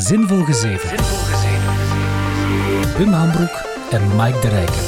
Zinvol 0.00 0.44
Gezeven. 0.44 0.96
Wim 2.98 3.12
Hambroek 3.12 3.62
en 3.90 4.16
Mike 4.16 4.38
de 4.40 4.48
Rijken. 4.48 4.82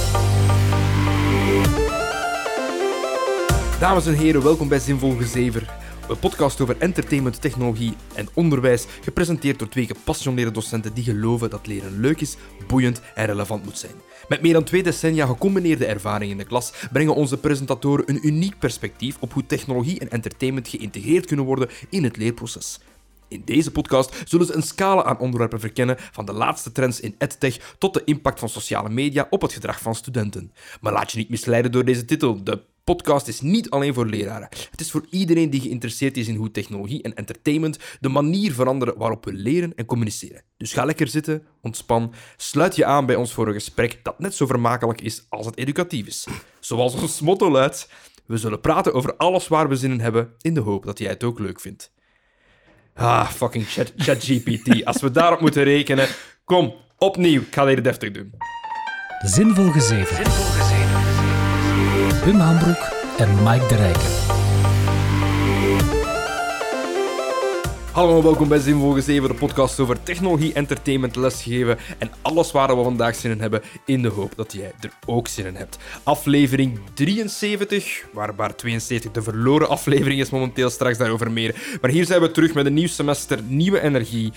Dames 3.80 4.06
en 4.06 4.14
heren, 4.14 4.42
welkom 4.42 4.68
bij 4.68 4.78
Zinvol 4.78 5.16
Gezever. 5.16 5.80
Een 6.08 6.18
podcast 6.18 6.60
over 6.60 6.76
entertainment, 6.78 7.40
technologie 7.40 7.94
en 8.14 8.28
onderwijs, 8.34 8.86
gepresenteerd 9.00 9.58
door 9.58 9.68
twee 9.68 9.86
gepassioneerde 9.86 10.50
docenten 10.50 10.94
die 10.94 11.04
geloven 11.04 11.50
dat 11.50 11.66
leren 11.66 12.00
leuk 12.00 12.20
is, 12.20 12.36
boeiend 12.66 13.00
en 13.14 13.26
relevant 13.26 13.64
moet 13.64 13.78
zijn. 13.78 13.94
Met 14.28 14.42
meer 14.42 14.52
dan 14.52 14.64
twee 14.64 14.82
decennia 14.82 15.26
gecombineerde 15.26 15.86
ervaring 15.86 16.30
in 16.30 16.38
de 16.38 16.44
klas 16.44 16.72
brengen 16.92 17.14
onze 17.14 17.38
presentatoren 17.38 18.08
een 18.08 18.26
uniek 18.26 18.58
perspectief 18.58 19.16
op 19.20 19.32
hoe 19.32 19.46
technologie 19.46 20.00
en 20.00 20.10
entertainment 20.10 20.68
geïntegreerd 20.68 21.26
kunnen 21.26 21.44
worden 21.44 21.68
in 21.88 22.04
het 22.04 22.16
leerproces. 22.16 22.78
In 23.32 23.42
deze 23.44 23.70
podcast 23.70 24.22
zullen 24.24 24.46
ze 24.46 24.54
een 24.54 24.62
scala 24.62 25.04
aan 25.04 25.18
onderwerpen 25.18 25.60
verkennen, 25.60 25.96
van 25.98 26.24
de 26.24 26.32
laatste 26.32 26.72
trends 26.72 27.00
in 27.00 27.14
edtech 27.18 27.74
tot 27.78 27.94
de 27.94 28.04
impact 28.04 28.38
van 28.38 28.48
sociale 28.48 28.88
media 28.88 29.26
op 29.30 29.42
het 29.42 29.52
gedrag 29.52 29.80
van 29.80 29.94
studenten. 29.94 30.52
Maar 30.80 30.92
laat 30.92 31.12
je 31.12 31.18
niet 31.18 31.28
misleiden 31.28 31.72
door 31.72 31.84
deze 31.84 32.04
titel. 32.04 32.44
De 32.44 32.62
podcast 32.84 33.28
is 33.28 33.40
niet 33.40 33.70
alleen 33.70 33.94
voor 33.94 34.06
leraren. 34.06 34.48
Het 34.70 34.80
is 34.80 34.90
voor 34.90 35.06
iedereen 35.10 35.50
die 35.50 35.60
geïnteresseerd 35.60 36.16
is 36.16 36.28
in 36.28 36.36
hoe 36.36 36.50
technologie 36.50 37.02
en 37.02 37.14
entertainment 37.14 37.78
de 38.00 38.08
manier 38.08 38.52
veranderen 38.52 38.98
waarop 38.98 39.24
we 39.24 39.32
leren 39.32 39.74
en 39.74 39.84
communiceren. 39.84 40.42
Dus 40.56 40.72
ga 40.72 40.84
lekker 40.84 41.08
zitten, 41.08 41.42
ontspan, 41.60 42.14
sluit 42.36 42.76
je 42.76 42.84
aan 42.84 43.06
bij 43.06 43.16
ons 43.16 43.32
voor 43.32 43.46
een 43.46 43.52
gesprek 43.52 44.00
dat 44.02 44.18
net 44.18 44.34
zo 44.34 44.46
vermakelijk 44.46 45.00
is 45.00 45.26
als 45.28 45.46
het 45.46 45.56
educatief 45.56 46.06
is. 46.06 46.26
Zoals 46.60 46.94
ons 46.94 47.20
motto 47.20 47.50
luidt, 47.50 47.88
we 48.26 48.36
zullen 48.36 48.60
praten 48.60 48.94
over 48.94 49.16
alles 49.16 49.48
waar 49.48 49.68
we 49.68 49.76
zin 49.76 49.90
in 49.90 50.00
hebben, 50.00 50.34
in 50.40 50.54
de 50.54 50.60
hoop 50.60 50.84
dat 50.84 50.98
jij 50.98 51.10
het 51.10 51.24
ook 51.24 51.38
leuk 51.38 51.60
vindt. 51.60 51.91
Ah, 52.94 53.26
fucking 53.26 53.66
chat- 53.68 53.92
ChatGPT. 53.96 54.84
Als 54.84 55.00
we 55.00 55.10
daarop 55.10 55.40
moeten 55.40 55.62
rekenen. 55.64 56.06
Kom, 56.44 56.74
opnieuw. 56.98 57.40
Ik 57.40 57.54
ga 57.54 57.64
dit 57.64 57.84
deftig 57.84 58.10
doen. 58.10 58.32
Zinvol 59.24 59.70
Gezeven. 59.70 60.16
Wim 62.24 62.40
Hambroek 62.40 62.92
en 63.18 63.42
Mike 63.42 63.66
de 63.68 63.76
Rijken. 63.76 64.31
Hallo 67.92 68.16
en 68.16 68.22
welkom 68.22 68.48
bij 68.48 68.58
Zinvol 68.58 68.92
Gezeven, 68.92 69.28
de 69.28 69.34
podcast 69.34 69.80
over 69.80 70.02
technologie, 70.02 70.52
entertainment, 70.52 71.16
lesgeven 71.16 71.78
en 71.98 72.10
alles 72.22 72.52
waar 72.52 72.76
we 72.76 72.82
vandaag 72.82 73.14
zin 73.14 73.30
in 73.30 73.40
hebben, 73.40 73.62
in 73.84 74.02
de 74.02 74.08
hoop 74.08 74.32
dat 74.36 74.52
jij 74.52 74.72
er 74.80 74.92
ook 75.06 75.28
zin 75.28 75.46
in 75.46 75.54
hebt. 75.54 75.78
Aflevering 76.02 76.80
73, 76.94 78.04
waar, 78.12 78.34
waar 78.34 78.56
72 78.56 79.10
de 79.10 79.22
verloren 79.22 79.68
aflevering 79.68 80.20
is 80.20 80.30
momenteel, 80.30 80.70
straks 80.70 80.98
daarover 80.98 81.30
meer. 81.30 81.78
Maar 81.80 81.90
hier 81.90 82.04
zijn 82.04 82.20
we 82.20 82.30
terug 82.30 82.54
met 82.54 82.66
een 82.66 82.74
nieuw 82.74 82.88
semester, 82.88 83.42
nieuwe 83.42 83.80
energie. 83.80 84.32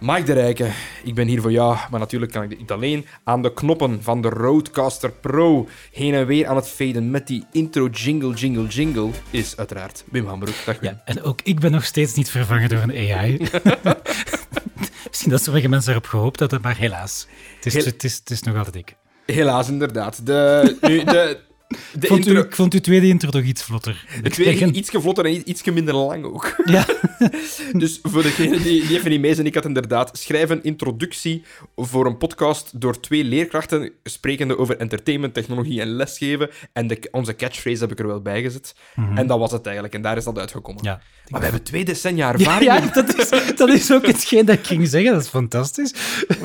Mike 0.00 0.22
de 0.22 0.32
Rijken, 0.32 0.72
ik 1.02 1.14
ben 1.14 1.26
hier 1.26 1.40
voor 1.40 1.52
jou, 1.52 1.76
maar 1.90 2.00
natuurlijk 2.00 2.32
kan 2.32 2.42
ik 2.42 2.48
dit 2.48 2.58
niet 2.58 2.70
alleen. 2.70 3.06
Aan 3.24 3.42
de 3.42 3.52
knoppen 3.52 4.02
van 4.02 4.22
de 4.22 4.28
Roadcaster 4.28 5.12
Pro, 5.12 5.68
heen 5.92 6.14
en 6.14 6.26
weer 6.26 6.46
aan 6.46 6.56
het 6.56 6.68
faden 6.68 7.10
met 7.10 7.26
die 7.26 7.44
intro 7.52 7.86
jingle, 7.86 8.34
jingle, 8.34 8.66
jingle, 8.66 9.10
is 9.30 9.56
uiteraard 9.56 10.04
Wim 10.10 10.26
Hambroek. 10.26 10.54
Dag 10.66 10.80
Wim. 10.80 10.90
Ja, 10.90 11.02
en 11.04 11.22
ook 11.22 11.40
ik 11.42 11.60
ben 11.60 11.70
nog 11.70 11.84
steeds 11.84 12.14
niet 12.14 12.30
vervangen 12.30 12.68
door 12.68 12.82
een 12.82 13.12
AI. 13.12 13.36
Misschien 15.08 15.30
dat 15.30 15.42
sommige 15.42 15.68
mensen 15.68 15.92
erop 15.92 16.06
gehoopt 16.06 16.40
hadden, 16.40 16.60
maar 16.60 16.76
helaas. 16.76 17.26
Het 17.54 17.66
is, 17.66 17.84
het 17.84 18.04
is, 18.04 18.16
het 18.16 18.30
is 18.30 18.42
nog 18.42 18.56
altijd 18.56 18.76
ik. 18.76 18.96
Helaas, 19.26 19.68
inderdaad. 19.68 20.26
De, 20.26 20.76
nu, 20.80 21.04
de, 21.04 21.40
de 21.68 22.06
Vond 22.06 22.26
u, 22.26 22.38
ik 22.38 22.54
vond 22.54 22.72
uw 22.74 22.80
tweede 22.80 23.06
intro 23.06 23.30
toch 23.30 23.42
iets 23.42 23.62
vlotter. 23.62 24.04
Het 24.08 24.32
tweede 24.32 24.72
iets 24.72 24.90
vlotter 24.90 25.24
en 25.24 25.50
iets 25.50 25.64
minder 25.64 25.94
lang 25.94 26.24
ook. 26.24 26.62
Ja, 26.64 26.86
Dus 27.72 27.98
voor 28.02 28.22
degenen 28.22 28.62
die, 28.62 28.86
die 28.86 28.96
even 28.98 29.10
niet 29.10 29.20
mee 29.20 29.34
zijn, 29.34 29.46
ik 29.46 29.54
had 29.54 29.64
inderdaad 29.64 30.18
schrijf 30.18 30.50
een 30.50 30.62
introductie 30.62 31.42
voor 31.76 32.06
een 32.06 32.18
podcast 32.18 32.80
door 32.80 33.00
twee 33.00 33.24
leerkrachten 33.24 33.92
sprekende 34.04 34.58
over 34.58 34.76
entertainment, 34.76 35.34
technologie 35.34 35.80
en 35.80 35.88
lesgeven. 35.88 36.50
En 36.72 36.86
de, 36.86 37.08
onze 37.10 37.36
catchphrase 37.36 37.80
heb 37.80 37.90
ik 37.92 37.98
er 37.98 38.06
wel 38.06 38.22
bij 38.22 38.42
gezet. 38.42 38.74
En 39.14 39.26
dat 39.26 39.38
was 39.38 39.52
het 39.52 39.64
eigenlijk. 39.64 39.94
En 39.94 40.02
daar 40.02 40.16
is 40.16 40.24
dat 40.24 40.38
uitgekomen. 40.38 40.84
ja. 40.84 41.00
Maar 41.28 41.40
we 41.40 41.46
hebben 41.46 41.64
twee 41.64 41.84
decennia 41.84 42.32
ervaring. 42.32 42.72
ja 42.72 42.80
dat, 42.80 43.16
is, 43.16 43.28
dat 43.56 43.68
is 43.68 43.92
ook 43.92 44.06
hetgeen 44.06 44.44
dat 44.44 44.58
ik 44.58 44.66
ging 44.66 44.88
zeggen. 44.88 45.12
Dat 45.12 45.22
is 45.22 45.28
fantastisch. 45.28 45.92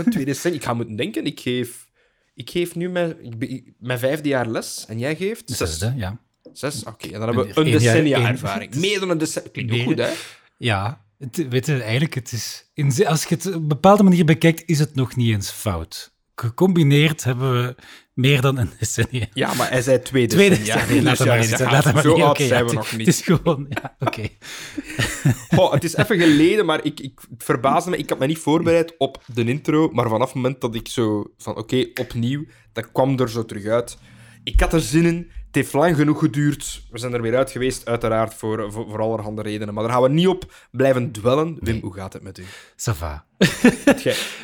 twee 0.10 0.26
decennia. 0.26 0.60
Ik 0.60 0.66
ga 0.66 0.74
moeten 0.74 0.96
denken, 0.96 1.26
ik 1.26 1.40
geef... 1.40 1.92
Ik 2.36 2.50
geef 2.50 2.76
nu 2.76 2.90
mijn, 2.90 3.24
ik 3.24 3.38
ben- 3.38 3.76
mijn 3.80 4.00
vijfde 4.00 4.30
jaar 4.30 4.48
les 4.48 4.86
en 4.88 5.00
jij 5.00 5.16
geeft 5.16 5.50
zes. 5.50 5.58
Zesde, 5.58 5.94
ja. 5.98 6.20
Zes? 6.54 6.84
Oké, 6.84 7.06
en 7.06 7.12
dan 7.20 7.22
hebben 7.22 7.46
we 7.48 7.60
een 7.60 7.72
decennia 7.72 8.28
ervaring. 8.30 8.76
Meer 8.86 9.00
dan 9.00 9.10
een 9.10 9.18
decennia. 9.18 9.50
Klinkt 9.52 9.74
ook 9.74 9.82
goed, 9.82 9.98
hè? 9.98 10.12
Ja, 10.58 11.06
het, 11.18 11.48
weet 11.50 11.66
je, 11.66 11.82
eigenlijk, 11.82 12.14
het 12.14 12.32
is, 12.32 12.70
in, 12.74 13.08
als 13.08 13.24
je 13.24 13.36
het 13.36 13.46
op 13.46 13.54
een 13.54 13.68
bepaalde 13.68 14.04
manier 14.04 14.26
bekijkt, 14.26 14.64
is 14.66 14.80
het 14.80 14.96
nog 14.96 15.16
niet 15.16 15.34
eens 15.34 15.50
fout. 15.50 16.13
Gecombineerd 16.36 17.24
hebben 17.24 17.52
we 17.62 17.76
meer 18.14 18.42
dan 18.42 18.58
een 18.58 18.70
decennia. 18.80 19.28
Ja, 19.34 19.54
maar 19.54 19.70
hij 19.70 19.82
zei 19.82 20.02
twee 20.02 20.28
Tweede 20.28 20.56
decennia. 20.58 20.86
decennia, 20.86 21.04
laat 21.04 21.18
Dus 21.40 21.60
ja, 21.60 21.92
maar 21.94 22.02
Zo 22.02 22.22
oud 22.22 22.38
zijn 22.38 22.66
we 22.66 22.74
nog 22.74 22.92
niet. 22.92 23.08
Het 23.08 23.16
is 23.16 23.22
gewoon, 23.22 23.66
ja, 23.70 23.96
oké. 24.00 24.28
Goh, 25.56 25.74
het 25.74 25.84
is 25.84 25.96
even 25.96 26.20
geleden, 26.20 26.66
maar 26.66 26.86
ik, 26.86 27.00
ik 27.00 27.20
het 27.30 27.44
verbaasde 27.44 27.90
me. 27.90 27.98
Ik 27.98 28.10
had 28.10 28.20
me 28.20 28.26
niet 28.26 28.38
voorbereid 28.38 28.96
op 28.98 29.24
de 29.34 29.44
intro, 29.44 29.90
maar 29.92 30.10
vanaf 30.10 30.26
het 30.26 30.36
moment 30.36 30.62
dat 30.62 30.76
ik 30.76 30.88
zo 30.88 31.24
van 31.38 31.58
oké, 31.58 31.88
opnieuw, 32.02 32.46
dat 32.74 32.92
kwam 32.92 33.20
er 33.20 33.30
zo 33.30 33.46
terug 33.46 33.66
uit. 33.66 33.98
Ik 34.44 34.60
had 34.60 34.74
er 34.74 34.82
zin 34.82 35.06
in. 35.06 35.16
Het 35.46 35.56
heeft 35.62 35.74
lang 35.74 35.96
genoeg 35.96 36.20
geduurd. 36.20 36.84
We 36.92 36.98
zijn 36.98 37.14
er 37.14 37.22
weer 37.22 37.36
uit 37.38 37.52
geweest, 37.52 37.86
uiteraard, 37.86 38.34
voor, 38.34 38.72
voor, 38.72 38.90
voor 38.90 39.02
allerhande 39.02 39.42
redenen. 39.42 39.74
Maar 39.74 39.84
daar 39.84 39.94
gaan 39.94 40.02
we 40.02 40.10
niet 40.10 40.28
op 40.28 40.54
blijven 40.72 41.12
dwellen. 41.12 41.58
Wim, 41.60 41.80
hoe 41.82 41.94
gaat 41.94 42.14
het 42.14 42.24
met 42.24 42.38
u? 42.38 42.44
Ça 42.76 42.94
va. 42.98 43.26
Heb 43.38 44.00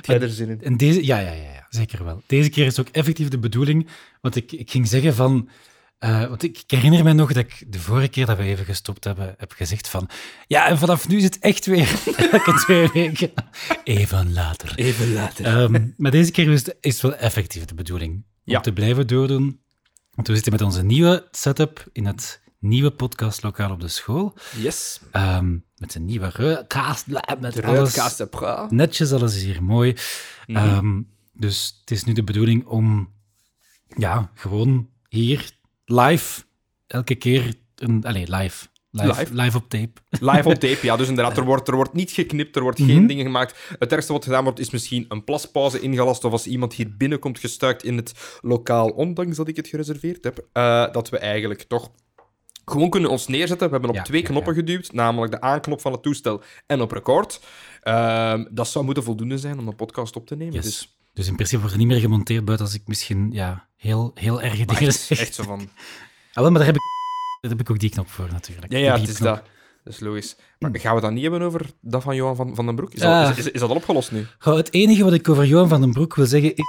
jij, 0.06 0.20
er 0.22 0.30
zin 0.30 0.50
in? 0.50 0.62
En 0.62 0.78
deze, 0.78 1.06
ja, 1.06 1.20
ja, 1.20 1.32
ja, 1.32 1.44
ja, 1.54 1.66
zeker 1.70 2.04
wel. 2.04 2.22
Deze 2.26 2.50
keer 2.50 2.66
is 2.66 2.80
ook 2.80 2.88
effectief 2.88 3.28
de 3.28 3.40
bedoeling, 3.40 3.88
want 4.22 4.36
ik, 4.36 4.52
ik 4.52 4.72
ging 4.72 4.88
zeggen 4.88 5.14
van, 5.16 5.50
eh, 5.98 6.28
want 6.28 6.44
ik, 6.44 6.58
ik 6.58 6.72
herinner 6.72 7.04
me 7.04 7.14
nog 7.14 7.28
dat 7.34 7.44
ik 7.46 7.64
de 7.68 7.80
vorige 7.80 8.08
keer 8.08 8.26
dat 8.26 8.38
we 8.38 8.44
even 8.44 8.66
gestopt 8.66 9.04
hebben, 9.04 9.36
heb 9.38 9.52
gezegd 9.52 9.88
van, 9.88 10.10
ja, 10.48 10.68
en 10.68 10.78
vanaf 10.78 11.08
nu 11.08 11.18
is 11.18 11.24
het 11.24 11.40
echt 11.40 11.66
weer 11.66 12.00
elke 12.32 12.54
twee 12.54 12.90
weken. 12.94 13.32
Even 13.84 14.34
later. 14.34 14.74
Even 14.76 15.14
later. 15.14 15.46
Ehm, 15.46 15.88
maar 15.98 16.12
deze 16.12 16.32
keer 16.32 16.50
is 16.52 16.66
het, 16.66 16.78
is 16.82 16.94
het 16.94 17.02
wel 17.02 17.16
effectief 17.16 17.66
de 17.66 17.76
bedoeling 17.76 18.14
om 18.14 18.24
Ja. 18.44 18.60
te 18.60 18.74
blijven 18.74 19.08
doordoen. 19.08 19.60
Want 20.16 20.28
we 20.28 20.34
zitten 20.34 20.52
met 20.52 20.62
onze 20.62 20.84
nieuwe 20.84 21.28
setup 21.32 21.86
in 21.92 22.06
het 22.06 22.42
nieuwe 22.60 22.92
podcastlokaal 22.92 23.72
op 23.72 23.80
de 23.80 23.88
school. 23.88 24.34
Yes. 24.58 25.00
Ehm, 25.12 25.58
met 25.76 25.96
een 25.96 26.06
nieuwe 26.06 26.30
ruitkaast, 26.30 27.08
met 27.40 27.64
alles. 27.64 27.78
Netjes, 28.72 29.12
alles 29.12 29.36
is 29.36 29.44
hier 29.44 29.64
mooi. 29.64 29.96
Mhm. 30.46 30.58
Ehm, 30.58 31.02
dus 31.34 31.78
het 31.80 31.92
is 31.92 32.04
nu 32.04 32.14
de 32.14 32.24
bedoeling 32.24 32.66
om 32.66 33.14
ja, 33.98 34.32
gewoon 34.34 34.90
hier 35.10 35.52
live 35.86 36.42
elke 36.88 37.16
keer 37.16 37.54
een. 37.76 38.04
Allee, 38.04 38.36
live. 38.36 38.68
Live, 38.92 39.08
Live. 39.20 39.34
live 39.34 39.58
op 39.58 39.70
tape. 39.70 39.92
Live 40.10 40.48
op 40.50 40.54
tape, 40.54 40.78
ja. 40.82 40.98
Dus 40.98 41.08
inderdaad, 41.08 41.38
er 41.38 41.44
wordt, 41.52 41.68
er 41.68 41.76
wordt 41.76 41.94
niet 41.94 42.12
geknipt, 42.12 42.56
er 42.56 42.62
wordt 42.62 42.80
Mhm. 42.80 42.90
geen 42.90 43.08
dingen 43.08 43.26
gemaakt. 43.26 43.56
Het 43.80 43.92
ergste 43.92 44.14
wat 44.14 44.24
gedaan 44.24 44.44
wordt, 44.44 44.60
is 44.60 44.70
misschien 44.70 45.06
een 45.10 45.24
plaspauze 45.24 45.80
ingelast 45.80 46.24
of 46.24 46.32
als 46.32 46.48
iemand 46.48 46.74
hier 46.74 46.96
binnenkomt 46.98 47.40
gestuikt 47.40 47.84
in 47.84 47.96
het 47.98 48.40
lokaal, 48.42 48.88
ondanks 48.90 49.38
dat 49.38 49.48
ik 49.48 49.56
het 49.56 49.68
gereserveerd 49.68 50.24
heb, 50.24 50.48
eh, 50.54 50.92
dat 50.92 51.10
we 51.10 51.18
eigenlijk 51.18 51.62
toch 51.64 51.92
gewoon 52.66 52.90
kunnen 52.90 53.10
ons 53.10 53.28
neerzetten. 53.28 53.66
We 53.68 53.72
hebben 53.72 53.90
op 53.90 53.96
Ja, 53.96 54.02
twee 54.04 54.22
ja, 54.22 54.28
knoppen 54.28 54.54
geduwd, 54.54 54.92
namelijk 54.94 55.32
de 55.32 55.42
aanknop 55.42 55.82
van 55.82 55.92
het 55.92 56.02
toestel 56.04 56.42
en 56.66 56.82
op 56.82 56.92
record. 56.92 57.40
Ehm, 57.82 58.46
dat 58.52 58.68
zou 58.68 58.86
moeten 58.86 59.04
voldoende 59.04 59.38
zijn 59.38 59.60
om 59.60 59.68
een 59.68 59.76
podcast 59.76 60.16
op 60.16 60.28
te 60.28 60.36
nemen. 60.36 60.54
Yes. 60.54 60.64
Dus 60.64 60.98
Dus 61.14 61.28
in 61.28 61.36
principe 61.36 61.60
wordt 61.60 61.74
er 61.76 61.80
niet 61.82 61.90
meer 61.92 62.00
gemonteerd 62.00 62.46
buiten 62.46 62.66
als 62.66 62.76
ik 62.76 62.82
misschien 62.86 63.30
ja, 63.32 63.68
heel, 63.76 64.12
heel 64.14 64.34
maar 64.36 64.66
dingen 64.66 64.78
echt, 64.88 65.00
zeg. 65.00 65.20
echt 65.20 65.34
zo 65.34 65.44
van... 65.44 65.60
Ah, 66.34 66.42
wel, 66.44 66.50
maar 66.52 66.60
daar 66.60 66.68
heb, 66.68 66.76
ik, 66.76 66.82
daar 67.42 67.52
heb 67.52 67.60
ik 67.60 67.70
ook 67.70 67.80
die 67.80 67.90
knop 67.90 68.10
voor 68.10 68.28
natuurlijk. 68.32 68.72
Ja, 68.72 68.78
ja, 68.78 69.00
het 69.00 69.10
is 69.10 69.18
dat. 69.18 69.42
Dat 69.84 69.94
is 69.94 70.00
logisch. 70.00 70.36
Maar 70.60 70.70
gaan 70.74 70.96
we 70.96 71.02
dan 71.02 71.14
niet 71.14 71.22
hebben 71.22 71.42
over 71.42 71.66
dat 71.82 72.04
van 72.04 72.16
Johan 72.16 72.36
van, 72.36 72.56
van 72.56 72.66
den 72.66 72.76
Broek? 72.76 72.94
Is, 72.94 73.02
Ah. 73.02 73.22
dat, 73.28 73.38
is, 73.38 73.46
is, 73.46 73.52
is 73.52 73.60
dat 73.60 73.70
al 73.70 73.76
opgelost 73.76 74.12
nu? 74.12 74.26
Goh, 74.40 74.56
het 74.56 74.74
enige 74.74 75.04
wat 75.04 75.14
ik 75.14 75.30
over 75.30 75.46
Johan 75.46 75.68
van 75.70 75.82
den 75.82 75.92
Broek 75.92 76.16
wil 76.16 76.26
zeggen 76.26 76.56
is... 76.56 76.64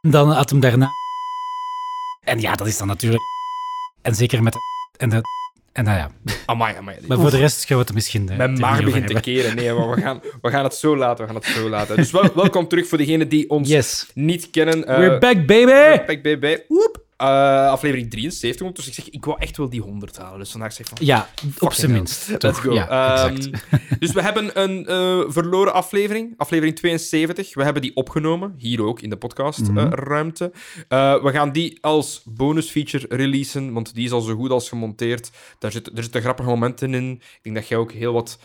Dan 0.00 0.30
had 0.30 0.50
hem 0.50 0.60
daarna... 0.60 0.88
En 2.20 2.40
ja, 2.40 2.54
dat 2.54 2.66
is 2.66 2.78
dan 2.78 2.86
natuurlijk... 2.86 3.22
En 4.02 4.14
zeker 4.14 4.42
met... 4.42 4.56
En, 4.96 5.08
de... 5.08 5.20
en 5.72 5.84
nou 5.84 5.96
ja. 5.98 6.10
Amai, 6.46 6.76
amai. 6.76 6.96
Maar 7.06 7.18
voor 7.18 7.30
de 7.30 7.36
rest 7.38 7.64
gaan 7.64 7.76
we 7.78 7.82
het 7.84 7.94
misschien... 7.94 8.28
eh, 8.28 8.36
Mijn 8.36 8.58
maag 8.60 8.84
begint 8.84 9.06
te 9.06 9.20
keren. 9.20 9.56
Nee, 9.56 9.72
maar 9.72 9.90
we 9.90 10.00
gaan, 10.00 10.20
we 10.42 10.50
gaan 10.50 10.64
het 10.64 10.74
zo 10.74 10.96
laten. 10.96 11.26
We 11.26 11.32
gaan 11.32 11.40
het 11.42 11.50
zo 11.50 11.68
laten. 11.68 11.96
Dus 11.96 12.10
wel, 12.10 12.34
welkom 12.34 12.68
terug 12.68 12.86
voor 12.88 12.98
degenen 12.98 13.28
die 13.28 13.50
ons 13.50 13.68
Yes. 13.68 14.10
niet 14.14 14.50
kennen. 14.50 14.86
Eh, 14.86 14.96
We're 14.96 15.18
back, 15.18 15.46
baby! 15.46 16.04
Back 16.06 16.22
bij, 16.22 16.38
bij. 16.38 16.64
Woep. 16.68 17.04
Eh, 17.22 17.70
aflevering 17.70 18.10
73. 18.10 18.72
Dus 18.72 18.86
ik 18.86 18.94
zeg, 18.94 19.10
ik 19.10 19.24
wou 19.24 19.40
echt 19.40 19.56
wel 19.56 19.68
die 19.68 19.80
100 19.80 20.16
halen. 20.18 20.38
Dus 20.38 20.50
vandaag 20.50 20.72
zeg 20.72 20.90
ik 20.90 20.96
van... 20.96 21.06
Ja, 21.06 21.28
op 21.58 21.72
zijn 21.72 21.92
minst. 21.92 22.28
Let's 22.38 22.58
go. 22.58 22.72
Ja, 22.72 22.88
Ehm, 22.88 23.52
dus 23.98 24.12
we 24.12 24.22
hebben 24.22 24.62
een 24.62 24.86
eh, 24.86 25.20
verloren 25.26 25.72
aflevering, 25.72 26.34
aflevering 26.36 26.76
72. 26.76 27.54
We 27.54 27.64
hebben 27.64 27.82
die 27.82 27.96
opgenomen, 27.96 28.54
hier 28.56 28.82
ook 28.82 29.00
in 29.00 29.10
de 29.10 29.16
podcastruimte. 29.16 30.52
Eh, 30.88 31.22
we 31.22 31.30
gaan 31.30 31.52
die 31.52 31.78
als 31.80 32.22
bonusfeature 32.24 33.16
releasen, 33.16 33.72
want 33.72 33.94
die 33.94 34.04
is 34.04 34.12
al 34.12 34.20
zo 34.20 34.34
goed 34.34 34.50
als 34.50 34.68
gemonteerd. 34.68 35.30
Daar 35.58 35.72
zitten 35.72 35.96
er 35.96 36.02
zitten 36.02 36.20
grappige 36.20 36.48
momenten 36.48 36.94
in. 36.94 37.10
Ik 37.12 37.38
denk 37.42 37.56
dat 37.56 37.68
jij 37.68 37.78
ook 37.78 37.92
heel 37.92 38.12
wat 38.12 38.38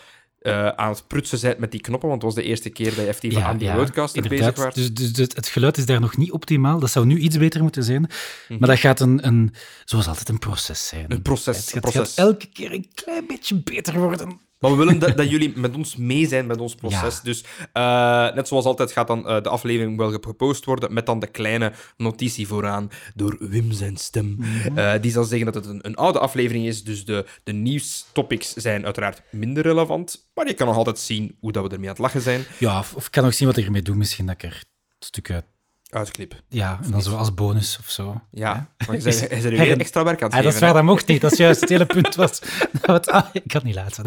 eh, 0.47 0.67
aan 0.67 0.89
het 0.89 1.03
prutsen 1.07 1.39
bent 1.41 1.57
met 1.59 1.71
die 1.71 1.81
knoppen, 1.81 2.09
want 2.09 2.21
het 2.21 2.33
was 2.33 2.43
de 2.43 2.49
eerste 2.49 2.69
keer 2.69 2.85
dat 2.85 2.95
je 2.95 3.01
effectief 3.07 3.37
aan 3.37 3.57
die 3.57 3.71
roadcaster 3.71 4.27
bezig 4.29 4.55
was. 4.55 4.73
Dus, 4.73 4.93
dus, 4.93 5.13
dus 5.13 5.27
het 5.33 5.47
geluid 5.47 5.77
is 5.77 5.85
daar 5.85 5.99
nog 5.99 6.17
niet 6.17 6.31
optimaal. 6.31 6.79
Dat 6.79 6.91
zou 6.91 7.05
nu 7.05 7.17
iets 7.17 7.37
beter 7.37 7.61
moeten 7.61 7.83
zijn. 7.83 8.01
Mhm. 8.01 8.59
Maar 8.59 8.69
dat 8.69 8.79
gaat 8.79 8.99
een, 8.99 9.27
een, 9.27 9.53
zoals 9.85 10.07
altijd 10.07 10.29
een 10.29 10.39
proces 10.39 10.87
zijn. 10.87 11.05
Een 11.11 11.21
proces, 11.21 11.57
Het, 11.57 11.69
gaat- 11.69 11.81
proces. 11.81 12.13
gaat 12.13 12.25
elke 12.25 12.47
keer 12.53 12.71
een 12.73 12.87
klein 12.93 13.27
beetje 13.27 13.55
beter 13.55 13.99
worden. 13.99 14.39
Maar 14.59 14.71
we 14.71 14.77
willen 14.77 14.99
dat, 14.99 15.17
dat 15.21 15.29
jullie 15.29 15.57
met 15.57 15.75
ons 15.75 15.95
mee 15.95 16.27
zijn 16.27 16.47
met 16.47 16.59
ons 16.59 16.75
proces. 16.75 17.15
Ja. 17.15 17.21
Dus 17.23 17.43
eh, 17.73 18.35
net 18.35 18.47
zoals 18.47 18.65
altijd 18.65 18.91
gaat 18.91 19.07
dan 19.07 19.27
eh, 19.27 19.41
de 19.41 19.49
aflevering 19.49 19.97
wel 19.97 20.11
gepost 20.11 20.65
worden 20.65 20.93
met 20.93 21.05
dan 21.05 21.19
de 21.19 21.27
kleine 21.27 21.71
notitie 21.97 22.47
vooraan 22.47 22.89
door 23.15 23.37
Wim 23.39 23.71
zijn 23.71 23.97
stem. 23.97 24.35
Mhm. 24.37 24.77
Eh, 24.77 25.01
die 25.01 25.11
zal 25.11 25.23
zeggen 25.23 25.51
dat 25.51 25.55
het 25.55 25.65
een, 25.65 25.79
een 25.81 25.95
oude 25.95 26.19
aflevering 26.19 26.65
is, 26.65 26.83
dus 26.83 27.05
de, 27.05 27.25
de 27.43 27.53
nieuwstopics 27.53 28.53
zijn 28.53 28.85
uiteraard 28.85 29.21
minder 29.31 29.63
relevant. 29.63 30.29
Maar 30.33 30.47
je 30.47 30.53
kan 30.53 30.67
nog 30.67 30.75
altijd 30.75 30.99
zien 30.99 31.35
hoe 31.39 31.51
dat 31.51 31.63
we 31.63 31.69
ermee 31.69 31.89
aan 31.89 31.93
het 31.93 32.03
lachen 32.03 32.21
zijn. 32.21 32.43
Ja, 32.59 32.79
of, 32.79 32.95
of 32.95 33.05
ik 33.05 33.11
kan 33.11 33.23
nog 33.23 33.33
zien 33.33 33.47
wat 33.47 33.57
ik 33.57 33.65
ermee 33.65 33.81
doe. 33.81 33.95
Misschien 33.95 34.25
dat 34.25 34.35
ik 34.35 34.43
er 34.43 34.63
stukken... 34.99 35.45
Uitklip. 35.89 36.41
Ja, 36.49 36.79
en 36.83 36.91
dan 36.91 37.01
zo 37.01 37.15
als 37.15 37.33
bonus 37.33 37.77
of 37.79 37.89
zo. 37.89 38.21
Ja, 38.31 38.69
maar 38.87 38.95
je 38.97 39.03
bent- 39.03 39.31
er 39.31 39.49
weer 39.49 39.79
extra 39.79 40.03
werk 40.03 40.21
aan 40.21 40.27
het 40.29 40.37
Ah, 40.37 40.43
dat 40.43 40.53
is 40.53 40.59
waar, 40.59 40.73
dat 40.73 40.83
mocht 40.83 41.07
niet. 41.07 41.21
Dat 41.21 41.31
is 41.31 41.37
juist 41.37 41.59
het 41.61 41.69
hele 41.69 41.85
punt 41.85 42.15
was. 42.15 42.41
Het- 42.81 43.09
ah, 43.09 43.25
ik 43.33 43.41
kan 43.47 43.61
het 43.61 43.63
niet 43.63 43.75
laten. 43.75 44.05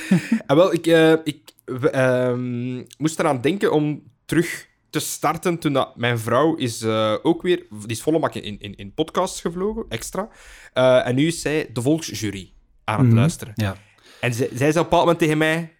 Ah, 0.46 0.56
wel, 0.56 0.72
ik, 0.72 0.86
eh, 0.86 1.12
ik 1.24 1.52
ehm, 1.92 2.74
moest 2.98 3.18
eraan 3.18 3.40
denken 3.40 3.72
om 3.72 4.02
terug 4.24 4.66
te 4.90 4.98
starten 5.00 5.58
toen 5.58 5.72
dat 5.72 5.96
mijn 5.96 6.18
vrouw 6.18 6.54
is 6.54 6.82
eh, 6.82 7.14
ook 7.22 7.42
weer... 7.42 7.66
Die 7.70 7.86
is 7.86 8.02
volle 8.02 8.18
bak 8.18 8.34
in, 8.34 8.60
in, 8.60 8.74
in 8.76 8.94
podcasts 8.94 9.40
gevlogen, 9.40 9.84
extra. 9.88 10.28
Eh, 10.72 11.06
en 11.06 11.14
nu 11.14 11.26
is 11.26 11.40
zij 11.40 11.70
de 11.72 11.82
volksjury 11.82 12.52
aan 12.84 12.98
het 12.98 13.06
Mhm. 13.08 13.16
luisteren. 13.16 13.52
Ja. 13.56 13.76
En 14.20 14.34
zij, 14.34 14.48
zij 14.48 14.56
zei 14.56 14.70
op 14.70 14.76
een 14.76 14.82
bepaald 14.82 15.00
moment 15.02 15.18
tegen 15.18 15.38
mij 15.38 15.72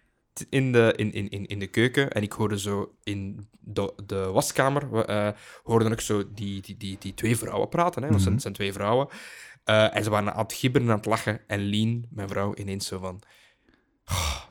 in 0.49 0.71
de, 0.71 0.93
in, 0.95 1.11
in, 1.13 1.29
in, 1.29 1.45
in 1.45 1.59
de 1.59 1.67
keuken, 1.67 2.11
en 2.11 2.21
ik 2.21 2.31
hoorde 2.31 2.59
zo 2.59 2.95
in 3.03 3.47
de, 3.59 3.93
de 4.05 4.15
waskamer, 4.31 4.91
we, 4.91 5.05
eh, 5.05 5.29
hoorde 5.63 5.89
ik 5.89 6.01
zo 6.01 6.33
die, 6.33 6.61
die, 6.61 6.77
die, 6.77 6.97
die 6.99 7.13
twee 7.13 7.37
vrouwen 7.37 7.69
praten. 7.69 8.01
Hè, 8.03 8.09
want 8.09 8.13
het 8.13 8.21
zijn, 8.21 8.33
het 8.33 8.41
zijn 8.41 8.53
twee 8.53 8.73
vrouwen. 8.73 9.07
Eh, 9.63 9.95
en 9.95 10.03
ze 10.03 10.09
waren 10.09 10.33
aan 10.33 10.39
het 10.43 10.53
gibberen, 10.53 10.89
aan 10.89 10.95
het 10.97 11.05
lachen. 11.05 11.41
En 11.47 11.59
Lien, 11.59 12.05
mijn 12.09 12.27
vrouw, 12.27 12.55
ineens 12.55 12.87
zo 12.87 12.99
van... 12.99 13.19
"Oh, 14.05 14.41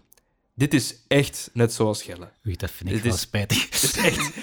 dit 0.54 0.74
is 0.74 1.04
echt 1.08 1.50
net 1.52 1.72
zoals 1.72 2.02
Gelle. 2.02 2.32
Oei, 2.46 2.56
dat 2.56 2.70
vind 2.70 2.90
ik 2.90 3.02
wel 3.02 3.12
is- 3.14 3.20
spijtig. 3.20 3.68
Is 3.82 3.96
echt... 3.96 4.40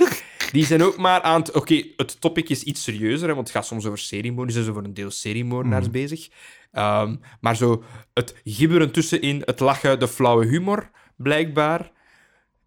Die 0.51 0.65
zijn 0.65 0.83
ook 0.83 0.97
maar 0.97 1.21
aan 1.21 1.39
het... 1.41 1.51
Oké, 1.51 1.83
het 1.95 2.21
topic 2.21 2.49
is 2.49 2.63
iets 2.63 2.83
serieuzer, 2.83 3.27
hè, 3.27 3.33
want 3.35 3.47
het 3.47 3.55
gaat 3.57 3.65
soms 3.65 3.85
over 3.85 3.97
seriemoordenaars. 3.99 4.53
Ze 4.55 4.63
zijn 4.63 4.75
over 4.75 4.87
een 4.87 4.93
deel 4.93 5.11
seriemoordenaars 5.11 5.83
Mhm. 5.83 5.91
bezig. 5.93 6.29
Ehm, 6.71 7.15
maar 7.41 7.55
zo 7.55 7.83
het 8.13 8.35
gibberen 8.43 8.91
tussenin, 8.91 9.41
het 9.45 9.59
lachen, 9.59 9.99
de 9.99 10.07
flauwe 10.07 10.45
humor, 10.45 10.89
blijkbaar. 11.19 11.91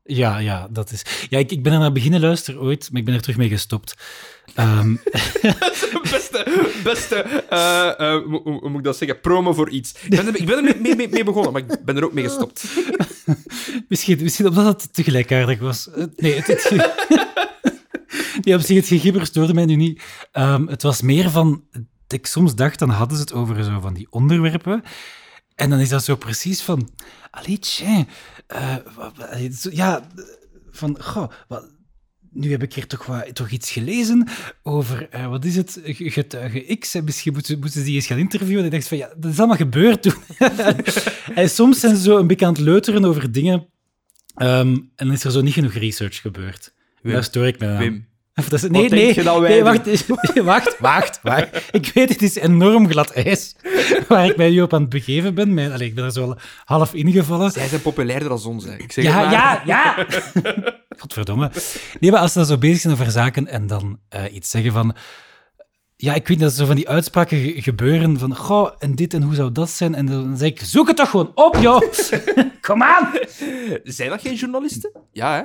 Ja, 0.04 0.38
ja, 0.38 0.69
dat 0.70 0.90
is... 0.90 1.26
Ja, 1.28 1.38
ik, 1.38 1.50
ik 1.50 1.62
ben 1.62 1.72
er 1.72 1.78
naar 1.78 1.93
beginnen 1.93 2.20
luisteren 2.20 2.60
ooit, 2.60 2.88
maar 2.90 3.00
ik 3.00 3.06
ben 3.06 3.14
er 3.14 3.20
terug 3.20 3.37
mee 3.37 3.49
gestopt. 3.49 3.94
Ehm, 4.54 4.94
beste, 6.10 6.70
beste 6.84 7.16
eh, 7.49 7.88
eh, 7.88 8.22
hoe, 8.25 8.69
moet 8.69 8.78
ik 8.78 8.84
dat 8.84 8.96
zeggen? 8.96 9.20
Promo 9.20 9.52
voor 9.52 9.69
iets. 9.69 9.94
Ik 10.02 10.10
ben 10.10 10.26
er, 10.26 10.37
ik 10.37 10.46
ben 10.46 10.56
er 10.56 10.81
mee, 10.81 10.96
mee, 10.96 11.08
mee 11.08 11.25
begonnen, 11.25 11.52
maar 11.52 11.62
ik 11.62 11.84
ben 11.84 11.96
er 11.96 12.04
ook 12.04 12.12
mee 12.12 12.25
gestopt. 12.25 12.64
misschien, 13.88 14.19
misschien 14.22 14.46
omdat 14.46 14.82
het 14.82 14.93
tegelijkaardig 14.93 15.58
was. 15.58 15.90
Eh, 15.90 16.05
Nee, 16.16 16.34
het... 16.34 16.46
het 16.46 16.70
nee, 18.43 18.55
op 18.55 18.60
zich, 18.60 18.76
het 18.76 18.87
gegibber 18.87 19.26
stoorde 19.26 19.55
mij 19.55 19.64
nu 19.64 19.76
niet. 19.76 20.02
Ehm, 20.32 20.66
het 20.66 20.82
was 20.82 21.02
meer 21.02 21.31
van... 21.31 21.64
Ik 22.08 22.26
soms 22.26 22.55
dacht, 22.55 22.78
dan 22.78 22.90
hadden 22.90 23.16
ze 23.16 23.22
het 23.22 23.32
over 23.32 23.64
zo 23.64 23.81
van 23.81 23.94
die 23.94 24.06
onderwerpen. 24.10 24.82
En 25.62 25.70
dan 25.70 25.78
is 25.80 25.88
dat 25.88 26.04
zo 26.04 26.16
precies 26.16 26.60
van... 26.62 26.90
Allee, 27.30 27.58
tja... 27.58 28.06
eh, 28.46 28.76
ja, 29.70 30.06
van... 30.70 31.02
Goh, 31.02 31.30
wat, 31.48 31.70
nu 32.30 32.50
heb 32.50 32.62
ik 32.62 32.74
hier 32.74 32.86
toch, 32.86 33.06
wat, 33.06 33.34
toch 33.34 33.50
iets 33.50 33.70
gelezen 33.70 34.28
over, 34.62 35.08
eh, 35.08 35.28
wat 35.28 35.44
is 35.44 35.56
het, 35.56 35.80
Ge- 35.84 36.10
getuige 36.10 36.76
X. 36.76 36.94
En 36.94 37.04
misschien 37.04 37.32
moeten, 37.32 37.58
moeten 37.58 37.80
ze 37.80 37.86
die 37.86 37.94
eens 37.94 38.06
gaan 38.06 38.18
interviewen. 38.18 38.58
En 38.60 38.64
ik 38.64 38.72
dacht 38.72 38.88
van, 38.88 38.98
ja, 38.98 39.12
dat 39.16 39.32
is 39.32 39.38
allemaal 39.38 39.56
gebeurd 39.56 40.02
toen. 40.02 40.14
en 41.34 41.50
soms 41.50 41.80
zijn 41.80 41.96
ze 41.96 42.02
zo 42.02 42.18
een 42.18 42.26
beetje 42.26 42.46
aan 42.46 42.52
het 42.52 42.62
leuteren 42.62 43.04
over 43.04 43.32
dingen. 43.32 43.68
ehm, 44.34 44.68
en 44.96 45.06
dan 45.06 45.12
is 45.12 45.24
er 45.24 45.30
zo 45.30 45.40
niet 45.40 45.54
genoeg 45.54 45.72
research 45.74 46.20
gebeurd. 46.20 46.74
Wim. 47.02 47.12
Daar 47.12 47.24
stoor 47.24 47.46
ik 47.46 47.58
me 47.58 47.66
aan. 47.66 47.78
Wim, 47.78 48.06
dat 48.34 48.52
is, 48.52 48.62
Wat 48.62 48.70
nee, 48.70 48.88
nee, 48.88 49.14
je 49.14 49.23
nee, 49.40 49.62
wacht, 49.62 50.06
wacht, 50.43 50.79
wacht, 50.81 51.19
wacht. 51.23 51.69
Ik 51.70 51.90
weet, 51.94 52.08
het 52.08 52.23
is 52.23 52.34
enorm 52.37 52.90
glad 52.90 53.11
ijs 53.11 53.56
waar 54.08 54.26
ik 54.26 54.37
mij 54.37 54.50
nu 54.50 54.62
op 54.62 54.75
aan 54.75 54.81
het 54.81 54.90
begeven 54.90 55.34
ben. 55.34 55.55
Mijn, 55.55 55.81
ik 55.81 55.94
ben 55.94 56.05
er 56.05 56.12
zo 56.12 56.23
al 56.25 56.37
half 56.64 56.94
ingevallen. 56.94 57.50
zij 57.50 57.69
zijn 57.69 57.82
populairder 57.82 58.29
dan 58.29 58.44
ons. 58.44 58.64
Hè. 58.64 58.76
Ik 58.76 58.93
zeg 58.93 59.05
Ja, 59.05 59.31
ja, 59.31 59.62
ja. 59.64 60.06
Godverdomme. 60.99 61.50
Nee, 62.00 62.11
maar 62.11 62.20
als 62.20 62.32
ze 62.32 62.38
dan 62.38 62.46
zo 62.46 62.58
bezig 62.58 62.81
zijn 62.81 62.93
over 62.93 63.11
zaken 63.11 63.46
en 63.49 63.67
dan 63.67 63.99
eh, 64.08 64.34
iets 64.34 64.50
zeggen 64.50 64.73
van... 64.73 64.94
Ja, 65.96 66.14
ik 66.14 66.29
weet 66.29 66.38
dat 66.40 66.52
zo 66.52 66.67
van 66.67 66.76
die 66.76 66.88
uitspraken 66.88 67.38
ge- 67.38 67.62
gebeuren 67.62 68.19
van... 68.19 68.37
Goh, 68.37 68.70
en 68.79 68.94
dit 68.94 69.14
en 69.14 69.23
hoe 69.23 69.34
zou 69.34 69.52
dat 69.52 69.70
zijn? 69.70 69.94
En 69.94 70.06
dan 70.06 70.37
zeg 70.37 70.49
ik, 70.49 70.61
zoek 70.64 70.87
het 70.87 70.96
toch 70.96 71.11
gewoon 71.11 71.32
op, 71.34 71.56
joh. 71.61 71.82
Kom 72.61 72.82
aan. 72.82 73.11
Zijn 73.84 74.08
dat 74.11 74.20
geen 74.20 74.34
journalisten? 74.34 74.93
Ja, 75.12 75.34
hè? 75.37 75.43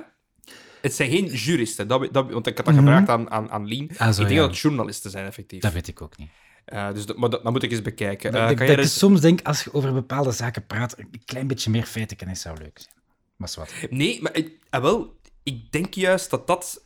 Het 0.81 0.93
zijn 0.93 1.09
geen 1.09 1.25
juristen, 1.25 1.87
dat, 1.87 2.13
dat, 2.13 2.31
want 2.31 2.47
ik 2.47 2.57
had 2.57 2.65
dat 2.65 2.75
gevraagd 2.75 3.09
aan, 3.09 3.29
aan, 3.31 3.51
aan 3.51 3.65
Lien. 3.65 3.91
Ah, 3.97 4.05
zo, 4.05 4.09
ik 4.09 4.15
denk 4.17 4.29
ja. 4.29 4.35
dat 4.37 4.49
het 4.49 4.59
journalisten 4.59 5.11
zijn, 5.11 5.25
effectief. 5.25 5.61
Dat 5.61 5.73
weet 5.73 5.87
ik 5.87 6.01
ook 6.01 6.17
niet. 6.17 6.29
Eh, 6.65 6.93
dus 6.93 7.05
dat, 7.05 7.17
maar 7.17 7.29
dat, 7.29 7.43
dat 7.43 7.51
moet 7.51 7.63
ik 7.63 7.71
eens 7.71 7.81
bekijken. 7.81 8.33
Eh, 8.33 8.47
dat 8.47 8.57
kan 8.57 8.67
dat 8.67 8.75
ik 8.77 8.83
er- 8.83 8.89
soms 8.89 9.21
denk, 9.21 9.41
als 9.41 9.63
je 9.63 9.73
over 9.73 9.93
bepaalde 9.93 10.31
zaken 10.31 10.65
praat, 10.65 10.97
een 10.99 11.21
klein 11.25 11.47
beetje 11.47 11.69
meer 11.69 11.85
feitenkennis 11.85 12.41
zou 12.41 12.57
leuk 12.57 12.79
zijn. 12.79 12.95
Maar 13.35 13.51
wat. 13.55 13.73
Nee, 13.89 14.21
maar 14.21 14.35
ik, 14.35 14.51
ah, 14.69 14.81
wel, 14.81 15.15
ik 15.43 15.71
denk 15.71 15.93
juist 15.93 16.29
dat 16.29 16.47
dat 16.47 16.85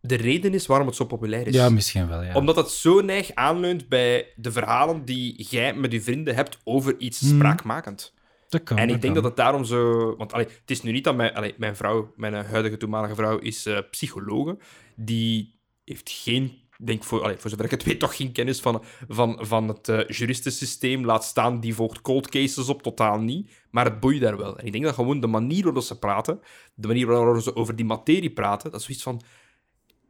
de 0.00 0.14
reden 0.14 0.54
is 0.54 0.66
waarom 0.66 0.86
het 0.86 0.96
zo 0.96 1.04
populair 1.04 1.46
is. 1.46 1.54
Ja, 1.54 1.68
misschien 1.68 2.08
wel, 2.08 2.22
ja. 2.22 2.34
Omdat 2.34 2.56
het 2.56 2.68
zo 2.70 3.00
neig 3.00 3.34
aanleunt 3.34 3.88
bij 3.88 4.26
de 4.36 4.52
verhalen 4.52 5.04
die 5.04 5.46
jij 5.50 5.74
met 5.74 5.92
je 5.92 6.02
vrienden 6.02 6.34
hebt 6.34 6.58
over 6.64 6.98
iets 6.98 7.20
Mhm. 7.20 7.34
spraakmakend. 7.34 8.12
Dat 8.48 8.62
kan, 8.62 8.76
En 8.76 8.82
ik 8.90 9.00
denk 9.00 9.02
kan. 9.02 9.14
dat 9.14 9.24
het 9.24 9.36
daarom 9.36 9.64
zo... 9.64 10.14
Want 10.16 10.32
allee, 10.32 10.46
het 10.46 10.70
is 10.70 10.82
nu 10.82 10.92
niet 10.92 11.04
dat 11.04 11.16
mijn, 11.16 11.34
allee, 11.34 11.54
mijn 11.58 11.76
vrouw, 11.76 12.12
mijn 12.16 12.34
eh, 12.34 12.44
huidige 12.50 12.76
toenmalige 12.76 13.14
vrouw, 13.14 13.38
is 13.38 13.66
eh 13.66 13.78
psychologe. 13.90 14.58
Die 14.96 15.58
heeft 15.84 16.10
geen, 16.10 16.52
denk 16.84 17.04
voor, 17.04 17.34
voor 17.38 17.50
zover 17.50 17.64
ik 17.64 17.70
het 17.70 17.82
weet, 17.84 18.00
toch 18.00 18.16
geen 18.16 18.32
kennis 18.32 18.60
van, 18.60 18.82
van, 19.08 19.38
van 19.40 19.68
het 19.68 19.88
eh, 19.88 20.08
juristensysteem. 20.08 21.04
Laat 21.04 21.24
staan, 21.24 21.60
die 21.60 21.74
volgt 21.74 22.00
cold 22.00 22.28
cases 22.28 22.68
op, 22.68 22.82
totaal 22.82 23.20
niet. 23.20 23.50
Maar 23.70 23.84
het 23.84 24.00
boeit 24.00 24.20
daar 24.20 24.36
wel. 24.36 24.58
En 24.58 24.66
ik 24.66 24.72
denk 24.72 24.84
dat 24.84 24.94
gewoon 24.94 25.20
de 25.20 25.26
manier 25.26 25.64
waarop 25.64 25.82
ze 25.82 25.98
praten, 25.98 26.40
de 26.74 26.86
manier 26.86 27.06
waarop 27.06 27.42
ze 27.42 27.56
over 27.56 27.76
die 27.76 27.84
materie 27.86 28.30
praten, 28.32 28.70
dat 28.70 28.80
is 28.80 28.86
zoiets 28.86 29.04
van... 29.04 29.22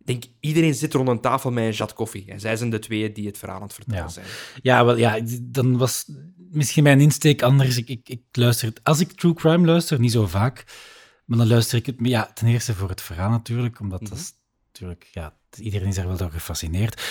Ik 0.01 0.13
denk, 0.21 0.25
iedereen 0.41 0.75
zit 0.75 0.95
rond 0.95 1.09
een 1.09 1.21
tafel 1.21 1.51
met 1.51 1.65
een 1.65 1.71
jat 1.73 1.93
koffie. 1.93 2.25
En 2.31 2.41
zij 2.41 2.57
zijn 2.57 2.71
de 2.71 2.79
twee 2.79 3.13
die 3.13 3.27
het 3.27 3.39
verhaal 3.39 3.57
aan 3.57 3.63
het 3.63 3.75
vertellen 3.75 4.03
Ja. 4.03 4.09
zijn. 4.09 4.27
Ja, 4.63 4.85
wel, 4.85 4.97
ja, 4.97 5.21
dan 5.43 5.79
was 5.79 6.05
misschien 6.57 6.83
mijn 6.83 7.01
insteek 7.01 7.43
anders. 7.43 7.77
Ik, 7.77 7.89
ik, 7.89 8.09
ik 8.09 8.21
luister, 8.33 8.73
als 8.83 9.01
ik 9.01 9.13
true 9.13 9.35
crime 9.35 9.67
luister, 9.67 10.01
niet 10.01 10.13
zo 10.13 10.27
vaak, 10.27 10.65
maar 11.25 11.39
dan 11.39 11.47
luister 11.49 11.79
ik 11.79 11.87
het, 11.87 11.97
ja, 11.99 12.31
ten 12.35 12.47
eerste 12.47 12.75
voor 12.75 12.89
het 12.89 13.03
verhaal 13.03 13.31
natuurlijk, 13.31 13.81
omdat 13.81 14.01
dat 14.01 14.19
is 14.19 14.33
natuurlijk, 14.67 15.09
ja, 15.13 15.37
iedereen 15.59 15.89
is 15.89 15.95
daar 15.95 16.07
wel 16.07 16.17
door 16.17 16.31
gefascineerd. 16.31 17.03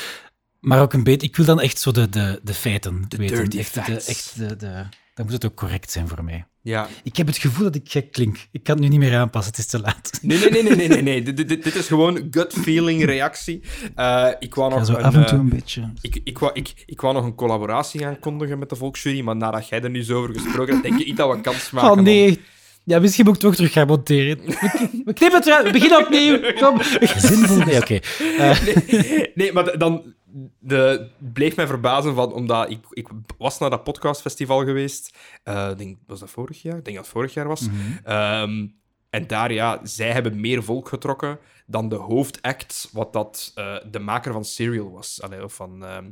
Maar 0.60 0.82
ook 0.82 0.94
een 0.94 1.04
beetje, 1.04 1.28
ik 1.28 1.36
wil 1.36 1.46
dan 1.46 1.62
echt 1.62 1.80
zo 1.80 1.92
de, 1.92 2.10
de, 2.10 2.40
de 2.44 2.54
feiten 2.54 3.06
De 3.08 3.18
weten. 3.18 3.36
dirty 3.36 3.58
echt, 3.58 3.74
de, 3.74 3.82
facts. 3.82 4.08
echt 4.08 4.38
de, 4.38 4.56
de, 4.56 4.86
dan 5.16 5.26
moet 5.26 5.34
het 5.34 5.46
ook 5.46 5.56
correct 5.56 5.92
zijn 5.92 6.08
voor 6.08 6.24
mij. 6.24 6.46
Ja. 6.62 6.88
Ik 7.04 7.16
heb 7.18 7.28
het 7.28 7.38
gevoel 7.38 7.64
dat 7.64 7.76
ik 7.76 7.92
gek 7.92 8.12
klink. 8.12 8.38
Ik 8.52 8.64
kan 8.64 8.76
het 8.76 8.84
nu 8.84 8.90
niet 8.90 9.00
meer 9.00 9.18
aanpassen, 9.18 9.52
het 9.52 9.60
is 9.60 9.68
te 9.68 9.80
laat. 9.80 10.20
Nee, 10.22 10.38
nee, 10.38 10.50
nee, 10.50 10.64
nee, 10.64 10.76
nee, 10.76 10.88
nee. 10.88 11.02
nee. 11.02 11.22
Dit, 11.34 11.38
dit, 11.38 11.64
dit 11.64 11.76
is 11.76 11.88
gewoon 11.88 12.28
gut 12.32 12.54
feeling 12.54 13.06
reactie. 13.06 13.62
Eh, 13.96 14.28
ik 14.40 14.56
wou 14.56 14.72
Ja, 14.72 14.78
nog 14.78 14.86
zo 14.86 14.94
een, 14.94 15.04
af 15.04 15.14
en 15.16 15.26
toe 15.26 15.38
eh, 15.38 15.44
een 15.44 15.50
beetje. 15.50 15.92
ik, 16.02 16.20
ik, 16.24 16.38
wou, 16.40 16.52
ik, 16.54 16.84
ik 16.86 17.02
wou 17.02 17.14
nog 17.14 17.24
een 17.24 17.36
collaboratie 17.36 18.06
aankondigen 18.06 18.60
met 18.60 18.70
de 18.70 18.76
Volksjury, 18.76 19.22
maar 19.22 19.36
nadat 19.36 19.68
jij 19.68 19.82
er 19.82 19.90
nu 19.90 20.04
zo 20.04 20.18
over 20.22 20.34
gesproken 20.40 20.74
hebt, 20.74 20.84
denk 20.88 21.00
je 21.00 21.06
niet 21.06 21.18
dat 21.18 21.36
we 21.36 21.42
kans 21.42 21.72
maken. 21.72 21.92
Oh 21.92 21.98
om- 21.98 22.04
nee. 22.04 22.40
Ja, 22.84 23.00
misschien 23.00 23.26
moet 23.26 23.36
ik 23.36 23.42
toch 23.42 23.56
terug 23.56 23.72
gaan 23.72 23.88
monteren. 23.88 24.38
We 25.06 25.14
knippen 25.14 25.32
het 25.40 25.46
eruit, 25.46 25.66
we 25.66 25.72
beginnen 25.72 26.00
opnieuw. 26.00 26.40
Kom. 26.60 26.82
Zinvol. 27.28 27.58
Nee, 27.58 27.78
oké. 27.82 28.00
Eh, 28.38 28.62
Nee, 28.92 29.32
nee, 29.36 29.54
maar 29.54 29.78
dan 29.78 30.14
de, 30.60 31.10
bleef 31.34 31.56
mij 31.56 31.68
verbazen, 31.68 32.16
van, 32.16 32.34
omdat 32.34 32.70
ik, 32.70 32.86
ik 32.90 33.08
was 33.38 33.60
naar 33.60 33.70
dat 33.70 33.84
podcastfestival 33.84 34.64
geweest. 34.64 35.18
Eh, 35.44 35.76
denk, 35.76 35.98
was 36.08 36.20
dat 36.20 36.30
vorig 36.30 36.62
jaar? 36.62 36.78
Ik 36.78 36.86
denk 36.86 36.96
dat 36.96 37.06
het 37.06 37.14
vorig 37.14 37.34
jaar 37.34 37.48
was. 37.48 37.62
Mhm. 37.62 37.78
Ehm, 38.04 38.68
en 39.10 39.28
daar, 39.28 39.54
ja, 39.54 39.80
zij 39.84 40.12
hebben 40.12 40.40
meer 40.40 40.64
volk 40.64 40.88
getrokken 40.88 41.40
dan 41.66 41.90
de 41.90 41.96
hoofdact, 41.96 42.90
wat 42.92 43.14
dat 43.14 43.52
eh, 43.56 43.76
de 43.92 44.00
maker 44.00 44.34
van 44.34 44.46
Serial 44.46 44.92
was. 44.92 45.22
Allee, 45.22 45.44
of 45.44 45.54
van... 45.54 45.86
ehm, 45.86 46.10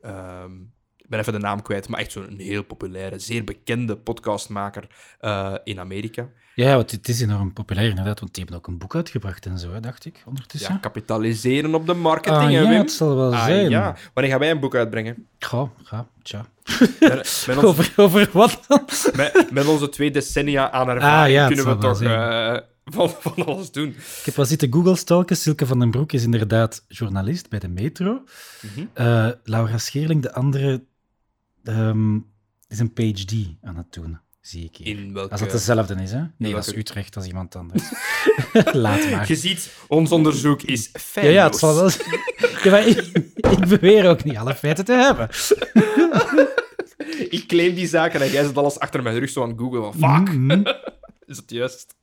ehm, 0.00 0.52
ben 1.16 1.22
even 1.22 1.40
de 1.40 1.46
naam 1.46 1.62
kwijt, 1.62 1.88
maar 1.88 2.00
echt 2.00 2.12
zo'n 2.12 2.34
heel 2.38 2.62
populaire, 2.62 3.18
zeer 3.18 3.44
bekende 3.44 3.96
podcastmaker 3.96 4.86
eh, 5.20 5.54
in 5.64 5.80
Amerika. 5.80 6.28
Ja, 6.54 6.74
want 6.76 6.90
het 6.90 7.08
is 7.08 7.20
enorm 7.20 7.52
populair 7.52 7.88
inderdaad, 7.88 8.20
want 8.20 8.34
die 8.34 8.42
hebben 8.42 8.60
ook 8.60 8.66
een 8.66 8.78
boek 8.78 8.94
uitgebracht 8.94 9.46
en 9.46 9.58
zo, 9.58 9.72
hè, 9.72 9.80
dacht 9.80 10.04
ik, 10.04 10.22
ondertussen. 10.26 10.72
Ja, 10.72 10.78
kapitaliseren 10.78 11.74
op 11.74 11.86
de 11.86 11.94
marketing, 11.94 12.42
ah, 12.42 12.48
hè, 12.48 12.60
ja, 12.60 12.68
Wim? 12.68 12.78
het 12.78 12.92
zal 12.92 13.16
wel 13.16 13.34
Ah, 13.34 13.44
zijn. 13.44 13.70
ja. 13.70 13.96
Wanneer 14.14 14.32
gaan 14.32 14.40
wij 14.40 14.50
een 14.50 14.60
boek 14.60 14.74
uitbrengen? 14.74 15.26
Ga, 15.38 15.70
ga, 15.82 16.06
tja. 16.22 16.46
Met, 17.00 17.44
met, 17.46 17.56
ons- 17.56 17.64
Over, 17.64 17.92
over 17.96 18.28
wat 18.32 18.60
dan? 18.68 18.84
met, 19.16 19.46
met 19.52 19.66
onze 19.66 19.88
twee 19.88 20.10
decennia 20.10 20.70
aan 20.70 20.88
ervaring 20.88 21.24
Ah, 21.26 21.30
ja, 21.30 21.44
het 21.48 21.54
kunnen 21.54 21.74
we 21.76 21.82
toch 21.82 22.02
eh, 22.02 22.56
van, 22.84 23.10
van 23.10 23.46
alles 23.46 23.70
doen. 23.72 23.88
Ik 23.88 24.22
heb 24.24 24.34
wel 24.36 24.44
zitten 24.44 24.72
Google-stalken. 24.72 25.36
Silke 25.36 25.66
van 25.66 25.78
den 25.78 25.90
Broek 25.90 26.12
is 26.12 26.24
inderdaad 26.24 26.84
journalist 26.88 27.48
bij 27.48 27.58
de 27.58 27.68
Metro. 27.68 28.22
Mhm. 28.60 28.86
Eh, 28.92 29.28
Laura 29.44 29.78
Scheerling, 29.78 30.22
de 30.22 30.32
andere, 30.34 30.84
ehm, 31.64 32.16
is 32.68 32.78
een 32.78 32.92
PhD 32.92 33.34
aan 33.62 33.76
het 33.76 33.92
doen, 33.92 34.18
zie 34.40 34.64
ik 34.64 34.76
hier. 34.76 34.86
In 34.98 35.12
welke... 35.12 35.30
Als 35.30 35.40
dat 35.40 35.50
dezelfde 35.50 35.94
is, 36.02 36.10
hè? 36.12 36.18
Nee, 36.18 36.30
dat 36.38 36.50
welke- 36.50 36.70
is 36.70 36.76
Utrecht, 36.76 37.16
als 37.16 37.26
iemand 37.26 37.56
anders. 37.56 37.82
Laat 38.72 39.10
maar. 39.10 39.28
Je 39.28 39.36
ziet, 39.36 39.70
ons 39.88 40.12
onderzoek 40.12 40.62
is 40.62 40.90
Ja, 40.92 40.98
feilloos. 41.00 41.34
ja, 41.34 41.44
het 41.44 41.56
zal 41.56 41.74
wel. 41.74 41.90
Ja, 42.62 42.78
ik, 42.78 42.98
ik 43.34 43.66
beweer 43.68 44.08
ook 44.08 44.24
niet 44.24 44.36
alle 44.36 44.54
feiten 44.54 44.84
te 44.84 44.92
hebben. 44.92 45.28
Ik 47.30 47.44
claim 47.46 47.74
die 47.74 47.86
zaken 47.86 48.20
en 48.20 48.30
jij 48.30 48.44
zit 48.44 48.56
alles 48.56 48.78
achter 48.78 49.02
mijn 49.02 49.18
rug 49.18 49.30
zo 49.30 49.42
aan 49.42 49.58
Google. 49.58 49.92
Van, 49.92 50.26
fuck, 50.26 50.34
Mhm. 50.34 50.62
is 51.26 51.36
het 51.36 51.50
juist? 51.50 51.94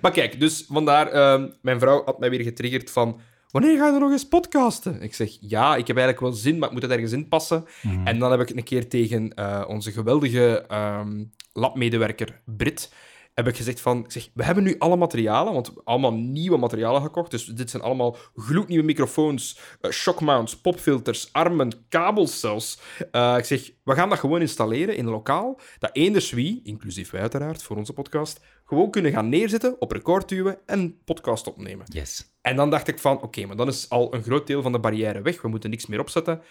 Maar 0.00 0.10
kijk, 0.12 0.40
dus 0.40 0.64
vandaar, 0.68 1.06
ehm, 1.08 1.48
mijn 1.62 1.78
vrouw 1.78 2.04
had 2.04 2.18
mij 2.18 2.30
weer 2.30 2.42
getriggerd 2.42 2.90
van... 2.90 3.20
Wanneer 3.50 3.78
ga 3.78 3.86
je 3.86 3.92
er 3.92 4.00
nog 4.00 4.10
eens 4.10 4.28
podcasten? 4.28 5.02
Ik 5.02 5.14
zeg, 5.14 5.36
ja, 5.40 5.76
ik 5.76 5.86
heb 5.86 5.96
eigenlijk 5.96 6.26
wel 6.26 6.32
zin, 6.32 6.58
maar 6.58 6.68
ik 6.68 6.74
moet 6.74 6.82
het 6.82 6.90
ergens 6.90 7.12
in 7.12 7.28
passen. 7.28 7.64
Mhm. 7.82 8.06
En 8.06 8.18
dan 8.18 8.30
heb 8.30 8.40
ik 8.40 8.56
een 8.56 8.64
keer 8.64 8.88
tegen 8.88 9.34
eh, 9.34 9.64
onze 9.68 9.92
geweldige 9.92 10.64
ehm, 10.68 11.24
labmedewerker 11.52 12.40
Brit 12.44 12.92
heb 13.38 13.48
ik 13.48 13.56
gezegd 13.56 13.80
van, 13.80 14.04
ik 14.04 14.12
zeg, 14.12 14.28
we 14.34 14.44
hebben 14.44 14.64
nu 14.64 14.74
alle 14.78 14.96
materialen, 14.96 15.52
want 15.52 15.72
allemaal 15.84 16.12
nieuwe 16.12 16.56
materialen 16.56 17.02
gekocht. 17.02 17.30
Dus 17.30 17.44
dit 17.44 17.70
zijn 17.70 17.82
allemaal 17.82 18.16
gloednieuwe 18.34 18.84
microfoons, 18.84 19.58
eh, 19.80 19.90
shockmounts, 19.90 20.60
popfilters, 20.60 21.32
armen, 21.32 21.72
kabels 21.88 22.40
zelfs. 22.40 22.80
Eh, 23.10 23.34
ik 23.38 23.44
zeg, 23.44 23.72
we 23.84 23.94
gaan 23.94 24.08
dat 24.08 24.18
gewoon 24.18 24.40
installeren 24.40 24.96
in 24.96 25.06
een 25.06 25.12
lokaal, 25.12 25.60
dat 25.78 25.90
eenders 25.92 26.30
wie, 26.30 26.60
inclusief 26.64 27.10
wij 27.10 27.20
uiteraard, 27.20 27.62
voor 27.62 27.76
onze 27.76 27.92
podcast, 27.92 28.40
gewoon 28.64 28.90
kunnen 28.90 29.12
gaan 29.12 29.28
neerzetten, 29.28 29.80
op 29.80 29.92
record 29.92 30.28
duwen 30.28 30.58
en 30.66 30.98
podcast 31.04 31.46
opnemen. 31.46 31.86
Yes. 31.88 32.36
En 32.40 32.56
dan 32.56 32.70
dacht 32.70 32.88
ik 32.88 32.98
van, 32.98 33.22
oké, 33.22 33.46
maar 33.46 33.56
dan 33.56 33.68
is 33.68 33.88
al 33.88 34.14
een 34.14 34.22
groot 34.22 34.46
deel 34.46 34.62
van 34.62 34.72
de 34.72 34.80
barrière 34.80 35.22
weg. 35.22 35.42
We 35.42 35.48
moeten 35.48 35.70
niks 35.70 35.86
meer 35.86 36.00
opzetten. 36.00 36.42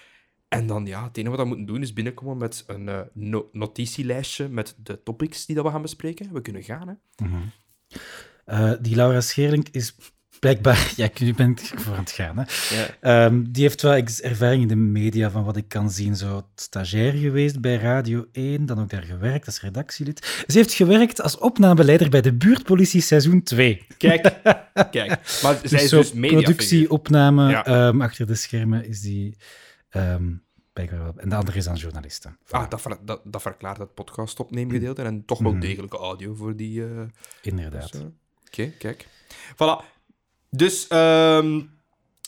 En 0.48 0.68
dan, 0.68 0.86
ja, 0.86 1.04
het 1.04 1.18
enige 1.18 1.32
wat 1.36 1.40
we 1.40 1.48
moeten 1.48 1.66
doen 1.66 1.82
is 1.82 1.94
binnenkomen 1.94 2.38
met 2.38 2.64
een 2.68 2.90
eh, 2.90 3.00
no- 3.14 3.50
notitielijstje 3.52 4.48
met 4.48 4.76
de 4.84 5.04
topics 5.04 5.46
die 5.46 5.56
dat 5.56 5.66
we 5.66 5.72
gaan 5.72 5.82
bespreken. 5.82 6.34
We 6.34 6.42
kunnen 6.42 6.64
gaan, 6.64 6.88
hè. 6.88 7.26
Eh, 8.46 8.72
die 8.82 8.96
Laura 8.96 9.22
Scheerling 9.22 9.68
is 9.72 9.96
blijkbaar... 10.40 10.94
Ja, 10.96 11.10
nu 11.20 11.34
ben 11.34 11.50
ik 11.50 11.60
voor 11.80 11.94
aan 11.94 12.00
het 12.00 12.12
gaan, 12.12 12.38
hè. 12.38 12.44
Ja. 12.76 12.88
Ehm, 13.26 13.44
die 13.50 13.64
heeft 13.64 13.82
wel 13.82 13.94
ervaring 14.22 14.62
in 14.62 14.68
de 14.68 14.76
media, 14.76 15.32
van 15.32 15.44
wat 15.44 15.58
ik 15.58 15.68
kan 15.68 15.92
zien. 15.92 16.16
Zo 16.16 16.48
stagiair 16.56 17.14
geweest 17.14 17.62
bij 17.62 17.76
Radio 17.76 18.26
1, 18.32 18.66
dan 18.66 18.80
ook 18.80 18.90
daar 18.90 19.04
gewerkt 19.04 19.46
als 19.46 19.62
redactielid. 19.62 20.44
Ze 20.48 20.58
heeft 20.58 20.74
gewerkt 20.74 21.22
als 21.22 21.38
opnameleider 21.38 22.10
bij 22.10 22.22
de 22.22 22.34
buurtpolitie 22.34 23.02
seizoen 23.02 23.44
2. 23.44 23.86
Kijk, 23.98 24.34
kijk. 24.92 25.40
Maar 25.44 25.60
zij 25.64 25.84
is 25.84 25.90
dus 25.90 26.14
media 26.14 26.40
productie, 26.42 26.90
opname, 26.92 27.50
Ja. 27.50 27.66
ehm, 27.66 28.02
achter 28.02 28.26
de 28.28 28.36
schermen 28.36 28.88
is 28.88 29.02
die... 29.02 29.38
ehm. 29.90 30.34
En 31.18 31.30
de 31.30 31.36
andere 31.36 31.58
is 31.58 31.64
dan 31.66 31.76
journaliste. 31.76 32.36
Ah, 32.50 32.70
dat, 32.70 32.82
ver- 32.82 33.06
dat, 33.06 33.22
dat 33.24 33.42
verklaart 33.42 33.78
het 33.78 33.94
podcast 33.94 34.40
opneemgedeelte 34.40 35.02
en 35.02 35.26
toch 35.26 35.40
wel 35.40 35.60
degelijke 35.60 35.98
audio 35.98 36.36
voor 36.36 36.56
die... 36.56 36.84
eh, 36.86 37.02
Inderdaad. 37.42 38.06
Oké, 38.48 38.68
kijk. 38.78 39.08
Voilà. 39.54 39.86
Dus 40.50 40.88
ehm, 40.88 41.62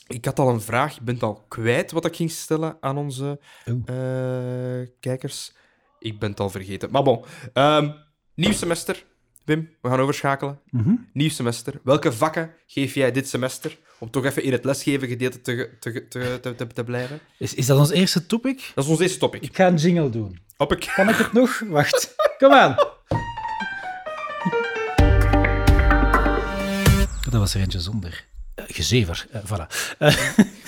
ik 0.07 0.25
had 0.25 0.39
al 0.39 0.49
een 0.49 0.61
vraag. 0.61 0.95
Ik 0.97 1.01
ben 1.01 1.13
het 1.13 1.23
al 1.23 1.45
kwijt 1.47 1.91
wat 1.91 2.05
ik 2.05 2.15
ging 2.15 2.31
stellen 2.31 2.77
aan 2.79 2.97
onze 2.97 3.39
eh, 3.65 4.87
kijkers. 4.99 5.53
Ik 5.99 6.19
ben 6.19 6.29
het 6.29 6.39
al 6.39 6.49
vergeten. 6.49 6.91
Maar 6.91 7.03
bon. 7.03 7.23
Ehm, 7.53 7.91
nieuw 8.33 8.51
semester. 8.51 9.05
Wim, 9.45 9.69
we 9.81 9.89
gaan 9.89 9.99
overschakelen. 9.99 10.59
Mhm. 10.69 10.93
Nieuw 11.13 11.29
semester. 11.29 11.79
Welke 11.83 12.11
vakken 12.13 12.53
geef 12.65 12.93
jij 12.93 13.11
dit 13.11 13.27
semester? 13.27 13.79
Om 13.99 14.09
toch 14.09 14.25
even 14.25 14.43
in 14.43 14.51
het 14.51 14.65
lesgeven 14.65 15.07
gedeelte 15.07 15.41
te, 15.41 15.69
te, 15.79 16.39
te, 16.41 16.67
te, 16.73 16.83
blijven. 16.83 17.19
Is, 17.37 17.53
is 17.53 17.65
dat 17.65 17.79
ons 17.79 17.89
eerste 17.89 18.25
topic? 18.25 18.71
Dat 18.75 18.83
is 18.83 18.89
ons 18.89 18.99
eerste 18.99 19.17
topic. 19.17 19.41
Ik 19.41 19.55
ga 19.55 19.67
een 19.67 19.75
jingle 19.75 20.09
doen. 20.09 20.39
Op 20.57 20.71
ik... 20.71 20.91
Kan 20.95 21.09
ik 21.09 21.15
het 21.15 21.33
nog? 21.33 21.59
Wacht. 21.67 22.15
Kom 22.37 22.51
aan. 22.51 22.75
Dat 27.29 27.39
was 27.39 27.53
er 27.53 27.61
eentje 27.61 27.79
zonder. 27.79 28.25
Eh, 28.55 28.65
gezever. 28.67 29.27
Eh, 29.31 29.41
voilà. 29.45 29.95
Eh, 29.97 30.17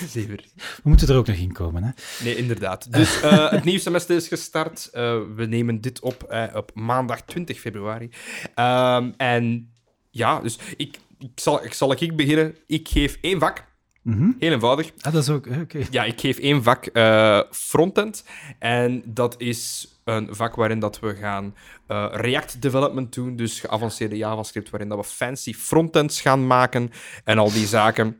Zeker. 0.08 0.44
we 0.54 0.88
moeten 0.88 1.08
er 1.08 1.16
ook 1.16 1.26
nog 1.26 1.36
in 1.36 1.52
komen. 1.52 1.82
Hè? 1.82 1.90
Nee, 2.24 2.36
inderdaad. 2.36 2.92
Dus 2.92 3.20
het 3.50 3.64
nieuwe 3.64 3.80
semester 3.80 4.16
is 4.16 4.28
gestart. 4.28 4.88
We 5.36 5.46
nemen 5.48 5.80
dit 5.80 6.00
op 6.00 6.34
op 6.54 6.70
maandag 6.74 7.22
20 7.22 7.60
februari. 7.60 8.10
Ehm, 8.54 9.10
en 9.16 9.72
ja, 10.10 10.40
dus 10.40 10.58
ik, 10.76 10.98
ik, 11.22 11.40
zal, 11.40 11.64
ik 11.64 11.72
zal 11.72 11.92
ik 11.92 12.16
beginnen. 12.16 12.56
Ik 12.66 12.88
geef 12.88 13.18
één 13.20 13.40
vak. 13.40 13.64
Mhm. 14.02 14.30
Heel 14.38 14.52
eenvoudig. 14.52 14.90
Ah, 15.00 15.12
dat 15.12 15.22
is 15.22 15.28
ook... 15.28 15.46
eh. 15.46 15.58
Ja, 15.90 16.04
ik 16.04 16.20
geef 16.20 16.38
één 16.38 16.62
vak 16.62 16.86
eh, 16.86 17.40
frontend. 17.50 18.24
En 18.58 19.02
dat 19.06 19.34
is 19.38 19.86
een 20.04 20.28
vak 20.30 20.54
waarin 20.54 20.78
dat 20.78 21.00
we 21.00 21.14
gaan 21.14 21.54
eh, 21.86 22.06
React 22.12 22.62
development 22.62 23.14
doen. 23.14 23.36
Dus 23.36 23.60
geavanceerde 23.60 24.16
JavaScript, 24.16 24.70
waarin 24.70 24.88
dat 24.88 24.98
we 24.98 25.04
fancy 25.04 25.54
frontends 25.54 26.20
gaan 26.20 26.46
maken. 26.46 26.90
En 27.24 27.38
al 27.38 27.52
die 27.52 27.66
zaken. 27.66 28.16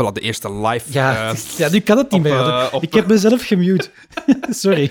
Voilà, 0.00 0.12
de 0.12 0.20
eerste 0.20 0.52
live... 0.54 0.92
Ja, 0.92 1.34
ja, 1.56 1.68
nu 1.70 1.80
kan 1.80 1.96
het 1.98 2.10
niet 2.10 2.20
op, 2.20 2.26
meer. 2.26 2.72
op- 2.72 2.82
ik 2.82 2.94
heb 2.94 3.06
mezelf 3.06 3.46
gemute. 3.46 3.90
Sorry. 4.50 4.90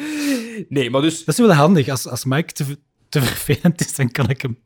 nee, 0.69 0.89
maar 0.89 1.01
dus... 1.01 1.23
Dat 1.25 1.39
is 1.39 1.45
wel 1.45 1.53
handig. 1.53 1.87
Als, 1.87 2.07
als 2.07 2.25
Mike 2.25 2.51
te, 2.53 2.77
te 3.09 3.21
vervelend 3.21 3.79
is, 3.81 3.95
dan 3.95 4.11
kan 4.11 4.29
ik 4.29 4.41
hem, 4.41 4.57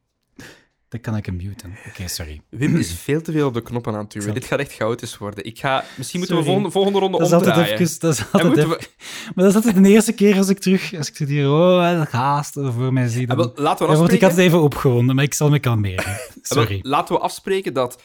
dan 0.90 1.00
kan 1.02 1.16
ik 1.16 1.26
hem 1.26 1.36
muten. 1.36 1.78
Oké, 1.88 2.08
sorry. 2.08 2.42
Wim 2.50 2.76
is 2.76 2.94
veel 2.94 3.22
te 3.22 3.32
veel 3.32 3.48
op 3.48 3.54
de 3.54 3.62
knoppen 3.62 3.94
aan 3.94 4.00
het 4.00 4.12
duwen. 4.12 4.34
Dit 4.34 4.46
gaat 4.46 4.60
echt 4.60 4.74
chaotisch 4.74 5.18
worden. 5.18 5.46
Ik 5.46 5.60
ga... 5.60 5.84
Misschien 5.98 6.20
moeten 6.20 6.38
we 6.38 6.44
volgende, 6.44 6.72
volgende 6.72 7.00
ronde 7.00 7.18
Dat 7.18 7.34
omdraaien. 7.34 7.74
even... 7.80 8.00
Dat 8.00 8.14
is 8.14 8.24
altijd 8.32 8.58
even- 8.58 8.70
we... 8.70 8.88
Maar 9.36 9.46
dat 9.46 9.48
is 9.50 9.56
altijd 9.56 9.84
de 9.84 9.90
eerste 9.90 10.14
keer 10.14 10.38
als 10.38 10.50
ik 10.50 10.60
terug... 10.60 10.94
Als 10.98 11.10
ik 11.10 11.16
zit 11.16 11.28
hier... 11.30 11.50
Oh, 11.50 12.04
haast 12.12 12.54
voor 12.54 12.94
mij 12.94 13.08
zie. 13.08 13.30
Ah, 13.32 13.38
Dan, 13.38 13.52
laten 13.56 13.56
we 13.56 13.64
dan 13.64 13.76
word 13.78 13.88
ik 13.88 14.24
afspreken... 14.24 14.28
altijd 14.28 14.48
even 14.48 14.62
opgewonden, 14.62 15.16
maar 15.16 15.24
ik 15.24 15.34
zal 15.34 15.50
me 15.50 15.60
kalmeren. 15.60 16.06
Ah, 16.06 16.16
Sorry. 16.42 16.80
laten 16.82 17.16
we 17.16 17.22
afspreken 17.22 17.74
dat 17.74 18.02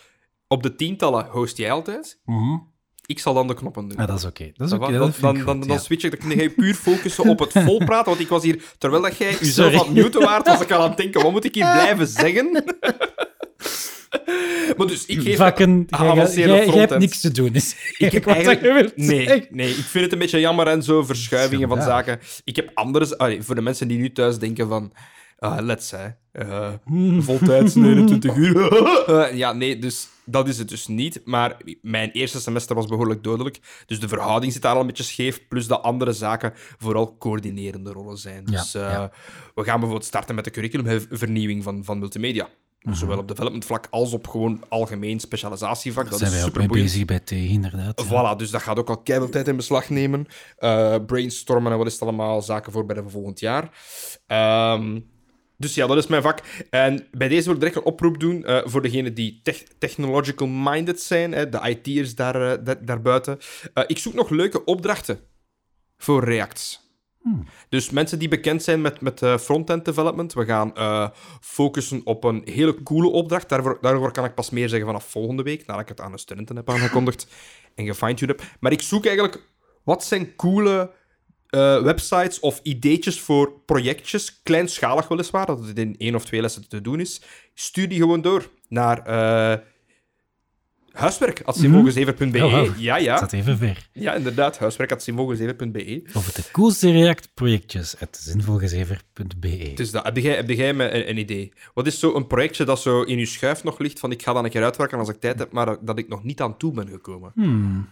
op 0.48 0.62
de 0.62 0.74
tientallen 0.74 1.26
host 1.30 1.56
jij 1.56 1.70
altijd. 1.72 2.20
Mhm. 2.24 2.56
Ik 3.06 3.18
zal 3.18 3.34
dan 3.34 3.46
de 3.46 3.54
knoppen 3.54 3.88
doen. 3.88 3.98
Ah, 3.98 4.06
dat 4.06 4.18
is 4.18 4.24
oké. 4.24 4.52
Dat 4.56 4.72
is 4.72 4.78
Dan, 4.78 5.12
dan, 5.44 5.60
dan, 5.66 5.78
switch 5.78 6.04
ik. 6.04 6.20
Dan 6.20 6.28
kun 6.28 6.42
je 6.42 6.50
puur 6.50 6.74
focussen 6.74 7.24
op 7.28 7.38
het 7.38 7.52
volpraten. 7.52 8.04
Want 8.04 8.20
ik 8.20 8.28
was 8.28 8.42
hier, 8.42 8.62
terwijl 8.78 9.02
dat 9.02 9.16
jij 9.16 9.36
jezelf 9.40 9.72
aan 9.72 9.78
het 9.78 9.94
muten 9.94 10.20
waard, 10.20 10.46
was 10.46 10.60
ik 10.60 10.70
al 10.70 10.82
aan 10.82 10.88
het 10.88 10.96
denken, 10.96 11.22
wat 11.22 11.32
moet 11.32 11.44
ik 11.44 11.54
hier 11.54 11.72
blijven 11.72 12.06
zeggen? 12.06 12.52
maar 14.76 14.86
dus, 14.86 15.06
ik 15.06 15.20
geef... 15.20 15.36
Vakken, 15.36 15.86
jij, 15.88 15.98
geavanceerde 15.98 16.52
jij, 16.52 16.66
hebt 16.66 16.98
niks 16.98 17.20
te 17.20 17.30
doen. 17.30 17.54
Is 17.54 17.76
Ik 17.98 18.12
heb 18.22 18.26
eigenlijk... 18.26 18.96
Nee, 18.96 19.46
nee, 19.50 19.70
ik 19.70 19.84
vind 19.84 20.04
het 20.04 20.12
een 20.12 20.18
beetje 20.18 20.40
jammer 20.40 20.66
en 20.66 20.82
zo, 20.82 21.02
verschuivingen 21.02 21.68
van 21.68 21.82
zaken. 21.82 22.20
Ik 22.44 22.56
heb 22.56 22.70
andere... 22.74 23.18
allee, 23.18 23.42
voor 23.42 23.54
de 23.54 23.62
mensen 23.62 23.88
die 23.88 23.98
nu 23.98 24.12
thuis 24.12 24.38
denken 24.38 24.68
van... 24.68 24.92
ah 25.42 25.60
let's, 25.60 25.90
hè. 25.90 26.08
eh 26.32 26.72
voltijds 27.18 27.74
29 27.74 28.36
uur. 28.36 28.60
Eh, 29.02 29.34
ja, 29.34 29.52
nee, 29.52 29.78
dus 29.78 30.08
dat 30.24 30.48
is 30.48 30.58
het 30.58 30.68
dus 30.68 30.86
niet. 30.86 31.20
Maar 31.24 31.56
mijn 31.82 32.10
eerste 32.10 32.40
semester 32.40 32.76
was 32.76 32.86
behoorlijk 32.86 33.22
dodelijk. 33.22 33.60
Dus 33.86 34.00
de 34.00 34.08
verhouding 34.08 34.52
zit 34.52 34.62
daar 34.62 34.74
al 34.74 34.80
een 34.80 34.86
beetje 34.86 35.02
scheef. 35.02 35.48
Plus 35.48 35.66
dat 35.66 35.82
andere 35.82 36.12
zaken 36.12 36.52
vooral 36.78 37.16
coördinerende 37.18 37.92
rollen 37.92 38.16
zijn. 38.16 38.44
Dus 38.44 38.74
eh, 38.74 38.82
ja. 38.82 39.10
we 39.54 39.64
gaan 39.64 39.74
bijvoorbeeld 39.74 40.04
starten 40.04 40.34
met 40.34 40.44
de 40.44 40.50
curriculumvernieuwing 40.50 41.62
van, 41.62 41.84
van 41.84 41.98
multimedia. 41.98 42.48
Mhm. 42.82 42.94
Zowel 42.94 43.18
op 43.18 43.28
development 43.28 43.64
vlak 43.64 43.86
als 43.90 44.12
op 44.12 44.28
gewoon 44.28 44.64
algemeen 44.68 45.20
specialisatievak. 45.20 46.10
Dat 46.10 46.18
zijn 46.18 46.32
is 46.32 46.36
wij 46.36 46.46
ook 46.46 46.56
mee 46.56 46.68
bezig 46.68 47.04
bij 47.04 47.20
T, 47.20 47.30
inderdaad. 47.30 48.04
ja. 48.08 48.34
Voilà, 48.34 48.36
dus 48.36 48.50
dat 48.50 48.62
gaat 48.62 48.78
ook 48.78 48.88
al 48.88 48.98
keihard 48.98 49.32
tijd 49.32 49.48
in 49.48 49.56
beslag 49.56 49.90
nemen. 49.90 50.26
Eh, 50.56 50.96
brainstormen 51.06 51.72
en 51.72 51.78
wat 51.78 51.86
is 51.86 51.92
het 51.92 52.02
allemaal, 52.02 52.42
zaken 52.42 52.72
voor 52.72 52.86
bij 52.86 52.96
de 52.96 53.08
volgend 53.08 53.40
jaar. 53.40 53.70
Ehm, 54.26 55.00
dus 55.62 55.74
ja, 55.74 55.86
dat 55.86 55.96
is 55.96 56.06
mijn 56.06 56.22
vak. 56.22 56.38
En 56.70 57.06
bij 57.10 57.28
deze 57.28 57.44
wil 57.44 57.54
ik 57.54 57.60
direct 57.60 57.76
een 57.76 57.82
oproep 57.82 58.20
doen 58.20 58.44
eh, 58.44 58.60
voor 58.64 58.82
degenen 58.82 59.14
die 59.14 59.40
tech- 59.42 59.64
technological-minded 59.78 61.00
zijn, 61.00 61.32
hè, 61.32 61.48
de 61.48 61.60
IT'ers 61.82 62.14
daar, 62.14 62.52
eh, 62.52 62.64
daar, 62.64 62.84
daarbuiten. 62.84 63.38
Eh, 63.74 63.84
ik 63.86 63.98
zoek 63.98 64.14
nog 64.14 64.30
leuke 64.30 64.64
opdrachten 64.64 65.20
voor 65.96 66.24
Reacts. 66.24 66.80
Dus 67.68 67.90
mensen 67.90 68.18
die 68.18 68.28
bekend 68.28 68.62
zijn 68.62 68.80
met, 68.80 69.00
met 69.00 69.20
front-end 69.40 69.84
development, 69.84 70.32
we 70.32 70.44
gaan 70.44 70.72
focussen 71.40 72.00
op 72.04 72.24
een 72.24 72.42
hele 72.44 72.82
coole 72.82 73.08
opdracht. 73.08 73.48
Daarvoor, 73.48 73.78
daarover 73.80 74.10
kan 74.10 74.24
ik 74.24 74.34
pas 74.34 74.50
meer 74.50 74.68
zeggen 74.68 74.86
vanaf 74.86 75.10
volgende 75.10 75.42
week, 75.42 75.66
nadat 75.66 75.82
ik 75.82 75.88
het 75.88 76.00
aan 76.00 76.12
de 76.12 76.18
studenten 76.18 76.56
heb 76.56 76.70
aangekondigd 76.70 77.26
en 77.74 77.86
gefine-tuned 77.86 78.40
heb. 78.40 78.48
Maar 78.60 78.72
ik 78.72 78.82
zoek 78.82 79.06
eigenlijk, 79.06 79.42
wat 79.84 80.04
zijn 80.04 80.36
coole 80.36 80.90
eh, 81.52 81.82
websites 81.82 82.40
of 82.40 82.60
ideetjes 82.62 83.20
voor 83.20 83.52
projectjes, 83.66 84.40
kleinschalig 84.42 85.08
weliswaar, 85.08 85.46
dat 85.46 85.66
het 85.66 85.78
in 85.78 85.94
één 85.98 86.14
of 86.14 86.24
twee 86.24 86.40
lessen 86.40 86.68
te 86.68 86.80
doen 86.80 87.00
is, 87.00 87.22
stuur 87.54 87.88
die 87.88 87.98
gewoon 87.98 88.20
door 88.20 88.50
naar 88.68 88.98
uh, 89.08 89.64
huiswerk.simvolgens7.be. 90.92 92.44
Oh, 92.44 92.52
wow. 92.52 92.78
Ja, 92.78 92.94
Dat 92.94 93.04
ja. 93.04 93.16
staat 93.16 93.32
even 93.32 93.58
ver. 93.58 93.88
Ja, 93.92 94.14
inderdaad, 94.14 94.58
huiswerk.simvolgens7.be. 94.58 96.02
Over 96.12 96.34
de 96.34 96.44
coolste 96.52 96.90
React-projectjes 96.90 97.94
uit 97.98 98.18
zinvolgezever.be. 98.22 99.72
Dus 99.74 99.90
dat, 99.90 100.04
heb 100.04 100.16
jij, 100.16 100.34
heb 100.34 100.48
jij 100.48 100.68
een, 100.68 101.08
een 101.08 101.18
idee? 101.18 101.52
Wat 101.74 101.86
is 101.86 101.98
zo 101.98 102.14
een 102.14 102.26
projectje 102.26 102.64
dat 102.64 102.80
zo 102.80 103.02
in 103.02 103.18
je 103.18 103.26
schuif 103.26 103.64
nog 103.64 103.78
ligt, 103.78 103.98
van 103.98 104.10
ik 104.10 104.22
ga 104.22 104.32
dan 104.32 104.44
een 104.44 104.50
keer 104.50 104.64
uitwerken 104.64 104.98
als 104.98 105.08
ik 105.08 105.20
tijd 105.20 105.38
heb, 105.38 105.52
maar 105.52 105.76
dat 105.84 105.98
ik 105.98 106.08
nog 106.08 106.24
niet 106.24 106.40
aan 106.40 106.56
toe 106.56 106.72
ben 106.72 106.88
gekomen? 106.88 107.32
Hmm. 107.34 107.88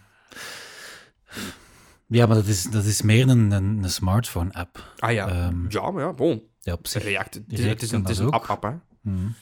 Ja, 2.11 2.25
maar 2.25 2.35
dat 2.35 2.45
is, 2.45 2.63
dat 2.63 2.85
is 2.85 3.01
meer 3.01 3.29
een, 3.29 3.51
een, 3.51 3.83
een 3.83 3.89
smartphone-app. 3.89 4.93
Ah 4.97 5.11
ja, 5.11 5.27
Ehm, 5.27 5.65
ja, 5.69 5.91
maar 5.91 6.03
ja, 6.03 6.13
bon. 6.13 6.43
Ja, 6.59 6.73
op 6.73 6.87
zich. 6.87 7.03
React, 7.03 7.33
het 7.33 7.43
is, 7.47 7.59
React 7.59 7.73
het 7.73 7.81
is 7.81 7.89
kan 7.89 7.99
een, 7.99 8.05
het 8.05 8.13
is 8.13 8.19
een 8.19 8.29
app-app, 8.29 8.63
hè. 8.63 8.69
Hmm. 9.01 9.35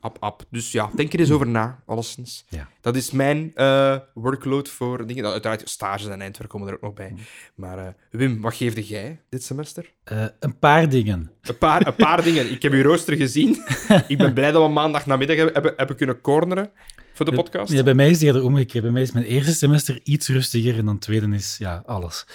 App-app. 0.00 0.44
Dus 0.50 0.72
ja, 0.72 0.90
denk 0.94 1.12
er 1.12 1.20
eens 1.20 1.30
over 1.30 1.48
na, 1.48 1.82
alleszins. 1.86 2.44
Ja. 2.48 2.68
Dat 2.80 2.96
is 2.96 3.10
mijn 3.10 3.54
eh, 3.54 3.96
workload 4.14 4.68
voor 4.68 5.06
dingen. 5.06 5.22
Nou, 5.22 5.32
Uiteraard, 5.32 5.68
stages 5.70 6.06
en 6.06 6.20
eindwerk 6.20 6.50
komen 6.50 6.68
er 6.68 6.74
ook 6.74 6.80
nog 6.80 6.94
bij. 6.94 7.08
Hmm. 7.08 7.18
Maar 7.54 7.78
eh, 7.78 7.92
Wim, 8.10 8.40
wat 8.40 8.54
geefde 8.54 8.84
jij 8.84 9.20
dit 9.28 9.44
semester? 9.44 9.92
Eh, 10.04 10.24
een 10.40 10.58
paar 10.58 10.88
dingen. 10.88 11.30
Een 11.42 11.58
paar, 11.58 11.86
een 11.86 11.94
paar 11.94 12.22
dingen. 12.28 12.50
Ik 12.50 12.62
heb 12.62 12.72
uw 12.72 12.82
rooster 12.82 13.16
gezien. 13.16 13.62
Ik 14.08 14.18
ben 14.18 14.34
blij 14.34 14.52
dat 14.52 14.66
we 14.66 14.72
maandag 14.72 15.06
namiddag 15.06 15.36
hebben, 15.36 15.54
hebben, 15.54 15.72
hebben 15.76 15.96
kunnen 15.96 16.20
corneren 16.20 16.70
voor 17.12 17.24
de 17.24 17.32
podcast. 17.32 17.72
Ja, 17.72 17.82
bij 17.82 17.94
mij 17.94 18.06
is 18.10 18.12
het 18.12 18.22
eerder 18.22 18.42
omgekeerd. 18.42 18.84
Bij 18.84 18.92
mij 18.92 19.02
is 19.02 19.12
mijn 19.12 19.24
eerste 19.24 19.54
semester 19.54 20.00
iets 20.02 20.28
rustiger 20.28 20.78
en 20.78 20.84
dan 20.84 20.98
tweede 20.98 21.34
is 21.34 21.56
ja, 21.58 21.82
alles. 21.86 22.26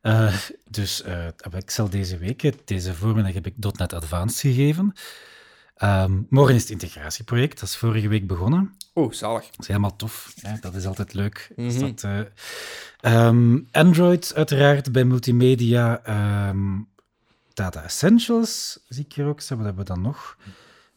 Eh, 0.00 0.34
dus 0.68 1.02
eh, 1.02 1.26
ik 1.56 1.70
zal 1.70 1.90
deze 1.90 2.18
week, 2.18 2.66
deze 2.66 2.94
voormiddag, 2.94 3.32
heb 3.32 3.46
ik 3.46 3.54
.NET 3.78 3.92
Advanced 3.92 4.40
gegeven. 4.40 4.92
Ehm, 5.74 6.22
morgen 6.28 6.54
is 6.54 6.60
het 6.62 6.70
integratieproject, 6.70 7.60
dat 7.60 7.68
is 7.68 7.76
vorige 7.76 8.08
week 8.08 8.26
begonnen. 8.26 8.74
Oh, 8.92 9.12
zalig. 9.12 9.44
Dat 9.50 9.60
is 9.60 9.66
helemaal 9.66 9.96
tof. 9.96 10.34
Dat 10.60 10.74
is 10.74 10.86
altijd 10.86 11.14
leuk. 11.14 11.50
Mhm. 11.56 11.80
dat, 11.80 12.04
eh, 12.04 12.20
ehm, 13.00 13.58
Android 13.70 14.32
uiteraard 14.34 14.92
bij 14.92 15.04
multimedia. 15.04 16.00
ehm, 16.04 16.78
Data 17.54 17.82
Essentials 17.82 18.78
zie 18.88 19.04
ik 19.04 19.12
hier 19.12 19.26
ook. 19.26 19.38
Wat 19.38 19.48
hebben 19.48 19.76
we 19.76 19.84
dan 19.84 20.00
nog? 20.00 20.36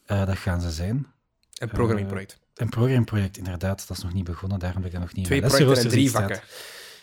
Dat 0.06 0.38
gaan 0.38 0.62
ze 0.62 0.72
zijn. 0.72 1.08
Een 1.53 1.70
programmingproject. 1.70 2.42
Een 2.63 2.70
programproject, 2.70 3.38
inderdaad. 3.38 3.88
Dat 3.88 3.98
is 3.98 4.03
nog 4.03 4.13
niet 4.13 4.24
begonnen. 4.24 4.60
Daarom 4.60 4.77
heb 4.84 4.91
ik 4.91 4.98
dat 5.00 5.01
nog 5.08 5.13
niet 5.15 5.25
Twee 5.25 5.41
projecten 5.41 5.77
en 5.84 5.89
drie 5.89 6.12
vakken. 6.12 6.39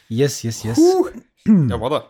Yes, 0.06 0.40
yes, 0.40 0.60
yes. 0.62 0.78
Oeh. 0.78 1.10
Ja, 1.42 1.78
wat 1.78 1.90
dan? 1.90 2.04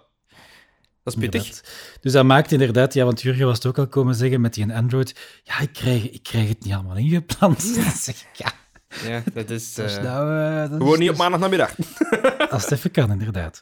Dat 1.02 1.14
is 1.14 1.20
pittig. 1.20 1.42
Inderdaad. 1.44 1.70
Dus 2.00 2.12
dat 2.12 2.24
maakt 2.24 2.52
inderdaad, 2.52 2.94
ja, 2.94 3.04
want 3.04 3.22
Jurgen 3.22 3.46
was 3.46 3.56
het 3.56 3.66
ook 3.66 3.78
al 3.78 3.86
komen 3.88 4.14
zeggen 4.14 4.40
met 4.40 4.54
die 4.54 4.74
Android. 4.74 5.14
Ja, 5.42 5.58
ik 5.60 5.72
krijg, 5.72 6.10
ik 6.10 6.22
krijg 6.22 6.48
het 6.48 6.64
niet 6.64 6.72
allemaal 6.74 6.96
ingepland. 6.96 7.74
Dan 7.74 7.92
zeg 7.96 8.20
ik, 8.20 8.26
ja, 8.32 8.52
Ja, 9.08 9.22
dat 9.34 9.50
is... 9.50 9.76
eh, 9.78 10.02
nou... 10.02 10.38
eh, 10.52 10.60
dat 10.60 10.70
is- 10.70 10.76
gewoon 10.76 10.98
niet 10.98 11.10
op 11.10 11.16
dat 11.16 11.22
maandag 11.30 11.40
namiddag. 11.40 11.78
is- 11.78 11.86
Als 12.50 12.62
het 12.62 12.72
even 12.72 12.90
kan, 12.90 13.10
inderdaad. 13.12 13.60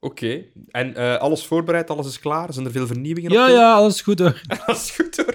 Oké. 0.00 0.44
En 0.70 0.94
eh, 0.94 1.16
alles 1.16 1.46
voorbereid, 1.46 1.90
alles 1.90 2.06
is 2.06 2.18
klaar? 2.18 2.52
Zijn 2.52 2.66
er 2.66 2.72
veel 2.72 2.86
vernieuwingen? 2.86 3.32
Ja, 3.32 3.44
op 3.44 3.50
ja, 3.50 3.72
alles 3.74 4.00
goed 4.00 4.18
hoor. 4.18 4.40
Is 4.66 4.90
goed 4.90 5.16
hoor. 5.16 5.34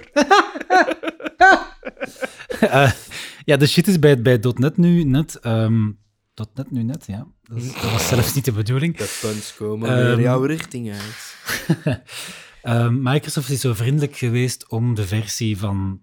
Eh, 2.60 2.92
ja, 3.44 3.56
de 3.56 3.66
shit 3.66 3.86
is 3.88 3.98
bij, 3.98 4.22
bij 4.22 4.40
.NET 4.54 4.76
nu 4.76 5.04
net... 5.04 5.34
ehm, 5.40 5.90
.NET 6.54 6.70
nu 6.70 6.82
net, 6.82 7.04
ja. 7.06 7.26
Dat, 7.42 7.58
is- 7.58 7.72
dat 7.72 7.90
was 7.92 8.08
zelfs 8.08 8.34
niet 8.34 8.44
de 8.44 8.52
bedoeling. 8.52 8.96
De 8.96 9.18
puns 9.20 9.54
komen 9.54 9.88
Ehm, 9.88 9.98
weer 10.06 10.20
jouw 10.20 10.42
richting 10.44 10.92
uit. 10.92 11.36
Ehm, 12.62 13.02
Microsoft 13.02 13.50
is 13.50 13.60
zo 13.60 13.74
vriendelijk 13.74 14.16
geweest 14.16 14.68
om 14.68 14.94
de 14.94 15.06
versie 15.06 15.58
van 15.58 16.00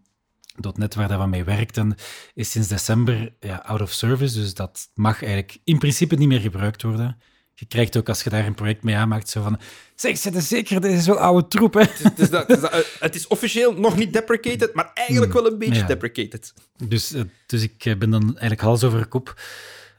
.NET 0.74 0.96
waar 0.96 1.08
dat 1.08 1.20
we 1.22 1.28
mee 1.28 1.44
werkten, 1.44 1.96
is 2.34 2.52
sinds 2.52 2.68
december 2.68 3.36
ja, 3.40 3.56
out 3.56 3.82
of 3.82 3.92
service, 3.92 4.40
dus 4.40 4.54
dat 4.54 4.90
mag 4.94 5.22
eigenlijk 5.24 5.58
in 5.64 5.78
principe 5.78 6.16
niet 6.16 6.28
meer 6.28 6.40
gebruikt 6.40 6.82
worden. 6.84 7.18
Je 7.60 7.66
krijgt 7.66 7.98
ook 7.98 8.10
als 8.10 8.24
je 8.24 8.30
daar 8.30 8.46
een 8.46 8.54
project 8.56 8.84
mee 8.84 8.96
aanmaakt, 8.96 9.30
zo 9.30 9.42
van, 9.42 9.60
zeg, 9.96 10.18
zit 10.18 10.36
er 10.36 10.42
zeker, 10.42 10.82
dit 10.82 10.92
is 10.92 11.06
wel 11.08 11.20
oude 11.20 11.48
troep, 11.48 11.74
hè? 11.74 11.80
Het 11.80 12.20
is, 12.20 12.30
dat, 12.30 12.48
het, 12.48 12.56
is 12.56 12.62
dat, 12.62 12.72
eh, 12.72 12.80
het 13.00 13.16
is 13.16 13.28
officieel 13.28 13.74
nog 13.74 13.96
niet 13.98 14.14
deprecated, 14.14 14.74
maar 14.74 14.92
eigenlijk 14.94 15.34
wel 15.34 15.46
een 15.52 15.58
beetje 15.58 15.74
Hmm. 15.74 15.82
Ja. 15.82 15.88
deprecated. 15.88 16.54
Dus, 16.88 17.14
eh, 17.14 17.22
dus 17.46 17.62
ik 17.64 17.86
eh, 17.86 17.96
ben 17.98 18.10
dan 18.10 18.22
eigenlijk 18.28 18.62
hals 18.62 18.84
over 18.84 19.08
kop 19.08 19.42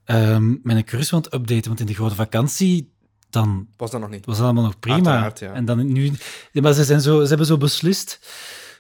ehm 0.05 0.55
mijn 0.63 0.85
cursus 0.85 1.13
aan 1.13 1.21
het 1.21 1.35
updaten, 1.35 1.67
want 1.69 1.81
in 1.81 1.87
de 1.87 1.95
grote 1.95 2.15
vakantie, 2.15 2.93
dan 3.31 3.67
Was 3.77 3.91
dat 3.91 4.01
nog 4.01 4.11
niet? 4.11 4.27
was 4.27 4.37
het 4.37 4.45
allemaal 4.45 4.65
nog 4.65 4.79
prima. 4.79 5.33
Ja. 5.39 5.53
En 5.53 5.65
dan 5.65 5.93
nu, 5.93 6.13
maar 6.53 6.73
ze, 6.73 6.85
zijn 6.85 7.01
zo, 7.01 7.23
ze 7.23 7.29
hebben 7.29 7.47
zo 7.47 7.57
beslist 7.57 8.19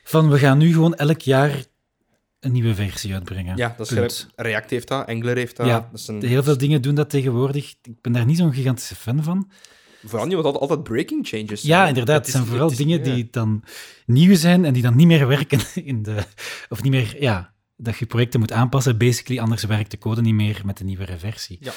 van 0.04 0.30
we 0.30 0.38
gaan 0.38 0.58
nu 0.58 0.72
gewoon 0.72 0.94
elk 0.94 1.20
jaar 1.20 1.64
een 2.40 2.52
nieuwe 2.52 2.74
versie 2.74 3.14
uitbrengen. 3.14 3.56
Ja, 3.56 3.74
dat 3.76 3.86
is 3.86 3.92
gelijk- 3.92 4.26
React 4.36 4.70
heeft 4.70 4.88
dat, 4.88 5.06
Angular 5.06 5.36
heeft 5.36 5.56
dat. 5.56 5.66
Ja, 5.66 5.88
dat 5.92 6.06
een, 6.08 6.22
Heel 6.22 6.42
veel 6.42 6.58
dingen 6.58 6.82
doen 6.82 6.94
dat 6.94 7.10
tegenwoordig. 7.10 7.74
Ik 7.82 8.00
ben 8.00 8.12
daar 8.12 8.24
niet 8.24 8.36
zo'n 8.36 8.52
gigantische 8.52 8.94
fan 8.94 9.22
van. 9.22 9.50
Vooral 10.04 10.26
niet, 10.26 10.40
want 10.40 10.58
altijd, 10.58 10.82
breaking 10.82 11.26
changes. 11.26 11.62
Ja, 11.62 11.86
inderdaad. 11.88 12.16
Het 12.16 12.26
is- 12.26 12.32
zijn 12.32 12.46
vooral 12.46 12.70
is- 12.70 12.76
dingen 12.76 12.98
ja. 13.04 13.14
die 13.14 13.28
dan 13.30 13.64
nieuw 14.06 14.34
zijn 14.34 14.64
en 14.64 14.72
die 14.72 14.82
dan 14.82 14.96
niet 14.96 15.06
meer 15.06 15.26
werken 15.26 15.60
in 15.84 16.02
de... 16.02 16.16
Of 16.68 16.82
niet 16.82 16.92
meer... 16.92 17.16
Ja, 17.22 17.52
dat 17.76 17.96
je 17.98 18.06
projecten 18.06 18.40
moet 18.40 18.52
aanpassen. 18.52 18.98
Basically, 18.98 19.40
anders 19.40 19.64
werkt 19.64 19.90
de 19.90 19.98
code 19.98 20.20
niet 20.20 20.34
meer 20.34 20.62
met 20.64 20.78
de 20.78 20.84
nieuwere 20.84 21.18
versie. 21.18 21.58
Ja. 21.60 21.72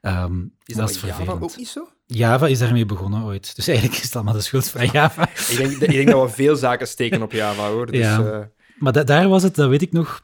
Ehm, 0.00 0.40
Is 0.40 0.74
dat 0.74 0.76
dat 0.76 0.90
is 0.90 1.00
bij 1.00 1.10
Java 1.10 1.32
ook 1.32 1.56
niet 1.56 1.68
zo? 1.68 1.88
Java 2.06 2.46
is 2.46 2.58
daarmee 2.58 2.86
begonnen 2.86 3.22
ooit. 3.22 3.56
Dus 3.56 3.68
eigenlijk 3.68 3.98
is 3.98 4.04
het 4.04 4.14
allemaal 4.14 4.34
de 4.34 4.40
schuld 4.40 4.68
van 4.68 4.86
Java. 4.92 5.28
Ik 5.28 5.54
denk, 5.56 5.70
ik 5.70 5.90
denk 5.90 6.08
dat 6.08 6.28
we 6.28 6.34
veel 6.34 6.56
zaken 6.56 6.88
steken 6.88 7.22
op 7.22 7.32
Java, 7.32 7.68
hoor. 7.68 7.86
Dus, 7.92 8.00
Ja. 8.00 8.24
eh, 8.24 8.38
Maar 8.78 8.92
da- 8.92 9.04
daar 9.04 9.28
was 9.28 9.42
het, 9.42 9.54
dat 9.54 9.68
weet 9.68 9.82
ik 9.82 9.92
nog, 9.92 10.22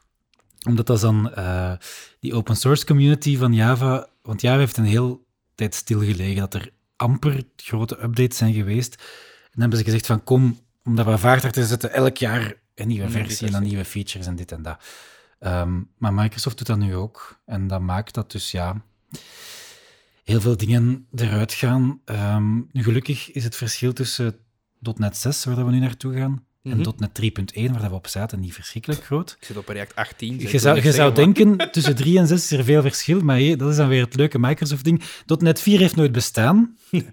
omdat 0.67 0.87
dat 0.87 0.99
dan 0.99 1.33
eh, 1.33 1.73
die 2.19 2.33
open 2.33 2.55
source 2.55 2.85
community 2.85 3.37
van 3.37 3.53
Java, 3.53 4.07
want 4.21 4.41
Java 4.41 4.57
heeft 4.59 4.77
een 4.77 4.83
heel 4.85 5.25
tijd 5.55 5.75
stilgelegen, 5.75 6.35
dat 6.39 6.53
er 6.53 6.71
amper 6.95 7.43
grote 7.55 8.03
updates 8.03 8.37
zijn 8.37 8.53
geweest. 8.53 8.93
En 8.93 9.51
dan 9.51 9.61
hebben 9.61 9.79
ze 9.79 9.85
gezegd 9.85 10.05
van 10.05 10.23
kom, 10.23 10.59
om 10.83 10.95
dat 10.95 11.05
wat 11.05 11.19
vaarder 11.19 11.51
te 11.51 11.65
zetten, 11.65 11.93
elk 11.93 12.17
jaar 12.17 12.55
een 12.75 12.87
nieuwe 12.87 13.09
versie 13.09 13.47
en 13.47 13.53
dan 13.53 13.63
nieuwe 13.63 13.85
features 13.85 14.27
en 14.27 14.35
dit 14.35 14.51
en 14.51 14.61
dat. 14.61 14.83
Ehm, 15.39 15.81
maar 15.97 16.13
Microsoft 16.13 16.57
doet 16.57 16.67
dat 16.67 16.77
nu 16.77 16.95
ook. 16.95 17.39
En 17.45 17.67
dat 17.67 17.81
maakt 17.81 18.13
dat 18.13 18.31
dus 18.31 18.51
ja, 18.51 18.81
heel 20.23 20.41
veel 20.41 20.57
dingen 20.57 21.07
eruit 21.15 21.53
gaan. 21.53 22.01
Ehm, 22.05 22.55
nu, 22.55 22.83
gelukkig 22.83 23.31
is 23.31 23.43
het 23.43 23.55
verschil 23.55 23.93
tussen 23.93 24.37
.NET 24.79 25.17
6, 25.17 25.43
waar 25.45 25.65
we 25.65 25.71
nu 25.71 25.79
naartoe 25.79 26.15
gaan, 26.17 26.45
Mhm. 26.65 26.79
en 26.81 26.93
.NET 26.97 27.13
3.1, 27.13 27.71
waar 27.71 27.81
dat 27.81 27.89
we 27.89 27.95
op 27.95 28.07
zaten, 28.07 28.39
niet 28.39 28.53
verschrikkelijk 28.53 29.03
groot. 29.03 29.35
ik 29.39 29.45
zit 29.47 29.57
op 29.57 29.67
React 29.67 29.95
18. 29.95 30.33
dus 30.37 30.45
ik 30.45 30.51
Je 30.51 30.59
zou, 30.59 30.81
je 30.81 30.91
zou 30.91 31.13
maar- 31.13 31.15
denken, 31.15 31.71
tussen 31.71 31.95
3 31.95 32.17
en 32.17 32.27
6 32.27 32.43
is 32.51 32.57
er 32.57 32.63
veel 32.63 32.81
verschil, 32.81 33.19
maar 33.19 33.37
hé, 33.37 33.55
dat 33.55 33.69
is 33.69 33.75
dan 33.75 33.87
weer 33.87 34.03
het 34.03 34.15
leuke 34.15 34.39
Microsoft-ding. 34.39 35.01
.NET 35.39 35.61
4 35.61 35.79
heeft 35.79 35.95
nooit 35.95 36.11
bestaan. 36.11 36.77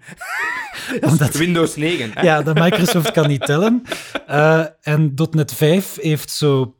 Omdat, 1.00 1.34
Windows 1.36 1.76
9. 1.76 2.10
hè? 2.14 2.20
ja, 2.22 2.42
de 2.42 2.54
Microsoft 2.54 3.10
kan 3.12 3.28
niet 3.28 3.46
tellen. 3.46 3.82
Eh, 4.26 4.64
en 4.80 5.14
.NET 5.30 5.54
5 5.54 5.96
heeft 6.00 6.30
zo, 6.30 6.76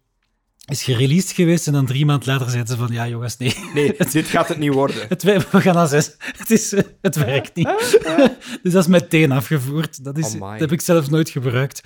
is 0.66 0.82
gereleased 0.82 1.30
geweest 1.32 1.66
en 1.66 1.72
dan 1.72 1.86
drie 1.86 2.06
maanden 2.06 2.28
later 2.28 2.50
zeiden 2.50 2.72
ze 2.76 2.76
van, 2.86 2.92
ja 2.94 3.08
jongens, 3.08 3.36
nee, 3.36 3.54
Nee, 3.74 3.94
dit 4.12 4.26
gaat 4.26 4.48
het 4.48 4.58
niet 4.58 4.72
worden. 4.72 5.08
het, 5.08 5.22
we 5.22 5.60
gaan 5.60 5.74
naar 5.74 5.88
6. 5.88 6.14
Het, 6.18 6.50
is, 6.50 6.74
het 7.00 7.16
werkt 7.16 7.54
niet. 7.54 7.98
dus 8.62 8.72
dat 8.72 8.82
is 8.82 8.86
meteen 8.86 9.32
afgevoerd. 9.32 10.04
Dat, 10.04 10.18
is, 10.18 10.32
dat 10.38 10.60
heb 10.60 10.72
ik 10.72 10.80
zelf 10.80 11.10
nooit 11.10 11.30
gebruikt. 11.30 11.80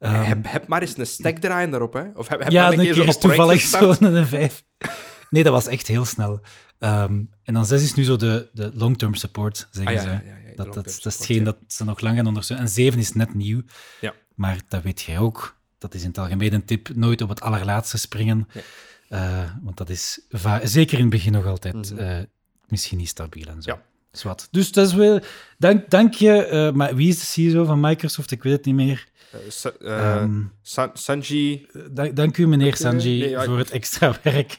Ehm, 0.00 0.22
heb, 0.22 0.38
heb 0.48 0.66
maar 0.66 0.80
eens 0.82 0.98
een 0.98 1.06
stack 1.06 1.38
draaien 1.38 1.70
daarop, 1.70 1.92
hè? 1.92 2.04
Of 2.14 2.28
heb, 2.28 2.40
heb 2.42 2.50
ja, 2.50 2.62
maar 2.62 2.72
een 2.78 2.86
een 2.88 2.94
keer 2.94 3.14
toevallig 3.16 3.60
zo'n 3.60 4.04
een 4.04 4.26
5. 4.26 4.62
Nee, 5.30 5.42
dat 5.42 5.52
was 5.52 5.66
echt 5.66 5.86
heel 5.86 6.04
snel. 6.04 6.40
Ehm, 6.78 7.22
en 7.42 7.54
dan 7.54 7.66
6 7.66 7.82
is 7.82 7.94
nu 7.94 8.04
zo 8.04 8.16
de, 8.16 8.48
de 8.52 8.70
long-term 8.74 9.14
support, 9.14 9.68
zeggen 9.70 9.96
Ah, 9.98 10.02
ja, 10.04 10.08
ze. 10.08 10.24
ja, 10.26 10.54
dat, 10.56 10.66
dat, 10.66 10.74
dat 10.84 10.86
is 11.06 11.14
hetgeen 11.14 11.44
dat 11.44 11.56
ze 11.66 11.84
nog 11.84 12.00
lang 12.00 12.16
gaan 12.16 12.26
ondersteunen. 12.26 12.66
En 12.66 12.72
7 12.72 12.98
is 12.98 13.12
net 13.12 13.34
nieuw. 13.34 13.62
Ja. 14.00 14.14
Maar 14.34 14.60
dat 14.68 14.82
weet 14.82 15.00
jij 15.02 15.18
ook. 15.18 15.56
Dat 15.78 15.94
is 15.94 16.02
in 16.02 16.08
het 16.08 16.18
algemeen 16.18 16.52
een 16.52 16.64
tip. 16.64 16.88
Nooit 16.94 17.22
op 17.22 17.28
het 17.28 17.40
allerlaatste 17.40 17.98
springen. 17.98 18.48
Eh, 19.08 19.42
want 19.62 19.76
dat 19.76 19.90
is 19.90 20.20
zeker 20.62 20.94
in 20.96 21.00
het 21.04 21.10
begin 21.10 21.32
nog 21.32 21.46
altijd 21.46 21.90
Mhm. 21.92 21.98
eh, 22.00 22.18
misschien 22.68 22.98
niet 22.98 23.08
stabiel 23.08 23.46
en 23.46 23.62
zo. 23.62 23.70
Ja. 23.70 23.82
Zwat. 24.12 24.48
Dus 24.50 24.72
dat 24.72 24.86
is 24.86 24.94
wel... 24.94 25.20
Dank, 25.58 25.90
dank 25.90 26.14
je. 26.14 26.44
eh, 26.46 26.72
maar 26.72 26.94
wie 26.94 27.08
is 27.08 27.18
de 27.18 27.24
CEO 27.26 27.64
van 27.64 27.80
Microsoft? 27.80 28.30
Ik 28.30 28.42
weet 28.42 28.52
het 28.52 28.64
niet 28.64 28.74
meer. 28.74 29.08
Ehm, 29.80 30.42
San- 30.62 30.90
Sanji... 30.92 31.66
dank, 31.90 32.16
dank 32.16 32.36
u, 32.38 32.46
meneer 32.48 32.76
Sanji, 32.76 33.18
nee, 33.18 33.28
ja, 33.28 33.44
voor 33.44 33.58
het 33.58 33.70
extra 33.70 34.14
werk. 34.22 34.56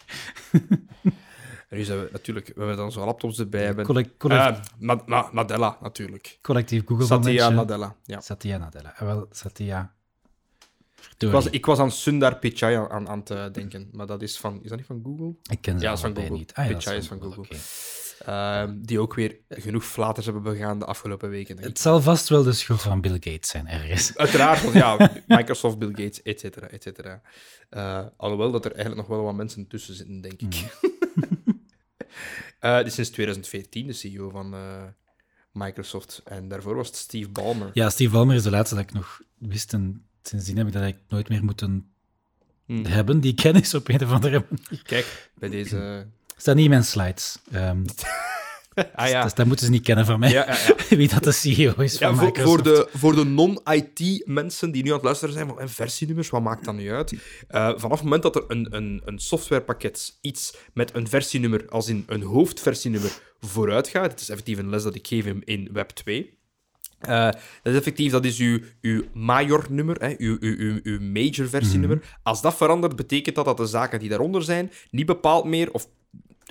En 1.70 1.78
nu 1.78 1.84
zijn 1.84 2.00
we 2.00 2.10
natuurlijk... 2.12 2.48
We 2.48 2.54
hebben 2.58 2.78
dan 2.78 2.92
zo'n 2.92 3.06
laptops 3.06 3.40
erbij 3.40 3.64
hebben. 3.66 3.86
Collect, 3.86 4.18
collect- 4.18 4.58
Eh, 4.60 4.64
Na- 4.78 5.02
Na- 5.06 5.30
Nadella, 5.32 5.78
natuurlijk. 5.82 6.40
collectief 6.42 6.82
Google 6.86 7.06
Satya. 7.06 7.50
Nadella, 7.50 7.96
ja. 8.04 8.22
Satya 8.22 8.58
Nadella. 8.58 8.94
Ah, 8.98 9.00
wel, 9.02 9.28
Satya. 9.32 9.94
Ik 11.18 11.32
was, 11.32 11.46
ik 11.50 11.66
was 11.66 11.80
aan 11.80 11.92
Sundar 11.92 12.36
Pichai 12.38 12.76
aan, 12.76 12.90
aan, 12.90 13.08
aan 13.10 13.20
het 13.20 13.30
eh, 13.30 13.46
denken, 13.52 13.90
maar 13.92 14.06
dat 14.06 14.22
is 14.22 14.38
van... 14.40 14.60
Is 14.64 14.70
dat 14.70 14.78
niet 14.78 14.88
van 14.88 15.02
Google? 15.04 15.36
Ik 15.52 15.62
ken 15.62 15.80
ze 15.80 15.86
Ja, 15.86 15.92
is 15.92 16.00
van 16.00 16.16
Google. 16.16 16.38
niet. 16.38 16.54
Ah, 16.54 16.70
ja, 16.70 16.76
Pichai 16.76 16.98
is 16.98 17.08
van 17.08 17.22
Google. 17.22 17.40
oké. 17.42 17.56
Ehm, 18.26 18.76
die 18.82 19.00
ook 19.00 19.14
weer 19.14 19.38
genoeg 19.50 19.86
flaters 19.86 20.26
hebben 20.26 20.44
begaan 20.44 20.80
de 20.80 20.86
afgelopen 20.86 21.30
weken. 21.30 21.58
ik. 21.58 21.64
Het 21.64 21.80
zal 21.80 22.02
vast 22.02 22.30
wel 22.30 22.44
de 22.44 22.54
schuld 22.54 22.82
van 22.82 23.02
Bill 23.02 23.14
Gates 23.20 23.50
zijn, 23.50 23.68
ergens. 23.68 24.18
Uiteraard, 24.18 24.62
want 24.62 24.74
ja, 24.76 25.12
Microsoft, 25.38 25.78
Bill 25.78 25.90
Gates, 25.90 26.22
et 26.22 26.40
cetera, 26.40 26.68
et 26.68 26.84
cetera. 26.84 27.22
Eh, 27.70 28.06
alhoewel 28.18 28.52
dat 28.52 28.66
er 28.66 28.72
eigenlijk 28.72 29.08
nog 29.08 29.18
wel 29.18 29.26
wat 29.26 29.36
mensen 29.36 29.68
tussen 29.68 29.96
zitten, 29.96 30.22
denk 30.22 30.42
ik. 30.42 30.56
Eh, 32.60 32.78
dit 32.78 32.86
is 32.88 32.94
sinds 32.94 33.10
2014 33.10 33.88
de 33.88 33.94
CEO 33.94 34.30
van 34.30 34.54
eh, 34.54 34.84
Microsoft. 35.52 36.22
En 36.26 36.48
daarvoor 36.48 36.76
was 36.76 36.88
het 36.88 36.96
Steve 36.96 37.30
Ballmer. 37.30 37.70
Ja, 37.74 37.90
Steve 37.90 38.12
Ballmer 38.12 38.36
is 38.36 38.44
de 38.44 38.50
laatste 38.50 38.76
dat 38.76 38.84
ik 38.84 38.94
nog 38.94 39.22
wist. 39.38 39.74
En 39.74 40.06
sindsdien 40.22 40.58
heb 40.58 40.68
ik 40.68 40.74
dat 40.74 40.82
eigenlijk 40.82 41.12
nooit 41.12 41.30
meer 41.30 41.44
moeten 41.44 41.92
Hm. 42.66 42.86
hebben, 42.86 43.20
die 43.20 43.34
kennis 43.34 43.74
op 43.74 43.88
een 43.90 44.04
of 44.04 44.12
andere 44.12 44.46
manier. 44.50 44.82
Kijk, 44.84 45.32
bij 45.36 45.50
deze... 45.50 46.08
staat 46.42 46.56
niet 46.56 46.64
in 46.64 46.70
mijn 46.70 46.84
slides. 46.84 47.38
Ehm, 47.52 47.84
ah 48.96 49.10
ja. 49.10 49.24
Dus 49.24 49.34
dat 49.34 49.46
moeten 49.46 49.66
ze 49.66 49.72
niet 49.72 49.84
kennen 49.84 50.06
van 50.06 50.20
mij, 50.20 50.32
Ja, 50.32 50.46
ja, 50.48 50.58
ja. 50.90 50.96
wie 50.98 51.08
dat 51.08 51.24
de 51.24 51.32
CEO 51.32 51.74
is 51.78 51.98
Ja, 51.98 52.08
van 52.08 52.18
voor, 52.18 52.26
Microsoft. 52.26 52.50
voor 52.54 52.64
de, 52.64 52.88
voor 52.94 53.16
de 53.16 53.26
non-IT-mensen 53.26 54.72
die 54.72 54.84
nu 54.84 54.90
aan 54.90 54.96
het 54.96 55.04
luisteren 55.04 55.34
zijn, 55.34 55.48
van 55.48 55.60
en 55.60 55.70
versienummers, 55.70 56.30
wat 56.30 56.42
maakt 56.42 56.66
dat 56.66 56.76
nu 56.76 56.92
uit? 56.92 57.14
Eh, 57.48 57.70
vanaf 57.76 57.98
het 57.98 58.04
moment 58.04 58.24
dat 58.24 58.36
er 58.36 58.44
een, 58.48 58.68
een, 58.76 59.02
een 59.06 59.20
softwarepakket 59.20 60.18
iets 60.22 60.56
met 60.74 60.96
een 60.96 61.08
versienummer, 61.08 61.70
als 61.70 61.88
in 61.88 62.04
een 62.08 62.22
hoofdversienummer, 62.24 63.12
vooruit 63.40 63.88
gaat, 63.88 64.12
het 64.12 64.22
is 64.22 64.30
effectief 64.30 64.58
een 64.58 64.70
les 64.70 64.84
dat 64.84 64.96
ik 64.96 65.08
geef 65.08 65.26
in, 65.26 65.42
in 65.46 65.70
Web 65.72 65.90
2, 65.90 66.40
eh, 67.00 67.26
dat 67.64 67.74
is 67.74 67.76
effectief, 67.76 68.12
dat 68.12 68.26
is 68.26 68.40
uw, 68.40 68.60
uw 68.82 69.04
major-nummer, 69.14 69.96
hè, 70.00 70.14
uw, 70.18 70.38
uw, 70.40 70.56
uw, 70.58 70.80
uw 70.84 71.00
major-versienummer. 71.00 72.18
Als 72.24 72.42
dat 72.42 72.56
verandert, 72.56 72.96
betekent 72.96 73.36
dat 73.36 73.46
dat 73.46 73.58
de 73.58 73.66
zaken 73.66 74.00
die 74.00 74.10
daaronder 74.10 74.44
zijn 74.44 74.72
niet 74.92 75.06
bepaald 75.06 75.46
meer 75.46 75.72
of 75.72 75.88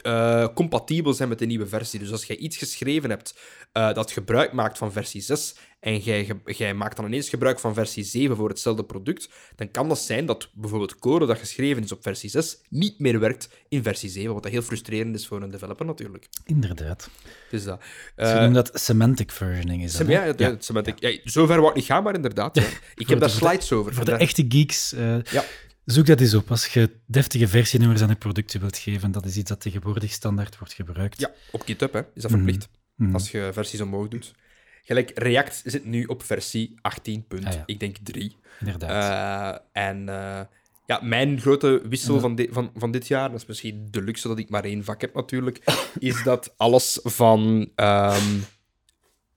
eh, 0.03 0.47
compatibel 0.55 1.13
zijn 1.15 1.29
met 1.29 1.39
de 1.39 1.47
nieuwe 1.47 1.67
versie. 1.67 1.99
Dus 1.99 2.13
als 2.13 2.25
jij 2.25 2.37
iets 2.37 2.57
geschreven 2.57 3.11
hebt 3.11 3.35
eh, 3.73 3.93
dat 3.95 4.11
gebruik 4.13 4.53
maakt 4.53 4.79
van 4.79 4.93
versie 4.93 5.21
6 5.21 5.55
en 5.81 5.99
jij, 6.45 6.75
maakt 6.75 6.97
dan 6.97 7.05
ineens 7.07 7.29
gebruik 7.29 7.59
van 7.61 7.75
versie 7.75 8.05
7 8.05 8.37
voor 8.37 8.49
hetzelfde 8.49 8.85
product, 8.85 9.29
dan 9.57 9.71
kan 9.71 9.89
dat 9.89 9.99
zijn 9.99 10.27
dat 10.27 10.49
bijvoorbeeld 10.55 10.99
code 10.99 11.27
dat 11.27 11.39
geschreven 11.39 11.83
is 11.83 11.93
op 11.93 12.03
versie 12.03 12.31
6 12.31 12.59
niet 12.69 12.99
meer 12.99 13.21
werkt 13.21 13.49
in 13.69 13.83
versie 13.83 14.09
7, 14.11 14.33
wat 14.35 14.43
dat 14.43 14.53
heel 14.53 14.63
frustrerend 14.63 15.15
is 15.15 15.27
voor 15.27 15.43
een 15.43 15.51
developer 15.51 15.87
natuurlijk. 15.87 16.27
Inderdaad. 16.45 17.11
Dus 17.51 17.65
dat. 17.65 17.81
Ze 18.17 18.23
Eh, 18.23 18.33
noemen 18.33 18.53
dat 18.53 18.71
semantic 18.75 19.31
versioning. 19.31 19.83
Is 19.83 19.93
dat, 19.93 20.07
ja, 20.07 20.57
semantic. 20.59 21.01
Ja, 21.01 21.19
zover 21.25 21.57
wou 21.57 21.69
ik 21.69 21.75
niet 21.77 21.85
gaan, 21.85 22.03
maar 22.03 22.15
inderdaad. 22.15 22.57
Ik 22.95 23.09
heb 23.09 23.19
daar 23.21 23.29
de- 23.29 23.35
slides 23.35 23.73
over. 23.73 23.95
Voor 23.95 24.05
de 24.05 24.13
echte 24.13 24.45
geeks, 24.49 24.91
Ja. 25.31 25.45
Zoek 25.85 26.07
dat 26.07 26.21
eens 26.21 26.35
op. 26.35 26.51
Als 26.51 26.67
je 26.67 26.91
deftige 27.07 27.49
versienummers 27.49 28.03
aan 28.03 28.09
je 28.09 28.15
producten 28.17 28.61
wilt 28.61 28.79
geven, 28.79 29.13
dat 29.13 29.25
is 29.25 29.37
iets 29.37 29.49
dat 29.49 29.61
tegenwoordig 29.61 30.13
standaard 30.13 30.59
wordt 30.59 30.73
gebruikt. 30.75 31.21
Ja, 31.21 31.31
op 31.53 31.63
GitHub 31.63 31.93
hè, 31.93 32.01
is 32.15 32.23
dat 32.23 32.31
verplicht. 32.31 32.69
Mhm. 32.97 33.15
Als 33.15 33.31
je 33.31 33.51
versies 33.53 33.81
omhoog 33.81 34.09
doet. 34.09 34.35
Gelijk, 34.83 35.11
React 35.15 35.63
zit 35.65 35.85
nu 35.85 36.05
op 36.05 36.23
versie 36.23 36.75
18. 36.81 37.25
Ah, 37.45 37.53
ja. 37.53 37.63
Ik 37.67 37.81
denk 37.81 37.97
3. 38.03 38.37
Inderdaad. 38.61 39.63
Eh, 39.73 39.83
en 39.87 40.09
eh, 40.09 40.41
ja, 40.87 41.01
mijn 41.03 41.41
grote 41.41 41.83
wissel 41.89 42.15
Ja. 42.15 42.21
van, 42.21 42.35
di- 42.35 42.49
van, 42.51 42.71
van 42.77 42.91
dit 42.91 43.07
jaar, 43.09 43.31
dat 43.31 43.41
is 43.41 43.47
misschien 43.47 43.89
de 43.91 44.03
luxe 44.03 44.29
dat 44.29 44.39
ik 44.39 44.49
maar 44.51 44.65
één 44.65 44.85
vak 44.85 45.01
heb 45.01 45.15
natuurlijk, 45.15 45.65
is 45.99 46.23
dat 46.23 46.55
alles 46.57 46.99
van 47.03 47.71
ehm, 47.75 48.37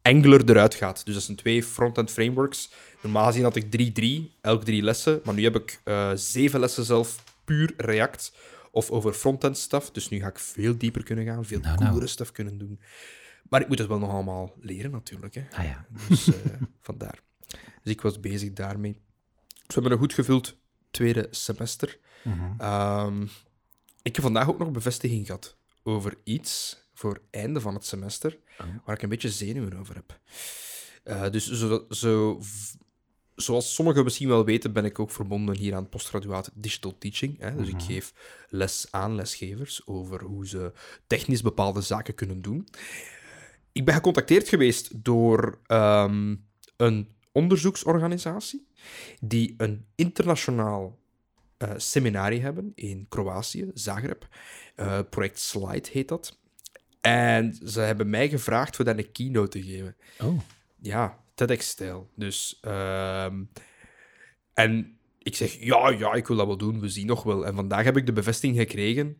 Angular 0.04 0.42
eruit 0.46 0.76
gaat. 0.76 1.06
Dus 1.06 1.14
dat 1.14 1.24
zijn 1.24 1.38
twee 1.38 1.64
front-end 1.64 2.12
frameworks. 2.12 2.70
Normaal 3.02 3.26
gezien 3.26 3.44
had 3.44 3.56
ik 3.56 3.72
drie, 3.72 3.92
drie, 3.92 4.32
elk 4.42 4.64
drie 4.64 4.82
lessen, 4.82 5.22
maar 5.24 5.34
nu 5.34 5.44
heb 5.44 5.56
ik 5.56 5.80
eh, 5.84 6.12
zeven 6.16 6.60
lessen 6.60 6.84
zelf 6.86 7.24
puur 7.46 7.74
React 7.78 8.34
of 8.72 8.92
over 8.92 9.14
front-end 9.14 9.58
stuff. 9.58 9.92
Dus 9.92 10.10
nu 10.10 10.20
ga 10.20 10.28
ik 10.28 10.40
veel 10.40 10.78
dieper 10.78 11.04
kunnen 11.04 11.26
gaan, 11.26 11.46
veel 11.46 11.60
Nou, 11.60 11.76
nou. 11.76 11.88
coolere 11.90 12.08
stuff 12.08 12.32
kunnen 12.32 12.58
doen. 12.58 12.80
Maar 13.50 13.62
ik 13.62 13.68
moet 13.68 13.80
het 13.80 13.88
wel 13.88 14.00
nog 14.00 14.10
allemaal 14.10 14.54
leren 14.62 14.92
natuurlijk. 14.92 15.36
Hè. 15.36 15.44
ah 15.52 15.64
ja. 15.64 15.86
Dus 16.08 16.28
eh, 16.28 16.34
vandaar. 16.82 17.20
Dus 17.84 17.94
ik 17.94 18.02
was 18.02 18.20
bezig 18.20 18.54
daarmee. 18.54 18.92
Dus 19.48 19.76
we 19.76 19.82
hebben 19.82 19.92
een 19.92 19.98
goed 19.98 20.14
gevuld 20.14 20.58
tweede 20.92 21.28
semester. 21.32 21.98
Mhm. 22.24 22.60
Ehm, 22.62 23.22
ik 24.02 24.16
heb 24.16 24.22
vandaag 24.22 24.50
ook 24.50 24.60
nog 24.60 24.72
bevestiging 24.72 25.26
gehad 25.26 25.58
over 25.84 26.18
iets 26.24 26.82
voor 26.94 27.22
einde 27.30 27.62
van 27.62 27.74
het 27.74 27.86
semester. 27.86 28.38
Waar 28.86 28.96
ik 28.96 29.02
een 29.02 29.10
beetje 29.10 29.30
zenuwen 29.32 29.78
over 29.80 29.96
heb. 29.96 30.20
Eh, 31.04 31.30
dus 31.30 31.52
zo, 31.52 31.86
zo, 31.90 32.40
zoals 33.36 33.74
sommigen 33.74 34.04
misschien 34.04 34.28
wel 34.28 34.46
weten, 34.46 34.74
ben 34.74 34.86
ik 34.86 35.00
ook 35.00 35.12
verbonden 35.12 35.56
hier 35.58 35.76
aan 35.76 35.90
postgraduaat 35.90 36.52
Digital 36.54 36.98
Teaching. 36.98 37.40
Hè? 37.40 37.56
Dus 37.56 37.68
ik 37.68 37.74
Mhm. 37.74 37.84
geef 37.86 38.14
les 38.50 38.88
aan 38.92 39.16
lesgevers 39.16 39.88
over 39.88 40.24
hoe 40.24 40.48
ze 40.48 40.72
technisch 41.08 41.42
bepaalde 41.42 41.82
zaken 41.82 42.16
kunnen 42.16 42.42
doen. 42.42 42.68
Ik 43.72 43.86
ben 43.86 43.94
gecontacteerd 43.94 44.48
geweest 44.50 45.04
door 45.04 45.60
ehm, 45.66 46.36
een 46.78 47.12
onderzoeksorganisatie 47.32 48.68
die 49.22 49.54
een 49.58 49.86
internationaal 49.96 51.02
eh 51.58 51.72
seminarie 51.78 52.42
hebben 52.42 52.72
in 52.76 53.06
Kroatië, 53.10 53.72
Zagreb. 53.74 54.28
Eh, 54.76 55.00
project 55.10 55.40
Slide 55.40 55.90
heet 55.92 56.08
dat. 56.08 56.40
En 57.08 57.58
ze 57.66 57.80
hebben 57.80 58.10
mij 58.10 58.30
gevraagd 58.30 58.76
voor 58.76 58.86
daar 58.86 58.98
een 58.98 59.12
keynote 59.12 59.50
te 59.60 59.64
geven. 59.64 59.96
Oh, 60.22 60.40
Ja, 60.82 61.18
TEDx-stijl. 61.36 62.10
Dus, 62.16 62.58
ehm, 62.62 63.44
en 64.54 64.98
ik 65.20 65.36
zeg, 65.36 65.58
ja, 65.60 65.90
ja, 65.90 66.14
ik 66.14 66.28
wil 66.28 66.38
dat 66.38 66.46
wel 66.48 66.58
doen, 66.58 66.80
we 66.80 66.90
zien 66.90 67.06
nog 67.08 67.24
wel. 67.24 67.46
En 67.46 67.56
vandaag 67.56 67.84
heb 67.84 67.98
ik 67.98 68.06
de 68.06 68.14
bevestiging 68.14 68.60
gekregen. 68.60 69.18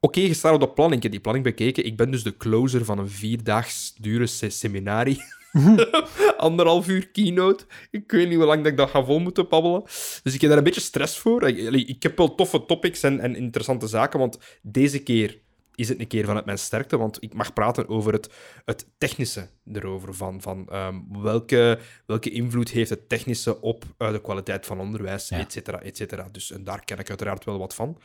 Oké, 0.00 0.20
je 0.20 0.34
staat 0.34 0.54
op 0.54 0.60
de 0.60 0.68
planning. 0.70 0.96
Ik 0.96 1.02
heb 1.02 1.12
die 1.12 1.20
planning 1.20 1.44
bekeken. 1.46 1.84
Ik 1.84 1.96
ben 1.96 2.10
dus 2.10 2.22
de 2.22 2.36
closer 2.36 2.84
van 2.84 2.98
een 2.98 3.08
vierdaags 3.08 3.94
dure 4.00 4.26
se- 4.26 4.48
seminarie. 4.50 5.22
Anderhalf 6.36 6.88
uur 6.88 7.08
keynote. 7.08 7.64
Ik 7.90 8.10
weet 8.12 8.28
niet 8.28 8.36
hoe 8.36 8.46
lang 8.46 8.62
dat 8.62 8.72
ik 8.72 8.76
dat 8.78 8.90
ga 8.90 9.04
vol 9.04 9.18
moeten 9.18 9.48
babbelen. 9.48 9.82
Dus 10.22 10.34
ik 10.34 10.40
heb 10.40 10.48
daar 10.48 10.58
een 10.58 10.64
beetje 10.64 10.80
stress 10.80 11.18
voor. 11.18 11.48
Ik, 11.48 11.88
ik 11.88 12.02
heb 12.02 12.16
wel 12.16 12.34
toffe 12.34 12.64
topics 12.66 13.02
en, 13.02 13.20
en 13.20 13.36
interessante 13.36 13.86
zaken, 13.86 14.18
want 14.18 14.38
deze 14.62 15.02
keer 15.02 15.38
is 15.74 15.88
het 15.88 16.00
een 16.00 16.06
keer 16.06 16.24
vanuit 16.24 16.44
mijn 16.44 16.58
sterkte, 16.58 16.96
want 16.98 17.22
ik 17.22 17.34
mag 17.34 17.52
praten 17.52 17.88
over 17.88 18.12
het, 18.12 18.30
het 18.64 18.86
technische 18.98 19.48
erover. 19.72 20.14
Van, 20.14 20.40
van 20.42 20.68
ehm, 20.68 20.96
welke, 21.08 21.78
welke 22.06 22.30
invloed 22.30 22.70
heeft 22.70 22.90
het 22.90 23.08
technische 23.08 23.60
op 23.60 23.84
eh, 23.98 24.12
de 24.12 24.20
kwaliteit 24.20 24.66
van 24.66 24.80
onderwijs, 24.80 25.28
Ja. 25.28 25.38
et 25.38 25.52
cetera, 25.52 25.80
et 25.80 25.96
cetera. 25.96 26.28
Dus 26.32 26.50
en 26.50 26.64
daar 26.64 26.84
ken 26.84 26.98
ik 26.98 27.08
uiteraard 27.08 27.44
wel 27.44 27.58
wat 27.58 27.74
van. 27.74 27.98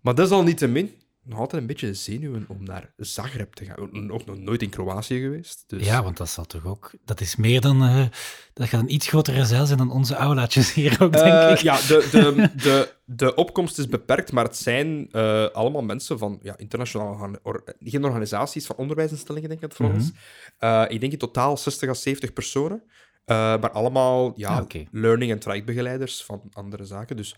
Maar 0.00 0.14
desalniettemin 0.14 0.94
nog 1.24 1.38
altijd 1.38 1.60
een 1.62 1.68
beetje 1.68 1.94
zenuwen 1.94 2.44
om 2.48 2.64
naar 2.64 2.92
Zagreb 2.96 3.54
te 3.54 3.64
gaan. 3.64 4.10
Ook 4.10 4.26
nog 4.26 4.38
nooit 4.38 4.62
in 4.62 4.68
Kroatië 4.68 5.20
geweest. 5.20 5.64
Dus... 5.66 5.84
ja, 5.86 6.02
want 6.02 6.16
dat 6.16 6.28
zal 6.28 6.44
toch 6.44 6.64
ook... 6.66 6.90
Dat 7.04 7.20
is 7.20 7.36
meer 7.36 7.60
dan... 7.60 7.82
eh, 7.82 8.04
dat 8.52 8.68
gaat 8.68 8.80
een 8.80 8.94
iets 8.94 9.08
grotere 9.08 9.44
zeil 9.44 9.66
zijn 9.66 9.78
dan 9.78 9.90
onze 9.90 10.14
aulaatjes 10.14 10.72
hier 10.74 10.96
ook, 11.02 11.12
denk 11.12 11.24
Eh, 11.34 11.50
ik. 11.50 11.58
ja, 11.58 11.76
de, 11.76 12.08
de, 12.10 12.50
de, 12.62 12.94
de 13.04 13.34
opkomst 13.34 13.78
is 13.78 13.88
beperkt, 13.88 14.32
maar 14.32 14.44
het 14.44 14.56
zijn 14.56 15.08
eh, 15.12 15.46
allemaal 15.48 15.82
mensen 15.82 16.18
van 16.18 16.38
ja, 16.42 16.56
internationale 16.58 17.40
or- 17.42 17.64
geen 17.80 18.04
organisaties, 18.04 18.66
van 18.66 18.76
onderwijsinstellingen, 18.76 19.48
denk 19.48 19.62
ik 19.62 19.68
dat 19.68 19.78
het 19.78 19.86
vooral 19.88 20.04
is. 20.06 20.10
Eh, 20.58 20.84
ik 20.94 21.00
denk 21.00 21.12
in 21.12 21.18
totaal 21.18 21.56
60 21.56 21.88
à 21.88 21.94
70 21.94 22.32
personen, 22.32 22.82
maar 23.26 23.70
allemaal 23.70 24.32
ja, 24.36 24.48
Ah, 24.48 24.62
oké. 24.62 24.84
learning- 24.90 25.30
en 25.32 25.38
trajectbegeleiders 25.38 26.24
van 26.24 26.42
andere 26.52 26.84
zaken. 26.84 27.16
Dus 27.16 27.36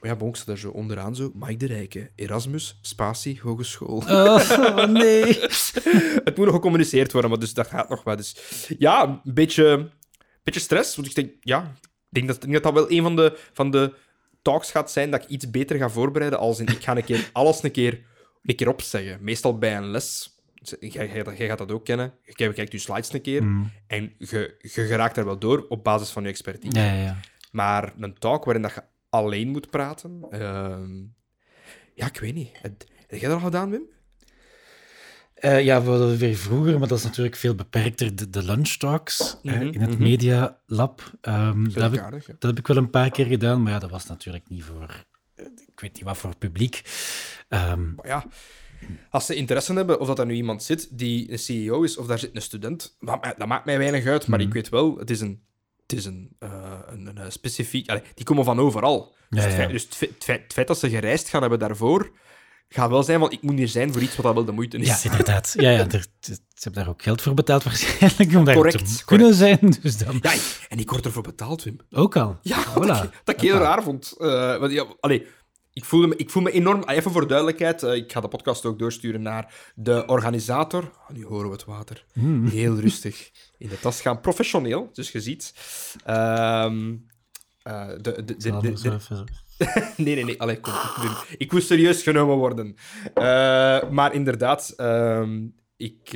ja, 0.00 0.16
bij 0.16 0.26
ons 0.26 0.36
staat 0.36 0.46
daar 0.46 0.58
zo 0.58 0.70
onderaan 0.70 1.14
zo, 1.16 1.30
Mike 1.34 1.56
de 1.56 1.66
Rijke, 1.66 2.10
Erasmus, 2.14 2.78
Spatie, 2.82 3.40
Hogeschool. 3.42 4.02
Oh, 4.08 4.84
nee. 4.84 5.24
het 6.24 6.36
moet 6.36 6.46
nog 6.46 6.54
gecommuniceerd 6.54 7.12
worden, 7.12 7.30
maar 7.30 7.38
dus 7.38 7.54
dat 7.54 7.66
gaat 7.66 7.88
nog 7.88 8.02
wel. 8.02 8.16
Dus 8.16 8.36
ja, 8.78 9.20
een 9.24 9.34
beetje, 9.34 9.90
beetje 10.42 10.60
stress. 10.60 10.96
Want 10.96 11.08
ik 11.08 11.14
denk, 11.14 11.30
ja, 11.40 11.62
ik 11.82 11.88
denk 12.08 12.26
dat, 12.26 12.36
ik 12.36 12.42
denk 12.42 12.52
dat 12.52 12.62
dat 12.62 12.72
wel 12.72 12.90
een 12.90 13.02
van 13.02 13.16
de, 13.16 13.38
van 13.52 13.70
de 13.70 13.94
talks 14.42 14.70
gaat 14.70 14.90
zijn 14.90 15.10
dat 15.10 15.22
ik 15.22 15.28
iets 15.28 15.50
beter 15.50 15.76
ga 15.78 15.88
voorbereiden. 15.90 16.38
Als 16.38 16.60
in, 16.60 16.66
ik 16.66 16.82
ga 16.82 16.96
een 16.96 17.04
keer 17.04 17.30
alles 17.32 17.62
een 17.62 17.70
keer, 17.70 18.00
een 18.42 18.56
keer 18.56 18.68
opzeggen. 18.68 19.18
Meestal 19.20 19.58
bij 19.58 19.76
een 19.76 19.90
les. 19.90 20.38
Jij, 20.80 20.88
jij, 20.90 21.24
jij 21.36 21.46
gaat 21.46 21.58
dat 21.58 21.72
ook 21.72 21.84
kennen. 21.84 22.14
Je 22.24 22.32
kijkt, 22.32 22.54
kijkt 22.54 22.72
je 22.72 22.78
slides 22.78 23.12
een 23.12 23.20
keer 23.20 23.42
Mm. 23.42 23.72
en 23.86 24.12
je, 24.18 24.54
je 24.58 24.68
geraakt 24.68 25.16
er 25.16 25.24
wel 25.24 25.38
door 25.38 25.66
op 25.68 25.84
basis 25.84 26.10
van 26.10 26.22
je 26.22 26.28
expertise. 26.28 26.78
Ja, 26.78 26.92
ja, 26.92 27.02
ja. 27.02 27.16
Maar 27.50 27.92
een 27.98 28.18
talk 28.18 28.44
waarin 28.44 28.62
dat 28.62 28.74
je 28.74 28.82
alleen 29.10 29.48
moet 29.48 29.70
praten, 29.70 30.26
ehm, 30.30 30.98
ja, 31.94 32.06
ik 32.06 32.20
weet 32.20 32.34
niet. 32.34 32.50
Heb 32.62 33.20
jij 33.20 33.28
dat 33.28 33.32
al 33.38 33.44
gedaan, 33.44 33.70
Wim? 33.70 33.82
Eh, 35.34 35.64
ja, 35.64 35.82
we 35.82 35.90
hadden 35.90 36.16
weer 36.18 36.36
vroeger, 36.36 36.78
maar 36.78 36.88
dat 36.88 36.98
is 36.98 37.04
natuurlijk 37.04 37.36
veel 37.36 37.54
beperkter, 37.54 38.16
de, 38.16 38.30
de 38.30 38.42
lunchtalks 38.42 39.36
eh, 39.42 39.54
Mhm, 39.54 39.62
in 39.66 39.80
het 39.80 39.90
mhm. 39.90 40.02
Media 40.02 40.58
Lab. 40.66 41.10
Dat, 41.20 41.74
heb 41.74 41.92
ik, 41.92 42.00
aardig, 42.00 42.26
ja. 42.26 42.32
dat 42.38 42.50
heb 42.50 42.58
ik 42.58 42.66
wel 42.66 42.76
een 42.76 42.90
paar 42.90 43.10
keer 43.10 43.26
gedaan, 43.26 43.62
maar 43.62 43.72
ja, 43.72 43.78
dat 43.78 43.90
was 43.90 44.06
natuurlijk 44.06 44.48
niet 44.48 44.64
voor... 44.64 45.04
eh, 45.34 45.44
Ik 45.66 45.80
weet 45.80 45.94
niet 45.94 46.04
wat 46.04 46.16
voor 46.16 46.36
publiek. 46.36 46.82
Ehm, 47.48 47.94
Maar 47.94 48.06
ja, 48.06 48.24
als 49.10 49.26
ze 49.26 49.34
interesse 49.34 49.72
hebben, 49.72 50.00
of 50.00 50.06
dat 50.06 50.18
er 50.18 50.26
nu 50.26 50.34
iemand 50.34 50.62
zit 50.62 50.98
die 50.98 51.32
een 51.32 51.38
CEO 51.38 51.82
is, 51.82 51.96
of 51.96 52.06
daar 52.06 52.18
zit 52.18 52.34
een 52.36 52.42
student, 52.42 52.96
dat, 53.00 53.20
ma- 53.24 53.34
dat 53.38 53.48
maakt 53.48 53.64
mij 53.64 53.78
weinig 53.78 54.06
uit. 54.06 54.26
Maar 54.26 54.38
Mhm. 54.38 54.48
ik 54.48 54.54
weet 54.54 54.68
wel, 54.68 54.96
het 54.98 55.10
is 55.10 55.20
een, 55.20 55.42
het 55.90 55.98
is 55.98 56.04
een, 56.04 56.36
eh, 56.38 56.50
een, 56.86 57.06
een, 57.06 57.16
een 57.24 57.32
specifiek... 57.32 57.88
allee, 57.88 58.02
die 58.14 58.24
komen 58.24 58.44
van 58.44 58.58
overal. 58.60 59.14
Dus, 59.30 59.42
Ja, 59.42 59.48
het, 59.48 59.54
feit, 59.58 59.70
dus 59.70 59.82
het, 59.82 59.94
feit, 59.94 60.10
het 60.14 60.24
feit- 60.24 60.42
het 60.42 60.52
feit 60.52 60.66
dat 60.66 60.78
ze 60.78 60.88
gereisd 60.90 61.28
gaan 61.28 61.40
hebben 61.40 61.58
daarvoor, 61.58 62.10
gaat 62.68 62.90
wel 62.90 63.02
zijn, 63.02 63.20
want 63.20 63.32
ik 63.32 63.42
moet 63.42 63.56
hier 63.58 63.68
zijn 63.68 63.92
voor 63.92 64.02
iets 64.02 64.16
wat 64.16 64.24
dat 64.24 64.34
wel 64.34 64.44
de 64.44 64.52
moeite 64.52 64.76
is. 64.78 64.86
Ja, 65.02 65.10
inderdaad. 65.10 65.54
Ja, 65.56 65.70
ja, 65.70 65.86
er, 65.90 66.06
ze 66.20 66.36
hebben 66.54 66.82
daar 66.82 66.92
ook 66.92 67.02
geld 67.02 67.22
voor 67.22 67.34
betaald 67.34 67.62
waarschijnlijk, 67.62 68.34
om 68.36 68.44
daar 68.44 68.54
Correct, 68.54 68.76
te 68.78 68.82
correct. 68.84 69.04
kunnen 69.04 69.34
zijn. 69.34 69.58
Dus 69.82 69.96
dan 69.98 70.18
Ja, 70.22 70.32
en 70.68 70.78
ik 70.78 70.90
word 70.90 71.04
ervoor 71.04 71.22
betaald, 71.22 71.62
Wim. 71.64 71.76
ook 71.90 72.16
al. 72.16 72.38
Ja, 72.42 72.64
Voilà. 72.64 73.02
ik, 73.04 73.20
dat 73.24 73.34
ik 73.34 73.40
heel 73.40 73.58
raar 73.58 73.82
vond. 73.82 74.14
Eh, 74.18 74.56
want 74.58 74.72
ja, 74.72 74.84
allee, 75.00 75.26
ik, 75.72 75.84
voelde 75.84 76.06
me, 76.06 76.16
ik 76.16 76.30
voel 76.30 76.42
me 76.42 76.50
enorm... 76.50 76.82
Even 76.82 77.10
voor 77.10 77.28
duidelijkheid, 77.28 77.82
eh, 77.82 77.94
ik 77.94 78.12
ga 78.12 78.20
de 78.20 78.28
podcast 78.28 78.64
ook 78.66 78.78
doorsturen 78.78 79.22
naar 79.22 79.72
de 79.74 80.06
organisator. 80.06 80.90
Ah, 81.06 81.16
nu 81.16 81.24
horen 81.24 81.46
we 81.46 81.52
het 81.52 81.64
water. 81.64 82.04
Hmm. 82.12 82.46
Heel 82.46 82.78
rustig 82.78 83.30
in 83.58 83.68
de 83.68 83.80
tas 83.80 84.00
gaan. 84.00 84.20
Professioneel, 84.20 84.90
dus 84.92 85.10
je 85.10 85.20
ziet. 85.20 85.54
Ehm, 86.04 86.96
eh, 87.62 87.88
de, 88.00 88.24
de, 88.24 88.34
nee, 89.96 90.14
nee, 90.14 90.24
nee. 90.24 90.40
Allee, 90.40 90.60
kom, 90.60 90.72
ik, 91.02 91.36
ik 91.38 91.52
moet 91.52 91.62
serieus 91.62 92.02
genomen 92.02 92.36
worden. 92.36 92.76
Eh, 93.14 93.90
maar 93.90 94.14
inderdaad, 94.14 94.72
ehm, 94.76 95.46
ik 95.76 96.08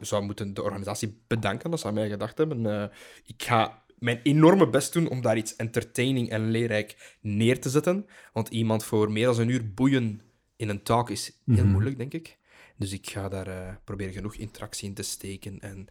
zou 0.00 0.24
moeten 0.24 0.54
de 0.54 0.62
organisatie 0.62 1.22
bedanken 1.26 1.70
dat 1.70 1.80
ze 1.80 1.86
aan 1.86 1.94
mij 1.94 2.08
gedacht 2.08 2.38
hebben. 2.38 2.90
Ik 3.24 3.42
ga 3.42 3.82
mijn 3.98 4.20
enorme 4.22 4.68
best 4.70 4.92
doen 4.92 5.08
om 5.08 5.20
daar 5.22 5.36
iets 5.36 5.56
entertaining 5.56 6.30
en 6.30 6.50
leerrijk 6.50 7.16
neer 7.20 7.60
te 7.60 7.70
zetten. 7.70 8.06
Want 8.32 8.48
iemand 8.48 8.84
voor 8.84 9.12
meer 9.12 9.26
dan 9.26 9.40
een 9.40 9.48
uur 9.48 9.72
boeien 9.74 10.20
in 10.56 10.68
een 10.68 10.82
talk 10.82 11.10
is 11.10 11.32
heel 11.46 11.56
Mhm. 11.56 11.66
moeilijk, 11.70 11.98
denk 11.98 12.12
ik. 12.14 12.36
Dus 12.76 12.92
ik 12.92 13.10
ga 13.10 13.28
daar 13.28 13.46
eh, 13.46 13.74
proberen 13.84 14.12
genoeg 14.12 14.34
interactie 14.34 14.88
in 14.88 14.94
te 14.94 15.02
steken 15.02 15.60
en 15.60 15.86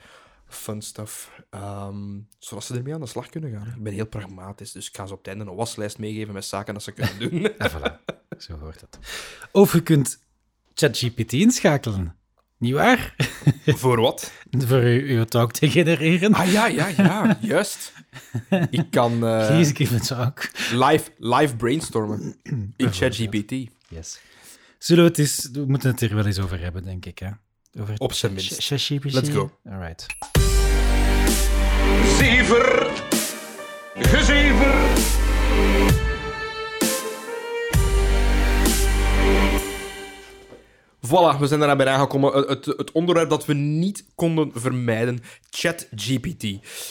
fun 0.48 0.82
stuff. 0.82 1.42
ehm, 1.50 2.20
zodat 2.40 2.64
ze 2.64 2.76
ermee 2.76 2.94
aan 2.94 3.00
de 3.00 3.06
slag 3.08 3.30
kunnen 3.30 3.52
gaan. 3.52 3.68
Ik 3.68 3.84
ben 3.84 3.94
heel 3.94 4.06
pragmatisch, 4.08 4.72
dus 4.72 4.88
ik 4.88 4.96
ga 4.96 5.06
ze 5.06 5.12
op 5.14 5.18
het 5.20 5.28
einde 5.28 5.46
een 5.46 5.56
waslijst 5.56 5.98
meegeven 5.98 6.34
met 6.34 6.46
zaken 6.46 6.74
dat 6.74 6.84
ze 6.84 6.92
kunnen 6.92 7.20
doen. 7.30 7.42
Ja, 7.42 7.72
voilà. 7.72 8.14
Zo 8.38 8.58
hoort 8.58 8.82
het. 8.82 9.00
Of 9.52 9.74
je 9.74 9.84
kunt 9.84 10.24
ChatGPT 10.74 11.34
inschakelen. 11.34 12.16
Niet 12.58 12.74
waar? 12.74 13.16
Voor 13.66 14.00
wat? 14.02 14.32
Voor 14.68 14.84
je, 14.86 15.06
je 15.14 15.26
talk 15.26 15.52
te 15.52 15.70
genereren. 15.70 16.34
Ah 16.34 16.52
ja, 16.52 16.68
ja, 16.68 16.88
ja, 16.88 17.38
juist. 17.42 17.94
Ik 18.70 18.86
kan 18.92 19.12
eh, 19.28 19.48
Please 19.48 19.76
give 19.76 19.96
a 19.96 20.00
talk. 20.00 20.50
live, 20.74 21.10
live 21.18 21.56
brainstormen 21.56 22.36
in 22.76 22.94
ChatGPT. 22.94 23.52
Yes. 23.88 24.20
Zullen 24.78 25.04
we 25.04 25.10
het 25.10 25.20
eens... 25.20 25.50
We 25.52 25.66
moeten 25.68 25.92
het 25.92 26.02
er 26.02 26.16
wel 26.16 26.26
eens 26.26 26.40
over 26.40 26.60
hebben, 26.60 26.84
denk 26.84 27.06
ik, 27.06 27.20
hè? 27.20 27.30
Over 27.82 27.94
Op 27.98 28.14
zijn 28.14 28.34
minst. 28.34 28.64
ChatGPT. 28.64 29.14
Let's 29.14 29.30
go. 29.30 29.52
All 29.66 29.80
right. 29.80 30.06
Zever, 32.18 32.92
gezever. 33.96 34.74
Voilà, 41.08 41.40
we 41.40 41.48
zijn 41.48 41.62
eraan 41.62 41.78
bijna 41.78 41.98
gekomen. 41.98 42.34
Het, 42.34 42.48
het, 42.48 42.66
het 42.66 42.92
onderwerp 42.92 43.30
dat 43.30 43.46
we 43.46 43.54
niet 43.54 44.06
konden 44.16 44.52
vermijden: 44.56 45.20
ChatGPT. 45.50 46.44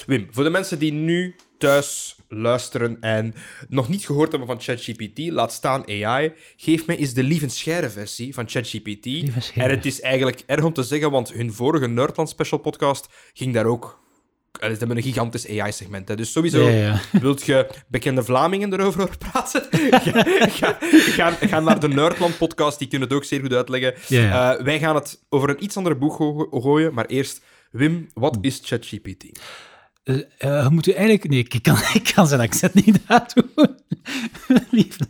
Wim, 0.07 0.29
voor 0.31 0.44
de 0.44 0.50
mensen 0.50 0.79
die 0.79 0.92
nu 0.92 1.37
thuis 1.59 2.16
luisteren 2.29 3.00
en 3.00 3.35
nog 3.68 3.88
niet 3.88 4.07
gehoord 4.07 4.31
hebben 4.31 4.48
van 4.48 4.61
ChatGPT, 4.61 5.18
laat 5.18 5.53
staan 5.53 5.88
AI, 5.88 6.33
geef 6.57 6.87
mij 6.87 6.96
eens 6.96 7.12
de 7.12 7.22
Lievenscheire 7.22 7.90
versie 7.90 8.35
van 8.35 8.48
ChatGPT. 8.48 9.07
En 9.55 9.70
het 9.70 9.87
is 9.87 10.00
eigenlijk 10.00 10.42
erg 10.46 10.64
om 10.64 10.72
te 10.72 10.83
zeggen, 10.83 11.11
want 11.11 11.33
hun 11.33 11.53
vorige 11.53 11.87
Nerdland 11.87 12.29
Special 12.29 12.61
podcast 12.61 13.09
ging 13.33 13.55
daar 13.55 13.66
ook. 13.66 14.03
Ze 14.60 14.66
hebben 14.78 14.96
een 14.96 15.02
gigantisch 15.02 15.48
AI-segment. 15.48 16.16
Dus 16.16 16.32
sowieso, 16.32 16.68
Ja, 16.68 16.68
ja. 16.70 17.00
wilt 17.20 17.44
je 17.46 17.70
bekende 17.88 18.24
Vlamingen 18.24 18.72
erover 18.72 19.00
horen 19.00 19.18
praten? 19.18 19.62
ga, 20.10 20.22
ga, 20.48 20.76
ga, 20.90 21.30
ga 21.30 21.60
naar 21.60 21.80
de 21.80 21.88
Nerdland-podcast, 21.88 22.78
die 22.78 22.88
kunnen 22.88 23.08
het 23.08 23.16
ook 23.16 23.24
zeer 23.24 23.40
goed 23.40 23.52
uitleggen. 23.52 23.94
Ja. 24.08 24.54
Eh, 24.56 24.64
wij 24.64 24.78
gaan 24.78 24.94
het 24.94 25.24
over 25.28 25.48
een 25.50 25.62
iets 25.64 25.76
andere 25.76 25.96
boeg 25.96 26.16
go- 26.16 26.48
gooien, 26.60 26.94
maar 26.94 27.06
eerst, 27.06 27.40
Wim, 27.70 28.08
wat 28.14 28.38
is 28.40 28.60
ChatGPT? 28.64 29.40
Eh, 30.02 30.18
eh, 30.38 30.68
moet 30.68 30.86
u 30.86 30.90
eigenlijk... 30.90 31.28
Nee, 31.28 31.38
ik 31.38 31.62
kan, 31.62 31.76
ik 32.02 32.10
kan 32.14 32.26
zijn 32.26 32.40
accent 32.40 32.74
niet 32.74 33.08
nadoen. 33.08 33.50
Lieve. 34.70 35.06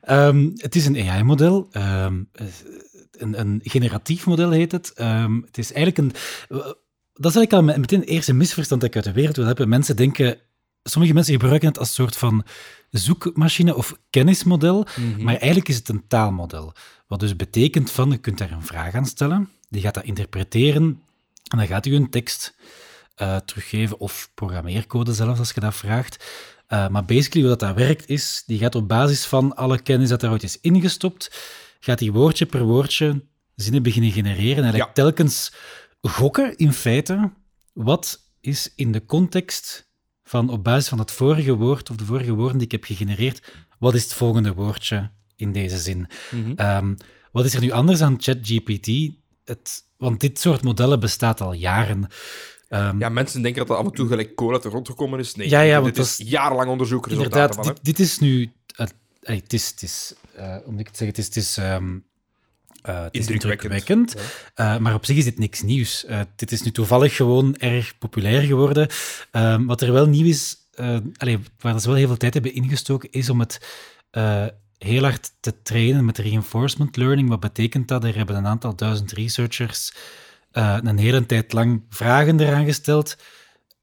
Ehm, 0.00 0.50
het 0.56 0.74
is 0.76 0.86
een 0.86 0.96
AI-model. 1.08 1.68
Ehm, 1.70 2.22
eh, 2.32 2.46
een, 3.10 3.40
een 3.40 3.60
generatief 3.64 4.26
model 4.26 4.50
heet 4.50 4.72
het. 4.72 4.92
Ehm, 4.94 5.40
het 5.46 5.58
is 5.58 5.72
eigenlijk 5.72 6.14
een... 6.48 6.66
dat 7.18 7.30
is 7.30 7.36
eigenlijk 7.36 7.52
al 7.52 7.62
met- 7.62 7.76
meteen 7.76 8.00
het 8.00 8.08
eerste 8.08 8.32
misverstand 8.32 8.80
dat 8.80 8.90
ik 8.90 8.96
uit 8.96 9.04
de 9.04 9.12
wereld 9.12 9.36
wil 9.36 9.46
hebben. 9.46 9.68
Mensen 9.68 9.96
denken... 9.96 10.38
Sommige 10.82 11.14
mensen 11.14 11.32
gebruiken 11.32 11.68
het 11.68 11.78
als 11.78 11.94
soort 11.94 12.16
van 12.16 12.44
zoekmachine 12.90 13.74
of 13.76 13.98
kennismodel. 14.10 14.86
Maar 15.18 15.34
eigenlijk 15.36 15.68
is 15.68 15.76
het 15.76 15.88
een 15.88 16.04
taalmodel. 16.08 16.72
Wat 17.06 17.20
dus 17.20 17.36
betekent 17.36 17.90
van, 17.90 18.10
je 18.10 18.16
kunt 18.16 18.38
daar 18.38 18.50
een 18.52 18.62
vraag 18.62 18.94
aan 18.94 19.06
stellen. 19.06 19.48
Die 19.68 19.80
gaat 19.82 19.94
dat 19.94 20.04
interpreteren. 20.04 20.82
En 21.50 21.58
dan 21.58 21.66
gaat 21.66 21.86
u 21.86 21.94
een 21.94 22.10
tekst 22.10 22.54
eh, 23.14 23.36
teruggeven, 23.36 23.98
of 24.00 24.30
programmeercode 24.34 25.12
zelfs, 25.14 25.38
als 25.38 25.50
je 25.50 25.60
dat 25.60 25.74
vraagt. 25.74 26.24
Eh, 26.66 26.88
maar 26.88 27.04
basically, 27.04 27.46
hoe 27.48 27.56
dat, 27.56 27.68
dat 27.68 27.76
werkt, 27.86 28.08
is, 28.08 28.42
die 28.46 28.58
gaat 28.58 28.74
op 28.74 28.88
basis 28.88 29.24
van 29.24 29.56
alle 29.56 29.78
kennis 29.82 30.08
dat 30.08 30.22
er 30.22 30.30
ooit 30.30 30.42
is 30.42 30.60
ingestopt, 30.60 31.30
gaat 31.80 31.98
die 31.98 32.12
woordje 32.12 32.46
per 32.46 32.62
woordje 32.64 33.22
zinnen 33.54 33.82
beginnen 33.82 34.10
genereren. 34.12 34.56
En 34.56 34.62
eigenlijk 34.62 34.96
Ja. 34.96 35.02
telkens 35.02 35.52
gokken, 36.00 36.56
in 36.56 36.72
feite, 36.72 37.32
wat 37.72 38.20
is 38.40 38.72
in 38.76 38.92
de 38.92 39.04
context 39.04 39.90
van 40.24 40.50
op 40.50 40.64
basis 40.64 40.88
van 40.88 40.98
het 40.98 41.10
vorige 41.10 41.54
woord 41.56 41.90
of 41.90 41.96
de 41.96 42.04
vorige 42.04 42.34
woorden 42.34 42.56
die 42.56 42.66
ik 42.66 42.72
heb 42.72 42.84
gegenereerd, 42.84 43.52
wat 43.78 43.94
is 43.94 44.02
het 44.02 44.12
volgende 44.14 44.54
woordje 44.54 45.10
in 45.36 45.52
deze 45.52 45.78
zin? 45.78 46.06
Ehm, 46.56 46.94
wat 47.32 47.44
is 47.44 47.54
er 47.54 47.60
nu 47.60 47.70
anders 47.70 48.00
aan 48.02 48.16
ChatGPT? 48.18 49.12
Het, 49.44 49.84
want 49.96 50.20
dit 50.20 50.38
soort 50.38 50.62
modellen 50.62 51.00
bestaat 51.00 51.40
al 51.40 51.52
jaren. 51.52 52.06
Ehm, 52.68 52.98
Ja, 52.98 53.08
mensen 53.08 53.42
denken 53.42 53.58
dat 53.60 53.68
dat 53.68 53.78
af 53.78 53.84
en 53.90 53.92
toe 53.96 54.08
gelijk 54.08 54.36
kool 54.36 54.52
uit 54.52 54.62
de 54.62 54.68
grond 54.68 54.88
gekomen 54.88 55.18
is. 55.18 55.34
Nee, 55.34 55.48
Ja, 55.48 55.60
ja, 55.60 55.80
dit 55.80 55.96
want 55.96 56.06
is 56.08 56.16
jarenlang 56.28 56.70
onderzoek. 56.70 57.06
Inderdaad, 57.06 57.54
van, 57.54 57.64
dit, 57.64 57.84
dit 57.84 57.98
is 57.98 58.18
nu... 58.18 58.52
eh, 58.76 58.86
eh, 59.20 59.36
het 59.36 59.52
is, 59.52 59.70
het 59.70 59.82
is 59.82 60.14
eh, 60.34 60.56
moet 60.66 60.80
ik 60.80 60.86
het 60.86 60.96
zeggen, 60.96 61.06
het 61.06 61.18
is, 61.18 61.26
het 61.26 61.36
is, 61.36 61.56
ehm, 61.56 61.98
eh, 62.82 63.02
het 63.02 63.14
is 63.14 63.26
Indrukwekkend. 63.26 64.14
Eh, 64.54 64.76
maar 64.78 64.94
op 64.94 65.04
zich 65.04 65.16
is 65.16 65.24
dit 65.24 65.38
niks 65.38 65.62
nieuws. 65.62 66.04
Eh, 66.04 66.20
dit 66.36 66.52
is 66.52 66.62
nu 66.62 66.70
toevallig 66.70 67.16
gewoon 67.16 67.56
erg 67.56 67.98
populair 67.98 68.42
geworden. 68.42 68.88
Ehm, 69.30 69.64
wat 69.64 69.80
er 69.80 69.92
wel 69.92 70.06
nieuw 70.06 70.26
is, 70.26 70.56
allee, 71.16 71.38
waar 71.60 71.80
ze 71.80 71.86
wel 71.86 71.96
heel 71.96 72.06
veel 72.06 72.16
tijd 72.16 72.34
hebben 72.34 72.54
ingestoken, 72.54 73.10
is 73.10 73.30
om 73.30 73.40
het 73.40 73.60
heel 74.78 75.02
hard 75.02 75.30
te 75.40 75.62
trainen 75.62 76.04
met 76.04 76.18
reinforcement 76.18 76.96
learning. 76.96 77.28
Wat 77.28 77.40
betekent 77.40 77.88
dat? 77.88 78.04
Er 78.04 78.16
hebben 78.16 78.36
een 78.36 78.46
aantal 78.46 78.76
duizend 78.76 79.12
researchers 79.12 79.94
een 80.50 80.98
hele 80.98 81.26
tijd 81.26 81.52
lang 81.52 81.82
vragen 81.90 82.40
eraan 82.40 82.64
gesteld, 82.64 83.16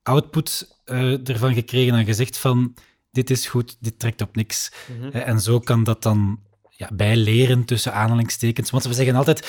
output 0.03 0.79
ervan 1.23 1.53
gekregen 1.53 1.93
en 1.95 2.05
gezegd 2.05 2.37
van 2.37 2.75
dit 3.15 3.29
is 3.29 3.47
goed, 3.47 3.77
dit 3.79 3.99
trekt 3.99 4.21
op 4.21 4.35
niks. 4.35 4.71
Eh, 5.11 5.27
En 5.27 5.39
zo 5.39 5.59
kan 5.59 5.83
dat 5.83 6.03
dan 6.03 6.39
ja, 6.77 6.89
bijleren 6.93 7.65
tussen 7.65 7.93
aanhalingstekens. 7.93 8.69
Want 8.69 8.83
we 8.83 8.93
zeggen 8.93 9.15
altijd, 9.15 9.47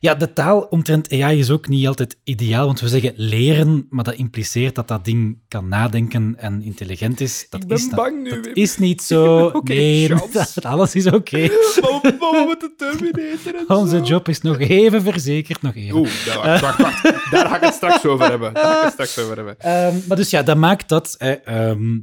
ja, 0.00 0.14
de 0.14 0.32
taal 0.32 0.60
omtrent 0.60 1.12
AI 1.12 1.38
is 1.38 1.50
ook 1.50 1.68
niet 1.68 1.86
altijd 1.86 2.16
ideaal, 2.24 2.66
want 2.66 2.80
we 2.80 2.88
zeggen 2.88 3.12
leren, 3.16 3.86
maar 3.90 4.04
dat 4.04 4.14
impliceert 4.14 4.74
dat 4.74 4.88
dat 4.88 5.04
ding 5.04 5.38
kan 5.48 5.68
nadenken 5.68 6.34
en 6.38 6.62
intelligent 6.62 7.20
is. 7.20 7.46
Dat 7.50 7.62
Ik 7.62 7.68
ben 7.68 7.76
is, 7.76 7.88
bang 7.88 8.22
nu, 8.22 8.30
Dat 8.30 8.44
Wim. 8.44 8.54
is 8.54 8.78
niet 8.78 9.02
zo. 9.12 9.50
Nee, 9.64 10.08
dat- 10.32 10.64
alles 10.64 10.94
is 10.94 11.06
oké. 11.06 11.38
We 12.36 12.44
moeten 12.46 12.72
Terminator 12.76 13.76
Onze 13.76 13.96
zo. 13.96 14.02
job 14.02 14.28
is 14.28 14.40
nog 14.40 14.58
even 14.58 15.02
verzekerd, 15.02 15.62
nog 15.62 15.74
even. 15.74 15.96
Oeh, 15.96 16.10
daar, 16.26 16.36
wacht, 16.60 16.60
wacht, 16.60 16.78
wacht. 17.02 17.30
daar 17.30 17.46
ga 17.48 17.56
ik 17.56 17.62
het 17.62 17.74
straks 17.74 18.04
over 18.06 18.28
hebben. 18.30 18.54
Daar 18.54 18.64
ga 18.64 18.76
ik 18.76 18.82
het 18.82 18.92
straks 18.92 19.18
over 19.18 19.36
hebben. 19.36 19.58
Ehm, 19.58 19.94
maar 20.08 20.16
dus 20.16 20.30
ja, 20.30 20.42
dat 20.42 20.56
maakt 20.56 20.88
dat 20.88 21.14
eh, 21.18 21.46
ehm, 21.70 21.98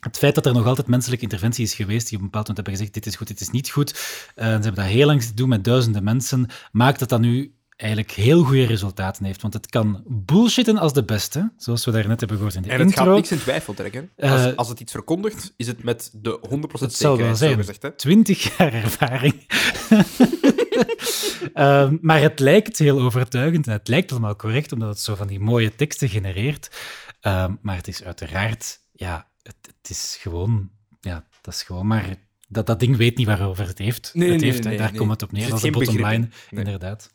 het 0.00 0.18
feit 0.18 0.34
dat 0.34 0.46
er 0.46 0.52
nog 0.52 0.66
altijd 0.66 0.86
menselijke 0.86 1.24
interventie 1.24 1.64
is 1.64 1.74
geweest, 1.74 2.08
die 2.08 2.16
op 2.18 2.24
een 2.24 2.30
bepaald 2.30 2.48
moment 2.48 2.66
hebben 2.66 2.72
gezegd, 2.86 2.94
dit 2.94 3.06
is 3.12 3.16
goed, 3.18 3.28
dit 3.28 3.40
is 3.40 3.50
niet 3.50 3.70
goed, 3.70 3.90
eh, 3.90 4.44
ze 4.44 4.50
hebben 4.50 4.74
dat 4.74 4.84
heel 4.84 5.06
lang 5.06 5.22
te 5.22 5.34
doen 5.34 5.48
met 5.48 5.64
duizenden 5.64 6.04
mensen, 6.04 6.46
maakt 6.72 6.98
dat 6.98 7.08
dat 7.08 7.20
nu 7.20 7.54
eigenlijk 7.76 8.12
heel 8.12 8.42
goede 8.42 8.64
resultaten 8.66 9.24
heeft. 9.24 9.42
Want 9.42 9.54
het 9.54 9.66
kan 9.66 10.02
bullshitten 10.06 10.78
als 10.78 10.92
de 10.92 11.04
beste, 11.04 11.52
zoals 11.56 11.84
we 11.84 11.90
daarnet 11.90 12.18
hebben 12.20 12.36
gehoord 12.36 12.56
in 12.56 12.62
de 12.62 12.68
En 12.68 12.78
het 12.78 12.88
intro. 12.88 13.04
gaat 13.04 13.14
niks 13.14 13.30
in 13.30 13.38
twijfel 13.38 13.74
trekken. 13.74 14.10
Als, 14.16 14.44
Eh, 14.44 14.54
als 14.56 14.68
het 14.68 14.80
iets 14.80 14.92
verkondigt, 14.92 15.52
is 15.56 15.66
het 15.66 15.82
met 15.82 16.10
de 16.12 16.38
100% 16.48 16.90
Het 16.90 17.00
zal 17.00 17.16
wel 17.16 17.36
zekerheid, 17.36 17.38
zijn. 17.38 17.56
gezegd. 17.56 17.82
Hè? 17.82 17.90
20 17.96 18.56
jaar 18.58 18.72
ervaring. 18.72 19.34
Ehm, 21.54 21.96
maar 22.00 22.20
het 22.20 22.38
lijkt 22.38 22.78
heel 22.78 23.00
overtuigend 23.00 23.66
en 23.66 23.72
het 23.72 23.88
lijkt 23.88 24.10
allemaal 24.10 24.36
correct, 24.36 24.72
omdat 24.72 24.88
het 24.88 25.00
zo 25.00 25.14
van 25.14 25.26
die 25.26 25.40
mooie 25.40 25.74
teksten 25.74 26.08
genereert. 26.08 26.70
Ehm, 27.20 27.54
maar 27.62 27.76
het 27.76 27.88
is 27.88 28.02
uiteraard, 28.04 28.80
ja, 28.92 29.28
het, 29.42 29.56
het 29.80 29.90
is 29.90 30.16
gewoon, 30.20 30.70
ja, 31.00 31.26
dat 31.40 31.54
is 31.54 31.62
gewoon 31.62 31.86
maar, 31.86 32.16
dat, 32.48 32.66
dat 32.66 32.80
ding 32.80 32.96
weet 32.96 33.16
niet 33.16 33.26
waarover 33.26 33.66
het 33.66 33.78
heeft. 33.78 34.10
Nee, 34.14 34.30
het 34.30 34.40
nee, 34.40 34.50
heeft 34.50 34.64
nee, 34.64 34.78
daar 34.78 34.94
komt 34.94 35.10
het 35.10 35.22
op 35.22 35.28
Er 35.28 35.34
neer, 35.34 35.42
zit 35.42 35.50
dat 35.50 35.64
is 35.64 35.70
de 35.70 35.72
geen 35.72 35.84
bottom 35.84 36.06
line, 36.06 36.28
inderdaad. 36.50 37.10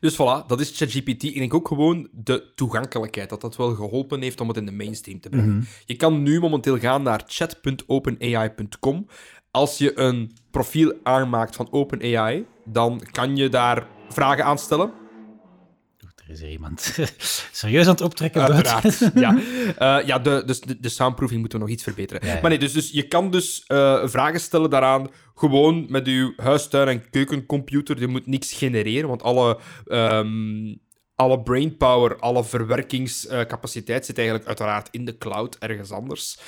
Dus 0.00 0.14
voilà, 0.14 0.46
dat 0.46 0.60
is 0.60 0.76
ChatGPT. 0.76 1.22
Ik 1.22 1.34
denk 1.34 1.54
ook 1.54 1.68
gewoon 1.68 2.08
de 2.12 2.52
toegankelijkheid, 2.54 3.28
dat 3.28 3.40
dat 3.40 3.56
wel 3.56 3.74
geholpen 3.74 4.22
heeft 4.22 4.40
om 4.40 4.48
het 4.48 4.56
in 4.56 4.66
de 4.66 4.72
mainstream 4.72 5.20
te 5.20 5.28
brengen. 5.28 5.66
Je 5.84 5.96
kan 5.96 6.22
nu 6.22 6.40
momenteel 6.40 6.78
gaan 6.78 7.02
naar 7.02 7.22
chat.openai.com. 7.26 9.06
als 9.50 9.78
je 9.78 9.98
een 9.98 10.36
profiel 10.50 10.94
aanmaakt 11.02 11.56
van 11.56 11.72
OpenAI, 11.72 12.46
dan 12.64 13.02
kan 13.10 13.36
je 13.36 13.48
daar 13.48 13.86
vragen 14.08 14.44
aan 14.44 14.58
stellen. 14.58 14.92
Er 16.26 16.32
is 16.32 16.40
hier 16.40 16.50
iemand 16.50 16.98
serieus 17.52 17.84
aan 17.84 17.90
het 17.92 18.00
optrekken. 18.00 18.42
Uiteraard. 18.42 19.10
ja, 19.14 19.38
Eh, 19.78 20.06
ja 20.06 20.18
de, 20.18 20.42
dus 20.46 20.60
de, 20.60 20.80
de 20.80 20.88
soundproofing 20.88 21.40
moeten 21.40 21.58
we 21.58 21.64
nog 21.64 21.74
iets 21.74 21.82
verbeteren. 21.82 22.26
Ja, 22.26 22.34
ja. 22.34 22.40
Maar 22.40 22.50
nee, 22.50 22.58
dus, 22.58 22.72
dus 22.72 22.90
je 22.90 23.02
kan 23.02 23.30
dus 23.30 23.64
eh, 23.66 24.06
vragen 24.08 24.40
stellen 24.40 24.70
daaraan 24.70 25.08
gewoon 25.34 25.86
met 25.88 26.06
je 26.06 26.32
huistuin- 26.36 26.88
en 26.88 27.10
keukencomputer. 27.10 28.00
Je 28.00 28.06
moet 28.06 28.26
niks 28.26 28.52
genereren, 28.52 29.08
want 29.08 29.22
alle, 29.22 29.58
ehm, 29.86 30.74
alle 31.14 31.42
brainpower, 31.42 32.18
alle 32.18 32.44
verwerkingscapaciteit 32.44 34.06
zit 34.06 34.16
eigenlijk 34.18 34.46
uiteraard 34.48 34.88
in 34.90 35.04
de 35.04 35.18
cloud, 35.18 35.56
ergens 35.58 35.90
anders. 35.90 36.38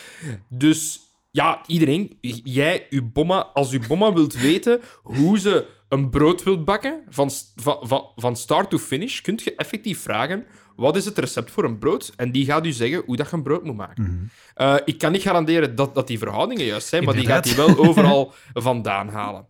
Dus 0.48 1.00
ja, 1.30 1.60
iedereen, 1.66 2.18
jij, 2.44 2.86
uw 2.90 3.10
bomma, 3.12 3.46
als 3.54 3.72
uw 3.72 3.86
bomma 3.88 4.12
wilt 4.12 4.34
weten 4.40 4.80
hoe 5.02 5.38
ze 5.38 5.66
een 5.88 6.10
brood 6.10 6.42
wilt 6.42 6.64
bakken, 6.64 7.02
van, 7.08 7.30
van, 7.56 7.78
van, 7.80 8.06
van 8.16 8.36
start 8.36 8.70
to 8.70 8.78
finish, 8.78 9.20
kunt 9.20 9.42
je 9.42 9.54
effectief 9.54 10.00
vragen, 10.00 10.46
wat 10.76 10.96
is 10.96 11.04
het 11.04 11.18
recept 11.18 11.50
voor 11.50 11.64
een 11.64 11.78
brood? 11.78 12.12
En 12.16 12.32
die 12.32 12.44
gaat 12.44 12.66
u 12.66 12.72
zeggen 12.72 13.02
hoe 13.06 13.16
dat 13.16 13.30
je 13.30 13.36
een 13.36 13.42
brood 13.42 13.64
moet 13.64 13.76
maken. 13.76 14.30
Eh, 14.54 14.76
ik 14.84 14.98
kan 14.98 15.12
niet 15.12 15.22
garanderen 15.22 15.74
dat, 15.74 15.94
dat 15.94 16.06
die 16.06 16.18
verhoudingen 16.18 16.64
juist 16.64 16.88
zijn, 16.88 17.04
maar 17.04 17.14
die 17.14 17.26
gaat 17.26 17.44
die 17.44 17.52
Inderdaad. 17.52 17.76
wel 17.76 17.86
overal 17.86 18.32
vandaan 18.68 19.08
halen. 19.08 19.46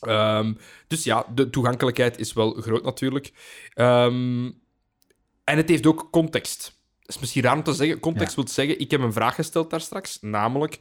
Ehm, 0.00 0.52
dus 0.86 1.04
ja, 1.04 1.26
de 1.34 1.50
toegankelijkheid 1.50 2.18
is 2.18 2.32
wel 2.32 2.52
groot 2.52 2.84
natuurlijk. 2.84 3.32
Ehm, 3.74 4.50
en 5.44 5.56
het 5.56 5.68
heeft 5.68 5.86
ook 5.86 6.08
context. 6.10 6.78
Dat 7.00 7.14
is 7.14 7.18
misschien 7.18 7.42
raar 7.42 7.56
om 7.56 7.62
te 7.62 7.72
zeggen. 7.72 8.00
Context 8.00 8.34
wil 8.34 8.48
zeggen, 8.48 8.80
ik 8.80 8.90
heb 8.90 9.00
een 9.00 9.12
vraag 9.12 9.34
gesteld 9.34 9.70
daar 9.70 9.80
straks, 9.80 10.18
namelijk, 10.20 10.78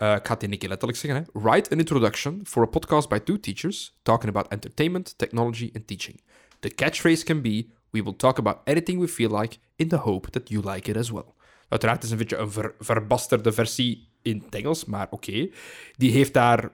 eh, 0.00 0.14
ik 0.14 0.26
ga 0.26 0.34
het 0.34 0.42
in 0.42 0.52
een 0.52 0.58
keer 0.58 0.68
letterlijk 0.68 0.98
zeggen, 0.98 1.24
hè. 1.24 1.40
write 1.40 1.70
an 1.70 1.78
introduction 1.78 2.40
for 2.44 2.62
a 2.62 2.66
podcast 2.66 3.08
by 3.08 3.18
two 3.18 3.40
teachers 3.40 3.98
talking 4.02 4.28
about 4.28 4.48
entertainment, 4.48 5.18
technology 5.18 5.70
and 5.74 5.86
teaching. 5.86 6.20
The 6.60 6.74
catchphrase 6.74 7.24
can 7.24 7.42
be, 7.42 7.66
we 7.90 8.02
will 8.02 8.16
talk 8.16 8.38
about 8.38 8.56
anything 8.64 9.00
we 9.00 9.08
feel 9.08 9.40
like 9.40 9.56
in 9.76 9.88
the 9.88 9.96
hope 9.96 10.30
that 10.30 10.48
you 10.48 10.70
like 10.70 10.90
it 10.90 10.96
as 10.96 11.10
well. 11.10 11.34
Uiteraard 11.68 12.02
is 12.02 12.10
het 12.10 12.20
een 12.20 12.26
beetje 12.26 12.44
een 12.44 12.52
ver- 12.52 12.74
verbasterde 12.78 13.52
versie 13.52 14.08
in 14.22 14.42
het 14.44 14.54
Engels, 14.54 14.84
maar 14.84 15.06
oké. 15.10 15.48
Die 15.96 16.10
heeft 16.10 16.32
daar 16.32 16.70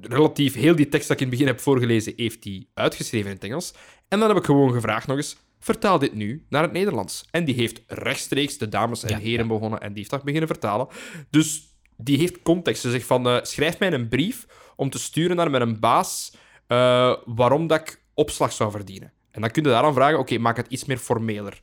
relatief 0.00 0.54
heel 0.54 0.76
die 0.76 0.88
tekst 0.88 1.08
dat 1.08 1.20
ik 1.20 1.22
in 1.22 1.28
het 1.28 1.38
begin 1.38 1.52
heb 1.52 1.62
voorgelezen, 1.62 2.12
heeft 2.16 2.44
hij 2.44 2.66
uitgeschreven 2.74 3.28
in 3.28 3.34
het 3.34 3.44
Engels. 3.44 3.74
En 4.08 4.18
dan 4.18 4.28
heb 4.28 4.38
ik 4.38 4.44
gewoon 4.44 4.72
gevraagd 4.72 5.06
nog 5.06 5.16
eens, 5.16 5.36
vertaal 5.58 5.98
dit 5.98 6.14
nu 6.14 6.46
naar 6.48 6.62
het 6.62 6.72
Nederlands. 6.72 7.24
En 7.30 7.44
die 7.44 7.54
heeft 7.54 7.80
rechtstreeks 7.86 8.58
de 8.58 8.68
dames 8.68 9.02
en 9.02 9.10
Ja, 9.10 9.18
heren 9.18 9.48
begonnen 9.48 9.80
en 9.80 9.88
die 9.88 9.98
heeft 9.98 10.10
dat 10.10 10.22
beginnen 10.22 10.48
vertalen. 10.48 10.88
Dus 11.30 11.74
die 11.96 12.18
heeft 12.18 12.42
context. 12.42 12.82
Ze 12.82 12.90
zegt 12.90 13.06
van, 13.06 13.28
eh, 13.28 13.36
schrijf 13.42 13.78
mij 13.78 13.92
een 13.92 14.08
brief 14.08 14.46
om 14.76 14.90
te 14.90 14.98
sturen 14.98 15.36
naar 15.36 15.50
mijn 15.50 15.80
baas 15.80 16.32
eh, 16.66 17.14
waarom 17.24 17.66
dat 17.66 17.80
ik 17.80 18.00
opslag 18.14 18.52
zou 18.52 18.70
verdienen. 18.70 19.12
En 19.30 19.40
dan 19.42 19.50
kun 19.50 19.62
je 19.62 19.68
daaraan 19.68 19.94
vragen, 19.94 20.18
oké, 20.18 20.38
maak 20.38 20.56
het 20.56 20.66
iets 20.68 20.84
meer 20.84 20.98
formeler. 20.98 21.60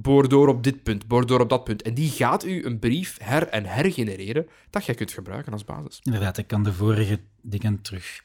Boor 0.00 0.28
door 0.28 0.48
op 0.48 0.62
dit 0.64 0.82
punt, 0.82 1.06
boor 1.06 1.26
door 1.26 1.40
op 1.40 1.48
dat 1.48 1.64
punt. 1.64 1.82
En 1.82 1.94
die 1.94 2.10
gaat 2.10 2.44
u 2.44 2.64
een 2.64 2.78
brief 2.78 3.16
her- 3.22 3.48
en 3.48 3.64
hergenereren 3.64 4.48
dat 4.70 4.84
jij 4.84 4.94
kunt 4.94 5.12
gebruiken 5.12 5.52
als 5.52 5.64
basis. 5.64 6.00
Inderdaad, 6.02 6.38
ik 6.38 6.46
kan 6.46 6.62
de 6.62 6.72
vorige 6.72 7.20
dingen 7.42 7.80
terug 7.82 8.22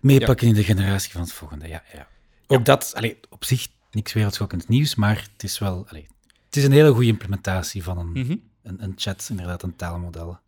meepakken 0.00 0.46
in 0.46 0.54
de 0.54 0.64
generatie 0.64 1.12
van 1.12 1.20
het 1.20 1.32
volgende. 1.32 1.68
Ja, 1.68 1.82
ja. 1.92 2.08
Ook 2.46 2.64
dat, 2.64 2.92
allee, 2.96 3.18
op 3.30 3.44
zich 3.44 3.66
niks 3.90 4.12
wereldschokkend 4.12 4.68
nieuws, 4.68 4.94
maar 4.94 5.28
het 5.32 5.42
is 5.42 5.58
wel... 5.58 5.84
Allee, 5.88 6.06
het 6.46 6.56
is 6.56 6.64
een 6.64 6.72
hele 6.72 6.92
goede 6.92 7.06
implementatie 7.08 7.82
van 7.82 7.98
een, 7.98 8.12
Mhm. 8.12 8.36
Een, 8.62 8.82
een 8.82 8.92
chat, 8.96 9.26
inderdaad, 9.30 9.62
een 9.62 9.76
taalmodel. 9.76 10.38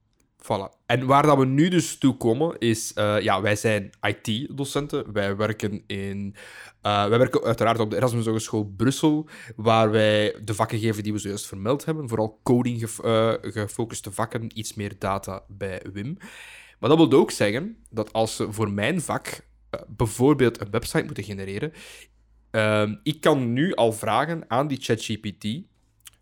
Voilà. 0.44 0.82
En 0.86 1.06
waar 1.06 1.22
dat 1.22 1.38
we 1.38 1.46
nu 1.46 1.68
dus 1.68 1.98
toe 1.98 2.16
komen, 2.16 2.58
is... 2.58 2.92
eh, 2.92 3.20
ja, 3.20 3.40
wij 3.40 3.56
zijn 3.56 3.90
IT-docenten. 4.00 5.12
Wij 5.12 5.36
werken 5.36 5.82
in... 5.86 6.34
eh, 6.82 7.08
wij 7.08 7.18
werken 7.18 7.42
uiteraard 7.42 7.78
op 7.78 7.90
de 7.90 7.96
Erasmus 7.96 8.26
Hogeschool 8.26 8.72
Brussel, 8.76 9.28
waar 9.56 9.90
wij 9.90 10.36
de 10.44 10.54
vakken 10.54 10.78
geven 10.78 11.02
die 11.02 11.12
we 11.12 11.18
zojuist 11.18 11.46
vermeld 11.46 11.84
hebben. 11.84 12.08
Vooral 12.08 12.40
coding 12.42 12.82
eh, 12.82 13.32
gefocuste 13.40 14.12
vakken, 14.12 14.58
iets 14.58 14.74
meer 14.74 14.98
data 14.98 15.42
bij 15.48 15.82
Wim. 15.92 16.16
Maar 16.78 16.88
dat 16.90 16.98
wil 16.98 17.20
ook 17.20 17.30
zeggen 17.30 17.76
dat 17.90 18.12
als 18.12 18.36
ze 18.36 18.52
voor 18.52 18.70
mijn 18.70 19.00
vak 19.00 19.46
bijvoorbeeld 19.88 20.60
een 20.60 20.70
website 20.70 21.04
moeten 21.04 21.24
genereren, 21.24 21.72
ehm, 22.50 22.94
ik 23.02 23.20
kan 23.20 23.52
nu 23.52 23.74
al 23.74 23.92
vragen 23.92 24.44
aan 24.48 24.66
die 24.66 24.80
ChatGPT, 24.80 25.44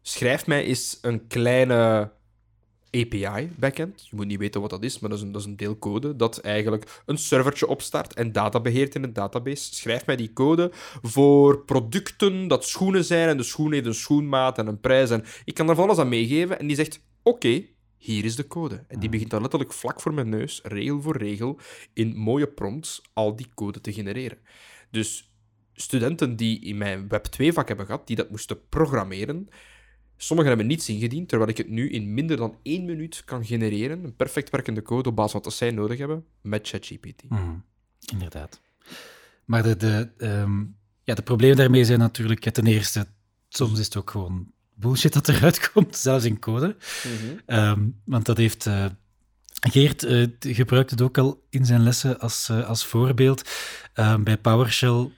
schrijf 0.02 0.46
mij 0.46 0.64
eens 0.64 0.98
een 1.02 1.26
kleine 1.26 2.10
API-backend. 2.90 4.06
Je 4.10 4.16
moet 4.16 4.26
niet 4.26 4.38
weten 4.38 4.60
wat 4.60 4.70
dat 4.70 4.84
is, 4.84 4.98
maar 4.98 5.10
dat 5.10 5.18
is, 5.18 5.24
een, 5.24 5.32
dat 5.32 5.40
is 5.40 5.46
een 5.46 5.56
deel 5.56 5.78
code 5.78 6.16
dat 6.16 6.38
eigenlijk 6.38 7.02
een 7.06 7.18
servertje 7.18 7.66
opstart 7.66 8.14
en 8.14 8.32
data 8.32 8.60
beheert 8.60 8.94
in 8.94 9.02
een 9.02 9.12
database. 9.12 9.74
Schrijf 9.74 10.06
mij 10.06 10.16
die 10.16 10.32
code 10.32 10.70
voor 11.02 11.64
producten 11.64 12.48
dat 12.48 12.66
schoenen 12.66 13.04
zijn 13.04 13.28
en 13.28 13.36
de 13.36 13.42
schoen 13.42 13.72
heeft 13.72 13.86
een 13.86 13.94
schoenmaat 13.94 14.58
en 14.58 14.66
een 14.66 14.80
prijs. 14.80 15.10
En 15.10 15.24
ik 15.44 15.54
kan 15.54 15.66
daar 15.66 15.74
van 15.74 15.84
alles 15.84 15.98
aan 15.98 16.08
meegeven 16.08 16.58
en 16.58 16.66
die 16.66 16.76
zegt, 16.76 17.00
oké, 17.22 17.64
hier 17.96 18.24
is 18.24 18.36
de 18.36 18.46
code. 18.46 18.84
En 18.88 18.98
die 18.98 19.08
begint 19.08 19.30
dan 19.30 19.40
letterlijk 19.40 19.72
vlak 19.72 20.00
voor 20.00 20.14
mijn 20.14 20.28
neus, 20.28 20.60
regel 20.62 21.00
voor 21.00 21.16
regel, 21.16 21.58
in 21.92 22.16
mooie 22.16 22.46
prompts 22.46 23.02
al 23.12 23.36
die 23.36 23.48
code 23.54 23.80
te 23.80 23.92
genereren. 23.92 24.38
Dus 24.90 25.32
studenten 25.74 26.36
die 26.36 26.60
in 26.60 26.78
mijn 26.78 27.08
Web 27.08 27.26
2-vak 27.26 27.68
hebben 27.68 27.86
gehad, 27.86 28.06
die 28.06 28.16
dat 28.16 28.30
moesten 28.30 28.68
programmeren, 28.68 29.48
Sommigen 30.22 30.50
hebben 30.52 30.66
niets 30.70 30.88
ingediend, 30.88 31.28
terwijl 31.28 31.50
ik 31.50 31.56
het 31.56 31.68
nu 31.68 31.90
in 31.90 32.14
minder 32.14 32.36
dan 32.36 32.56
één 32.62 32.84
minuut 32.84 33.22
kan 33.24 33.44
genereren. 33.44 34.04
Een 34.04 34.16
perfect 34.16 34.50
werkende 34.50 34.82
code 34.82 35.08
op 35.08 35.16
basis 35.16 35.32
van 35.32 35.40
wat 35.42 35.52
zij 35.54 35.70
nodig 35.70 35.98
hebben 35.98 36.24
met 36.40 36.68
ChatGPT. 36.68 37.22
Mhm, 37.28 37.40
Inderdaad. 38.12 38.60
Maar 39.44 39.62
de, 39.62 39.76
de, 39.76 40.08
ehm, 40.18 40.60
ja, 41.04 41.14
de 41.14 41.22
problemen 41.22 41.56
daarmee 41.56 41.84
zijn 41.84 41.98
natuurlijk, 41.98 42.50
ten 42.50 42.66
eerste, 42.66 43.06
soms 43.48 43.78
is 43.78 43.84
het 43.84 43.96
ook 43.96 44.10
gewoon 44.10 44.50
bullshit 44.74 45.12
dat 45.12 45.28
eruit 45.28 45.60
komt, 45.72 45.96
zelfs 45.96 46.24
in 46.24 46.38
code. 46.38 46.76
Ehm, 47.46 47.80
want 48.04 48.26
dat 48.26 48.36
heeft... 48.36 48.66
eh, 48.66 48.84
Geert 49.70 49.98
t- 49.98 50.36
gebruikt 50.40 50.90
het 50.90 51.00
ook 51.00 51.18
al 51.18 51.44
in 51.50 51.64
zijn 51.66 51.82
lessen 51.82 52.18
als, 52.20 52.48
eh, 52.48 52.68
als 52.68 52.86
voorbeeld. 52.86 53.50
Ehm, 53.94 54.22
bij 54.22 54.38
PowerShell, 54.38 55.10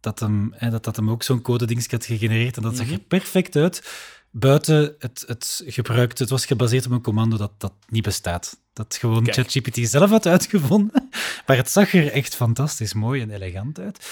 dat 0.00 0.20
hem, 0.20 0.52
hè, 0.56 0.70
dat, 0.70 0.84
dat 0.84 0.96
hem 0.96 1.10
ook 1.10 1.22
zo'n 1.22 1.42
codedingetje 1.42 1.96
had 1.96 2.04
gegenereerd. 2.06 2.56
En 2.56 2.62
dat 2.62 2.76
zag 2.76 2.90
er 2.90 2.98
perfect 2.98 3.56
uit. 3.56 3.82
Buiten 4.30 4.94
het, 4.98 5.24
het 5.26 5.62
gebruikte, 5.66 6.22
het 6.22 6.30
was 6.32 6.46
gebaseerd 6.46 6.86
op 6.86 6.92
een 6.92 7.02
commando 7.02 7.36
dat, 7.36 7.52
dat 7.58 7.72
niet 7.88 8.02
bestaat. 8.02 8.60
Dat 8.72 8.96
gewoon. 9.00 9.26
ChatGPT 9.32 9.88
zelf 9.88 10.10
had 10.10 10.26
uitgevonden. 10.26 11.08
Maar 11.46 11.56
het 11.56 11.70
zag 11.70 11.94
er 11.94 12.12
echt 12.12 12.34
fantastisch 12.34 12.92
mooi 12.94 13.20
en 13.22 13.30
elegant 13.30 13.78
uit. 13.78 14.06